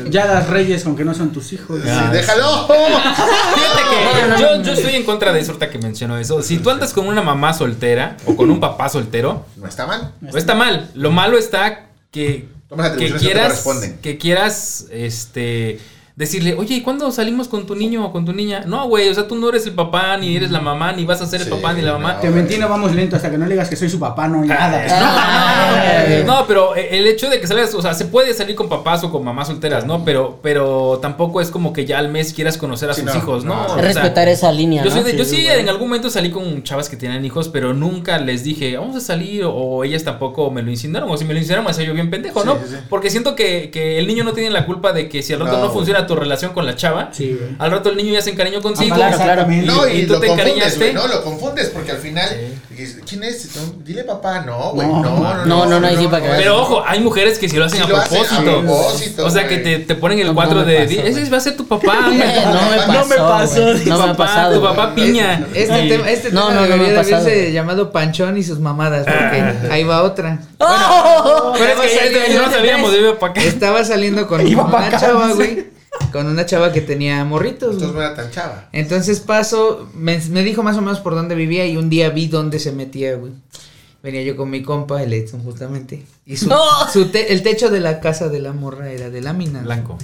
Ya 0.09 0.25
las 0.25 0.47
reyes 0.49 0.83
con 0.83 0.95
que 0.95 1.03
no 1.03 1.13
son 1.13 1.31
tus 1.31 1.51
hijos. 1.53 1.79
Sí, 1.83 1.89
déjalo. 2.11 2.67
Fíjate 2.67 3.81
que 3.89 4.41
yo, 4.41 4.61
yo 4.61 4.73
estoy 4.73 4.95
en 4.95 5.03
contra 5.03 5.33
de 5.33 5.39
eso 5.39 5.51
ahorita 5.51 5.69
que 5.71 5.79
mencionó 5.79 6.17
eso. 6.17 6.41
Si 6.43 6.57
tú 6.59 6.69
andas 6.69 6.93
con 6.93 7.07
una 7.07 7.21
mamá 7.21 7.53
soltera 7.53 8.17
o 8.25 8.35
con 8.35 8.49
un 8.51 8.59
papá 8.59 8.89
soltero, 8.89 9.45
No 9.57 9.67
está 9.67 9.87
mal. 9.87 10.11
no 10.21 10.37
está 10.37 10.53
mal. 10.55 10.89
Lo 10.93 11.11
malo 11.11 11.37
está 11.37 11.85
que, 12.11 12.47
Que 12.81 12.87
atribuciones 12.89 13.13
que 13.13 13.19
te 13.19 13.25
quieras, 13.25 13.47
corresponden. 13.47 13.97
que 13.99 14.17
quieras, 14.17 14.85
este, 14.91 15.79
decirle, 16.15 16.53
oye, 16.55 16.75
¿y 16.75 16.81
cuándo 16.81 17.11
salimos 17.11 17.47
con 17.47 17.65
tu 17.65 17.73
niño 17.75 18.05
o 18.05 18.11
con 18.11 18.23
tu 18.23 18.33
niña? 18.33 18.63
No, 18.67 18.87
güey, 18.87 19.09
o 19.09 19.13
sea, 19.15 19.27
tú 19.27 19.35
no 19.35 19.49
eres 19.49 19.65
el 19.65 19.73
papá, 19.73 20.15
ni 20.17 20.35
eres 20.35 20.51
la 20.51 20.61
mamá, 20.61 20.91
ni 20.93 21.05
vas 21.05 21.21
a 21.21 21.25
ser 21.25 21.41
el 21.41 21.47
Sí, 21.47 21.51
papá, 21.51 21.73
ni 21.73 21.81
la 21.81 21.93
mamá. 21.93 22.13
no. 22.15 22.19
Te 22.19 22.29
mentí, 22.29 22.57
no 22.57 22.69
vamos 22.69 22.93
lento 22.93 23.15
hasta 23.15 23.31
que 23.31 23.37
no 23.37 23.45
le 23.45 23.51
digas 23.51 23.67
que 23.69 23.75
soy 23.75 23.89
su 23.89 23.99
papá, 23.99 24.27
no 24.27 24.43
nada. 24.45 24.85
Ah, 25.35 26.03
No, 26.25 26.45
pero 26.47 26.75
el 26.75 27.07
hecho 27.07 27.29
de 27.29 27.39
que 27.39 27.47
salgas, 27.47 27.73
o 27.73 27.81
sea, 27.81 27.93
se 27.93 28.05
puede 28.05 28.33
salir 28.33 28.55
con 28.55 28.69
papás 28.69 29.03
o 29.03 29.11
con 29.11 29.23
mamás 29.23 29.47
solteras, 29.47 29.85
¿no? 29.85 30.03
Pero, 30.05 30.39
pero 30.41 30.99
tampoco 31.01 31.41
es 31.41 31.49
como 31.49 31.73
que 31.73 31.85
ya 31.85 31.97
al 31.99 32.09
mes 32.09 32.33
quieras 32.33 32.57
conocer 32.57 32.89
a 32.89 32.93
Sí, 32.93 33.01
sus 33.01 33.11
no, 33.13 33.17
hijos, 33.17 33.45
¿no? 33.45 33.55
no. 33.55 33.65
O 33.65 33.73
sea, 33.73 33.81
Respetar 33.81 34.27
esa 34.27 34.51
línea, 34.51 34.83
Yo, 34.83 34.89
¿no? 34.89 34.95
soy 35.01 35.11
de- 35.11 35.17
yo 35.17 35.25
Sí, 35.25 35.47
en 35.47 35.67
algún 35.69 35.87
momento 35.87 36.09
salí 36.09 36.29
con 36.29 36.63
chavas 36.63 36.89
que 36.89 36.97
tenían 36.97 37.23
hijos, 37.25 37.49
pero 37.49 37.73
nunca 37.73 38.17
les 38.19 38.43
dije, 38.43 38.77
vamos 38.77 38.95
a 38.95 38.99
salir, 39.01 39.43
o 39.47 39.83
ellas 39.83 40.03
tampoco 40.03 40.51
me 40.51 40.61
lo 40.61 40.69
insinuaron, 40.69 41.09
o 41.09 41.17
si 41.17 41.25
me 41.25 41.33
lo 41.33 41.39
insinuaron, 41.39 41.65
me 41.65 41.71
hacía 41.71 41.85
yo 41.85 41.93
bien 41.93 42.09
pendejo, 42.11 42.43
¿no? 42.43 42.53
sí, 42.55 42.59
sí. 42.69 42.75
Porque 42.89 43.09
siento 43.09 43.35
que, 43.35 43.71
que 43.71 43.97
el 43.97 44.07
niño 44.07 44.23
no 44.23 44.33
tiene 44.33 44.49
la 44.51 44.65
culpa 44.65 44.93
de 44.93 45.09
que 45.09 45.23
si 45.23 45.33
al 45.33 45.39
rato 45.39 45.53
No, 45.53 45.57
no, 45.59 45.65
tu 46.07 46.15
relación 46.15 46.53
con 46.53 46.65
la 46.65 46.75
chava, 46.75 47.09
Sí, 47.11 47.35
güey. 47.39 47.55
al 47.59 47.71
rato 47.71 47.89
el 47.89 47.97
niño 47.97 48.13
ya 48.13 48.21
se 48.21 48.31
encariñó 48.31 48.61
consigo. 48.61 48.95
claro, 48.95 49.15
claro. 49.17 49.41
Exactamente. 49.43 49.65
No, 49.71 49.87
y, 49.87 50.01
Y 50.01 50.05
tú 50.07 50.13
lo 50.13 50.19
te 50.19 50.27
confundes, 50.27 50.47
encariñaste. 50.55 50.79
güey, 50.79 50.93
no, 50.93 51.07
lo 51.07 51.23
confundes 51.23 51.69
porque 51.69 51.91
al 51.91 51.97
final, 51.97 52.29
¿quién 53.07 53.23
es? 53.23 53.55
No, 53.55 53.61
dile 53.83 54.03
papá, 54.03 54.41
no, 54.45 54.71
güey, 54.73 54.87
No, 54.87 55.03
no, 55.03 55.19
no, 55.45 55.65
no, 55.65 55.79
no, 55.79 55.79
no. 55.79 56.19
Pero 56.37 56.61
ojo, 56.61 56.83
hay 56.85 56.99
mujeres 56.99 57.37
que 57.39 57.47
si 57.49 57.57
lo 57.57 57.65
hacen 57.65 57.79
Sí 57.79 57.85
a 57.85 57.87
lo 57.89 57.97
hacen 57.97 58.19
a 58.23 58.43
propósito. 58.43 59.25
o 59.25 59.29
sea, 59.29 59.47
que 59.47 59.57
te, 59.59 59.79
te 59.79 59.95
ponen 59.95 60.19
el 60.19 60.27
No, 60.27 60.35
4 60.35 60.55
no 60.59 60.65
me 60.65 60.71
de, 60.71 60.85
pasó, 60.85 61.07
ese 61.07 61.29
va 61.29 61.37
a 61.37 61.41
ser 61.41 61.55
tu 61.57 61.67
papá, 61.67 61.97
güey. 62.07 62.17
No 62.17 62.69
me 62.69 62.77
pasó. 62.77 62.93
No 62.93 63.05
me 63.05 63.15
pasó, 63.15 63.61
güey. 63.61 63.73
dice 63.75 63.89
No 63.89 63.97
me 64.05 64.11
ha 64.11 64.13
pasado. 64.15 64.55
tu 64.55 64.63
papá 64.63 64.95
piña. 64.95 65.45
Este 65.53 65.85
Y- 65.85 65.89
tema, 65.89 66.09
este 66.09 66.31
No, 66.31 66.47
tema 66.47 66.61
no, 66.61 66.67
debería 66.67 66.99
haberse 66.99 67.51
llamado 67.51 67.91
Panchón 67.91 68.37
y 68.37 68.43
sus 68.43 68.59
mamadas, 68.59 69.05
porque 69.05 69.67
ahí 69.71 69.83
va 69.83 70.03
otra. 70.03 70.39
¡Oh! 70.59 71.53
Pero 71.57 71.81
es 71.83 71.91
que 71.91 71.95
ya 71.95 72.21
este- 72.21 72.33
no 72.35 72.51
sabíamos 72.51 72.91
de 72.91 72.99
iba 72.99 73.19
para 73.19 73.31
acá. 73.31 73.41
Estaba 73.43 73.83
saliendo 73.83 74.27
con 74.27 74.41
una 74.45 74.97
chava, 74.99 75.33
güey. 75.33 75.72
Con 76.11 76.27
una 76.27 76.45
chava 76.45 76.71
que 76.71 76.81
tenía 76.81 77.23
morritos. 77.25 77.73
Entonces 77.73 77.95
no 77.95 78.01
era 78.01 78.15
tan 78.15 78.29
chava. 78.31 78.69
Entonces 78.71 79.19
paso, 79.19 79.89
me, 79.95 80.17
me 80.29 80.43
dijo 80.43 80.63
más 80.63 80.77
o 80.77 80.81
menos 80.81 80.99
por 80.99 81.15
dónde 81.15 81.35
vivía 81.35 81.65
y 81.67 81.77
un 81.77 81.89
día 81.89 82.09
vi 82.09 82.27
dónde 82.27 82.59
se 82.59 82.71
metía, 82.71 83.15
güey. 83.15 83.31
Venía 84.01 84.21
yo 84.23 84.35
con 84.35 84.49
mi 84.49 84.61
compa, 84.63 85.01
el 85.01 85.13
Edson, 85.13 85.41
justamente. 85.43 86.05
Y 86.25 86.35
su, 86.37 86.47
¡No! 86.49 86.59
su 86.91 87.05
te- 87.09 87.31
el 87.33 87.41
techo 87.41 87.69
de 87.69 87.79
la 87.79 87.99
casa 87.99 88.27
de 88.29 88.39
la 88.39 88.51
morra 88.53 88.91
era 88.91 89.09
de 89.09 89.21
láminas. 89.21 89.63
Blanco. 89.63 89.97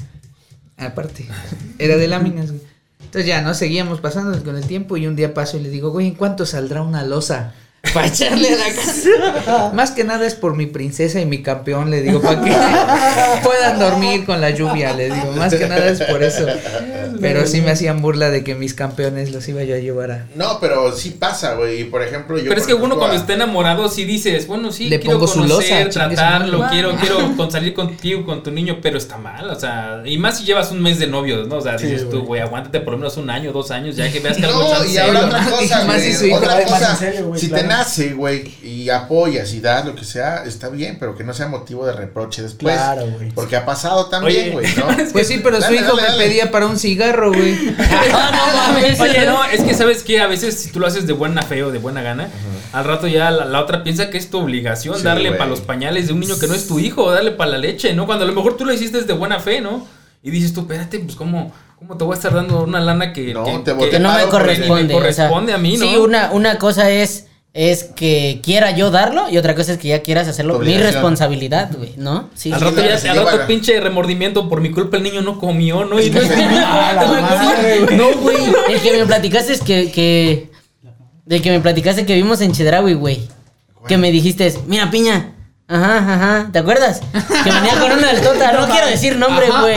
Aparte, 0.78 1.28
era 1.78 1.98
de 1.98 2.08
láminas, 2.08 2.52
güey. 2.52 2.62
Entonces 3.00 3.26
ya, 3.28 3.42
¿no? 3.42 3.54
Seguíamos 3.54 4.00
pasando 4.02 4.42
con 4.44 4.56
el 4.56 4.66
tiempo 4.66 4.96
y 4.96 5.08
un 5.08 5.16
día 5.16 5.34
paso 5.34 5.58
y 5.58 5.62
le 5.62 5.70
digo, 5.70 5.90
güey, 5.92 6.08
¿en 6.08 6.16
cuánto 6.16 6.46
saldrá 6.46 6.82
una 6.82 7.04
losa? 7.04 7.54
Para 7.94 8.08
echarle 8.08 8.50
a 8.54 8.58
la 8.58 8.66
casa. 8.76 9.72
Más 9.74 9.92
que 9.92 10.04
nada 10.04 10.28
es 10.28 10.36
por 10.36 10.56
mi 10.56 10.66
princesa 10.66 11.20
y 11.20 11.26
mi 11.26 11.42
campeón, 11.42 11.90
le 11.90 12.02
digo, 12.02 12.22
para 12.22 12.42
que 12.42 12.52
puedan 13.44 13.80
dormir 13.80 14.26
con 14.26 14.42
la 14.42 14.50
lluvia, 14.52 14.94
le 14.94 15.06
digo. 15.10 15.32
Más 15.34 15.54
que 15.54 15.68
nada 15.68 15.90
es 15.90 16.02
por 16.02 16.22
eso. 16.22 16.46
Pero 17.20 17.46
sí 17.48 17.62
me 17.62 17.72
hacían 17.72 18.02
burla 18.02 18.30
de 18.30 18.44
que 18.44 18.56
mis 18.56 18.74
campeones 18.74 19.32
los 19.32 19.48
iba 19.48 19.64
yo 19.64 19.76
a 19.76 19.80
llevar 19.80 20.12
a. 20.12 20.28
No, 20.36 20.60
pero 20.60 20.96
sí 20.96 21.12
pasa, 21.12 21.54
güey. 21.56 21.82
Y 21.82 21.84
por 21.86 22.02
ejemplo, 22.04 22.38
yo. 22.38 22.50
Pero 22.50 22.60
es 22.62 22.68
que 22.68 22.74
uno 22.74 22.98
cuando 22.98 23.16
a- 23.16 23.20
está 23.20 23.34
enamorado 23.34 23.90
sí 23.90 24.06
dices, 24.06 24.48
bueno, 24.48 24.72
sí, 24.72 24.90
Le 24.90 25.00
quiero 25.00 25.16
pongo 25.20 25.28
su 25.28 25.40
conocer, 25.40 25.86
losa, 25.88 25.92
su 25.92 26.00
tratarlo, 26.16 26.60
madre. 26.60 26.74
quiero, 26.74 26.96
quiero 26.98 27.34
con 27.38 27.52
salir 27.52 27.74
contigo, 27.74 28.26
con 28.26 28.44
tu 28.44 28.52
niño, 28.52 28.78
pero 28.82 28.98
está 28.98 29.18
mal, 29.18 29.50
o 29.50 29.60
sea, 29.60 30.02
y 30.06 30.18
más 30.18 30.38
si 30.40 30.46
llevas 30.46 30.72
un 30.72 30.82
mes 30.82 31.00
de 31.00 31.08
novios, 31.08 31.48
¿no? 31.48 31.58
O 31.58 31.62
sea, 31.62 31.78
Sí, 31.78 31.88
dices 31.88 32.10
tú, 32.10 32.24
güey. 32.24 32.42
aguántate 32.42 32.80
por 32.82 32.94
lo 32.94 33.00
menos 33.00 33.18
un 33.18 33.30
año, 33.30 33.52
dos 33.52 33.72
años, 33.72 33.96
ya 33.96 34.12
que 34.12 34.20
veas 34.20 34.38
que 34.38 34.46
algo 34.46 34.62
No, 34.62 34.70
chance 34.72 34.92
y 34.94 34.98
ahora 34.98 35.26
otra 35.26 35.42
¿no? 35.46 35.52
cosa, 35.52 35.84
güey, 35.86 36.32
otra 36.34 36.64
cosa, 36.64 36.96
serio, 36.96 37.32
si 37.36 37.48
claro. 37.48 37.64
te 37.64 37.68
nace, 37.70 38.14
güey, 38.14 38.54
y 38.64 38.90
apoyas 38.90 39.54
y 39.54 39.60
das 39.62 39.86
lo 39.86 39.96
que 39.96 40.04
sea, 40.06 40.44
está 40.46 40.70
bien, 40.70 40.98
pero 41.00 41.16
que 41.16 41.24
no 41.24 41.34
sea 41.34 41.48
motivo 41.48 41.86
de 41.86 41.94
reproche 41.94 42.42
después. 42.42 42.76
Claro, 42.76 43.06
güey. 43.08 43.32
Porque 43.32 43.56
ha 43.56 43.66
pasado 43.66 44.06
también, 44.08 44.52
güey, 44.54 44.68
¿no? 44.76 44.88
Pues 45.14 45.28
sí, 45.28 45.40
pero 45.44 45.62
su 45.62 45.74
hijo 45.74 45.96
me 45.96 46.04
pedía 46.18 46.52
para 46.52 46.66
un 46.68 46.78
cigarro, 46.78 46.99
güey. 47.30 47.76
Ah, 48.12 48.32
no 48.32 48.74
mames. 48.74 49.00
Oye, 49.00 49.26
no, 49.26 49.44
es 49.46 49.62
que 49.62 49.74
sabes 49.74 50.04
que 50.04 50.20
a 50.22 50.28
veces 50.28 50.60
si 50.60 50.72
tú 50.72 50.80
lo 50.80 50.88
haces 50.88 51.08
de 51.08 51.14
buena 51.14 51.42
fe 51.42 51.64
o 51.64 51.72
de 51.72 51.80
buena 51.80 52.02
gana, 52.02 52.30
al 52.74 52.86
rato 52.86 53.08
ya 53.08 53.32
la, 53.32 53.46
la 53.46 53.62
otra 53.62 53.84
piensa 53.84 54.10
que 54.10 54.18
es 54.18 54.30
tu 54.30 54.40
obligación 54.40 54.98
Sí, 54.98 55.04
darle 55.04 55.32
para 55.32 55.50
los 55.50 55.62
pañales 55.62 56.08
de 56.08 56.14
un 56.14 56.20
niño 56.20 56.38
que 56.40 56.48
no 56.48 56.54
es 56.54 56.68
tu 56.68 56.80
hijo, 56.80 57.04
o 57.04 57.12
darle 57.12 57.32
para 57.32 57.52
la 57.52 57.58
leche, 57.58 57.94
¿no? 57.94 58.06
Cuando 58.06 58.26
a 58.26 58.28
lo 58.28 58.34
mejor 58.34 58.58
tú 58.58 58.66
lo 58.66 58.74
hiciste 58.74 59.02
de 59.02 59.14
buena 59.14 59.40
fe, 59.40 59.62
¿no? 59.62 59.88
Y 60.22 60.32
dices 60.32 60.54
tú, 60.54 60.62
espérate, 60.62 61.00
pues 61.00 61.16
cómo, 61.16 61.54
cómo 61.78 61.96
te 61.96 62.04
voy 62.04 62.14
a 62.14 62.18
estar 62.18 62.34
dando 62.34 62.64
una 62.64 62.82
lana 62.82 63.14
que, 63.14 63.34
No, 63.34 63.46
que, 63.46 63.60
te 63.60 63.72
boté 63.72 63.92
Que 63.92 64.00
no 64.00 64.14
me 64.14 64.24
corresponde. 64.26 64.84
me 64.84 64.94
corresponde 64.94 65.54
o 65.54 65.56
sea, 65.56 65.56
a 65.56 65.58
mí, 65.58 65.78
¿no? 65.78 65.86
Sí, 65.86 65.96
una, 65.96 66.32
una 66.32 66.58
cosa 66.58 66.90
es, 66.92 67.28
es 67.54 67.84
que 67.84 68.42
quiera 68.44 68.72
yo 68.72 68.92
darlo 68.92 69.30
y 69.30 69.38
otra 69.38 69.56
cosa 69.56 69.74
es 69.74 69.78
que 69.80 69.88
ya 69.88 70.02
quieras 70.02 70.28
hacerlo. 70.28 70.60
Mi 70.60 70.78
responsabilidad, 70.78 71.72
güey, 71.76 71.94
¿no? 71.98 72.30
Sí, 72.36 72.52
Al 72.52 72.60
sí. 72.60 72.66
rato 72.66 72.84
ya, 72.86 72.98
se 72.98 73.10
al 73.10 73.26
rato 73.26 73.48
pinche 73.48 73.80
remordimiento 73.80 74.48
por 74.48 74.62
mi 74.62 74.72
culpa 74.72 74.98
el 74.98 75.04
niño 75.04 75.22
no 75.22 75.40
comió, 75.40 75.84
¿no? 75.86 76.00
Y 76.00 76.10
no 76.12 76.22
es 76.22 76.30
madre, 76.30 77.80
güey. 77.80 77.98
No, 77.98 78.12
güey. 78.20 78.38
El 78.70 78.82
que 78.82 78.98
me 78.98 79.06
platicaste 79.06 79.54
es 79.54 79.62
que, 79.62 79.92
que. 79.92 80.52
De 81.26 81.42
que 81.42 81.52
me 81.52 81.60
platicaste 81.60 82.06
que 82.06 82.16
vimos 82.16 82.42
en 82.42 82.52
Chedraui, 82.52 82.94
güey. 82.94 83.28
Que 83.88 83.98
me 83.98 84.12
dijiste, 84.12 84.54
mira, 84.68 84.90
piña. 84.92 85.34
Ajá, 85.68 85.98
ajá. 85.98 86.50
¿Te 86.52 86.60
acuerdas? 86.60 87.02
Que 87.44 87.52
venía 87.52 87.80
con 87.80 87.92
una 87.92 88.12
del 88.12 88.22
tota. 88.22 88.52
No 88.54 88.68
quiero 88.72 88.88
decir 88.88 89.18
nombre, 89.18 89.48
güey. 89.62 89.76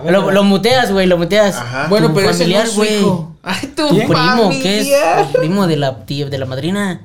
A 0.00 0.02
ver, 0.02 0.12
Lo, 0.12 0.22
güey. 0.22 0.34
lo 0.34 0.44
muteas, 0.44 0.90
güey, 0.92 1.06
lo 1.06 1.18
muteas. 1.18 1.56
Ajá. 1.56 1.86
Bueno, 1.88 2.12
pero 2.14 2.30
ese 2.30 2.38
no 2.40 2.44
familiar, 2.44 2.64
es 2.66 2.70
su 2.72 2.76
güey. 2.78 2.98
hijo. 2.98 3.36
Ay, 3.42 3.66
tu 3.76 3.88
Tu 3.88 3.96
primo, 3.96 4.50
¿qué 4.62 4.80
es? 4.80 4.86
familiar. 4.88 5.26
Tu 5.32 5.38
primo 5.38 5.66
de 5.66 5.76
la 5.76 6.04
tía, 6.06 6.26
de 6.26 6.38
la 6.38 6.46
madrina. 6.46 7.02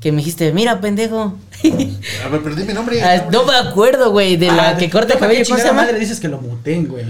Que 0.00 0.12
me 0.12 0.18
dijiste, 0.18 0.50
mira, 0.52 0.80
pendejo. 0.80 1.34
A 2.24 2.28
ver, 2.28 2.40
pero 2.42 2.54
dime 2.56 2.72
nombre. 2.72 3.02
Ah, 3.04 3.26
no 3.30 3.44
me 3.44 3.54
acuerdo, 3.54 4.10
güey, 4.12 4.36
de 4.38 4.46
la 4.46 4.70
Ah, 4.70 4.76
que 4.78 4.88
corta 4.88 5.08
¿para 5.18 5.32
qué 5.32 5.42
cabello. 5.42 5.44
¿Cómo 5.46 5.58
se 5.58 5.66
llama? 5.66 5.82
madre 5.82 5.98
dices 5.98 6.18
que 6.20 6.28
lo 6.28 6.38
muten, 6.38 6.88
güey? 6.88 7.04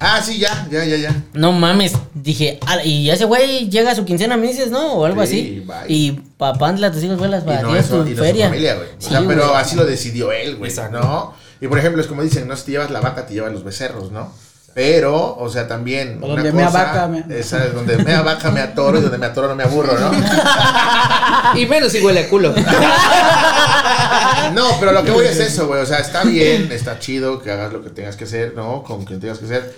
Ah, 0.00 0.20
sí, 0.24 0.38
ya, 0.38 0.66
ya, 0.70 0.82
ya, 0.86 0.96
ya. 0.96 1.14
No 1.34 1.52
mames, 1.52 1.92
dije, 2.14 2.58
"Ah, 2.66 2.82
y 2.82 3.10
ese 3.10 3.26
güey 3.26 3.68
llega 3.68 3.90
a 3.90 3.94
su 3.94 4.06
quincena, 4.06 4.38
me 4.38 4.46
dices, 4.48 4.70
¿no? 4.70 4.94
O 4.94 5.04
algo 5.04 5.24
Sí, 5.26 5.26
así. 5.26 5.60
bye. 5.86 5.94
Y 5.94 6.12
papantla, 6.38 6.90
tus 6.90 7.02
hijos 7.04 7.18
vuelas 7.18 7.42
Y 7.42 7.46
para 7.46 7.62
no, 7.62 7.76
eso, 7.76 8.02
tu 8.02 8.10
su 8.10 8.16
feria. 8.16 8.48
familia, 8.48 8.76
güey. 8.76 8.88
O 8.88 9.00
sea, 9.02 9.22
pero 9.28 9.48
güey. 9.48 9.60
así 9.60 9.76
lo 9.76 9.84
decidió 9.84 10.32
él, 10.32 10.56
güey. 10.56 10.70
Exacto. 10.70 10.98
¿No? 11.00 11.34
Y 11.60 11.68
por 11.68 11.78
ejemplo, 11.78 12.00
es 12.00 12.08
como 12.08 12.22
dicen, 12.22 12.48
no 12.48 12.56
si 12.56 12.64
te 12.64 12.70
llevas 12.72 12.90
la 12.90 13.00
vaca, 13.00 13.26
te 13.26 13.34
llevan 13.34 13.52
los 13.52 13.62
becerros, 13.62 14.10
¿no? 14.10 14.32
Pero, 14.74 15.36
o 15.36 15.48
sea, 15.50 15.68
también. 15.68 16.18
O 16.22 16.26
una 16.26 16.36
donde 16.36 16.52
mea 16.52 16.66
cosa, 16.66 16.84
vaca, 16.84 17.08
mea- 17.08 17.26
Esa 17.28 17.64
es 17.66 17.74
donde 17.74 17.98
mea 17.98 18.22
vaca, 18.22 18.50
me 18.50 18.60
atoro 18.60 18.98
y 18.98 19.02
donde 19.02 19.18
me 19.18 19.26
atoro 19.26 19.48
no 19.48 19.54
me 19.54 19.64
aburro, 19.64 19.98
¿no? 19.98 20.10
Y 21.54 21.66
menos 21.66 21.92
si 21.92 22.00
huele 22.00 22.20
a 22.20 22.28
culo. 22.28 22.54
No, 24.54 24.66
pero 24.80 24.92
lo 24.92 25.02
que 25.04 25.10
voy 25.10 25.24
es 25.26 25.38
eso, 25.38 25.66
güey. 25.66 25.80
O 25.80 25.86
sea, 25.86 25.98
está 25.98 26.24
bien, 26.24 26.70
está 26.72 26.98
chido 26.98 27.40
que 27.40 27.50
hagas 27.50 27.72
lo 27.72 27.82
que 27.82 27.90
tengas 27.90 28.16
que 28.16 28.24
hacer, 28.24 28.52
¿no? 28.54 28.82
Con 28.82 29.04
quien 29.04 29.18
tengas 29.20 29.38
que 29.38 29.46
hacer. 29.46 29.74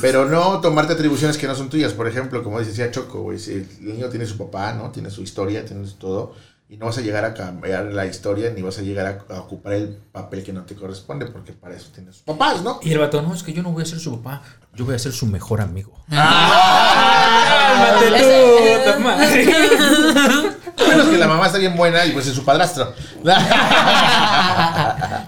Pero 0.00 0.26
no 0.26 0.60
tomarte 0.60 0.92
atribuciones 0.92 1.38
que 1.38 1.46
no 1.46 1.54
son 1.54 1.70
tuyas. 1.70 1.92
Por 1.92 2.06
ejemplo, 2.08 2.42
como 2.42 2.58
decía 2.58 2.90
Choco, 2.90 3.22
güey. 3.22 3.38
Si 3.38 3.52
el 3.52 3.66
niño 3.80 4.08
tiene 4.08 4.26
su 4.26 4.36
papá, 4.36 4.72
¿no? 4.74 4.90
Tiene 4.90 5.10
su 5.10 5.22
historia, 5.22 5.64
tiene 5.64 5.86
su 5.86 5.94
todo. 5.94 6.34
Y 6.70 6.76
no 6.76 6.84
vas 6.86 6.98
a 6.98 7.00
llegar 7.00 7.24
a 7.24 7.32
cambiar 7.32 7.86
la 7.86 8.04
historia 8.04 8.50
ni 8.50 8.60
vas 8.60 8.76
a 8.78 8.82
llegar 8.82 9.24
a, 9.30 9.34
a 9.34 9.40
ocupar 9.40 9.72
el 9.72 9.88
papel 10.12 10.44
que 10.44 10.52
no 10.52 10.64
te 10.64 10.74
corresponde 10.74 11.24
porque 11.24 11.54
para 11.54 11.74
eso 11.74 11.88
tienes 11.94 12.16
sus 12.16 12.24
papás, 12.24 12.62
¿no? 12.62 12.78
Y 12.82 12.92
el 12.92 12.98
vato, 12.98 13.22
no, 13.22 13.34
es 13.34 13.42
que 13.42 13.54
yo 13.54 13.62
no 13.62 13.72
voy 13.72 13.84
a 13.84 13.86
ser 13.86 13.98
su 13.98 14.20
papá, 14.20 14.42
yo 14.74 14.84
voy 14.84 14.94
a 14.94 14.98
ser 14.98 15.12
su 15.12 15.24
mejor 15.26 15.62
amigo. 15.62 15.92
¡Ah! 16.10 17.38
Menos 20.88 21.06
que 21.08 21.18
la 21.18 21.26
mamá 21.26 21.46
está 21.46 21.58
bien 21.58 21.74
buena 21.76 22.04
y 22.04 22.12
pues 22.12 22.26
es 22.26 22.34
su 22.34 22.44
padrastro. 22.44 22.92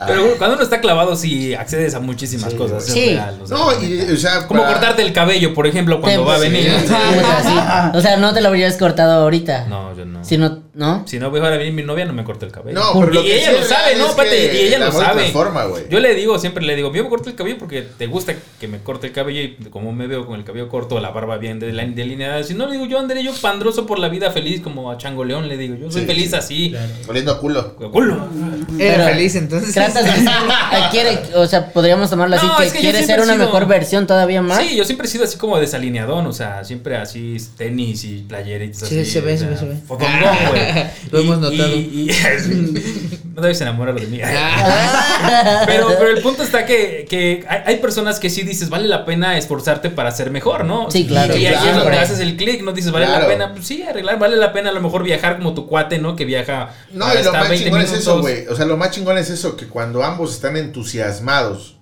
Pero 0.07 0.37
cuando 0.39 0.55
uno 0.57 0.63
está 0.65 0.81
clavado, 0.81 1.15
sí 1.17 1.55
accedes 1.55 1.95
a 1.95 2.01
muchísimas 2.01 2.55
cosas. 2.55 2.87
es 2.87 2.93
Sí. 2.93 3.11
real, 3.11 3.39
o 3.43 3.47
sea, 3.47 3.57
No, 3.57 3.83
y, 3.83 4.01
o 4.13 4.17
sea, 4.17 4.47
como 4.47 4.63
para- 4.63 4.73
cortarte 4.75 5.03
el 5.03 5.13
cabello, 5.13 5.53
por 5.55 5.67
ejemplo, 5.67 6.01
cuando 6.01 6.25
va 6.25 6.37
a 6.37 6.39
venir. 6.39 6.71
sí, 6.79 6.85
o 6.85 6.89
sea, 6.89 7.91
sí. 7.93 7.99
O 7.99 8.01
sea, 8.01 8.17
no 8.17 8.33
te 8.35 8.41
lo 8.41 8.49
habrías 8.49 8.77
cortado 8.77 9.23
ahorita. 9.23 9.67
No, 9.67 9.95
yo 9.97 10.05
no. 10.05 10.25
Si 10.25 10.37
no, 10.39 10.63
¿no? 10.75 11.05
Si 11.07 11.19
no 11.19 11.31
fuera 11.31 11.49
a 11.49 11.51
venir 11.51 11.73
mi 11.73 11.83
novia, 11.83 12.05
no 12.05 12.13
me 12.13 12.25
corto 12.25 12.47
el 12.47 12.53
cabello. 12.53 12.79
No, 12.79 12.93
Porque- 12.93 13.11
pero 13.11 13.21
lo 13.23 13.27
y 13.27 13.31
que 13.31 13.39
ella 13.41 13.53
lo 13.53 13.63
sabe, 13.65 13.97
¿no? 13.97 14.07
y 14.25 14.57
ella 14.59 14.77
el 14.77 14.83
lo 14.85 14.93
sabe. 14.93 15.31
güey. 15.33 15.85
Yo 15.91 16.01
le 16.01 16.15
digo, 16.15 16.39
siempre 16.39 16.65
le 16.65 16.77
digo, 16.77 16.93
yo 16.93 17.03
me 17.03 17.09
corto 17.09 17.29
el 17.31 17.35
cabello 17.37 17.57
porque 17.59 17.83
te 17.83 18.07
gusta 18.07 18.35
que 18.61 18.69
me 18.69 18.79
corte 18.83 19.09
el 19.09 19.13
cabello 19.13 19.41
y 19.41 19.57
como 19.71 19.93
me 19.93 20.07
veo 20.07 20.27
con 20.27 20.39
el 20.39 20.45
cabello 20.45 20.69
corto, 20.69 21.01
la 21.01 21.11
barba 21.11 21.37
bien 21.39 21.59
delineada. 21.59 22.43
Si 22.45 22.55
no, 22.55 22.67
le 22.67 22.73
digo, 22.73 22.87
yo 22.87 22.99
andaré 22.99 23.23
yo 23.25 23.33
pandroso 23.35 23.87
por 23.87 23.99
la 23.99 24.09
vida 24.09 24.31
feliz 24.31 24.61
como 24.61 24.91
a 24.91 24.97
Chango 24.99 25.25
León, 25.25 25.49
le 25.49 25.57
digo. 25.57 25.75
Yo 25.77 25.91
soy 25.91 26.03
Sí, 26.03 26.07
feliz 26.07 26.31
sí. 26.31 26.37
así. 26.37 26.75
Oliendo 27.09 27.33
a 27.33 27.39
culo. 27.41 27.75
Culo. 27.77 28.29
Era 28.79 29.07
feliz 29.09 29.35
entonces. 29.37 29.75
Quiere, 30.91 31.19
o 31.35 31.47
sea, 31.47 31.73
podríamos 31.73 32.11
tomarlo 32.11 32.37
así 32.37 32.47
No, 32.47 32.57
que, 32.57 32.65
es 32.67 32.73
que 32.73 32.79
yo 32.83 32.91
quiere 32.91 33.07
ser 33.07 33.21
una 33.21 33.35
sido- 33.35 33.45
mejor 33.47 33.67
versión 33.67 34.07
todavía 34.07 34.43
más. 34.43 34.59
Sí, 34.59 34.77
yo 34.77 34.85
siempre 34.85 35.07
he 35.07 35.11
sido 35.11 35.25
así 35.25 35.37
como 35.39 35.59
desalineadón, 35.59 36.27
o 36.27 36.33
sea, 36.33 36.65
siempre 36.65 36.97
así 36.97 37.37
tenis 37.57 38.05
y 38.05 38.19
playeritas 38.29 38.89
Sí, 38.89 39.01
así. 39.01 39.11
se 39.11 39.21
ve, 39.21 39.35
o 39.35 39.39
se 39.39 39.47
ve, 39.47 39.51
sea, 39.57 39.61
se 39.61 39.67
ve. 39.67 39.77
fotongón, 39.87 40.21
güey. 40.51 40.85
Lo 41.11 41.21
Y- 41.21 41.25
hemos 41.25 41.39
notado. 41.39 41.69
Y, 41.69 42.11
y- 42.11 43.21
no 43.35 43.43
debes 43.43 43.61
enamorarlo 43.61 44.01
de 44.01 44.07
mí. 44.07 44.21
Ah. 44.23 45.63
Pero, 45.67 45.89
pero 45.99 46.11
el 46.11 46.23
punto 46.23 46.43
está 46.43 46.67
que, 46.67 47.07
que 47.09 47.45
hay, 47.49 47.61
hay 47.67 47.77
personas 47.77 48.19
que 48.19 48.31
sí 48.31 48.43
dices, 48.43 48.69
vale 48.71 48.89
la 48.89 49.05
pena 49.05 49.37
esforzarte 49.39 49.91
para 49.91 50.11
ser 50.11 50.31
mejor, 50.31 50.65
¿no? 50.65 50.91
Sí, 50.91 51.07
claro. 51.07 51.37
Y, 51.37 51.47
ahí 51.47 51.55
es 51.55 51.61
Claro. 51.61 51.81
donde 51.85 51.99
haces 51.99 52.19
el 52.21 52.37
clic, 52.37 52.63
¿no? 52.63 52.73
Dices, 52.73 52.91
vale 52.91 53.07
Claro. 53.07 53.23
la 53.23 53.29
pena, 53.29 53.53
pues 53.53 53.67
sí, 53.67 53.83
arreglar, 53.83 54.19
vale 54.19 54.37
la 54.37 54.53
pena 54.53 54.71
a 54.71 54.73
lo 54.73 54.81
mejor 54.81 55.03
viajar 55.03 55.37
como 55.39 55.55
tu 55.55 55.67
cuate, 55.67 55.99
¿no? 55.99 56.17
Que 56.17 56.25
viaja 56.25 56.71
No, 56.93 57.07
y 57.15 57.23
lo 57.23 57.33
más 57.33 57.49
20 57.49 57.65
chingón 57.65 57.81
es 57.83 57.93
eso, 57.93 58.21
güey. 58.21 58.47
O 58.49 58.57
sea, 58.57 58.65
lo 58.67 58.77
más 58.77 58.91
chingón 58.91 59.19
es 59.19 59.31
eso, 59.31 59.57
que 59.57 59.67
cuando 59.67 59.80
ambos 59.81 60.35
están 60.35 60.57
entusiasmados 60.57 61.79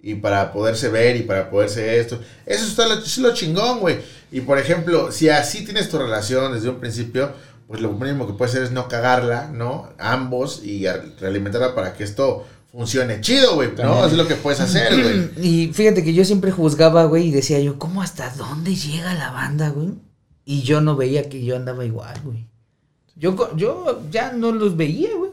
y 0.00 0.14
para 0.14 0.52
poderse 0.52 0.88
ver 0.88 1.16
y 1.16 1.22
para 1.22 1.50
poderse 1.50 1.98
esto, 1.98 2.20
eso 2.46 2.66
está 2.66 2.86
lo, 2.86 2.94
es 2.94 3.18
lo 3.18 3.34
chingón, 3.34 3.80
güey. 3.80 3.98
Y 4.30 4.42
por 4.42 4.58
ejemplo, 4.58 5.10
si 5.10 5.28
así 5.28 5.64
tienes 5.64 5.88
tu 5.88 5.98
relación 5.98 6.52
desde 6.52 6.68
un 6.68 6.78
principio, 6.78 7.32
pues 7.66 7.80
lo 7.80 7.92
mínimo 7.92 8.26
que 8.26 8.32
puedes 8.32 8.54
hacer 8.54 8.64
es 8.64 8.72
no 8.72 8.88
cagarla, 8.88 9.50
¿no? 9.52 9.90
Ambos 9.98 10.62
y 10.64 10.86
realimentarla 11.20 11.74
para 11.74 11.94
que 11.94 12.04
esto 12.04 12.46
funcione 12.72 13.20
chido, 13.20 13.54
güey, 13.54 13.70
¿no? 13.76 14.06
Es 14.06 14.12
lo 14.12 14.26
que 14.26 14.36
puedes 14.36 14.60
hacer, 14.60 15.00
güey. 15.00 15.30
Y 15.46 15.72
fíjate 15.72 16.04
que 16.04 16.14
yo 16.14 16.24
siempre 16.24 16.50
juzgaba, 16.50 17.04
güey, 17.04 17.28
y 17.28 17.30
decía 17.30 17.60
yo, 17.60 17.78
¿cómo 17.78 18.02
hasta 18.02 18.30
dónde 18.30 18.74
llega 18.74 19.14
la 19.14 19.30
banda, 19.32 19.70
güey? 19.70 19.94
Y 20.44 20.62
yo 20.62 20.80
no 20.80 20.96
veía 20.96 21.28
que 21.28 21.44
yo 21.44 21.56
andaba 21.56 21.84
igual, 21.84 22.18
güey. 22.24 22.46
Yo, 23.16 23.54
yo 23.56 24.02
ya 24.10 24.32
no 24.32 24.52
los 24.52 24.76
veía, 24.76 25.10
güey. 25.16 25.27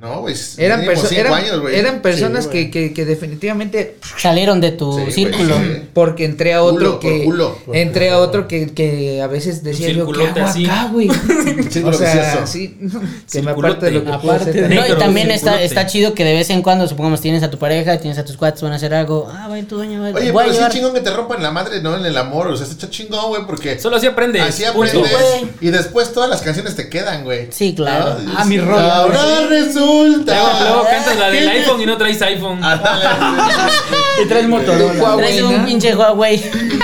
No, 0.00 0.20
güey. 0.20 0.34
Eran, 0.58 0.82
perso- 0.84 1.10
eran, 1.10 1.32
años, 1.34 1.60
güey. 1.60 1.74
eran 1.76 2.02
personas 2.02 2.44
Sí, 2.44 2.50
que, 2.50 2.58
güey. 2.60 2.70
que, 2.70 2.92
que 2.94 3.04
definitivamente 3.04 3.96
Salieron 4.16 4.60
de 4.60 4.70
tu 4.70 4.92
Sí, 4.92 5.00
güey, 5.00 5.12
círculo. 5.12 5.56
sí. 5.56 5.82
porque 5.92 6.24
entré 6.24 6.54
a 6.54 6.60
Culo, 6.60 6.74
otro 6.74 6.90
por 6.92 7.00
que 7.00 7.24
culo. 7.24 7.58
entré 7.72 8.10
a 8.10 8.18
otro 8.18 8.46
que, 8.46 8.68
que 8.72 9.20
a 9.20 9.26
veces 9.26 9.64
decía 9.64 9.90
yo 9.90 10.08
qué 10.12 10.26
hago 10.28 10.46
así. 10.46 10.66
acá 10.66 10.90
güey 10.92 11.08
o 11.84 11.92
sea 11.92 12.46
sí 12.46 12.78
que 13.32 13.42
me 13.42 13.50
aparte 13.50 13.86
de 13.86 13.92
lo 13.92 14.04
que 14.04 14.10
puedo 14.18 14.18
Aparte 14.36 14.52
también. 14.52 14.80
No, 14.80 14.86
y 14.86 14.98
también 14.98 15.30
está, 15.32 15.60
está 15.60 15.86
chido 15.86 16.14
que 16.14 16.24
de 16.24 16.34
vez 16.34 16.50
en 16.50 16.62
cuando, 16.62 16.86
supongamos, 16.86 17.20
tienes 17.20 17.42
a 17.42 17.50
tu 17.50 17.58
pareja, 17.58 17.98
tienes 17.98 18.18
a 18.18 18.24
tus 18.24 18.36
cuates, 18.36 18.62
van 18.62 18.72
a 18.72 18.76
hacer 18.76 18.94
algo. 18.94 19.28
Ah, 19.32 19.48
ir 19.58 19.66
tu 19.66 19.76
dueño, 19.76 20.00
va, 20.00 20.08
Oye, 20.10 20.32
pero 20.32 20.52
sí 20.52 20.60
chingón 20.70 20.94
que 20.94 21.00
te 21.00 21.10
rompan 21.10 21.42
la 21.42 21.50
madre, 21.50 21.80
¿no? 21.82 21.96
En 21.96 22.04
el 22.06 22.16
amor, 22.16 22.46
o 22.48 22.56
sea, 22.56 22.66
está 22.66 22.88
chingón, 22.88 23.28
güey, 23.28 23.42
porque... 23.46 23.78
Solo 23.78 23.96
así 23.96 24.06
aprendes. 24.06 24.42
Así 24.42 24.64
aprendes. 24.64 24.94
güey. 25.10 25.50
Y 25.60 25.70
después 25.70 26.12
todas 26.12 26.30
las 26.30 26.42
canciones 26.42 26.76
te 26.76 26.88
quedan, 26.88 27.24
güey. 27.24 27.48
Sí, 27.50 27.74
claro. 27.74 28.18
¿No? 28.20 28.32
Ah, 28.36 28.44
mi 28.44 28.58
güey. 28.58 28.68
Resulta. 29.88 30.34
Luego, 30.34 30.60
luego 30.60 30.84
cantas 30.84 31.18
la 31.18 31.30
del 31.30 31.48
iPhone 31.48 31.80
y 31.80 31.86
no 31.86 31.96
traes 31.96 32.22
iPhone. 32.22 32.60
Y 34.20 34.26
traes 34.26 34.48
Motorola. 34.48 35.16
Traes 35.16 35.42
un 35.42 35.64
pinche 35.64 35.94
Huawei. 35.94 36.42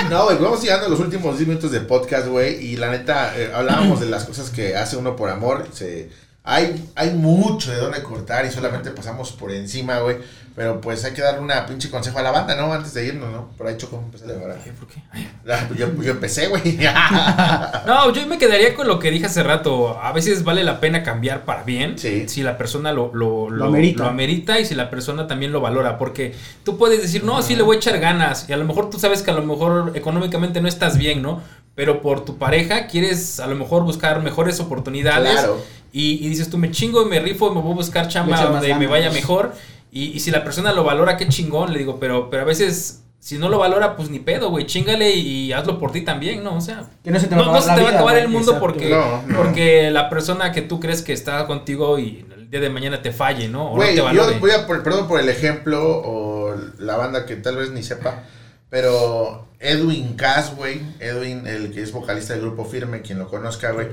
No, 0.09 0.23
güey, 0.25 0.37
vamos 0.37 0.61
llegando 0.61 0.85
a 0.85 0.89
los 0.89 0.99
últimos 1.01 1.37
10 1.37 1.49
minutos 1.49 1.71
de 1.71 1.81
podcast, 1.81 2.27
güey. 2.27 2.65
Y 2.65 2.77
la 2.77 2.89
neta, 2.89 3.33
eh, 3.35 3.51
hablábamos 3.53 3.99
de 3.99 4.05
las 4.05 4.23
cosas 4.23 4.49
que 4.49 4.77
hace 4.77 4.95
uno 4.95 5.17
por 5.17 5.29
amor. 5.29 5.67
Se, 5.73 6.09
hay, 6.43 6.89
hay 6.95 7.09
mucho 7.11 7.71
de 7.71 7.77
dónde 7.77 8.01
cortar 8.03 8.45
y 8.45 8.51
solamente 8.51 8.91
pasamos 8.91 9.33
por 9.33 9.51
encima, 9.51 9.99
güey. 9.99 10.17
Pero 10.55 10.79
pues 10.79 11.03
hay 11.03 11.11
que 11.13 11.21
darle 11.21 11.41
una 11.41 11.65
pinche 11.65 11.89
consejo 11.89 12.17
a 12.19 12.21
la 12.21 12.31
banda, 12.31 12.55
¿no? 12.55 12.71
Antes 12.71 12.93
de 12.93 13.05
irnos, 13.05 13.29
¿no? 13.29 13.49
Por 13.57 13.67
ahí 13.67 13.75
Choco, 13.75 13.97
empecé 13.97 14.25
a 14.31 14.39
ahora. 14.39 14.55
Ay, 14.63 14.71
¿por 14.71 14.87
qué? 14.87 15.01
Ay. 15.11 15.27
Yo, 15.77 16.01
yo 16.01 16.11
empecé, 16.11 16.47
güey. 16.47 16.79
No, 17.85 18.11
yo 18.13 18.25
me 18.25 18.37
quedaría 18.37 18.73
con 18.73 18.87
lo 18.87 18.97
que 18.99 19.11
dije 19.11 19.25
hace 19.25 19.43
rato. 19.43 19.99
A 20.01 20.11
veces 20.13 20.43
vale 20.43 20.63
la 20.63 20.79
pena 20.79 21.03
cambiar 21.03 21.43
para 21.43 21.63
bien. 21.63 21.99
Sí. 21.99 22.27
Si 22.29 22.41
la 22.41 22.57
persona 22.57 22.93
lo, 22.93 23.11
lo, 23.13 23.49
Lo 23.49 23.65
amerita. 23.65 24.03
lo 24.03 24.09
amerita 24.09 24.59
y 24.59 24.65
si 24.65 24.75
la 24.75 24.89
persona 24.89 25.27
también 25.27 25.51
lo 25.51 25.59
valora. 25.59 25.97
Porque 25.97 26.33
tú 26.63 26.77
puedes 26.77 27.01
decir, 27.01 27.23
no, 27.25 27.41
sí 27.41 27.55
le 27.55 27.63
voy 27.63 27.75
a 27.75 27.79
echar 27.79 27.99
ganas. 27.99 28.49
Y 28.49 28.53
a 28.53 28.57
lo 28.57 28.63
mejor 28.65 28.89
tú 28.89 28.97
sabes 28.97 29.21
que 29.21 29.31
a 29.31 29.33
lo 29.35 29.43
mejor 29.43 29.91
económicamente 29.95 30.61
no 30.61 30.67
estás 30.67 30.97
bien, 30.97 31.21
¿no? 31.21 31.41
Pero 31.75 32.01
por 32.01 32.23
tu 32.23 32.37
pareja 32.37 32.87
quieres 32.87 33.41
a 33.41 33.47
lo 33.47 33.55
mejor 33.55 33.83
buscar 33.83 34.21
mejores 34.23 34.59
oportunidades. 34.61 35.33
Claro. 35.33 35.61
Y, 35.91 36.25
y 36.25 36.29
dices 36.29 36.49
tú, 36.49 36.57
me 36.57 36.71
chingo 36.71 37.03
y 37.05 37.09
me 37.09 37.19
rifo 37.19 37.51
y 37.51 37.55
me 37.55 37.61
voy 37.61 37.73
a 37.73 37.75
buscar 37.75 38.07
chamba 38.07 38.41
donde 38.41 38.73
me 38.75 38.87
vaya 38.87 39.11
mejor. 39.11 39.53
Y, 39.95 40.11
y 40.11 40.19
si 40.19 40.29
la 40.29 40.43
persona 40.43 40.73
lo 40.73 40.83
valora, 40.83 41.17
qué 41.17 41.27
chingón, 41.27 41.71
le 41.73 41.79
digo, 41.79 41.99
pero, 41.99 42.29
pero 42.29 42.43
a 42.43 42.45
veces... 42.45 43.01
Si 43.17 43.39
no 43.39 43.49
lo 43.49 43.57
valora, 43.57 43.95
pues 43.95 44.11
ni 44.11 44.19
pedo, 44.19 44.51
güey. 44.51 44.67
Chingale 44.67 45.09
y 45.15 45.51
hazlo 45.51 45.79
por 45.79 45.91
ti 45.91 46.01
también, 46.01 46.43
¿no? 46.43 46.57
O 46.57 46.61
sea, 46.61 46.83
Que 47.03 47.09
no 47.09 47.19
se 47.19 47.25
te 47.25 47.33
va 47.35 47.43
no, 47.45 47.53
no 47.53 47.59
se 47.59 47.73
te 47.73 47.81
va 47.81 47.89
a 47.89 47.93
acabar 47.93 48.17
el 48.17 48.27
mundo 48.27 48.51
exacto. 48.51 48.59
porque, 48.59 48.89
No, 48.91 49.23
no. 49.25 49.35
porque 49.37 49.89
la 49.89 50.11
persona 50.11 50.51
que 50.51 50.61
tú 50.61 50.79
crees 50.79 51.01
que 51.01 51.11
está 51.11 51.47
contigo 51.47 51.97
y 51.97 52.23
el 52.37 52.51
día 52.51 52.59
de 52.59 52.69
mañana 52.69 53.01
te 53.01 53.11
falle, 53.11 53.47
¿no? 53.47 53.71
O 53.71 53.75
Güey, 53.77 53.89
no 53.89 53.95
te 53.95 54.01
valore. 54.01 54.33
yo 54.35 54.39
voy 54.39 54.51
a, 54.51 54.67
por- 54.67 54.83
perdón 54.83 55.07
por 55.07 55.19
el 55.19 55.27
ejemplo, 55.29 55.81
o 56.05 56.53
la 56.77 56.97
banda 56.97 57.25
que 57.25 57.35
tal 57.37 57.55
vez 57.55 57.71
ni 57.71 57.81
sepa, 57.81 58.25
pero 58.69 59.47
Edwin 59.59 60.13
Cass, 60.15 60.55
güey, 60.55 60.81
Edwin, 60.99 61.47
el 61.47 61.71
que 61.73 61.81
es 61.81 61.91
vocalista 61.91 62.33
del 62.33 62.43
grupo 62.43 62.65
Firme, 62.65 63.01
quien 63.01 63.17
lo 63.17 63.27
conozca, 63.27 63.71
güey, 63.71 63.87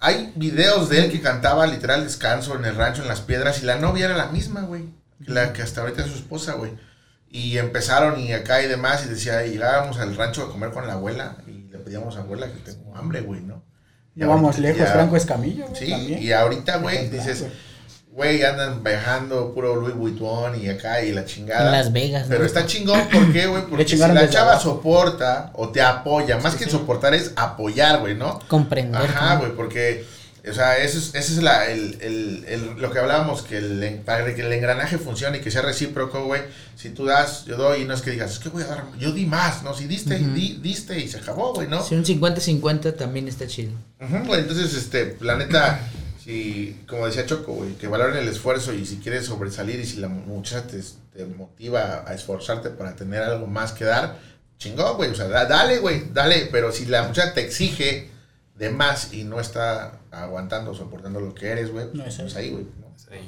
hay 0.00 0.32
videos 0.36 0.90
de 0.90 1.04
él 1.06 1.10
que 1.10 1.22
cantaba 1.22 1.66
literal 1.66 2.04
descanso 2.04 2.54
en 2.54 2.66
el 2.66 2.74
rancho, 2.74 3.00
en 3.00 3.08
las 3.08 3.22
piedras, 3.22 3.62
y 3.62 3.66
la 3.66 3.76
novia 3.76 4.04
era 4.06 4.16
la 4.16 4.26
misma, 4.26 4.60
güey, 4.62 4.84
la 5.20 5.52
que 5.52 5.62
hasta 5.62 5.80
ahorita 5.80 6.02
es 6.02 6.08
su 6.10 6.16
esposa, 6.16 6.54
güey. 6.54 6.72
Y 7.30 7.58
empezaron 7.58 8.18
y 8.20 8.32
acá 8.32 8.62
y 8.62 8.68
demás, 8.68 9.04
y 9.04 9.08
decía, 9.10 9.44
y 9.44 9.50
llegábamos 9.52 9.98
al 9.98 10.16
rancho 10.16 10.42
a 10.44 10.50
comer 10.50 10.70
con 10.70 10.86
la 10.86 10.94
abuela, 10.94 11.36
y 11.46 11.70
le 11.70 11.78
pedíamos 11.78 12.16
a 12.16 12.20
abuela 12.20 12.46
que 12.46 12.58
tengo 12.60 12.96
hambre, 12.96 13.20
güey, 13.20 13.42
¿no? 13.42 13.62
Y 14.14 14.20
Ya 14.20 14.26
vamos 14.26 14.58
lejos, 14.58 14.78
ya- 14.80 14.92
Franco 14.92 15.16
Escamillo. 15.16 15.66
güey, 15.68 15.76
Sí, 15.84 15.90
también. 15.90 16.22
y 16.22 16.32
ahorita, 16.32 16.78
güey, 16.78 17.08
dices, 17.10 17.44
güey. 18.12 18.42
andan 18.42 18.82
viajando 18.82 19.52
puro 19.54 19.76
Louis 19.76 19.94
Vuitton 19.94 20.58
y 20.60 20.68
acá 20.68 21.02
y 21.02 21.12
la 21.12 21.24
chingada. 21.24 21.66
En 21.66 21.72
Las 21.72 21.92
Vegas, 21.92 22.26
Pero 22.28 22.40
¿no? 22.40 22.46
está 22.46 22.66
chingón, 22.66 23.06
¿por 23.12 23.32
qué, 23.32 23.46
güey? 23.46 23.62
Porque 23.66 23.86
si 23.86 23.96
la 23.96 24.28
chava 24.30 24.52
abajo. 24.52 24.70
soporta 24.70 25.50
o 25.54 25.68
te 25.68 25.82
apoya, 25.82 26.38
más 26.38 26.54
que 26.56 26.64
soportar 26.68 27.14
es 27.14 27.32
apoyar, 27.36 28.00
güey, 28.00 28.16
¿no? 28.16 28.40
Comprender. 28.48 29.02
Ajá, 29.02 29.34
¿no? 29.34 29.40
güey, 29.40 29.52
porque, 29.54 30.04
o 30.48 30.52
sea, 30.52 30.78
eso 30.78 30.98
es, 30.98 31.14
ese 31.14 31.32
es 31.34 31.42
la, 31.42 31.70
el, 31.70 31.98
el, 32.00 32.44
el- 32.48 32.80
lo 32.80 32.90
que 32.90 32.98
hablábamos, 32.98 33.42
que 33.42 33.58
el, 33.58 34.00
para 34.04 34.34
que 34.34 34.40
el 34.42 34.52
engranaje 34.52 34.98
funcione 34.98 35.38
y 35.38 35.40
que 35.40 35.50
sea 35.50 35.62
recíproco, 35.62 36.24
güey, 36.24 36.42
si 36.76 36.90
tú 36.90 37.04
das, 37.06 37.44
yo 37.46 37.56
doy, 37.56 37.82
y 37.82 37.84
no 37.84 37.94
es 37.94 38.02
que 38.02 38.10
digas, 38.10 38.32
es 38.32 38.38
que 38.38 38.48
voy 38.48 38.62
a 38.62 38.66
dar, 38.66 38.84
yo 38.98 39.12
di 39.12 39.26
más, 39.26 39.62
¿no? 39.62 39.74
Si 39.74 39.86
diste, 39.86 40.18
di- 40.18 40.58
diste 40.62 40.98
y 40.98 41.08
se 41.08 41.18
acabó, 41.18 41.54
güey, 41.54 41.66
¿no? 41.68 41.82
Si 41.84 41.94
un 41.94 42.04
50-50 42.04 42.96
también 42.96 43.26
está 43.28 43.46
chido. 43.46 43.72
Güey, 43.98 44.40
entonces, 44.40 44.74
este, 44.74 45.16
la 45.20 45.36
neta, 45.36 45.80
si, 46.24 46.80
como 46.88 47.06
decía 47.06 47.26
Choco, 47.26 47.52
güey, 47.54 47.74
que 47.74 47.88
valoren 47.88 48.16
el 48.16 48.28
esfuerzo 48.28 48.72
y 48.74 48.84
si 48.86 48.96
quieres 48.98 49.26
sobresalir 49.26 49.80
y 49.80 49.86
si 49.86 49.96
la 49.96 50.08
muchacha 50.08 50.66
te, 50.66 50.80
te 51.16 51.24
motiva 51.24 52.04
a 52.06 52.14
esforzarte 52.14 52.70
para 52.70 52.94
tener 52.94 53.22
algo 53.22 53.46
más 53.46 53.72
que 53.72 53.84
dar, 53.84 54.18
chingón, 54.58 54.96
güey, 54.96 55.10
o 55.10 55.14
sea, 55.14 55.28
da- 55.28 55.46
dale, 55.46 55.78
güey, 55.78 56.04
dale, 56.12 56.48
pero 56.52 56.70
si 56.72 56.86
la 56.86 57.02
muchacha 57.04 57.34
te 57.34 57.44
exige 57.44 58.10
de 58.58 58.70
más 58.70 59.12
y 59.12 59.24
no 59.24 59.40
está 59.40 60.00
aguantando 60.10 60.72
o 60.72 60.74
soportando 60.74 61.20
lo 61.20 61.34
que 61.34 61.46
eres, 61.48 61.70
güey, 61.72 61.86
No 61.92 62.02
pues, 62.04 62.14
es 62.16 62.20
pues 62.22 62.36
ahí, 62.36 62.50
güey, 62.50 62.64
¿no? 62.80 62.88
Sí. 62.96 63.18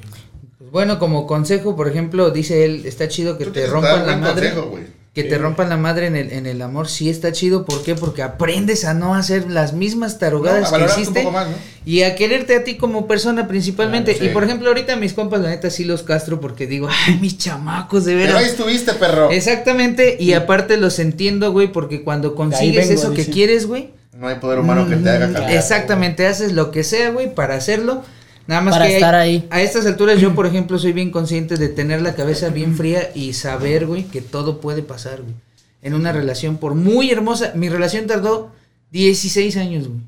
Pues 0.59 0.71
bueno, 0.71 0.99
como 0.99 1.27
consejo, 1.27 1.77
por 1.77 1.89
ejemplo, 1.89 2.31
dice 2.31 2.65
él, 2.65 2.83
está 2.85 3.09
chido 3.09 3.39
que 3.39 3.47
te 3.47 3.67
rompan 3.67 4.07
la 4.07 4.17
madre. 4.17 4.49
consejo, 4.51 4.71
güey. 4.71 5.01
Que 5.15 5.25
te 5.25 5.39
rompan 5.39 5.69
la 5.69 5.77
madre 5.77 6.07
en 6.07 6.15
el, 6.15 6.31
en 6.33 6.47
el 6.47 6.63
amor, 6.63 6.87
sí 6.87 7.11
está 7.11 7.33
chido. 7.33 7.65
¿Por 7.65 7.83
qué? 7.83 7.97
Porque 7.97 8.23
aprendes 8.23 8.85
a 8.85 8.95
no 8.95 9.17
hacer 9.17 9.51
las 9.51 9.73
mismas 9.73 10.13
No, 10.15 10.19
tarugadas 10.21 10.73
a 10.73 10.79
que 10.79 10.85
hiciste. 10.85 11.21
poco 11.23 11.33
más, 11.33 11.49
¿no? 11.49 11.57
Y 11.85 12.03
a 12.03 12.15
quererte 12.15 12.55
a 12.55 12.63
ti 12.63 12.77
como 12.77 13.09
persona 13.09 13.49
principalmente. 13.49 14.13
Claro, 14.13 14.25
sí. 14.27 14.31
Y 14.31 14.35
por 14.35 14.45
ejemplo, 14.45 14.69
ahorita 14.69 14.95
mis 14.95 15.13
compas, 15.13 15.41
la 15.41 15.49
neta, 15.49 15.69
sí 15.69 15.85
los 15.85 16.05
castro 16.05 16.41
porque 16.41 16.69
digo, 16.69 16.89
ay, 16.89 17.19
mis 17.21 17.39
chamacos, 17.39 18.05
de 18.05 18.13
Pero 18.15 18.29
ahí 18.29 18.35
veras. 18.45 18.51
estuviste, 18.53 18.93
perro. 18.93 19.31
Exactamente, 19.33 20.17
y 20.21 20.33
aparte 20.35 20.77
los 20.77 21.01
entiendo, 21.01 21.51
güey, 21.51 21.73
porque 21.73 22.05
cuando 22.05 22.37
consigues 22.37 22.89
vengo, 22.89 23.01
eso 23.01 23.13
que 23.13 23.27
quieres, 23.27 23.67
güey. 23.67 23.91
No 24.13 24.27
hay 24.27 24.37
poder 24.37 24.59
humano 24.59 24.89
que 24.89 24.97
te 24.97 25.09
haga 25.09 25.29
mm, 25.29 25.33
cambiar. 25.33 25.57
Exactamente, 25.57 26.27
haces 26.27 26.53
lo 26.53 26.71
que 26.71 26.85
sea, 26.85 27.11
güey, 27.11 27.35
para 27.35 27.55
hacerlo. 27.55 28.03
Nada 28.47 28.63
más 28.63 28.75
Para 28.75 28.87
que 28.87 28.95
estar 28.95 29.15
ahí. 29.15 29.47
a 29.51 29.63
estas 29.63 29.87
alturas 29.87 30.21
yo, 30.21 30.35
por 30.35 30.47
ejemplo, 30.47 30.79
soy 30.79 30.93
bien 30.93 31.11
consciente 31.11 31.57
de 31.57 31.69
tener 31.69 32.03
la 32.03 32.15
cabeza 32.15 32.49
bien 32.49 32.77
fría 32.77 33.11
y 33.15 33.33
saber, 33.35 33.87
güey, 33.87 34.05
que 34.05 34.21
todo 34.21 34.61
puede 34.61 34.83
pasar, 34.83 35.23
güey. 35.23 35.35
En 35.83 35.95
una 35.95 36.13
relación, 36.13 36.59
por 36.59 36.75
muy 36.75 37.11
hermosa, 37.11 37.53
mi 37.55 37.69
relación 37.69 38.07
tardó 38.07 38.53
16 38.91 39.57
años, 39.57 39.89
güey. 39.89 40.01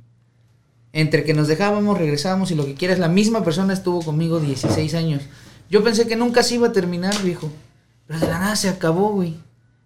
Entre 0.92 1.24
que 1.24 1.32
nos 1.32 1.48
dejábamos, 1.48 1.96
regresábamos 1.96 2.50
y 2.50 2.54
lo 2.54 2.66
que 2.66 2.74
quieras, 2.74 2.98
la 2.98 3.08
misma 3.08 3.42
persona 3.44 3.72
estuvo 3.72 4.02
conmigo 4.02 4.40
16 4.40 4.94
años. 4.94 5.22
Yo 5.70 5.82
pensé 5.82 6.06
que 6.06 6.16
nunca 6.16 6.42
se 6.42 6.56
iba 6.56 6.68
a 6.68 6.72
terminar, 6.72 7.14
viejo. 7.22 7.50
Pero 8.06 8.20
de 8.20 8.26
la 8.26 8.38
nada 8.38 8.56
se 8.56 8.68
acabó, 8.68 9.12
güey. 9.12 9.36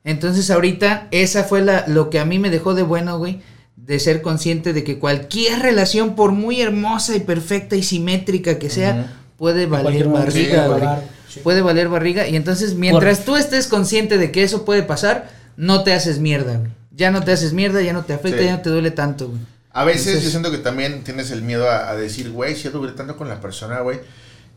Entonces 0.03 0.51
ahorita 0.51 1.07
esa 1.13 1.45
fue 1.45 1.63
la, 1.63 1.85
lo 1.87 2.11
que 2.11 2.19
a 2.19 2.25
mí 2.25 2.41
me 2.41 2.51
dejó 2.51 2.75
de 2.75 2.83
bueno, 2.83 3.19
güey. 3.19 3.41
De 3.87 4.01
ser 4.01 4.21
consciente 4.21 4.73
de 4.73 4.83
que 4.83 4.99
cualquier 4.99 5.61
relación, 5.61 6.17
por 6.17 6.33
muy 6.33 6.61
hermosa 6.61 7.15
y 7.15 7.21
perfecta 7.21 7.77
y 7.77 7.83
simétrica 7.85 8.59
que 8.59 8.69
sea, 8.69 9.15
puede 9.37 9.67
valer 9.67 10.09
barriga, 10.09 11.03
puede 11.45 11.61
valer 11.63 11.89
barriga. 11.89 12.27
Y 12.27 12.35
entonces, 12.37 12.75
mientras 12.75 13.25
tú 13.25 13.37
estés 13.37 13.69
consciente 13.69 14.19
de 14.19 14.33
que 14.33 14.43
eso 14.43 14.65
puede 14.65 14.83
pasar, 14.83 15.31
no 15.57 15.85
te 15.85 15.93
haces 15.93 16.19
mierda, 16.19 16.57
güey. 16.59 16.71
Ya 16.91 17.11
no 17.11 17.23
te 17.23 17.31
haces 17.33 17.53
mierda, 17.53 17.81
ya 17.83 17.93
no 17.93 18.05
te 18.05 18.15
afecta, 18.15 18.39
Sí. 18.39 18.45
ya 18.47 18.57
no 18.57 18.63
te 18.63 18.71
duele 18.71 18.91
tanto, 18.91 19.29
güey. 19.29 19.41
A 19.71 19.85
veces 19.85 20.07
Entonces- 20.07 20.25
yo 20.25 20.31
siento 20.31 20.51
que 20.51 20.59
también 20.59 21.05
tienes 21.05 21.31
el 21.31 21.43
miedo 21.43 21.71
a, 21.71 21.91
a 21.91 21.95
decir, 21.97 22.31
güey, 22.31 22.57
si 22.57 22.67
ando 22.69 22.93
tanto 22.95 23.17
con 23.17 23.29
la 23.29 23.41
persona, 23.41 23.81
güey, 23.81 24.01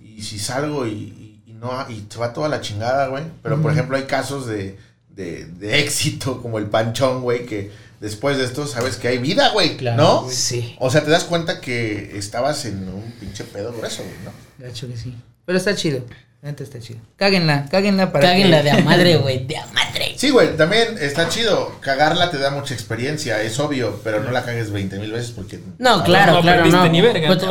y 0.01 0.21
si 0.23 0.39
salgo 0.39 0.87
y, 0.87 0.91
y- 0.91 1.43
y 1.47 1.53
no, 1.53 1.69
y 1.89 2.05
se 2.09 2.17
va 2.17 2.31
toda 2.33 2.47
la 2.49 2.61
chingada, 2.61 3.07
güey. 3.07 3.25
Pero, 3.43 3.61
por 3.61 3.71
ejemplo, 3.73 3.97
hay 3.97 4.03
casos 4.03 4.47
de, 4.47 4.77
de, 5.13 5.45
de 5.45 5.79
éxito, 5.81 6.41
como 6.41 6.57
el 6.57 6.65
panchón, 6.67 7.21
güey, 7.21 7.45
que 7.45 7.69
después 7.99 8.37
de 8.37 8.45
esto 8.45 8.65
sabes 8.67 8.97
que 8.97 9.07
hay 9.07 9.17
vida, 9.17 9.49
güey, 9.49 9.77
Claro, 9.77 10.01
¿no? 10.01 10.21
güey. 10.23 10.35
Sí. 10.35 10.75
O 10.79 10.89
sea, 10.89 11.03
te 11.03 11.11
das 11.11 11.23
cuenta 11.25 11.61
que 11.61 12.17
estabas 12.17 12.65
en 12.65 12.87
un 12.89 13.11
pinche 13.19 13.43
pedo 13.43 13.73
grueso, 13.73 14.03
güey, 14.03 14.15
¿no? 14.25 14.31
Gacho 14.65 14.87
que 14.87 14.97
sí. 14.97 15.15
Pero 15.45 15.57
está 15.57 15.75
chido. 15.75 16.01
Neta 16.41 16.63
está 16.63 16.79
chido. 16.79 17.01
Cáguenla, 17.17 17.65
cáguenla 17.69 18.13
para 18.13 18.29
Cáguenla 18.29 18.59
que... 18.59 18.63
de 18.63 18.71
a 18.71 18.79
madre, 18.85 19.17
güey, 19.17 19.45
de 19.45 19.57
a 19.57 19.65
madre. 19.73 20.13
Sí, 20.15 20.29
güey, 20.29 20.55
también 20.55 20.97
está 21.01 21.27
chido. 21.27 21.73
Cagarla 21.81 22.31
te 22.31 22.37
da 22.37 22.49
mucha 22.51 22.73
experiencia, 22.73 23.41
es 23.43 23.59
obvio, 23.59 23.99
pero 24.05 24.23
no 24.23 24.31
la 24.31 24.45
cagues 24.45 24.71
20 24.71 24.99
mil 24.99 25.11
veces 25.11 25.31
porque... 25.31 25.59
No, 25.79 26.01
claro, 26.05 26.35
no 26.35 26.41
claro, 26.41 26.65
no. 26.67 26.87
ni 26.87 27.01
verga, 27.01 27.27
Pues, 27.27 27.43
un- 27.43 27.49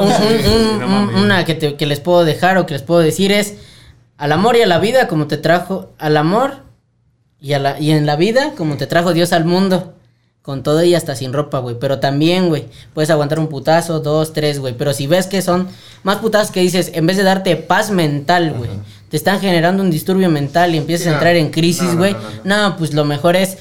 un- 0.83 0.83
un- 0.83 1.15
una 1.17 1.45
que, 1.45 1.55
te- 1.55 1.77
que 1.77 1.85
les 1.85 2.01
puedo 2.01 2.25
dejar 2.25 2.57
o 2.57 2.65
que 2.65 2.73
les 2.73 2.83
puedo 2.83 3.01
decir 3.01 3.31
es 3.31 3.57
al 4.17 4.33
amor 4.33 4.57
y 4.57 4.63
a 4.63 4.67
la 4.67 4.79
vida 4.79 5.07
como 5.07 5.27
te 5.27 5.37
trajo 5.37 5.93
al 5.99 6.17
amor 6.17 6.63
y 7.41 7.53
a 7.53 7.59
la 7.59 7.79
y 7.79 7.91
en 7.91 8.07
la 8.07 8.17
vida 8.17 8.55
como 8.57 8.77
te 8.79 8.87
trajo 8.87 9.13
Dios 9.13 9.33
al 9.35 9.45
mundo 9.45 9.95
con 10.49 10.63
todo 10.63 10.83
y 10.83 10.95
hasta 10.95 11.15
sin 11.15 11.35
ropa, 11.35 11.59
güey. 11.59 11.77
Pero 11.79 11.99
también, 12.01 12.49
güey, 12.49 12.65
puedes 12.95 13.11
aguantar 13.11 13.39
un 13.39 13.49
putazo, 13.49 14.01
dos, 14.01 14.33
tres, 14.33 14.61
güey. 14.61 14.73
Pero 14.73 14.95
si 14.95 15.07
ves 15.07 15.27
que 15.27 15.43
son 15.43 15.69
más 16.05 16.17
putazos 16.17 16.51
que 16.51 16.61
dices, 16.61 16.91
en 16.95 17.07
vez 17.07 17.19
de 17.19 17.23
darte 17.23 17.55
paz 17.57 17.91
mental, 17.91 18.55
güey, 18.57 18.71
te 19.11 19.19
están 19.19 19.41
generando 19.41 19.83
un 19.83 19.91
disturbio 19.91 20.31
mental 20.31 20.75
y 20.75 20.79
empiezas 20.79 21.03
Sí, 21.03 21.09
a 21.09 21.13
no. 21.13 21.19
entrar 21.19 21.37
en 21.37 21.51
crisis, 21.51 21.95
güey. 21.97 22.15
no, 22.15 22.21
no, 22.45 22.71
No, 22.71 22.77
pues 22.79 22.95
lo 22.95 23.05
mejor 23.05 23.37
es. 23.37 23.59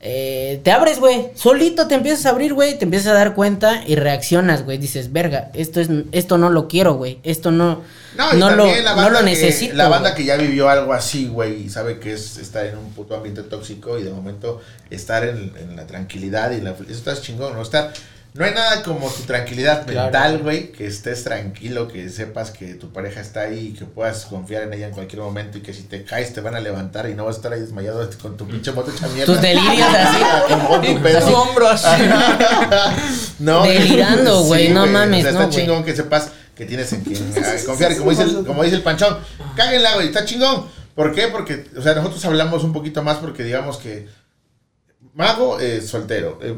Eh, 0.00 0.60
te 0.62 0.70
abres, 0.70 1.00
güey. 1.00 1.28
Solito 1.34 1.88
te 1.88 1.94
empiezas 1.96 2.26
a 2.26 2.30
abrir, 2.30 2.54
güey. 2.54 2.78
Te 2.78 2.84
empiezas 2.84 3.08
a 3.08 3.14
dar 3.14 3.34
cuenta 3.34 3.82
y 3.86 3.96
reaccionas, 3.96 4.64
güey. 4.64 4.78
Dices, 4.78 5.12
verga, 5.12 5.50
esto, 5.54 5.80
es, 5.80 5.88
esto 6.12 6.38
no 6.38 6.50
lo 6.50 6.68
quiero, 6.68 6.94
güey. 6.94 7.18
Esto 7.24 7.50
no, 7.50 7.82
No, 8.16 8.32
lo, 8.50 8.66
no 8.66 9.10
lo 9.10 9.18
que- 9.18 9.24
necesito. 9.24 9.74
La 9.74 9.88
banda 9.88 10.14
que 10.14 10.24
ya 10.24 10.36
vivió 10.36 10.68
algo 10.68 10.92
así, 10.92 11.26
güey, 11.26 11.64
y 11.64 11.68
sabe 11.68 11.98
que 11.98 12.12
es 12.12 12.36
estar 12.38 12.64
en 12.66 12.78
un 12.78 12.92
puto 12.92 13.16
ambiente 13.16 13.42
tóxico 13.42 13.98
y 13.98 14.04
de 14.04 14.10
momento 14.10 14.60
estar 14.90 15.24
en, 15.24 15.52
en 15.60 15.74
la 15.76 15.86
tranquilidad 15.86 16.52
y 16.52 16.60
la 16.60 16.70
eso 16.70 16.84
está 16.90 17.20
chingón, 17.20 17.54
¿no? 17.54 17.62
Estar. 17.62 17.92
No 18.38 18.44
hay 18.44 18.54
nada 18.54 18.84
como 18.84 19.10
tu 19.10 19.22
tranquilidad 19.22 19.84
mental, 19.84 20.38
güey, 20.38 20.70
que 20.70 20.86
estés 20.86 21.24
tranquilo, 21.24 21.88
que 21.88 22.08
sepas 22.08 22.52
que 22.52 22.74
tu 22.74 22.92
pareja 22.92 23.20
está 23.20 23.40
ahí 23.40 23.72
y 23.72 23.76
que 23.76 23.84
puedas 23.84 24.26
confiar 24.26 24.62
en 24.62 24.72
ella 24.74 24.86
en 24.86 24.92
cualquier 24.92 25.22
momento 25.22 25.58
y 25.58 25.60
que 25.60 25.74
si 25.74 25.82
te 25.82 26.04
caes 26.04 26.32
te 26.32 26.40
van 26.40 26.54
a 26.54 26.60
levantar 26.60 27.10
y 27.10 27.14
no 27.14 27.24
vas 27.24 27.34
a 27.34 27.38
estar 27.38 27.52
ahí 27.52 27.58
desmayado 27.58 28.08
con 28.22 28.36
tu 28.36 28.46
pinche 28.46 28.70
moto 28.70 28.92
hecha 28.92 29.08
mierda. 29.08 29.32
Tus 29.32 29.42
delirios 29.42 29.88
así. 29.92 30.22
Con 30.68 30.82
tu 30.82 31.02
pedo. 31.02 31.68
Así. 31.68 32.02
No, 33.40 33.64
Delirando, 33.64 34.44
güey, 34.44 34.68
no 34.68 34.86
mames, 34.86 35.24
O 35.24 35.30
sea, 35.30 35.32
no, 35.32 35.42
está 35.42 35.56
chingón 35.56 35.82
que 35.82 35.96
sepas 35.96 36.30
que 36.54 36.64
tienes 36.64 36.92
en 36.92 37.02
quien 37.02 37.32
confiar. 37.66 37.90
Y 37.90 37.96
como 37.96 38.10
dice, 38.10 38.22
el, 38.22 38.46
como 38.46 38.62
dice 38.62 38.76
el 38.76 38.82
panchón, 38.82 39.18
cáguenla, 39.56 39.94
güey, 39.94 40.06
está 40.06 40.24
chingón. 40.24 40.66
¿Por 40.94 41.12
qué? 41.12 41.26
Porque, 41.26 41.66
o 41.76 41.82
sea, 41.82 41.94
nosotros 41.94 42.24
hablamos 42.24 42.62
un 42.62 42.72
poquito 42.72 43.02
más 43.02 43.16
porque 43.16 43.42
digamos 43.42 43.78
que 43.78 44.06
Mago 45.14 45.58
es 45.58 45.88
soltero, 45.88 46.38
eh, 46.40 46.56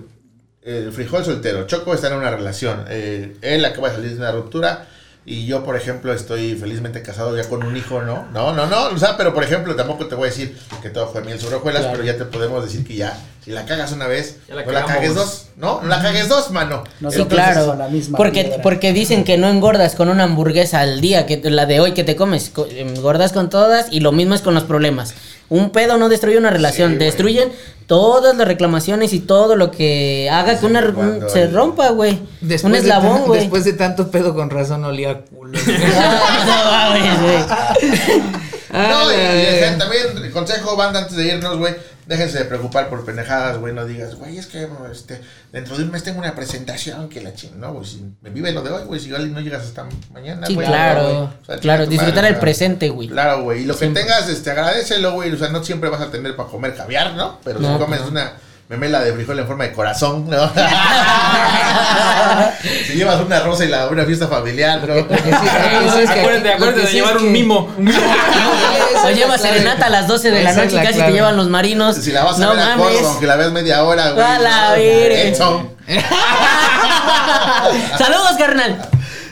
el 0.62 0.92
frijol 0.92 1.24
soltero, 1.24 1.66
Choco 1.66 1.94
está 1.94 2.08
en 2.08 2.14
una 2.14 2.30
relación, 2.30 2.84
eh, 2.88 3.36
él 3.42 3.64
acaba 3.64 3.88
de 3.88 3.96
salir 3.96 4.10
de 4.12 4.16
una 4.18 4.32
ruptura. 4.32 4.86
Y 5.26 5.46
yo, 5.46 5.62
por 5.62 5.76
ejemplo, 5.76 6.14
estoy 6.14 6.54
felizmente 6.56 7.02
casado 7.02 7.36
ya 7.36 7.46
con 7.46 7.62
un 7.62 7.76
hijo, 7.76 8.00
¿no? 8.00 8.26
No, 8.32 8.54
no, 8.54 8.66
no. 8.66 8.86
O 8.86 8.98
sea, 8.98 9.18
pero 9.18 9.34
por 9.34 9.44
ejemplo, 9.44 9.76
tampoco 9.76 10.06
te 10.06 10.14
voy 10.14 10.28
a 10.28 10.30
decir 10.30 10.58
que 10.80 10.88
todo 10.88 11.08
fue 11.08 11.22
miel 11.22 11.38
sobre 11.38 11.56
hojuelas, 11.56 11.82
Claro. 11.82 11.98
pero 12.00 12.10
ya 12.10 12.16
te 12.16 12.24
podemos 12.24 12.64
decir 12.64 12.86
que 12.86 12.96
ya, 12.96 13.16
si 13.44 13.50
la 13.50 13.66
cagas 13.66 13.92
una 13.92 14.06
vez, 14.06 14.38
Ya 14.48 14.54
la 14.54 14.62
no 14.64 14.72
la 14.72 14.80
cagamos. 14.80 14.94
cagues 14.96 15.14
dos, 15.14 15.46
¿no? 15.56 15.82
No 15.82 15.88
la 15.88 16.00
cagues 16.02 16.26
dos, 16.28 16.50
mano. 16.50 16.84
No 17.00 17.10
Sí, 17.10 17.20
Entonces, 17.20 17.52
claro. 17.52 17.74
la 17.76 17.88
misma 17.88 18.16
porque, 18.16 18.44
piedra. 18.44 18.62
porque 18.62 18.92
dicen 18.94 19.24
que 19.24 19.36
no 19.36 19.48
engordas 19.50 19.94
con 19.94 20.08
una 20.08 20.24
hamburguesa 20.24 20.80
al 20.80 21.02
día, 21.02 21.26
que 21.26 21.38
la 21.50 21.66
de 21.66 21.80
hoy 21.80 21.92
que 21.92 22.02
te 22.02 22.16
comes, 22.16 22.48
co- 22.48 22.66
engordas 22.66 23.32
con 23.32 23.50
todas 23.50 23.86
y 23.92 24.00
lo 24.00 24.12
mismo 24.12 24.34
es 24.34 24.40
con 24.40 24.54
los 24.54 24.64
problemas. 24.64 25.14
Un 25.50 25.70
pedo 25.70 25.98
no 25.98 26.08
destruye 26.08 26.38
una 26.38 26.50
relación, 26.50 26.92
Sí, 26.92 26.96
güey. 26.96 27.06
destruyen 27.06 27.52
todas 27.86 28.36
las 28.36 28.46
reclamaciones 28.46 29.12
y 29.12 29.18
todo 29.20 29.56
lo 29.56 29.70
que 29.72 30.30
haga 30.30 30.58
que 30.58 30.64
una 30.64 30.80
se 31.28 31.48
rompa, 31.48 31.90
güey. 31.90 32.20
Después 32.40 32.70
Un 32.72 32.76
eslabón, 32.76 33.22
güey. 33.26 33.40
Después 33.40 33.64
de 33.64 33.72
tanto 33.72 34.10
pedo 34.10 34.32
con 34.34 34.48
razón 34.48 34.84
olía 34.84 35.10
a 35.10 35.20
culo. 35.22 35.58
Ah, 35.92 36.94
no 36.94 37.00
mames, 37.00 37.20
güey. 37.20 38.30
No, 38.72 39.12
y, 39.12 39.16
y 39.16 39.78
también, 39.78 40.30
consejo, 40.32 40.76
banda, 40.76 41.00
antes 41.00 41.16
de 41.16 41.26
irnos, 41.26 41.58
güey, 41.58 41.74
déjense 42.06 42.38
de 42.38 42.44
preocupar 42.44 42.88
por 42.88 43.04
pendejadas, 43.04 43.58
güey, 43.58 43.72
no 43.72 43.84
digas, 43.86 44.14
güey, 44.16 44.38
es 44.38 44.46
que 44.46 44.66
este, 44.90 45.20
dentro 45.52 45.76
de 45.76 45.84
un 45.84 45.90
mes 45.90 46.02
tengo 46.02 46.18
una 46.18 46.34
presentación 46.34 47.08
que 47.08 47.20
la 47.20 47.34
ching, 47.34 47.58
no, 47.58 47.72
güey, 47.72 47.86
si 47.86 48.04
me 48.20 48.30
vive 48.30 48.52
lo 48.52 48.62
de 48.62 48.70
hoy, 48.70 48.84
güey, 48.84 49.00
si 49.00 49.08
igual 49.08 49.32
no 49.32 49.40
llegas 49.40 49.62
hasta 49.62 49.86
mañana, 50.12 50.46
Sí, 50.46 50.54
güey, 50.54 50.66
claro, 50.66 51.02
güey, 51.02 51.16
o 51.16 51.44
sea, 51.46 51.58
claro, 51.58 51.86
disfrutar 51.86 52.22
madre, 52.22 52.28
el 52.30 52.38
presente, 52.38 52.88
güey. 52.88 53.08
Claro, 53.08 53.42
güey, 53.42 53.62
y 53.62 53.64
lo 53.64 53.76
que 53.76 53.86
tengas, 53.88 54.28
este, 54.28 54.50
agradecelo, 54.50 55.12
güey, 55.12 55.32
o 55.32 55.38
sea, 55.38 55.48
no 55.48 55.62
siempre 55.64 55.88
vas 55.90 56.00
a 56.00 56.10
tener 56.10 56.34
para 56.36 56.48
comer 56.48 56.74
caviar, 56.74 57.14
¿no? 57.14 57.38
Pero 57.44 57.60
No, 57.60 57.74
si 57.74 57.78
comes 57.84 58.00
no. 58.02 58.08
una 58.08 58.32
memela 58.70 59.00
de 59.00 59.12
frijol 59.12 59.38
en 59.40 59.46
forma 59.48 59.64
de 59.64 59.72
corazón, 59.72 60.30
¿no? 60.30 60.48
si 62.86 62.92
llevas 62.94 63.20
una 63.20 63.40
rosa 63.40 63.64
y 63.64 63.68
la, 63.68 63.88
una 63.88 64.04
fiesta 64.04 64.28
familiar, 64.28 64.80
¿no? 64.86 64.94
Acuérdate, 64.94 66.80
de 66.80 66.86
sí 66.86 66.92
llevar 66.94 67.16
un 67.16 67.24
que- 67.24 67.30
mimo. 67.30 67.74
O 69.02 69.08
es 69.08 69.16
lleva 69.16 69.32
la 69.32 69.38
clave. 69.38 69.54
serenata 69.54 69.86
a 69.86 69.90
las 69.90 70.06
12 70.06 70.30
de 70.30 70.44
la 70.44 70.52
noche 70.52 70.76
y 70.76 70.80
casi 70.82 71.00
te 71.00 71.10
llevan 71.10 71.34
los 71.36 71.48
marinos. 71.48 71.96
Si 71.96 72.12
la 72.12 72.22
vas 72.22 72.36
a 72.36 72.40
no 72.40 72.50
ver 72.50 72.60
a 72.60 72.76
mames. 72.76 72.84
Córdoba, 72.86 73.08
aunque 73.10 73.26
la 73.26 73.36
ves 73.36 73.50
media 73.50 73.82
hora, 73.82 74.10
güey. 74.10 74.24
Saludos, 77.98 78.32
carnal. 78.38 78.80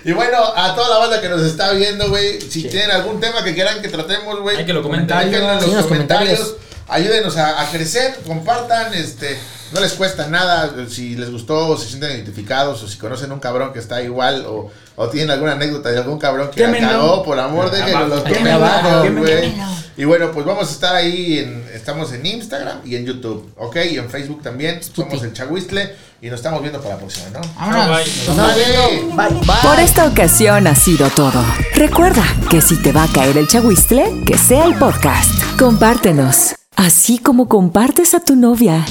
Y 0.05 0.13
bueno, 0.13 0.39
a 0.57 0.75
toda 0.75 0.89
la 0.89 0.97
banda 0.99 1.21
que 1.21 1.29
nos 1.29 1.43
está 1.43 1.71
viendo, 1.73 2.09
güey, 2.09 2.41
si 2.41 2.67
tienen 2.67 2.91
algún 2.93 3.21
tema 3.21 3.45
que 3.45 3.53
quieran 3.55 3.83
que 3.83 3.89
tratemos, 3.89 4.41
güey, 4.41 4.57
Hay 4.57 4.65
que 4.65 4.73
lo 4.73 4.83
comenten. 4.83 5.19
en 5.19 5.33
los 5.33 5.65
en 5.65 5.77
los 5.77 5.87
comentarios. 5.87 6.39
comentarios. 6.39 6.55
Ayúdenos 6.89 7.37
a, 7.37 7.61
a 7.63 7.71
crecer, 7.71 8.19
compartan, 8.27 8.95
este, 8.95 9.39
no 9.73 9.81
les 9.81 9.93
cuesta 9.93 10.27
nada, 10.29 10.73
si 10.89 11.15
les 11.17 11.31
gustó, 11.31 11.69
o 11.69 11.77
se 11.77 11.87
sienten 11.89 12.13
identificados, 12.13 12.83
o 12.83 12.89
si 12.89 12.97
conocen 12.97 13.31
un 13.33 13.41
cabrón 13.41 13.73
que 13.73 13.79
está 13.79 14.03
igual, 14.03 14.47
o, 14.47 14.71
o 14.97 15.09
tienen 15.09 15.31
alguna 15.31 15.53
anécdota 15.53 15.91
de 15.91 15.99
algún 15.99 16.19
cabrón 16.19 16.51
que 16.51 16.67
la 16.67 16.79
cagó, 16.79 17.23
por 17.23 17.39
amor 17.39 17.71
de 17.71 17.85
que 17.85 17.93
nos 17.93 18.09
lo 18.09 18.17
Aquí 18.17 18.33
tomen 18.33 18.49
abajo, 18.53 18.89
abajo, 18.89 19.03
quémenlo. 19.03 19.23
güey. 19.23 19.55
Y 19.99 20.05
bueno, 20.05 20.31
pues 20.33 20.47
vamos 20.47 20.69
a 20.69 20.71
estar 20.71 20.95
ahí, 20.95 21.39
en, 21.41 21.69
estamos 21.75 22.13
en 22.13 22.25
Instagram 22.25 22.79
y 22.85 22.95
en 22.97 23.05
YouTube, 23.05 23.53
¿ok? 23.59 23.77
Y 23.91 23.99
en 23.99 24.09
Facebook 24.09 24.43
también, 24.43 24.81
somos 24.83 25.23
el 25.25 25.33
Chaguistle, 25.33 25.95
y 26.23 26.29
nos 26.29 26.37
estamos 26.41 26.61
viendo 26.63 26.81
para 26.81 26.95
la 26.95 27.01
próxima, 27.01 27.27
¿no? 27.35 27.41
Bye. 27.93 29.41
Por 29.63 29.79
esta 29.81 30.07
ocasión 30.07 30.67
ha 30.67 30.75
sido 30.75 31.11
todo. 31.11 31.45
Recuerda 31.75 32.25
que 32.51 32.61
si 32.61 32.77
te 32.81 32.93
va 32.93 33.05
a 33.05 33.09
caer 33.09 33.37
el 33.37 33.47
chagüistle, 33.47 34.25
que 34.25 34.37
sea 34.39 34.65
el 34.65 34.75
podcast. 34.77 35.31
Compártenos, 35.59 36.55
así 36.79 37.19
como 37.19 37.49
compartes 37.49 38.15
a 38.15 38.21
tu 38.21 38.37
novia. 38.37 38.87